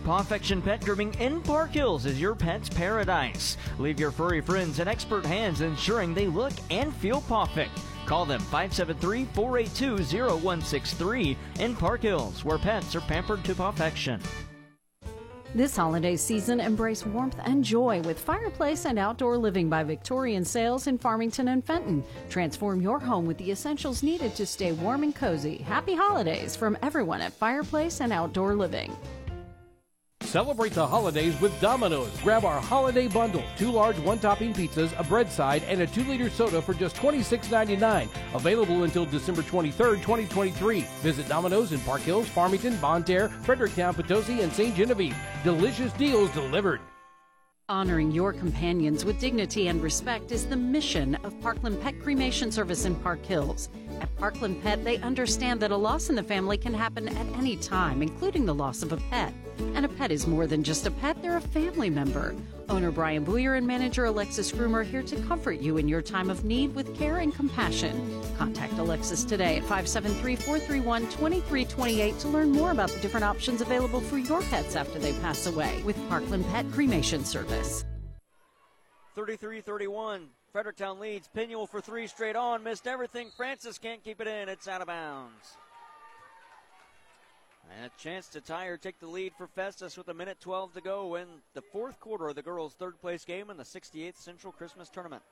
Pawfection 0.03 0.63
Pet 0.63 0.81
Grooming 0.83 1.13
in 1.21 1.43
Park 1.43 1.73
Hills 1.73 2.07
is 2.07 2.19
your 2.19 2.35
pet's 2.35 2.71
paradise. 2.71 3.59
Leave 3.79 4.01
your 4.01 4.11
furry 4.11 4.41
friends 4.41 4.79
in 4.79 4.89
expert 4.89 5.27
hands, 5.27 5.61
ensuring 5.61 6.15
they 6.15 6.27
look 6.27 6.55
and 6.71 6.95
feel 6.97 7.21
perfect. 7.21 7.79
Call 8.07 8.25
them 8.25 8.41
573 8.41 9.27
482 9.35 9.97
0163 10.39 11.37
in 11.59 11.77
Park 11.77 12.01
Hills, 12.01 12.47
where 12.47 12.57
pets 12.57 12.95
are 12.95 13.03
pampered 13.03 13.45
to 13.45 13.55
perfection. 13.55 14.23
This 15.53 15.75
holiday 15.75 16.15
season, 16.15 16.61
embrace 16.61 17.05
warmth 17.05 17.35
and 17.45 17.65
joy 17.65 18.03
with 18.03 18.21
Fireplace 18.21 18.85
and 18.85 19.01
Outdoor 19.01 19.37
Living 19.37 19.69
by 19.69 19.83
Victorian 19.83 20.45
Sales 20.45 20.87
in 20.87 20.97
Farmington 20.97 21.49
and 21.49 21.65
Fenton. 21.65 22.05
Transform 22.29 22.81
your 22.81 23.01
home 23.01 23.27
with 23.27 23.37
the 23.37 23.51
essentials 23.51 24.05
needed 24.05 24.37
to 24.37 24.47
stay 24.47 24.71
warm 24.71 25.03
and 25.03 25.13
cozy. 25.13 25.57
Happy 25.59 25.97
holidays 25.97 26.55
from 26.55 26.79
everyone 26.83 27.21
at 27.21 27.33
Fireplace 27.33 28.01
and 28.01 28.13
Outdoor 28.13 28.55
Living. 28.55 28.97
Celebrate 30.31 30.75
the 30.75 30.87
holidays 30.87 31.39
with 31.41 31.61
Domino's. 31.61 32.17
Grab 32.21 32.45
our 32.45 32.61
holiday 32.61 33.09
bundle 33.09 33.43
two 33.57 33.73
large 33.73 33.99
one 33.99 34.21
topping 34.21 34.55
pizzas, 34.55 34.97
a 34.97 35.03
bread 35.03 35.29
side, 35.29 35.65
and 35.65 35.81
a 35.81 35.89
two 35.89 36.05
liter 36.05 36.31
soda 36.31 36.63
for 36.63 36.73
just 36.73 36.95
$26.99. 36.95 38.09
Available 38.33 38.85
until 38.85 39.05
December 39.05 39.43
23rd, 39.43 39.97
2023. 39.97 40.83
Visit 41.01 41.29
Domino's 41.29 41.73
in 41.73 41.81
Park 41.81 42.03
Hills, 42.03 42.29
Farmington, 42.29 42.77
Bonne 42.77 43.03
Terre, 43.03 43.29
Fredericktown, 43.43 43.93
Potosi, 43.93 44.43
and 44.43 44.53
St. 44.53 44.73
Genevieve. 44.77 45.17
Delicious 45.43 45.93
deals 45.95 46.31
delivered. 46.31 46.81
Honoring 47.69 48.13
your 48.13 48.33
companions 48.33 49.05
with 49.05 49.19
dignity 49.19 49.67
and 49.67 49.83
respect 49.83 50.31
is 50.31 50.47
the 50.47 50.57
mission 50.57 51.17
of 51.25 51.41
Parkland 51.41 51.81
Pet 51.81 52.01
Cremation 52.01 52.53
Service 52.53 52.85
in 52.85 52.95
Park 52.95 53.27
Hills. 53.27 53.69
At 54.01 54.17
Parkland 54.17 54.63
Pet, 54.63 54.85
they 54.85 54.99
understand 54.99 55.59
that 55.59 55.73
a 55.73 55.77
loss 55.77 56.09
in 56.09 56.15
the 56.15 56.23
family 56.23 56.57
can 56.57 56.73
happen 56.73 57.09
at 57.09 57.27
any 57.37 57.57
time, 57.57 58.01
including 58.01 58.47
the 58.47 58.55
loss 58.55 58.85
of 58.85 58.93
a 58.93 58.97
pet. 58.97 59.35
And 59.75 59.85
a 59.85 59.89
pet 59.89 60.11
is 60.11 60.27
more 60.27 60.47
than 60.47 60.63
just 60.63 60.87
a 60.87 60.91
pet, 60.91 61.21
they're 61.23 61.37
a 61.37 61.41
family 61.41 61.91
member. 61.91 62.35
Owner 62.69 62.91
Brian 62.91 63.25
Booyer 63.25 63.57
and 63.57 63.67
manager 63.67 64.05
Alexis 64.05 64.53
Groom 64.53 64.77
are 64.77 64.83
here 64.83 65.03
to 65.03 65.17
comfort 65.23 65.61
you 65.61 65.77
in 65.77 65.89
your 65.89 66.03
time 66.03 66.31
of 66.31 66.45
need 66.45 66.75
with 66.75 66.97
care 66.97 67.19
and 67.19 67.35
compassion. 67.35 68.23
Contact 68.39 68.73
Alexis 68.75 69.25
today 69.25 69.57
at 69.57 69.63
573 69.63 70.37
431 70.37 71.03
2328 71.03 72.19
to 72.21 72.29
learn 72.29 72.51
more 72.53 72.71
about 72.71 72.91
the 72.91 73.01
different 73.01 73.25
options 73.25 73.61
available 73.61 74.01
for 74.01 74.19
your 74.19 74.43
pets 74.43 74.77
after 74.77 74.99
they 74.99 75.13
pass 75.15 75.47
away 75.47 75.83
with 75.85 75.97
Parkland 76.09 76.47
Pet 76.47 76.71
Cremation 76.73 77.25
Service. 77.25 77.85
33 79.15 79.61
31. 79.61 80.29
Fredericktown 80.53 80.99
leads. 80.99 81.29
Pinuel 81.37 81.69
for 81.69 81.81
three 81.81 82.07
straight 82.07 82.37
on. 82.37 82.63
Missed 82.63 82.87
everything. 82.87 83.31
Francis 83.37 83.79
can't 83.79 84.03
keep 84.03 84.21
it 84.21 84.27
in. 84.27 84.49
It's 84.49 84.67
out 84.67 84.81
of 84.81 84.87
bounds. 84.87 85.57
And 87.77 87.87
a 87.87 88.03
chance 88.03 88.29
to 88.29 88.41
tie 88.41 88.67
or 88.67 88.77
take 88.77 88.99
the 88.99 89.07
lead 89.07 89.33
for 89.37 89.47
Festus 89.47 89.97
with 89.97 90.09
a 90.09 90.15
minute 90.15 90.39
12 90.41 90.75
to 90.75 90.81
go 90.81 91.15
in 91.15 91.27
the 91.55 91.63
fourth 91.63 92.01
quarter 92.01 92.29
of 92.29 92.35
the 92.35 92.43
girls' 92.43 92.75
third 92.75 93.01
place 93.01 93.25
game 93.25 93.49
in 93.51 93.57
the 93.57 93.65
68th 93.65 94.17
Central 94.17 94.53
Christmas 94.53 94.89
Tournament. 94.89 95.23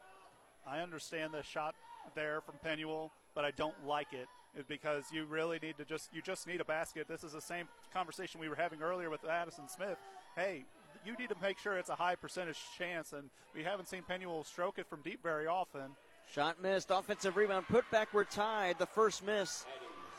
I 0.67 0.81
understand 0.81 1.33
the 1.33 1.43
shot 1.43 1.75
there 2.15 2.41
from 2.41 2.55
Penuel, 2.63 3.11
but 3.35 3.45
I 3.45 3.51
don't 3.53 3.87
like 3.87 4.13
it 4.13 4.29
because 4.69 5.05
you 5.13 5.25
really 5.25 5.59
need 5.63 5.77
to 5.79 5.85
just 5.85 6.11
you 6.13 6.23
just 6.23 6.47
need 6.47 6.61
a 6.61 6.65
basket. 6.65 7.07
This 7.09 7.25
is 7.25 7.33
the 7.33 7.41
same 7.41 7.69
conversation 7.93 8.41
we 8.41 8.49
were 8.49 8.55
having 8.55 8.83
earlier 8.83 9.11
with 9.11 9.25
Addison 9.25 9.69
Smith. 9.69 9.99
Hey, 10.37 10.65
you 11.05 11.15
need 11.19 11.29
to 11.29 11.37
make 11.43 11.59
sure 11.59 11.77
it's 11.77 11.91
a 11.91 11.95
high 11.95 12.17
percentage 12.17 12.59
chance, 12.77 13.13
and 13.13 13.31
we 13.55 13.63
haven't 13.63 13.89
seen 13.89 14.03
Penuel 14.03 14.45
stroke 14.45 14.79
it 14.79 14.87
from 14.87 15.01
deep 15.03 15.23
very 15.23 15.47
often. 15.47 15.91
Shot 16.33 16.63
missed. 16.63 16.91
Offensive 16.91 17.37
rebound. 17.37 17.67
Put 17.69 17.91
back. 17.91 18.13
We're 18.13 18.25
tied. 18.25 18.79
The 18.79 18.87
first 18.87 19.25
miss 19.25 19.65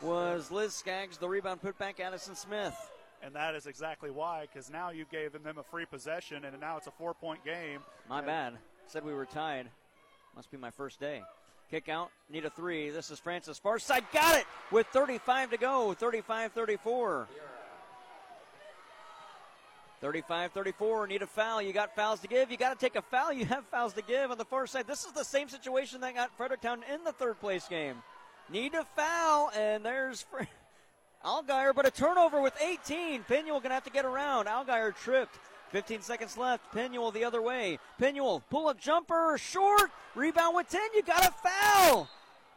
was 0.01 0.51
Liz 0.51 0.73
Skaggs. 0.73 1.17
The 1.17 1.27
rebound 1.27 1.61
put 1.61 1.77
back 1.77 1.99
Addison 1.99 2.35
Smith. 2.35 2.75
And 3.21 3.35
that 3.35 3.55
is 3.55 3.67
exactly 3.67 4.11
why, 4.11 4.47
because 4.51 4.69
now 4.69 4.91
you 4.91 5.05
gave 5.11 5.33
them 5.33 5.57
a 5.57 5.63
free 5.63 5.85
possession, 5.85 6.45
and 6.45 6.57
now 6.59 6.77
it's 6.77 6.87
a 6.87 6.91
four 6.91 7.13
point 7.13 7.43
game. 7.43 7.81
My 8.07 8.21
bad. 8.21 8.53
Said 8.87 9.03
we 9.03 9.13
were 9.13 9.25
tied. 9.25 9.69
Must 10.35 10.49
be 10.49 10.57
my 10.57 10.71
first 10.71 10.99
day. 10.99 11.21
Kick 11.69 11.89
out. 11.89 12.11
Need 12.29 12.45
a 12.45 12.49
three. 12.49 12.89
This 12.89 13.11
is 13.11 13.19
Francis. 13.19 13.59
Far 13.59 13.77
side. 13.77 14.05
Got 14.13 14.39
it 14.39 14.45
with 14.71 14.87
35 14.87 15.51
to 15.51 15.57
go. 15.57 15.93
35 15.93 16.53
34. 16.53 17.27
35 20.01 20.51
34. 20.51 21.07
Need 21.07 21.21
a 21.21 21.27
foul. 21.27 21.61
You 21.61 21.73
got 21.73 21.95
fouls 21.95 22.21
to 22.21 22.27
give. 22.27 22.49
You 22.49 22.57
got 22.57 22.79
to 22.79 22.83
take 22.83 22.95
a 22.95 23.01
foul. 23.01 23.33
You 23.33 23.45
have 23.45 23.65
fouls 23.65 23.93
to 23.93 24.01
give 24.01 24.31
on 24.31 24.37
the 24.37 24.45
far 24.45 24.65
side. 24.65 24.87
This 24.87 25.05
is 25.05 25.11
the 25.11 25.25
same 25.25 25.49
situation 25.49 26.01
that 26.01 26.15
got 26.15 26.35
Fredericktown 26.37 26.83
in 26.91 27.03
the 27.03 27.11
third 27.11 27.39
place 27.39 27.67
game. 27.67 27.97
Need 28.51 28.73
a 28.73 28.83
foul, 28.95 29.51
and 29.55 29.85
there's 29.85 30.23
Fr- 30.23 30.43
Algier, 31.23 31.71
but 31.73 31.85
a 31.85 31.91
turnover 31.91 32.41
with 32.41 32.53
18. 32.61 33.23
Pinuel 33.25 33.61
to 33.61 33.69
have 33.69 33.83
to 33.83 33.91
get 33.91 34.05
around. 34.05 34.47
Algier 34.47 34.91
tripped. 34.91 35.37
15 35.69 36.01
seconds 36.01 36.35
left. 36.35 36.73
Pinuel 36.73 37.13
the 37.13 37.23
other 37.23 37.43
way. 37.43 37.77
Pinuel, 38.01 38.41
pull 38.49 38.67
up 38.67 38.79
jumper, 38.79 39.37
short. 39.37 39.91
Rebound 40.15 40.55
with 40.55 40.67
10. 40.67 40.81
You 40.95 41.03
got 41.03 41.27
a 41.27 41.31
foul. 41.31 42.09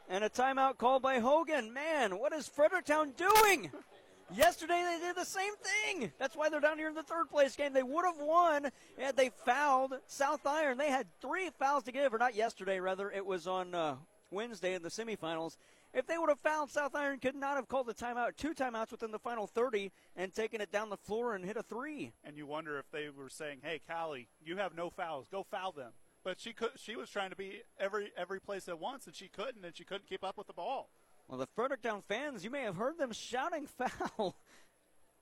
And 0.09 0.25
a 0.25 0.31
timeout 0.31 0.79
called 0.79 1.03
by 1.03 1.19
Hogan. 1.19 1.75
Man, 1.75 2.19
what 2.19 2.33
is 2.33 2.49
Fredericktown 2.49 3.13
doing? 3.17 3.71
Yesterday 4.35 4.83
they 4.83 5.07
did 5.07 5.17
the 5.17 5.27
same 5.27 5.53
thing. 5.63 6.11
That's 6.19 6.35
why 6.35 6.49
they're 6.49 6.61
down 6.61 6.79
here 6.79 6.89
in 6.89 6.95
the 6.95 7.03
third 7.03 7.29
place 7.31 7.55
game. 7.55 7.75
They 7.75 7.83
would 7.83 8.07
have 8.07 8.19
won 8.19 8.69
had 8.99 9.15
they 9.15 9.31
fouled 9.45 9.93
South 10.07 10.47
Iron. 10.47 10.79
They 10.79 10.89
had 10.89 11.07
three 11.21 11.51
fouls 11.59 11.83
to 11.85 11.93
give, 11.93 12.15
or 12.15 12.19
not 12.19 12.35
yesterday, 12.35 12.81
rather. 12.81 13.11
It 13.11 13.27
was 13.27 13.47
on 13.47 13.75
uh, 13.75 13.97
Wednesday 14.31 14.73
in 14.73 14.83
the 14.83 14.89
semifinals. 14.89 15.57
If 15.95 16.07
they 16.07 16.17
would 16.17 16.31
have 16.31 16.41
fouled, 16.41 16.71
South 16.71 16.95
Iron 16.95 17.19
could 17.19 17.35
not 17.35 17.57
have 17.57 17.69
called 17.69 17.89
a 17.91 17.95
timeout, 17.95 18.37
two 18.37 18.55
timeouts 18.55 18.93
within 18.93 19.11
the 19.11 19.19
final 19.19 19.47
30 19.47 19.93
and 20.17 20.33
taken 20.33 20.63
it 20.63 20.73
down 20.73 20.89
the 20.89 20.97
floor 20.97 21.35
and 21.35 21.45
hit 21.45 21.59
a 21.59 21.63
three. 21.63 22.13
And 22.25 22.37
you 22.37 22.47
wonder 22.47 22.79
if 22.79 22.91
they 22.91 23.11
were 23.11 23.29
saying, 23.29 23.61
"Hey, 23.63 23.79
Callie, 23.87 24.29
you 24.41 24.57
have 24.57 24.75
no 24.75 24.89
fouls. 24.89 25.29
Go 25.29 25.43
foul 25.43 25.73
them." 25.73 25.93
But 26.25 26.41
she 26.41 26.53
could. 26.53 26.71
She 26.79 26.97
was 26.97 27.11
trying 27.11 27.31
to 27.31 27.37
be 27.37 27.63
every 27.79 28.13
every 28.17 28.41
place 28.41 28.69
at 28.69 28.79
once, 28.79 29.07
and 29.07 29.15
she 29.15 29.29
couldn't, 29.29 29.65
and 29.65 29.77
she 29.77 29.85
couldn't 29.85 30.09
keep 30.09 30.25
up 30.25 30.39
with 30.39 30.47
the 30.47 30.53
ball. 30.53 30.91
Well, 31.29 31.39
the 31.39 31.47
Fredericktown 31.47 32.03
fans, 32.09 32.45
you 32.45 32.51
may 32.51 32.63
have 32.63 32.77
heard 32.77 32.99
them 32.99 33.13
shouting 33.13 33.67
foul. 33.79 34.37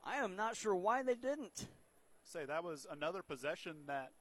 I 0.04 0.16
am 0.16 0.36
not 0.36 0.56
sure 0.56 0.74
why 0.74 1.02
they 1.02 1.14
didn't. 1.14 1.66
Say 2.22 2.44
that 2.44 2.62
was 2.62 2.86
another 2.90 3.22
possession 3.22 3.86
that. 3.86 4.12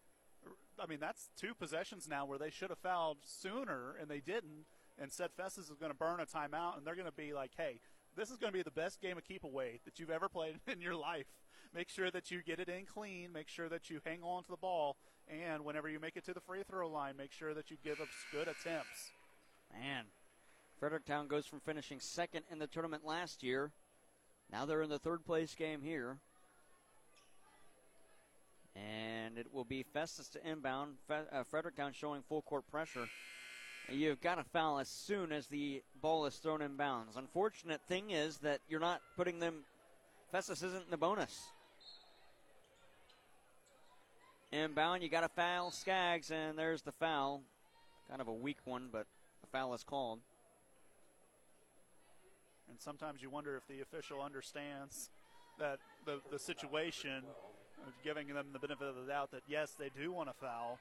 I 0.82 0.88
mean, 0.88 1.00
that's 1.00 1.30
two 1.36 1.54
possessions 1.54 2.08
now 2.08 2.26
where 2.26 2.40
they 2.40 2.50
should 2.50 2.70
have 2.70 2.80
fouled 2.80 3.18
sooner, 3.24 3.96
and 4.00 4.10
they 4.10 4.22
didn't. 4.22 4.66
And 5.02 5.12
said 5.12 5.30
Festus 5.38 5.70
is 5.70 5.78
going 5.78 5.92
to 5.92 5.98
burn 5.98 6.20
a 6.20 6.26
timeout, 6.26 6.78
and 6.78 6.86
they're 6.86 6.96
going 6.96 7.06
to 7.06 7.12
be 7.12 7.34
like, 7.34 7.52
"Hey, 7.56 7.80
this 8.16 8.30
is 8.30 8.38
going 8.38 8.52
to 8.52 8.58
be 8.58 8.64
the 8.64 8.72
best 8.72 9.02
game 9.02 9.18
of 9.18 9.24
keep 9.24 9.44
away 9.44 9.80
that 9.86 10.00
you've 10.00 10.10
ever 10.10 10.28
played 10.28 10.60
in 10.68 10.82
your 10.82 10.96
life. 10.96 11.28
Make 11.74 11.90
sure 11.90 12.12
that 12.12 12.32
you 12.32 12.42
get 12.44 12.60
it 12.60 12.68
in 12.68 12.86
clean. 12.86 13.32
Make 13.32 13.48
sure 13.48 13.70
that 13.70 13.90
you 13.90 14.02
hang 14.04 14.24
on 14.24 14.44
to 14.44 14.52
the 14.52 14.58
ball, 14.58 14.98
and 15.28 15.64
whenever 15.64 15.88
you 15.88 16.00
make 16.00 16.18
it 16.18 16.26
to 16.26 16.34
the 16.34 16.42
free 16.42 16.64
throw 16.70 16.90
line, 16.90 17.16
make 17.16 17.32
sure 17.32 17.54
that 17.54 17.72
you 17.72 17.78
give 17.84 18.00
us 18.00 18.10
good 18.32 18.48
attempts." 18.48 19.12
Man, 19.72 20.06
Fredericktown 20.80 21.28
goes 21.28 21.46
from 21.46 21.60
finishing 21.60 22.00
second 22.00 22.44
in 22.52 22.60
the 22.60 22.68
tournament 22.68 23.06
last 23.06 23.44
year. 23.44 23.72
Now 24.52 24.66
they're 24.66 24.82
in 24.82 24.90
the 24.90 25.00
third 25.00 25.26
place 25.26 25.54
game 25.56 25.82
here. 25.82 26.18
And 28.76 29.38
it 29.38 29.54
will 29.54 29.66
be 29.66 29.84
Festus 29.84 30.30
to 30.30 30.50
inbound. 30.50 30.96
Uh, 31.10 31.44
Fredericktown 31.44 31.94
showing 31.94 32.22
full 32.22 32.42
court 32.42 32.68
pressure. 32.68 33.08
You've 33.92 34.22
got 34.22 34.36
to 34.36 34.44
foul 34.44 34.80
as 34.80 34.88
soon 34.88 35.32
as 35.32 35.48
the 35.48 35.82
ball 36.02 36.26
is 36.26 36.36
thrown 36.36 36.62
in 36.62 36.76
bounds. 36.76 37.16
Unfortunate 37.18 37.82
thing 37.88 38.12
is 38.12 38.38
that 38.38 38.60
you're 38.70 38.80
not 38.80 39.02
putting 39.16 39.40
them. 39.40 39.64
Festus 40.32 40.62
isn't 40.62 40.86
in 40.86 40.92
the 40.92 40.98
bonus. 40.98 41.40
Inbound, 44.52 45.04
you 45.04 45.10
got 45.10 45.22
to 45.22 45.30
foul 45.30 45.72
Skaggs, 45.72 46.32
and 46.32 46.58
there's 46.58 46.82
the 46.82 46.92
foul. 46.92 47.42
Kind 48.10 48.22
of 48.22 48.28
a 48.28 48.34
weak 48.34 48.58
one, 48.66 48.90
but 48.92 49.06
the 49.42 49.48
foul 49.48 49.74
is 49.74 49.84
called. 49.84 50.20
And 52.70 52.80
sometimes 52.80 53.22
you 53.22 53.30
wonder 53.30 53.56
if 53.56 53.68
the 53.68 53.82
official 53.82 54.22
understands 54.22 55.10
that 55.60 55.80
the, 56.06 56.20
the 56.32 56.40
situation, 56.40 57.24
of 57.88 57.94
giving 58.04 58.28
them 58.28 58.48
the 58.54 58.60
benefit 58.60 58.88
of 58.88 58.96
the 58.96 59.12
doubt 59.12 59.32
that 59.32 59.44
yes, 59.48 59.76
they 59.80 59.90
do 60.00 60.12
want 60.12 60.30
to 60.30 60.36
foul. 60.40 60.80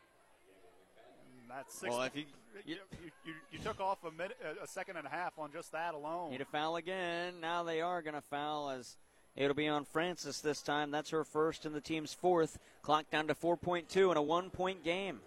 And 1.49 1.59
that's 1.59 1.75
six. 1.75 1.91
Well, 1.95 2.03
if 2.03 2.17
you- 2.17 2.25
you, 2.67 2.75
you, 2.75 3.11
you, 3.25 3.35
you 3.53 3.59
took 3.61 3.81
off 3.81 4.05
a 4.05 4.11
minute, 4.11 4.37
a 4.63 4.67
second 4.67 4.97
and 4.97 5.07
a 5.07 5.11
half 5.11 5.39
on 5.39 5.53
just 5.53 5.73
that 5.73 5.95
alone. 5.95 6.33
Need 6.33 6.41
a 6.41 6.45
foul 6.45 6.77
again. 6.77 7.41
Now 7.41 7.63
they 7.63 7.81
are 7.81 8.03
going 8.03 8.15
to 8.15 8.21
foul 8.21 8.71
as 8.71 8.97
it'll 9.37 9.55
be 9.55 9.69
on 9.69 9.85
Francis 9.85 10.41
this 10.41 10.61
time. 10.61 10.91
That's 10.91 11.11
her 11.11 11.25
first 11.25 11.65
and 11.65 11.75
the 11.75 11.81
team's 11.81 12.13
fourth. 12.13 12.59
Clock 12.83 13.11
down 13.11 13.29
to 13.29 13.35
4.2 13.35 14.11
in 14.11 14.17
a 14.17 14.23
one 14.23 14.51
point 14.51 14.83
game. 14.85 15.21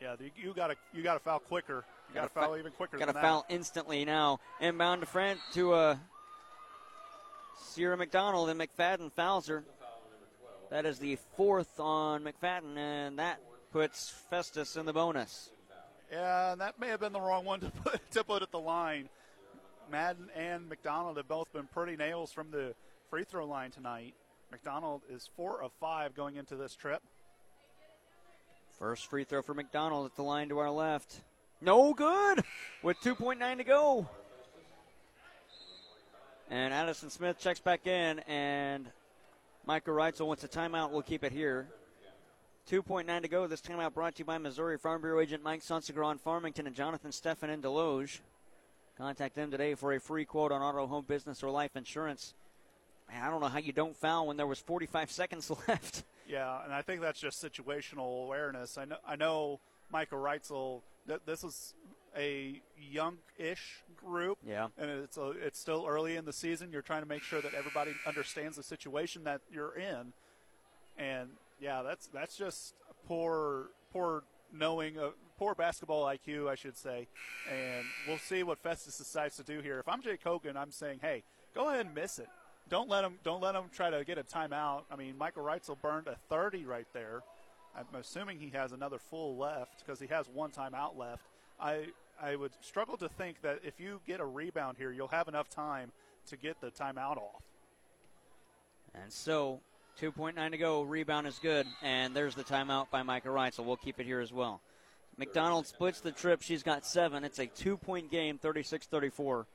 Yeah, 0.00 0.16
you, 0.18 0.30
you 0.36 0.54
got 0.54 0.68
to 0.68 0.76
you 0.94 1.02
got 1.02 1.14
to 1.14 1.20
foul 1.20 1.38
quicker. 1.38 1.84
You 2.08 2.14
got 2.14 2.22
to 2.22 2.28
foul 2.30 2.56
even 2.56 2.72
quicker. 2.72 2.96
Got 2.96 3.06
to 3.06 3.12
foul 3.12 3.44
instantly 3.50 4.04
now. 4.06 4.40
Inbound 4.60 5.02
to 5.02 5.06
Fran 5.06 5.36
to 5.52 5.74
uh, 5.74 5.96
Sierra 7.58 7.96
McDonald 7.96 8.48
and 8.48 8.58
McFadden 8.58 9.12
fouls 9.12 9.46
her. 9.48 9.64
That 10.70 10.86
is 10.86 10.98
the 10.98 11.18
fourth 11.36 11.78
on 11.78 12.24
McFadden, 12.24 12.76
and 12.78 13.18
that 13.18 13.40
puts 13.72 14.10
Festus 14.30 14.76
in 14.76 14.86
the 14.86 14.92
bonus. 14.92 15.50
Yeah, 16.10 16.52
and 16.52 16.60
that 16.60 16.80
may 16.80 16.88
have 16.88 17.00
been 17.00 17.12
the 17.12 17.20
wrong 17.20 17.44
one 17.44 17.60
to 17.60 17.70
put, 17.70 18.10
to 18.12 18.24
put 18.24 18.42
at 18.42 18.50
the 18.50 18.58
line. 18.58 19.08
Madden 19.90 20.28
and 20.36 20.68
McDonald 20.68 21.16
have 21.16 21.28
both 21.28 21.52
been 21.52 21.66
pretty 21.66 21.96
nails 21.96 22.32
from 22.32 22.50
the 22.50 22.74
free 23.10 23.24
throw 23.24 23.46
line 23.46 23.70
tonight. 23.70 24.14
McDonald 24.50 25.02
is 25.08 25.28
four 25.36 25.62
of 25.62 25.72
five 25.80 26.14
going 26.14 26.36
into 26.36 26.56
this 26.56 26.74
trip. 26.74 27.02
First 28.78 29.06
free 29.06 29.24
throw 29.24 29.42
for 29.42 29.54
McDonald 29.54 30.06
at 30.06 30.16
the 30.16 30.22
line 30.22 30.48
to 30.48 30.58
our 30.58 30.70
left. 30.70 31.20
No 31.60 31.92
good 31.92 32.42
with 32.82 32.98
2.9 33.00 33.58
to 33.58 33.64
go. 33.64 34.08
And 36.48 36.74
Addison 36.74 37.10
Smith 37.10 37.38
checks 37.38 37.60
back 37.60 37.86
in, 37.86 38.18
and 38.20 38.90
Micah 39.66 39.90
Reitzel 39.90 40.26
wants 40.26 40.42
a 40.42 40.48
timeout. 40.48 40.90
We'll 40.90 41.02
keep 41.02 41.22
it 41.22 41.30
here. 41.30 41.68
2.9 42.70 43.22
to 43.22 43.26
go. 43.26 43.48
This 43.48 43.60
timeout 43.60 43.94
brought 43.94 44.14
to 44.14 44.18
you 44.20 44.24
by 44.24 44.38
Missouri 44.38 44.78
Farm 44.78 45.00
Bureau 45.00 45.18
agent 45.18 45.42
Mike 45.42 45.60
Sunsegra 45.60 46.12
in 46.12 46.18
Farmington 46.18 46.68
and 46.68 46.76
Jonathan 46.76 47.10
Steffen 47.10 47.48
in 47.48 47.60
Desloge. 47.60 48.20
Contact 48.96 49.34
them 49.34 49.50
today 49.50 49.74
for 49.74 49.92
a 49.92 49.98
free 49.98 50.24
quote 50.24 50.52
on 50.52 50.62
auto, 50.62 50.86
home, 50.86 51.04
business, 51.04 51.42
or 51.42 51.50
life 51.50 51.74
insurance. 51.74 52.32
Man, 53.10 53.24
I 53.24 53.28
don't 53.28 53.40
know 53.40 53.48
how 53.48 53.58
you 53.58 53.72
don't 53.72 53.96
foul 53.96 54.28
when 54.28 54.36
there 54.36 54.46
was 54.46 54.60
45 54.60 55.10
seconds 55.10 55.50
left. 55.66 56.04
Yeah, 56.28 56.62
and 56.62 56.72
I 56.72 56.82
think 56.82 57.00
that's 57.00 57.18
just 57.18 57.42
situational 57.42 58.22
awareness. 58.22 58.78
I 58.78 58.84
know, 58.84 58.98
I 59.04 59.16
know 59.16 59.58
Michael 59.90 60.20
Reitzel, 60.20 60.82
th- 61.08 61.22
this 61.26 61.42
is 61.42 61.74
a 62.16 62.62
young-ish 62.78 63.82
group. 63.96 64.38
Yeah. 64.46 64.68
And 64.78 64.88
it's 64.88 65.16
a, 65.16 65.30
it's 65.30 65.58
still 65.58 65.86
early 65.88 66.14
in 66.14 66.24
the 66.24 66.32
season. 66.32 66.70
You're 66.70 66.82
trying 66.82 67.02
to 67.02 67.08
make 67.08 67.24
sure 67.24 67.40
that 67.40 67.52
everybody 67.52 67.94
understands 68.06 68.56
the 68.56 68.62
situation 68.62 69.24
that 69.24 69.40
you're 69.52 69.74
in. 69.76 70.12
And 70.96 71.30
yeah, 71.60 71.82
that's 71.82 72.06
that's 72.08 72.36
just 72.36 72.74
poor 73.06 73.70
poor 73.92 74.24
knowing 74.52 74.98
uh, 74.98 75.10
poor 75.38 75.54
basketball 75.54 76.04
IQ, 76.04 76.48
I 76.48 76.54
should 76.54 76.76
say. 76.76 77.06
And 77.50 77.84
we'll 78.06 78.18
see 78.18 78.42
what 78.42 78.58
Festus 78.58 78.98
decides 78.98 79.36
to 79.36 79.42
do 79.42 79.60
here. 79.60 79.78
If 79.78 79.88
I'm 79.88 80.02
Jake 80.02 80.22
Hogan, 80.22 80.56
I'm 80.56 80.70
saying, 80.70 81.00
hey, 81.02 81.22
go 81.54 81.68
ahead 81.68 81.86
and 81.86 81.94
miss 81.94 82.18
it. 82.18 82.28
Don't 82.68 82.88
let 82.88 83.04
him 83.04 83.18
don't 83.24 83.42
let 83.42 83.54
him 83.54 83.64
try 83.72 83.90
to 83.90 84.04
get 84.04 84.18
a 84.18 84.22
timeout. 84.22 84.82
I 84.90 84.96
mean, 84.96 85.16
Michael 85.18 85.44
Reitzel 85.44 85.80
burned 85.80 86.06
a 86.06 86.16
30 86.28 86.64
right 86.64 86.86
there. 86.92 87.22
I'm 87.76 87.86
assuming 87.98 88.38
he 88.38 88.50
has 88.50 88.72
another 88.72 88.98
full 88.98 89.36
left 89.36 89.84
because 89.84 90.00
he 90.00 90.06
has 90.08 90.26
one 90.28 90.50
timeout 90.50 90.96
left. 90.96 91.22
I 91.60 91.86
I 92.22 92.36
would 92.36 92.52
struggle 92.60 92.96
to 92.98 93.08
think 93.08 93.40
that 93.42 93.60
if 93.64 93.80
you 93.80 94.00
get 94.06 94.20
a 94.20 94.26
rebound 94.26 94.76
here, 94.78 94.92
you'll 94.92 95.08
have 95.08 95.28
enough 95.28 95.48
time 95.48 95.90
to 96.26 96.36
get 96.36 96.60
the 96.60 96.70
timeout 96.70 97.16
off. 97.16 97.42
And 98.94 99.12
so, 99.12 99.60
2.9 100.00 100.50
to 100.50 100.56
go. 100.56 100.82
Rebound 100.82 101.26
is 101.26 101.38
good. 101.38 101.66
And 101.82 102.16
there's 102.16 102.34
the 102.34 102.44
timeout 102.44 102.90
by 102.90 103.02
Micah 103.02 103.28
Reitzel. 103.28 103.66
We'll 103.66 103.76
keep 103.76 104.00
it 104.00 104.06
here 104.06 104.20
as 104.20 104.32
well. 104.32 104.62
McDonald 105.18 105.66
splits 105.66 106.00
the 106.00 106.10
trip. 106.10 106.40
She's 106.40 106.62
got 106.62 106.86
seven. 106.86 107.22
It's 107.22 107.38
a 107.38 107.46
two 107.46 107.76
point 107.76 108.10
game, 108.10 108.38
36 108.38 108.86
34. 108.86 109.46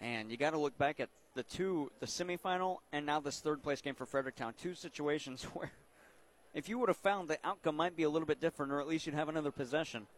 And 0.00 0.32
you 0.32 0.36
got 0.36 0.50
to 0.50 0.58
look 0.58 0.76
back 0.76 0.98
at 0.98 1.10
the 1.34 1.44
two, 1.44 1.92
the 2.00 2.06
semifinal, 2.06 2.78
and 2.92 3.06
now 3.06 3.20
this 3.20 3.38
third 3.38 3.62
place 3.62 3.80
game 3.80 3.94
for 3.94 4.04
Fredericktown. 4.04 4.54
Two 4.60 4.74
situations 4.74 5.44
where 5.52 5.70
if 6.52 6.68
you 6.68 6.78
would 6.80 6.88
have 6.88 6.96
found 6.96 7.28
the 7.28 7.38
outcome 7.44 7.76
might 7.76 7.96
be 7.96 8.02
a 8.02 8.10
little 8.10 8.26
bit 8.26 8.40
different, 8.40 8.72
or 8.72 8.80
at 8.80 8.88
least 8.88 9.06
you'd 9.06 9.14
have 9.14 9.28
another 9.28 9.52
possession. 9.52 10.08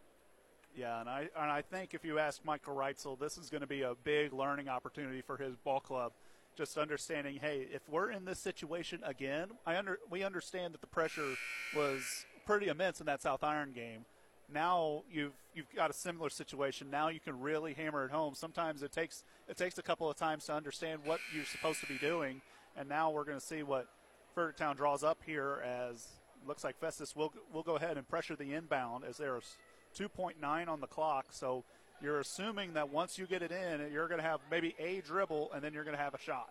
Yeah, 0.75 0.99
and 0.99 1.07
I 1.09 1.29
and 1.39 1.51
I 1.51 1.61
think 1.61 1.93
if 1.93 2.03
you 2.03 2.17
ask 2.17 2.43
Michael 2.43 2.75
Reitzel, 2.75 3.19
this 3.19 3.37
is 3.37 3.51
going 3.51 3.61
to 3.61 3.67
be 3.67 3.83
a 3.83 3.93
big 4.03 4.33
learning 4.33 4.69
opportunity 4.69 5.21
for 5.21 5.37
his 5.37 5.55
ball 5.57 5.79
club. 5.79 6.13
Just 6.57 6.75
understanding, 6.75 7.37
hey, 7.39 7.67
if 7.71 7.87
we're 7.87 8.09
in 8.09 8.25
this 8.25 8.39
situation 8.39 8.99
again, 9.03 9.49
I 9.63 9.77
under 9.77 9.99
we 10.09 10.23
understand 10.23 10.73
that 10.73 10.81
the 10.81 10.87
pressure 10.87 11.35
was 11.75 12.25
pretty 12.47 12.67
immense 12.67 12.99
in 12.99 13.05
that 13.05 13.21
South 13.21 13.43
Iron 13.43 13.73
game. 13.73 14.05
Now 14.51 15.03
you've 15.11 15.33
you've 15.53 15.71
got 15.75 15.91
a 15.91 15.93
similar 15.93 16.31
situation. 16.31 16.89
Now 16.89 17.09
you 17.09 17.19
can 17.19 17.39
really 17.39 17.75
hammer 17.75 18.05
it 18.05 18.11
home. 18.11 18.33
Sometimes 18.33 18.81
it 18.81 18.91
takes 18.91 19.23
it 19.47 19.55
takes 19.55 19.77
a 19.77 19.83
couple 19.83 20.09
of 20.09 20.17
times 20.17 20.45
to 20.45 20.53
understand 20.53 21.01
what 21.05 21.19
you're 21.35 21.45
supposed 21.45 21.79
to 21.81 21.85
be 21.85 21.99
doing, 21.99 22.41
and 22.75 22.89
now 22.89 23.11
we're 23.11 23.25
going 23.25 23.39
to 23.39 23.45
see 23.45 23.61
what 23.61 23.85
Fredericktown 24.33 24.75
draws 24.75 25.03
up 25.03 25.19
here. 25.23 25.61
As 25.63 26.07
looks 26.47 26.63
like 26.63 26.79
Festus 26.79 27.15
will 27.15 27.33
will 27.53 27.61
go 27.61 27.75
ahead 27.75 27.97
and 27.97 28.09
pressure 28.09 28.35
the 28.35 28.53
inbound 28.53 29.03
as 29.03 29.17
there's 29.17 29.57
2.9 29.95 30.67
on 30.67 30.81
the 30.81 30.87
clock. 30.87 31.27
So 31.29 31.63
you're 32.01 32.19
assuming 32.19 32.73
that 32.73 32.89
once 32.89 33.17
you 33.17 33.25
get 33.25 33.41
it 33.41 33.51
in, 33.51 33.91
you're 33.91 34.07
going 34.07 34.19
to 34.19 34.27
have 34.27 34.39
maybe 34.51 34.75
a 34.79 35.01
dribble 35.01 35.51
and 35.53 35.63
then 35.63 35.73
you're 35.73 35.83
going 35.83 35.97
to 35.97 36.03
have 36.03 36.13
a 36.13 36.19
shot. 36.19 36.49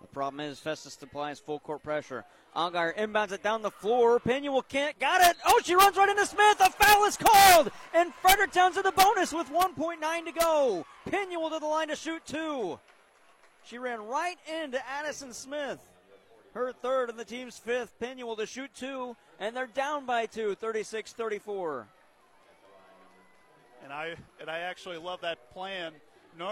The 0.00 0.06
problem 0.08 0.40
is 0.40 0.58
Festus 0.58 0.98
applies 1.02 1.38
full 1.38 1.58
court 1.58 1.82
pressure. 1.82 2.24
Allgaier 2.54 2.96
inbounds 2.96 3.32
it 3.32 3.42
down 3.42 3.62
the 3.62 3.70
floor. 3.70 4.20
Pinuel 4.20 4.66
can't. 4.66 4.98
Got 4.98 5.20
it. 5.22 5.36
Oh, 5.46 5.60
she 5.64 5.74
runs 5.74 5.96
right 5.96 6.08
into 6.08 6.26
Smith. 6.26 6.60
A 6.60 6.70
foul 6.70 7.04
is 7.04 7.16
called. 7.16 7.70
And 7.94 8.14
Fredericktown's 8.14 8.76
in 8.76 8.82
the 8.82 8.92
bonus 8.92 9.32
with 9.32 9.48
1.9 9.50 10.24
to 10.24 10.32
go. 10.32 10.86
Pinuel 11.08 11.50
to 11.50 11.58
the 11.58 11.66
line 11.66 11.88
to 11.88 11.96
shoot 11.96 12.24
two. 12.26 12.78
She 13.64 13.78
ran 13.78 14.00
right 14.00 14.38
into 14.62 14.80
Addison 14.88 15.32
Smith. 15.32 15.80
Her 16.54 16.72
third 16.72 17.10
and 17.10 17.18
the 17.18 17.24
team's 17.24 17.58
fifth. 17.58 17.92
Pinuel 18.00 18.36
to 18.38 18.46
shoot 18.46 18.70
two. 18.74 19.16
And 19.38 19.54
they're 19.54 19.66
down 19.66 20.06
by 20.06 20.26
two, 20.26 20.54
36 20.54 21.12
34. 21.12 21.86
And 23.86 23.92
I 23.92 24.16
and 24.40 24.50
I 24.50 24.58
actually 24.58 24.98
love 24.98 25.20
that 25.20 25.52
plan. 25.52 25.92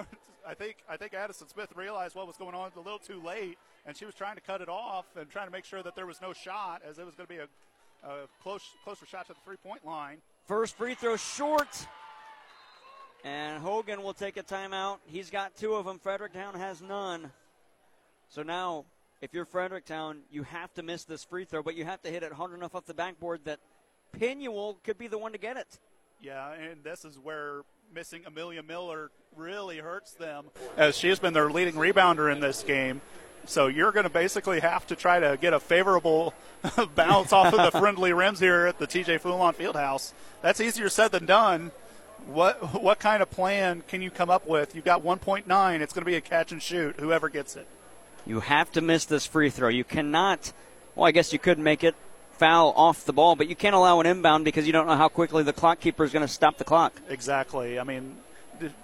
I 0.46 0.54
think 0.54 0.76
I 0.88 0.96
think 0.96 1.14
Addison 1.14 1.48
Smith 1.48 1.70
realized 1.74 2.14
what 2.14 2.28
was 2.28 2.36
going 2.36 2.54
on 2.54 2.70
a 2.76 2.78
little 2.78 3.00
too 3.00 3.20
late, 3.20 3.58
and 3.84 3.96
she 3.96 4.04
was 4.04 4.14
trying 4.14 4.36
to 4.36 4.40
cut 4.40 4.60
it 4.60 4.68
off 4.68 5.04
and 5.16 5.28
trying 5.28 5.48
to 5.48 5.50
make 5.50 5.64
sure 5.64 5.82
that 5.82 5.96
there 5.96 6.06
was 6.06 6.20
no 6.22 6.32
shot, 6.32 6.82
as 6.88 7.00
it 7.00 7.04
was 7.04 7.16
going 7.16 7.26
to 7.26 7.34
be 7.34 7.40
a, 7.40 8.08
a 8.08 8.28
close 8.40 8.62
closer 8.84 9.04
shot 9.04 9.26
to 9.26 9.32
the 9.32 9.40
three 9.44 9.56
point 9.56 9.84
line. 9.84 10.18
First 10.46 10.76
free 10.76 10.94
throw 10.94 11.16
short. 11.16 11.88
And 13.24 13.60
Hogan 13.60 14.04
will 14.04 14.14
take 14.14 14.36
a 14.36 14.44
timeout. 14.44 14.98
He's 15.04 15.28
got 15.28 15.56
two 15.56 15.74
of 15.74 15.86
them. 15.86 15.98
Fredericktown 15.98 16.54
has 16.54 16.80
none. 16.80 17.32
So 18.28 18.44
now, 18.44 18.84
if 19.22 19.34
you're 19.34 19.46
Fredericktown, 19.46 20.18
you 20.30 20.44
have 20.44 20.72
to 20.74 20.84
miss 20.84 21.02
this 21.02 21.24
free 21.24 21.46
throw, 21.46 21.64
but 21.64 21.74
you 21.74 21.84
have 21.84 22.00
to 22.02 22.10
hit 22.10 22.22
it 22.22 22.32
hard 22.32 22.54
enough 22.54 22.76
off 22.76 22.86
the 22.86 22.94
backboard 22.94 23.40
that 23.46 23.58
Pinuel 24.16 24.76
could 24.84 24.98
be 24.98 25.08
the 25.08 25.18
one 25.18 25.32
to 25.32 25.38
get 25.38 25.56
it. 25.56 25.80
Yeah, 26.24 26.52
and 26.54 26.82
this 26.82 27.04
is 27.04 27.18
where 27.18 27.64
missing 27.94 28.22
Amelia 28.26 28.62
Miller 28.62 29.10
really 29.36 29.76
hurts 29.76 30.12
them, 30.12 30.46
as 30.74 30.96
she 30.96 31.10
has 31.10 31.18
been 31.18 31.34
their 31.34 31.50
leading 31.50 31.74
rebounder 31.74 32.32
in 32.32 32.40
this 32.40 32.62
game. 32.62 33.02
So 33.44 33.66
you're 33.66 33.92
going 33.92 34.04
to 34.04 34.10
basically 34.10 34.60
have 34.60 34.86
to 34.86 34.96
try 34.96 35.20
to 35.20 35.36
get 35.38 35.52
a 35.52 35.60
favorable 35.60 36.32
bounce 36.94 37.30
off 37.34 37.52
of 37.52 37.70
the 37.70 37.78
friendly 37.78 38.14
rims 38.14 38.40
here 38.40 38.64
at 38.64 38.78
the 38.78 38.86
TJ 38.86 39.20
Foulon 39.20 39.54
Fieldhouse. 39.54 40.14
That's 40.40 40.62
easier 40.62 40.88
said 40.88 41.12
than 41.12 41.26
done. 41.26 41.72
What 42.26 42.82
what 42.82 43.00
kind 43.00 43.22
of 43.22 43.30
plan 43.30 43.82
can 43.86 44.00
you 44.00 44.10
come 44.10 44.30
up 44.30 44.46
with? 44.46 44.74
You've 44.74 44.86
got 44.86 45.04
1.9. 45.04 45.80
It's 45.82 45.92
going 45.92 46.04
to 46.04 46.10
be 46.10 46.16
a 46.16 46.22
catch 46.22 46.52
and 46.52 46.62
shoot. 46.62 46.98
Whoever 46.98 47.28
gets 47.28 47.54
it. 47.54 47.66
You 48.24 48.40
have 48.40 48.72
to 48.72 48.80
miss 48.80 49.04
this 49.04 49.26
free 49.26 49.50
throw. 49.50 49.68
You 49.68 49.84
cannot. 49.84 50.54
Well, 50.94 51.06
I 51.06 51.10
guess 51.10 51.34
you 51.34 51.38
could 51.38 51.58
make 51.58 51.84
it 51.84 51.94
foul 52.34 52.72
off 52.76 53.04
the 53.04 53.12
ball, 53.12 53.36
but 53.36 53.48
you 53.48 53.56
can't 53.56 53.74
allow 53.74 54.00
an 54.00 54.06
inbound 54.06 54.44
because 54.44 54.66
you 54.66 54.72
don't 54.72 54.86
know 54.86 54.96
how 54.96 55.08
quickly 55.08 55.42
the 55.42 55.52
clock 55.52 55.80
keeper 55.80 56.04
is 56.04 56.12
going 56.12 56.26
to 56.26 56.32
stop 56.32 56.58
the 56.58 56.64
clock. 56.64 57.00
Exactly. 57.08 57.78
I 57.78 57.84
mean, 57.84 58.16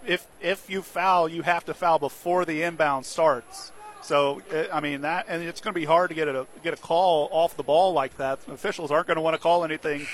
if 0.07 0.27
if 0.41 0.69
you 0.71 0.83
foul, 0.83 1.29
you 1.29 1.43
have 1.43 1.65
to 1.67 1.75
foul 1.75 1.99
before 1.99 2.45
the 2.45 2.63
inbound 2.63 3.07
starts. 3.07 3.73
So 4.03 4.43
eh, 4.51 4.67
I 4.73 4.81
mean 4.81 5.03
that, 5.03 5.27
and 5.29 5.43
it's 5.43 5.61
going 5.61 5.75
to 5.75 5.79
be 5.79 5.85
hard 5.85 6.11
to 6.11 6.15
get 6.15 6.29
a 6.29 6.47
get 6.63 6.75
a 6.75 6.77
call 6.77 7.29
off 7.33 7.57
the 7.57 7.63
ball 7.63 7.93
like 7.93 8.17
that. 8.17 8.39
Officials 8.49 8.91
aren't 8.91 9.07
going 9.07 9.17
to 9.17 9.21
want 9.21 9.35
to 9.35 9.39
call 9.39 9.65
anything, 9.65 10.07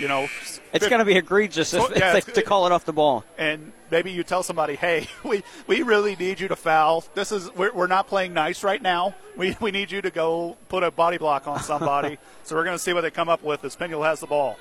you 0.00 0.08
know. 0.08 0.28
It's 0.72 0.88
going 0.88 1.00
to 1.00 1.04
be 1.04 1.16
egregious 1.16 1.74
if, 1.74 1.96
yeah, 1.96 2.12
they, 2.14 2.20
to 2.20 2.42
call 2.42 2.66
it 2.66 2.72
off 2.72 2.84
the 2.84 2.92
ball. 2.92 3.24
And 3.36 3.72
maybe 3.90 4.10
you 4.10 4.22
tell 4.22 4.42
somebody, 4.42 4.74
"Hey, 4.76 5.08
we, 5.24 5.42
we 5.66 5.82
really 5.82 6.16
need 6.16 6.40
you 6.40 6.48
to 6.48 6.56
foul. 6.56 7.04
This 7.14 7.30
is 7.30 7.54
we're, 7.54 7.72
we're 7.72 7.86
not 7.86 8.08
playing 8.08 8.32
nice 8.32 8.64
right 8.64 8.80
now. 8.80 9.14
We 9.36 9.56
we 9.60 9.70
need 9.70 9.90
you 9.90 10.00
to 10.02 10.10
go 10.10 10.56
put 10.68 10.82
a 10.82 10.90
body 10.90 11.18
block 11.18 11.46
on 11.46 11.62
somebody." 11.62 12.18
so 12.42 12.56
we're 12.56 12.64
going 12.64 12.76
to 12.76 12.82
see 12.82 12.92
what 12.92 13.02
they 13.02 13.10
come 13.10 13.28
up 13.28 13.42
with 13.42 13.64
as 13.64 13.76
Pinuel 13.76 14.04
has 14.04 14.20
the 14.20 14.26
ball. 14.26 14.56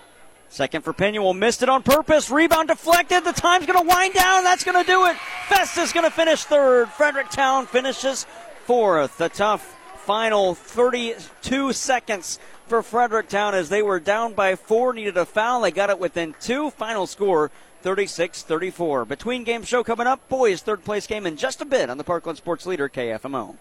Second 0.50 0.84
for 0.84 0.94
Pinuel, 0.94 1.36
missed 1.36 1.64
it 1.64 1.70
on 1.70 1.84
purpose. 1.84 2.30
Rebound 2.30 2.68
deflected. 2.68 3.26
The 3.26 3.34
time's 3.34 3.66
going 3.66 3.82
to 3.82 3.88
wind 3.88 4.14
down. 4.14 4.44
That's 4.44 4.64
going 4.64 4.82
to 4.82 4.90
do 4.90 5.06
it. 5.06 5.18
Festus 5.50 5.86
is 5.86 5.94
going 5.94 6.06
to 6.06 6.12
finish 6.12 6.44
third. 6.44 6.88
Fredericktown 6.90 7.66
finishes 7.66 8.26
fourth. 8.66 9.22
A 9.22 9.30
tough 9.30 9.76
final 9.98 10.56
32 10.56 11.72
seconds 11.74 12.40
for 12.68 12.82
Fredericktown 12.82 13.54
as 13.54 13.70
they 13.70 13.84
were 13.84 14.00
down 14.00 14.34
by 14.34 14.56
four, 14.56 14.94
needed 14.94 15.18
a 15.18 15.26
foul. 15.26 15.62
They 15.62 15.72
got 15.72 15.92
it 15.92 16.00
within 16.00 16.34
two. 16.40 16.72
Final 16.72 17.06
score 17.06 17.52
36 17.84 18.42
34. 18.42 19.06
Between 19.06 19.44
game 19.44 19.64
show 19.64 19.84
coming 19.84 20.08
up, 20.08 20.28
boys 20.30 20.62
third 20.62 20.84
place 20.84 21.06
game 21.06 21.28
in 21.28 21.38
just 21.38 21.62
a 21.62 21.66
bit 21.66 21.90
on 21.90 21.98
the 21.98 22.04
Parkland 22.04 22.38
Sports 22.38 22.66
Leader 22.66 22.90
KFMO. 22.90 23.56